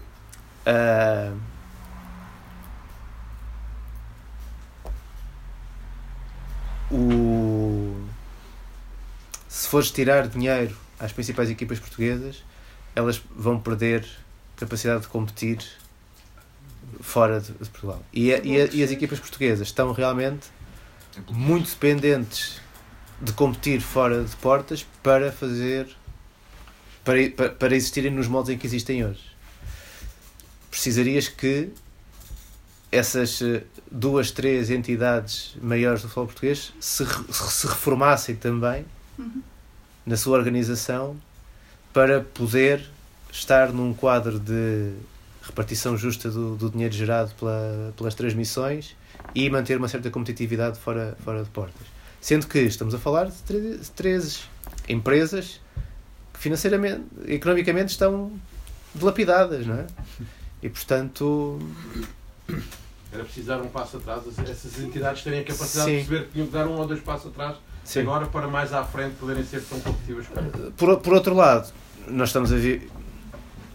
ah, 0.70 1.34
o 6.92 7.96
se 9.48 9.68
fores 9.68 9.92
tirar 9.92 10.28
dinheiro 10.28 10.76
às 11.00 11.12
principais 11.12 11.50
equipas 11.50 11.80
portuguesas, 11.80 12.44
elas 12.96 13.22
vão 13.36 13.60
perder 13.60 14.06
capacidade 14.56 15.02
de 15.02 15.08
competir 15.08 15.60
fora 17.02 17.40
de, 17.40 17.52
de 17.54 17.70
Portugal. 17.70 18.04
E, 18.12 18.34
a- 18.34 18.40
e 18.44 18.62
a- 18.62 18.66
e 18.72 18.84
as 18.84 18.92
equipas 18.92 19.20
portuguesas 19.20 19.68
estão 19.68 19.92
realmente 19.92 20.48
muito 21.30 21.70
dependentes 21.70 22.62
de 23.22 23.34
competir 23.34 23.82
fora 23.82 24.24
de 24.24 24.36
portas 24.38 24.86
para 25.04 25.32
fazer 25.32 25.88
para, 27.04 27.30
para, 27.32 27.50
para 27.50 27.76
existirem 27.76 28.12
nos 28.12 28.28
moldes 28.28 28.52
em 28.54 28.58
que 28.58 28.68
existem 28.68 29.04
hoje. 29.06 29.29
Precisarias 30.70 31.28
que 31.28 31.70
essas 32.92 33.42
eh, 33.42 33.64
duas, 33.92 34.32
três 34.32 34.70
entidades 34.70 35.56
maiores 35.62 36.02
do 36.02 36.08
futebol 36.08 36.26
português 36.28 36.74
se, 36.80 37.06
se 37.32 37.68
reformassem 37.68 38.36
também 38.36 38.86
Uhum. 39.20 39.42
na 40.06 40.16
sua 40.16 40.38
organização 40.38 41.18
para 41.92 42.22
poder 42.22 42.90
estar 43.30 43.74
num 43.74 43.94
quadro 43.94 44.40
de 44.40 44.94
repartição 45.44 45.98
justa 45.98 46.30
do, 46.32 46.56
do 46.56 46.70
dinheiro 46.70 46.94
gerado 46.94 47.34
pela, 47.36 47.94
pelas 47.98 48.16
transmissões 48.16 48.96
e 49.36 49.50
manter 49.50 49.78
uma 49.78 49.90
certa 49.90 50.10
competitividade 50.10 50.80
fora, 50.80 51.18
fora 51.24 51.44
de 51.44 51.50
portas. 51.50 51.86
Sendo 52.22 52.48
que 52.48 52.60
estamos 52.60 52.94
a 52.94 52.98
falar 52.98 53.26
de 53.26 53.36
três, 53.44 53.90
três 53.90 54.44
empresas 54.88 55.60
que 56.34 56.40
financeiramente, 56.40 57.04
economicamente 57.28 57.92
estão 57.92 58.32
dilapidadas, 58.96 59.68
não 59.68 59.76
é? 59.76 59.88
E 60.62 60.70
portanto, 60.70 61.60
Era 63.12 63.24
preciso 63.24 63.48
dar 63.48 63.62
um 63.62 63.68
passo 63.70 63.98
atrás, 63.98 64.22
essas 64.40 64.80
entidades 64.80 65.24
terem 65.24 65.40
a 65.40 65.44
capacidade 65.44 65.90
Sim. 65.90 65.98
de 65.98 66.04
perceber 66.06 66.26
que 66.28 66.32
tinham 66.34 66.48
que 66.48 66.54
dar 66.54 66.68
um 66.68 66.78
ou 66.78 66.86
dois 66.88 67.00
passos 67.02 67.28
atrás 67.32 67.56
sim. 67.84 68.02
agora 68.02 68.26
para 68.28 68.48
mais 68.48 68.72
à 68.74 68.84
frente 68.84 69.16
poderem 69.16 69.44
ser 69.44 69.62
tão 69.64 69.80
competitivas 69.80 70.28
como 70.28 70.72
Por, 70.74 70.98
por 71.00 71.14
outro 71.14 71.34
lado, 71.34 71.72
nós 72.08 72.30
estamos 72.30 72.52
a 72.54 72.56
ver, 72.58 72.90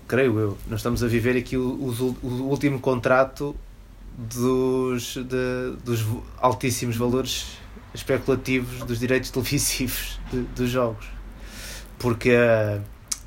creio 0.06 0.38
eu, 0.38 0.58
nós 0.68 0.80
estamos 0.80 1.02
a 1.02 1.06
viver 1.08 1.36
aqui 1.36 1.56
o, 1.56 1.62
o, 1.62 2.16
o 2.22 2.28
último 2.48 2.78
contrato 2.78 3.56
dos, 4.16 5.14
de- 5.16 5.76
dos 5.84 6.04
altíssimos 6.38 6.96
valores 6.96 7.58
especulativos 7.92 8.84
dos 8.84 8.98
direitos 9.00 9.30
televisivos 9.30 10.20
de- 10.32 10.42
dos 10.42 10.70
jogos. 10.70 11.06
Porque 11.98 12.30
a, 12.32 12.80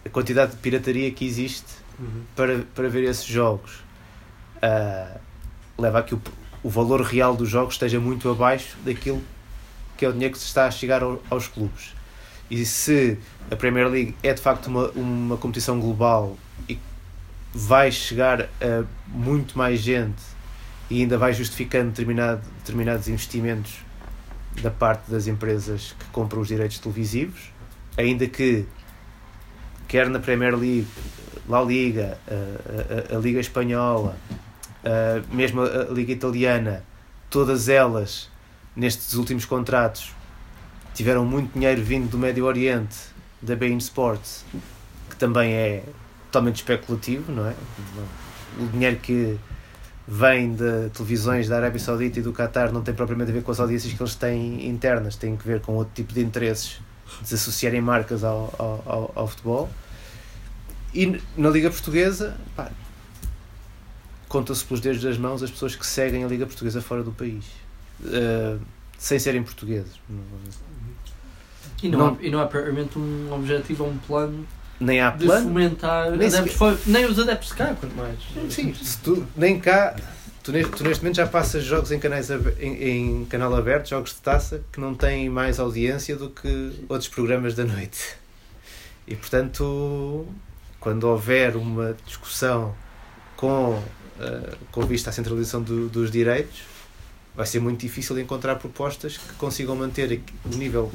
a 0.06 0.10
quantidade 0.10 0.52
de 0.52 0.58
pirataria 0.58 1.12
que 1.12 1.26
existe 1.26 1.66
Uhum. 2.00 2.24
para, 2.36 2.60
para 2.76 2.88
ver 2.90 3.04
esses 3.06 3.26
jogos 3.26 3.84
ah, 4.62 5.18
leva 5.78 6.00
a 6.00 6.04
que 6.04 6.14
o, 6.14 6.22
o 6.64 6.70
valor 6.70 7.02
real 7.02 7.36
dos 7.36 7.50
jogos 7.50 7.74
esteja 7.76 8.00
muito 8.00 8.30
abaixo 8.30 8.78
daquilo 8.86 9.22
que 9.98 10.06
é 10.06 10.10
o 10.10 10.14
dinheiro 10.14 10.34
que 10.34 10.40
se 10.40 10.46
está 10.46 10.68
a 10.68 10.72
chegar 10.72 11.02
ao- 11.02 11.20
aos 11.30 11.48
clubes. 11.48 11.96
E 12.52 12.64
se 12.66 13.18
a 13.50 13.56
Premier 13.56 13.88
League 13.88 14.16
é 14.22 14.32
de 14.34 14.40
facto 14.42 14.68
uma, 14.68 14.90
uma 14.92 15.38
competição 15.38 15.80
global 15.80 16.38
e 16.70 16.78
vai 17.52 17.92
chegar 17.92 18.44
a 18.44 18.84
muito 19.08 19.58
mais 19.58 19.80
gente 19.82 20.22
e 20.90 21.02
ainda 21.02 21.18
vai 21.18 21.34
justificando 21.34 21.90
determinado, 21.90 22.42
determinados 22.60 23.08
investimentos 23.08 23.74
da 24.62 24.70
parte 24.72 25.10
das 25.10 25.26
empresas 25.28 25.96
que 25.98 26.06
compram 26.12 26.42
os 26.42 26.48
direitos 26.48 26.78
televisivos, 26.80 27.52
ainda 27.98 28.28
que 28.28 28.66
quer 29.88 30.10
na 30.10 30.20
Premier 30.20 30.56
League, 30.56 30.88
La 31.48 31.62
Liga, 31.62 32.18
a, 32.28 33.14
a- 33.14 33.18
a 33.18 33.20
Liga 33.20 33.40
Espanhola, 33.40 34.16
a- 34.84 35.22
mesmo 35.34 35.62
a 35.62 35.86
Liga 35.92 36.12
Italiana, 36.12 36.84
todas 37.30 37.70
elas 37.70 38.30
nestes 38.76 39.14
últimos 39.16 39.46
contratos 39.46 40.12
tiveram 40.94 41.26
muito 41.26 41.54
dinheiro 41.54 41.82
vindo 41.82 42.10
do 42.10 42.18
Médio 42.18 42.46
Oriente, 42.46 42.96
da 43.42 43.56
Bein 43.56 43.78
Sports, 43.78 44.44
que 45.10 45.16
também 45.16 45.54
é 45.54 45.84
totalmente 46.26 46.58
especulativo, 46.58 47.32
não 47.32 47.46
é? 47.48 47.54
O 48.60 48.66
dinheiro 48.68 48.98
que 48.98 49.38
vem 50.08 50.54
de 50.54 50.90
televisões 50.94 51.48
da 51.48 51.58
Arábia 51.58 51.80
Saudita 51.80 52.20
e 52.20 52.22
do 52.22 52.32
Qatar 52.34 52.72
não 52.72 52.82
tem 52.82 52.94
propriamente 52.94 53.30
a 53.30 53.34
ver 53.34 53.44
com 53.44 53.52
as 53.52 53.60
audiências 53.60 53.94
que 53.94 54.02
eles 54.02 54.16
têm 54.16 54.68
internas, 54.68 55.16
tem 55.16 55.36
que 55.36 55.46
ver 55.46 55.60
com 55.62 55.74
outro 55.74 55.94
tipo 55.94 56.14
de 56.14 56.22
interesses 56.22 56.80
de 57.22 57.28
se 57.28 57.36
associarem 57.36 57.82
marcas 57.82 58.24
ao, 58.24 58.54
ao, 58.58 58.84
ao, 58.86 59.12
ao 59.16 59.28
futebol. 59.28 59.70
E 60.94 61.22
na 61.38 61.50
Liga 61.50 61.70
Portuguesa, 61.70 62.36
pá, 62.56 62.72
conta-se 64.28 64.64
pelos 64.66 64.82
dedos 64.82 65.02
das 65.02 65.18
mãos 65.18 65.42
as 65.44 65.52
pessoas 65.52 65.76
que 65.76 65.86
seguem 65.86 66.24
a 66.24 66.28
Liga 66.28 66.46
Portuguesa 66.46 66.82
fora 66.82 67.04
do 67.04 67.12
país, 67.12 67.46
eh, 68.06 68.58
sem 68.98 69.20
serem 69.20 69.44
portugueses. 69.44 69.94
E 71.82 71.90
não, 71.90 72.00
Não- 72.00 72.08
Há, 72.08 72.18
e 72.22 72.30
não 72.32 72.40
há 72.40 72.48
propriamente 72.48 72.98
um 72.98 73.32
objetivo 73.32 73.84
ou 73.84 73.92
um 73.92 73.98
plano 74.00 74.48
Nem 74.80 75.00
há 75.00 75.12
de 75.12 75.26
plano, 75.26 75.48
fomentar 75.48 76.12
Nem 76.12 76.28
adeptos 76.28 76.54
fora- 76.54 76.78
nem 76.88 77.06
os 77.06 77.20
adeptos 77.20 77.50
de 77.50 77.56
cá, 77.56 77.76
quanto 77.80 77.96
mais. 77.96 78.18
Sim, 78.52 78.74
se 78.74 78.98
tu, 79.00 79.26
nem 79.36 79.60
cá, 79.60 79.96
tu 80.44 80.52
neste, 80.52 80.72
tu 80.72 80.84
neste 80.84 81.04
momento 81.04 81.18
já 81.18 81.28
passas 81.28 81.64
jogos 81.64 81.92
em, 81.92 82.00
canais, 82.00 82.30
em, 82.60 83.22
em 83.22 83.26
canal 83.26 83.54
aberto, 83.56 83.90
jogos 83.90 84.12
de 84.12 84.18
taça, 84.22 84.64
que 84.72 84.80
não 84.80 84.96
têm 84.96 85.30
mais 85.30 85.60
audiência 85.60 86.16
do 86.16 86.30
que 86.32 86.72
outros 86.90 87.08
programas 87.10 87.54
da 87.54 87.64
noite. 87.64 88.16
E 89.08 89.16
portanto, 89.16 90.26
quando 90.88 91.04
houver 91.04 91.58
uma 91.58 91.98
discussão 92.06 92.74
com, 93.36 93.84
eh, 94.22 94.56
com 94.72 94.86
vista 94.86 95.10
à 95.10 95.14
centralização 95.14 95.62
do- 95.62 95.90
dos 95.90 96.10
direitos, 96.10 96.62
vai 97.36 97.46
ser 97.46 97.60
muito 97.60 97.82
difícil 97.82 98.18
encontrar 98.18 98.56
propostas 98.56 99.18
que 99.18 99.34
consigam 99.34 99.76
manter 99.76 100.22
o 100.46 100.56
nível 100.56 100.90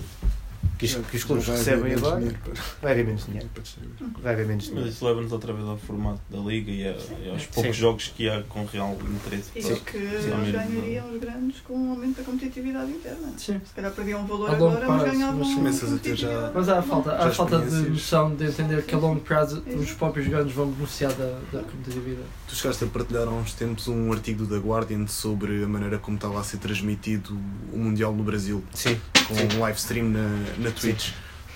que 0.90 0.98
os, 0.98 1.06
que 1.06 1.16
os 1.16 1.24
clubes 1.24 1.46
recebem 1.46 1.94
agora. 1.94 2.16
dinheiro 2.16 2.38
para- 2.44 2.54
Vai 2.82 2.92
haver 2.92 3.06
menos 3.06 3.24
dinheiro. 3.26 3.48
para 3.54 3.62
distribuir. 3.62 3.94
Vai 4.22 4.32
haver 4.32 4.46
menos 4.46 4.64
Mas 4.64 4.70
dinheiro. 4.74 4.90
isso 4.90 5.04
leva-nos 5.06 5.32
outra 5.32 5.52
vez 5.52 5.68
ao 5.68 5.76
formato 5.78 6.20
da 6.28 6.38
liga 6.38 6.70
e, 6.70 6.86
a- 6.88 6.96
e 7.24 7.30
aos 7.30 7.46
poucos 7.46 7.76
Sim. 7.76 7.80
jogos 7.82 8.12
que 8.16 8.28
há 8.28 8.42
com 8.42 8.64
real 8.64 8.98
interesse. 9.08 9.50
E 9.54 9.62
para- 9.62 9.76
que 9.76 9.98
Sim. 9.98 10.30
eles 10.32 10.52
ganhariam 10.52 11.12
os 11.12 11.20
grandes 11.20 11.60
com 11.60 11.74
o 11.74 11.90
aumento 11.90 12.16
da 12.18 12.24
competitividade 12.24 12.90
interna. 12.90 13.32
Sim. 13.38 13.60
Se 13.64 13.74
calhar 13.74 13.92
perdiam 13.92 14.22
um 14.22 14.26
valor 14.26 14.50
A 14.50 14.52
agora, 14.54 14.86
mas 14.88 15.02
prazo, 15.02 15.16
ganhavam 15.18 15.60
mas 15.62 15.92
a 15.92 15.98
ter 15.98 16.16
já-. 16.16 16.50
Mas 16.54 16.68
há 16.68 16.82
falta, 16.82 17.12
há 17.16 17.30
falta 17.30 17.58
de 17.60 17.90
noção 17.90 18.34
de 18.34 18.44
entender 18.46 18.82
que 18.84 18.94
a 18.94 18.98
longo 18.98 19.20
prazo 19.20 19.62
os 19.66 19.92
próprios 19.92 20.26
grandes 20.28 20.52
vão 20.54 20.68
beneficiar 20.70 21.12
da, 21.12 21.38
da 21.52 21.62
competitividade. 21.62 22.26
Tu 22.48 22.54
chegaste 22.56 22.84
a 22.84 22.86
partilhar 22.88 23.28
há 23.28 23.30
uns 23.30 23.52
tempos 23.54 23.88
um 23.88 24.12
artigo 24.12 24.44
do 24.44 24.54
The 24.60 24.66
Guardian 24.66 25.06
sobre 25.06 25.62
a 25.62 25.68
maneira 25.68 25.98
como 25.98 26.16
estava 26.16 26.40
a 26.40 26.44
ser 26.44 26.58
transmitido 26.58 27.38
o 27.72 27.78
Mundial 27.78 28.12
no 28.12 28.22
Brasil, 28.22 28.62
Sim. 28.74 28.98
com 29.26 29.34
um 29.56 29.60
live 29.60 29.78
stream 29.78 30.08
na, 30.08 30.28
na 30.58 30.70
Twitch. 30.72 31.10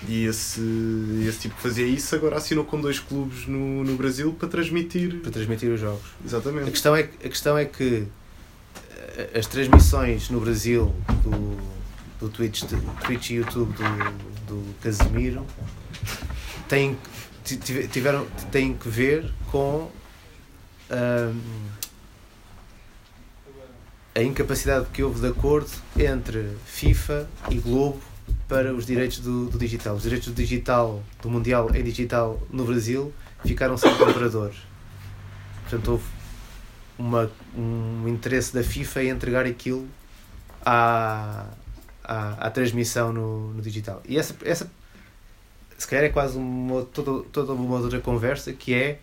E 0.07 0.25
esse, 0.25 0.61
esse 1.27 1.39
tipo 1.39 1.55
que 1.55 1.61
fazia 1.61 1.85
isso 1.87 2.13
agora 2.15 2.37
assinou 2.37 2.63
com 2.63 2.79
dois 2.79 2.99
clubes 2.99 3.47
no, 3.47 3.83
no 3.83 3.95
Brasil 3.95 4.31
para 4.33 4.47
transmitir. 4.47 5.15
Para 5.21 5.31
transmitir 5.31 5.71
os 5.71 5.79
jogos. 5.79 6.03
A 6.23 6.27
Exatamente. 6.27 6.69
questão 6.71 6.95
é, 6.95 6.99
a 7.01 7.29
questão 7.29 7.57
é 7.57 7.65
que 7.65 8.07
eh, 9.17 9.31
as 9.39 9.47
transmissões 9.47 10.29
no 10.29 10.39
Brasil 10.39 10.93
do, 11.23 11.57
do 12.19 12.29
Twitch, 12.29 12.63
do 12.65 12.77
Twitch 13.05 13.31
e 13.31 13.33
YouTube 13.35 13.73
do, 13.73 14.53
do 14.61 14.73
Casemiro 14.81 15.43
têm, 16.69 16.95
ti- 17.43 17.57
tive- 17.57 17.87
tiveram, 17.87 18.27
têm 18.51 18.75
que 18.75 18.87
ver 18.89 19.33
com 19.51 19.89
ahm, 20.91 21.39
a 24.15 24.21
incapacidade 24.21 24.87
que 24.93 25.01
houve 25.03 25.21
de 25.21 25.27
acordo 25.27 25.69
entre 25.97 26.55
FIFA 26.65 27.27
e 27.49 27.55
Globo 27.57 28.01
para 28.47 28.73
os 28.73 28.85
direitos 28.85 29.19
do, 29.19 29.49
do 29.49 29.57
digital. 29.57 29.95
Os 29.95 30.03
direitos 30.03 30.27
do 30.27 30.33
digital, 30.33 31.03
do 31.21 31.29
Mundial 31.29 31.69
em 31.75 31.83
digital 31.83 32.41
no 32.49 32.65
Brasil, 32.65 33.13
ficaram 33.45 33.77
sem 33.77 33.93
comprador. 33.97 34.51
Portanto, 35.63 35.91
houve 35.91 36.05
uma, 36.97 37.29
um 37.55 38.07
interesse 38.07 38.53
da 38.53 38.63
FIFA 38.63 39.03
em 39.03 39.09
entregar 39.09 39.45
aquilo 39.45 39.87
à, 40.65 41.47
à, 42.03 42.47
à 42.47 42.49
transmissão 42.49 43.11
no, 43.11 43.53
no 43.53 43.61
digital. 43.61 44.01
E 44.07 44.17
essa, 44.17 44.35
essa, 44.43 44.71
se 45.77 45.87
calhar, 45.87 46.05
é 46.05 46.09
quase 46.09 46.37
uma, 46.37 46.83
toda, 46.85 47.23
toda 47.31 47.53
uma 47.53 47.77
outra 47.79 47.99
conversa 47.99 48.53
que 48.53 48.73
é 48.73 48.99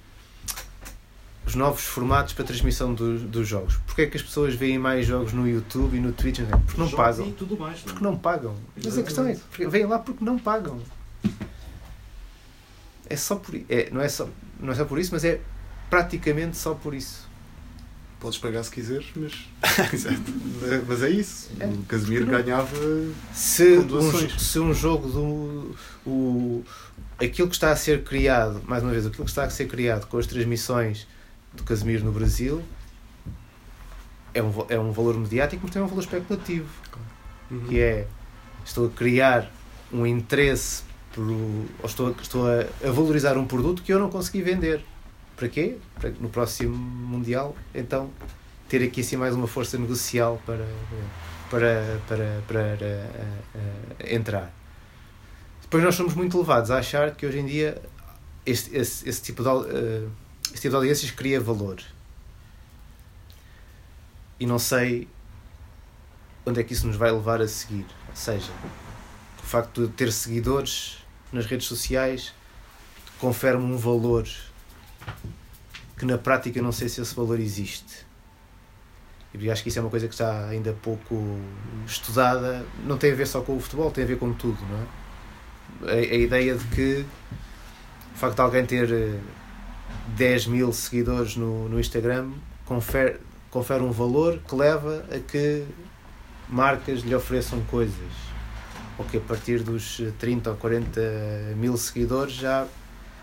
os 1.47 1.55
novos 1.55 1.85
formatos 1.85 2.33
para 2.33 2.45
transmissão 2.45 2.95
dos, 2.95 3.23
dos 3.23 3.47
jogos. 3.47 3.77
Porquê 3.87 4.03
é 4.03 4.07
que 4.07 4.16
as 4.16 4.23
pessoas 4.23 4.55
veem 4.55 4.79
mais 4.79 5.07
jogos 5.07 5.33
no 5.33 5.47
YouTube 5.47 5.97
e 5.97 6.01
no 6.01 6.12
Twitch? 6.12 6.41
Porque 6.41 6.81
não 6.81 6.89
Jogos 6.89 7.07
pagam. 7.07 7.29
E 7.29 7.33
tudo 7.33 7.59
mais. 7.59 7.81
Porque 7.81 8.03
não 8.03 8.16
pagam. 8.16 8.57
Mas 8.83 8.99
a 8.99 9.03
questão 9.03 9.27
é, 9.27 9.37
vêm 9.69 9.87
lá 9.87 9.99
porque 9.99 10.25
não 10.25 10.39
pagam. 10.39 10.81
É 13.09 13.16
só 13.16 13.37
por 13.37 13.55
é, 13.69 13.91
não 13.91 14.01
é 14.01 14.09
só 14.09 14.29
não 14.59 14.73
é 14.73 14.75
só 14.77 14.85
por 14.85 14.99
isso, 14.99 15.11
mas 15.12 15.25
é 15.25 15.41
praticamente 15.91 16.57
só 16.57 16.75
por 16.75 16.95
isso. 16.95 17.29
Podes 18.19 18.39
pagar 18.39 18.62
se 18.62 18.71
quiseres, 18.71 19.07
mas. 19.15 19.47
Exato. 19.93 20.23
mas 20.89 21.03
é 21.03 21.11
isso. 21.11 21.51
É. 21.61 21.66
O 21.66 21.83
Casemiro 21.83 22.25
ganhava. 22.25 22.75
Se 23.35 23.77
Com 23.83 23.97
um, 23.97 24.39
se 24.39 24.59
um 24.59 24.73
jogo 24.73 25.09
do 25.09 25.77
o 26.07 26.65
aquilo 27.19 27.49
que 27.49 27.55
está 27.55 27.71
a 27.71 27.77
ser 27.77 28.03
criado, 28.03 28.62
mais 28.66 28.83
uma 28.83 28.93
vez, 28.93 29.07
aquilo 29.07 29.25
que 29.25 29.31
está 29.31 29.45
a 29.45 29.51
ser 29.51 29.66
criado 29.66 30.07
com 30.07 30.16
as 30.19 30.27
transmissões 30.27 31.07
do 31.55 31.63
Casemiro 31.65 32.05
no 32.05 32.13
Brasil 32.13 32.63
é 34.33 34.43
um, 34.43 34.53
é 34.69 34.79
um 34.79 34.91
valor 34.93 35.17
mediático, 35.17 35.63
mas 35.63 35.73
também 35.73 35.85
é 35.85 35.87
um 35.87 35.89
valor 35.89 36.03
especulativo. 36.03 36.69
Uhum. 37.51 37.61
que 37.69 37.79
é 37.79 38.07
estou 38.65 38.87
a 38.87 38.91
criar 38.91 39.51
um 39.93 40.07
interesse 40.07 40.83
por, 41.13 41.23
ou 41.29 41.67
estou, 41.85 42.09
a- 42.09 42.23
estou 42.23 42.47
a, 42.49 42.61
a 42.89 42.91
valorizar 42.91 43.37
um 43.37 43.45
produto 43.47 43.83
que 43.83 43.93
eu 43.93 43.99
não 43.99 44.11
consegui 44.11 44.43
vender. 44.43 44.83
Para 45.37 45.49
quê? 45.49 45.77
Para 46.01 46.11
no 46.21 46.29
próximo 46.29 46.75
Mundial, 46.75 47.55
então, 47.75 48.11
ter 48.69 48.83
aqui 48.83 49.01
assim 49.03 49.17
mais 49.17 49.35
uma 49.35 49.47
força 49.47 49.77
negocial 49.77 50.41
para, 50.47 50.67
para, 51.51 52.01
para, 52.09 52.43
para, 52.49 52.61
eh, 52.81 53.09
eh, 54.01 54.15
entrar. 54.17 54.53
Depois 55.61 55.83
nós 55.83 55.95
somos 55.95 56.15
muito 56.15 56.39
levados 56.39 56.71
a 56.71 56.79
achar 56.79 57.11
que 57.15 57.27
hoje 57.27 57.39
em 57.41 57.47
dia 57.47 57.81
este, 58.47 58.75
esse, 58.77 59.09
esse, 59.09 59.23
tipo 59.23 59.43
de, 59.43 59.49
eh, 59.49 60.07
esse 60.55 60.63
tipo 60.63 60.71
de 60.71 60.77
audiências 60.77 61.11
cria 61.11 61.41
valor. 61.41 61.83
E 64.39 64.47
não 64.47 64.59
sei 64.59 65.09
onde 66.47 66.61
é 66.61 66.65
que 66.65 66.73
isso 66.73 66.87
nos 66.87 66.95
vai 66.95 67.11
levar 67.11 67.43
a 67.43 67.49
seguir. 67.49 67.85
Ou 68.09 68.15
seja, 68.15 68.53
o 69.43 69.47
facto 69.47 69.87
de 69.87 69.93
ter 69.93 70.13
seguidores 70.13 70.99
nas 71.33 71.45
redes 71.45 71.67
sociais 71.67 72.33
confere-me 73.19 73.65
um 73.65 73.77
valor 73.77 74.29
que 75.99 76.05
na 76.05 76.19
prática 76.19 76.63
não 76.63 76.71
sei 76.71 76.89
se 76.89 77.01
esse 77.01 77.15
valor 77.15 77.41
existe. 77.41 78.05
E 79.37 79.51
acho 79.51 79.65
que 79.65 79.69
isso 79.69 79.81
é 79.81 79.83
uma 79.83 79.91
coisa 79.91 80.07
que 80.07 80.15
está 80.15 80.47
ainda 80.47 80.73
pouco 80.75 81.41
estudada. 81.85 82.65
Não 82.85 82.97
tem 82.97 83.11
a 83.11 83.15
ver 83.17 83.27
só 83.27 83.41
com 83.41 83.57
o 83.57 83.61
futebol, 83.61 83.91
tem 83.91 84.05
a 84.05 84.07
ver 84.07 84.19
com 84.19 84.33
tudo, 84.33 84.59
não 84.67 85.91
é? 85.91 85.95
A, 85.95 85.97
a 85.97 86.15
ideia 86.15 86.55
de 86.55 86.65
que 86.67 87.05
o 88.15 88.17
facto 88.17 88.37
de 88.37 88.43
alguém 88.43 88.65
ter 88.65 88.93
eh, 88.93 89.19
10 90.16 90.47
mil 90.47 90.73
seguidores 90.73 91.37
no, 91.37 91.69
no 91.69 91.81
Instagram 91.81 92.31
confere, 92.65 93.21
confere 93.51 93.83
um 93.83 93.91
valor 93.91 94.39
que 94.39 94.55
leva 94.55 95.05
a 95.11 95.19
que 95.19 95.65
marcas 96.49 97.01
lhe 97.01 97.15
ofereçam 97.15 97.61
coisas. 97.65 98.25
Ou 98.97 99.05
que 99.05 99.16
a 99.16 99.21
partir 99.21 99.62
dos 99.62 100.01
30 100.19 100.51
ou 100.51 100.57
40 100.57 101.01
mil 101.57 101.77
seguidores 101.77 102.35
já, 102.35 102.66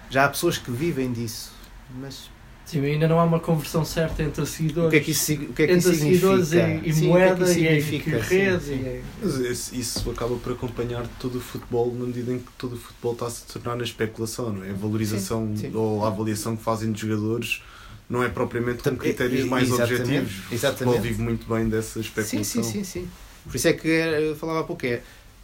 já 0.10 0.26
há 0.26 0.30
pessoas 0.30 0.58
que 0.58 0.70
vivem 0.70 1.14
disso. 1.14 1.54
Mas 2.00 2.30
Sim, 2.72 2.86
ainda 2.86 3.06
não 3.06 3.20
há 3.20 3.26
uma 3.26 3.40
conversão 3.40 3.84
certa 3.84 4.24
entre 4.24 4.46
seguidores. 4.46 4.88
O 4.88 4.92
que 4.92 4.96
é 4.96 5.00
que 5.02 5.12
isso, 5.12 5.34
o 5.34 5.54
que 5.54 5.64
é 5.64 5.68
que 5.68 5.74
entre 5.74 5.92
isso 5.92 6.00
seguidores 6.00 6.48
significa? 6.48 6.88
e, 6.88 6.90
e 6.90 6.94
Sim, 6.94 7.08
moeda 7.10 7.34
o 7.44 7.46
que 7.46 7.52
é 7.68 7.82
que 7.82 7.88
e 7.92 8.02
Sim, 8.02 8.20
rede 8.20 8.64
sim. 8.64 8.74
e 8.76 9.02
Mas 9.22 9.74
isso 9.74 10.10
acaba 10.10 10.36
por 10.38 10.54
acompanhar 10.54 11.06
todo 11.20 11.38
o 11.38 11.42
futebol 11.42 11.94
na 11.94 12.06
medida 12.06 12.32
em 12.32 12.40
que 12.40 12.48
todo 12.58 12.76
o 12.76 12.78
futebol 12.78 13.12
está 13.12 13.26
a 13.28 13.30
se 13.30 13.46
tornar 13.46 13.76
na 13.76 13.84
especulação, 13.84 14.54
não 14.54 14.64
é? 14.64 14.70
A 14.70 14.74
valorização 14.74 15.52
Sim, 15.54 15.70
sim. 15.70 15.76
ou 15.76 16.06
a 16.06 16.08
avaliação 16.08 16.56
que 16.56 16.64
fazem 16.64 16.94
dos 16.94 17.02
jogadores 17.02 17.62
não 18.10 18.24
é 18.24 18.30
propriamente 18.30 18.78
com 18.78 18.84
Tam- 18.92 18.96
critérios 18.96 19.44
mais 19.46 19.68
exatamente, 19.68 20.02
objetivos. 20.02 20.34
O 20.50 20.54
exatamente. 20.54 20.78
futebol 20.78 21.02
vive 21.02 21.22
muito 21.22 21.54
bem 21.54 21.68
dessa 21.68 21.94
Sim, 21.96 22.00
especulação. 22.02 22.64
sim, 22.64 22.64
sim, 22.64 22.84
sim. 22.86 23.08
Por 23.46 23.56
isso 23.56 23.68
é 23.68 23.74
que 23.74 23.88
eu 23.90 24.36
falava 24.38 24.62
há 24.62 24.64
pouco, 24.64 24.86
é, 24.86 25.02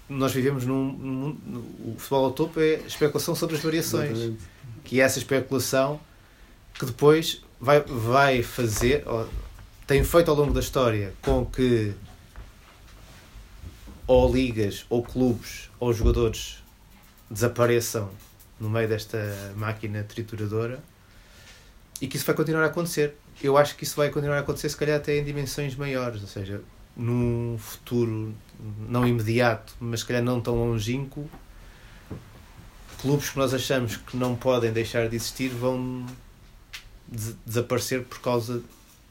nós 0.08 0.32
vivemos 0.32 0.66
num, 0.66 0.94
num- 0.94 1.38
num- 1.46 1.92
o 1.92 1.96
futebol 1.98 2.24
ao 2.26 2.32
topo 2.32 2.58
é 2.62 2.76
especulação 2.88 3.36
sobre 3.36 3.58
as 3.58 3.62
variações. 3.62 4.12
Exatamente. 4.12 4.38
que 4.86 5.02
é 5.02 5.04
essa 5.04 5.20
especulação 5.20 6.00
que 6.78 6.86
depois 6.86 7.42
vai, 7.60 7.82
vai 7.82 8.44
fazer, 8.44 9.04
tem 9.86 10.04
feito 10.04 10.30
ao 10.30 10.38
longo 10.38 10.54
da 10.54 10.60
história 10.60 11.14
com 11.22 11.46
que 11.46 11.94
ou 14.06 14.34
ligas, 14.34 14.86
ou 14.90 15.04
clubes, 15.04 15.70
ou 15.80 15.94
jogadores 15.94 16.64
desapareçam 17.30 18.10
no 18.60 18.70
meio 18.70 18.88
desta 18.88 19.18
máquina 19.56 20.04
trituradora 20.04 20.82
e 22.02 22.08
que 22.08 22.16
isso 22.16 22.26
vai 22.26 22.36
continuar 22.36 22.64
a 22.64 22.68
acontecer. 22.68 23.16
Eu 23.42 23.58
acho 23.58 23.76
que 23.76 23.84
isso 23.84 23.96
vai 23.96 24.10
continuar 24.10 24.38
a 24.38 24.40
acontecer, 24.40 24.70
se 24.70 24.78
calhar 24.78 24.98
até 24.98 25.18
em 25.18 25.24
dimensões 25.24 25.76
maiores, 25.76 26.22
ou 26.22 26.28
seja, 26.28 26.62
num 26.96 27.58
futuro 27.60 28.34
não 28.88 29.06
imediato, 29.06 29.76
mas 29.80 30.00
se 30.00 30.06
calhar 30.06 30.24
não 30.24 30.40
tão 30.40 30.56
longínquo, 30.56 31.30
clubes 33.02 33.30
que 33.30 33.38
nós 33.38 33.54
achamos 33.54 33.98
que 33.98 34.16
não 34.16 34.36
podem 34.36 34.72
deixar 34.72 35.08
de 35.10 35.16
existir 35.16 35.50
vão 35.50 36.06
des- 37.08 37.36
desaparecer 37.46 38.04
por 38.04 38.20
causa 38.20 38.62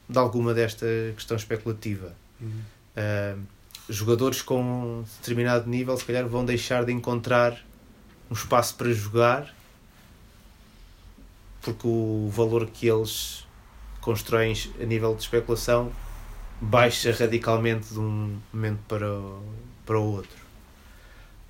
de 0.09 0.17
alguma 0.17 0.53
desta 0.53 0.85
questão 1.15 1.35
especulativa. 1.37 2.15
Uhum. 2.39 2.61
Ah, 2.95 3.35
jogadores 3.89 4.41
com 4.41 5.03
determinado 5.19 5.69
nível, 5.69 5.95
se 5.97 6.05
calhar, 6.05 6.27
vão 6.27 6.43
deixar 6.45 6.85
de 6.85 6.91
encontrar 6.91 7.57
um 8.29 8.33
espaço 8.33 8.75
para 8.75 8.91
jogar 8.91 9.55
porque 11.61 11.85
o 11.87 12.29
valor 12.31 12.67
que 12.67 12.87
eles 12.87 13.45
constroem 13.99 14.53
a 14.81 14.85
nível 14.85 15.13
de 15.15 15.21
especulação 15.21 15.91
baixa 16.61 17.11
radicalmente 17.11 17.93
de 17.93 17.99
um 17.99 18.39
momento 18.53 18.79
para 18.87 19.11
o, 19.11 19.43
para 19.85 19.99
o 19.99 20.13
outro. 20.13 20.37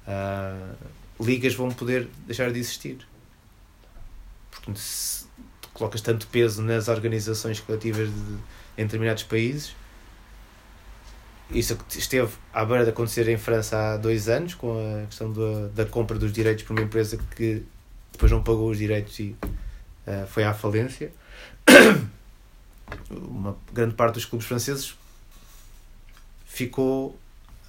Ah, 0.08 0.74
ligas 1.20 1.54
vão 1.54 1.70
poder 1.70 2.08
deixar 2.26 2.52
de 2.52 2.60
existir. 2.60 3.08
Porque 4.50 4.72
se 4.76 5.27
colocas 5.78 6.02
tanto 6.02 6.26
peso 6.28 6.62
nas 6.62 6.88
organizações 6.88 7.60
coletivas 7.60 8.10
de, 8.10 8.38
em 8.78 8.84
determinados 8.84 9.24
países, 9.24 9.76
isso 11.52 11.78
esteve 11.96 12.34
à 12.52 12.66
beira 12.66 12.84
de 12.84 12.90
acontecer 12.90 13.30
em 13.30 13.38
França 13.38 13.78
há 13.78 13.98
dois 13.98 14.28
anos, 14.28 14.54
com 14.56 14.74
a 14.74 15.06
questão 15.06 15.32
da, 15.32 15.68
da 15.68 15.86
compra 15.86 16.18
dos 16.18 16.34
direitos 16.34 16.64
por 16.64 16.74
uma 16.74 16.82
empresa 16.82 17.18
que 17.36 17.64
depois 18.12 18.32
não 18.32 18.44
pagou 18.44 18.70
os 18.70 18.78
direitos 18.78 19.18
e 19.20 19.36
ah, 20.06 20.26
foi 20.28 20.44
à 20.44 20.54
falência. 20.54 21.12
Uma 23.10 23.56
grande 23.72 23.96
parte 23.96 24.16
dos 24.16 24.26
clubes 24.26 24.48
franceses 24.48 24.96
ficou 26.46 27.18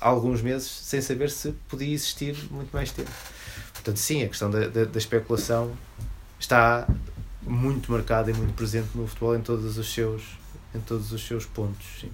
alguns 0.00 0.40
meses 0.40 0.68
sem 0.68 1.00
saber 1.00 1.28
se 1.28 1.52
podia 1.68 1.92
existir 1.92 2.36
muito 2.50 2.70
mais 2.72 2.90
tempo. 2.90 3.10
Portanto, 3.74 3.96
sim, 3.96 4.22
a 4.22 4.28
questão 4.28 4.50
da, 4.50 4.68
da, 4.68 4.84
da 4.84 4.98
especulação 4.98 5.76
está 6.38 6.86
muito 7.48 7.90
marcada 7.90 8.30
e 8.30 8.34
muito 8.34 8.52
presente 8.54 8.88
no 8.94 9.06
futebol 9.06 9.36
em 9.36 9.40
todos 9.40 9.78
os 9.78 9.92
seus, 9.92 10.22
em 10.74 10.80
todos 10.80 11.12
os 11.12 11.26
seus 11.26 11.44
pontos. 11.44 11.86
Sim. 12.00 12.10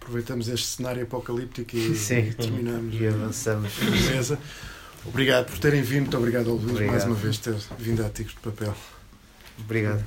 Aproveitamos 0.00 0.48
este 0.48 0.66
cenário 0.66 1.02
apocalíptico 1.04 1.76
e, 1.76 1.92
e 1.94 2.34
terminamos 2.34 2.94
E 3.00 3.06
avançamos. 3.06 3.72
a 3.80 3.90
mesa. 4.14 4.38
Obrigado 5.04 5.46
por 5.46 5.58
terem 5.58 5.82
vindo, 5.82 6.02
muito 6.02 6.16
obrigado 6.16 6.50
ao 6.50 6.56
Luís 6.56 6.86
mais 6.86 7.04
uma 7.04 7.14
vez 7.14 7.36
ter 7.38 7.54
vindo 7.78 8.04
a 8.04 8.08
Tigres 8.08 8.34
de 8.36 8.40
Papel. 8.40 8.74
Obrigado. 9.58 10.02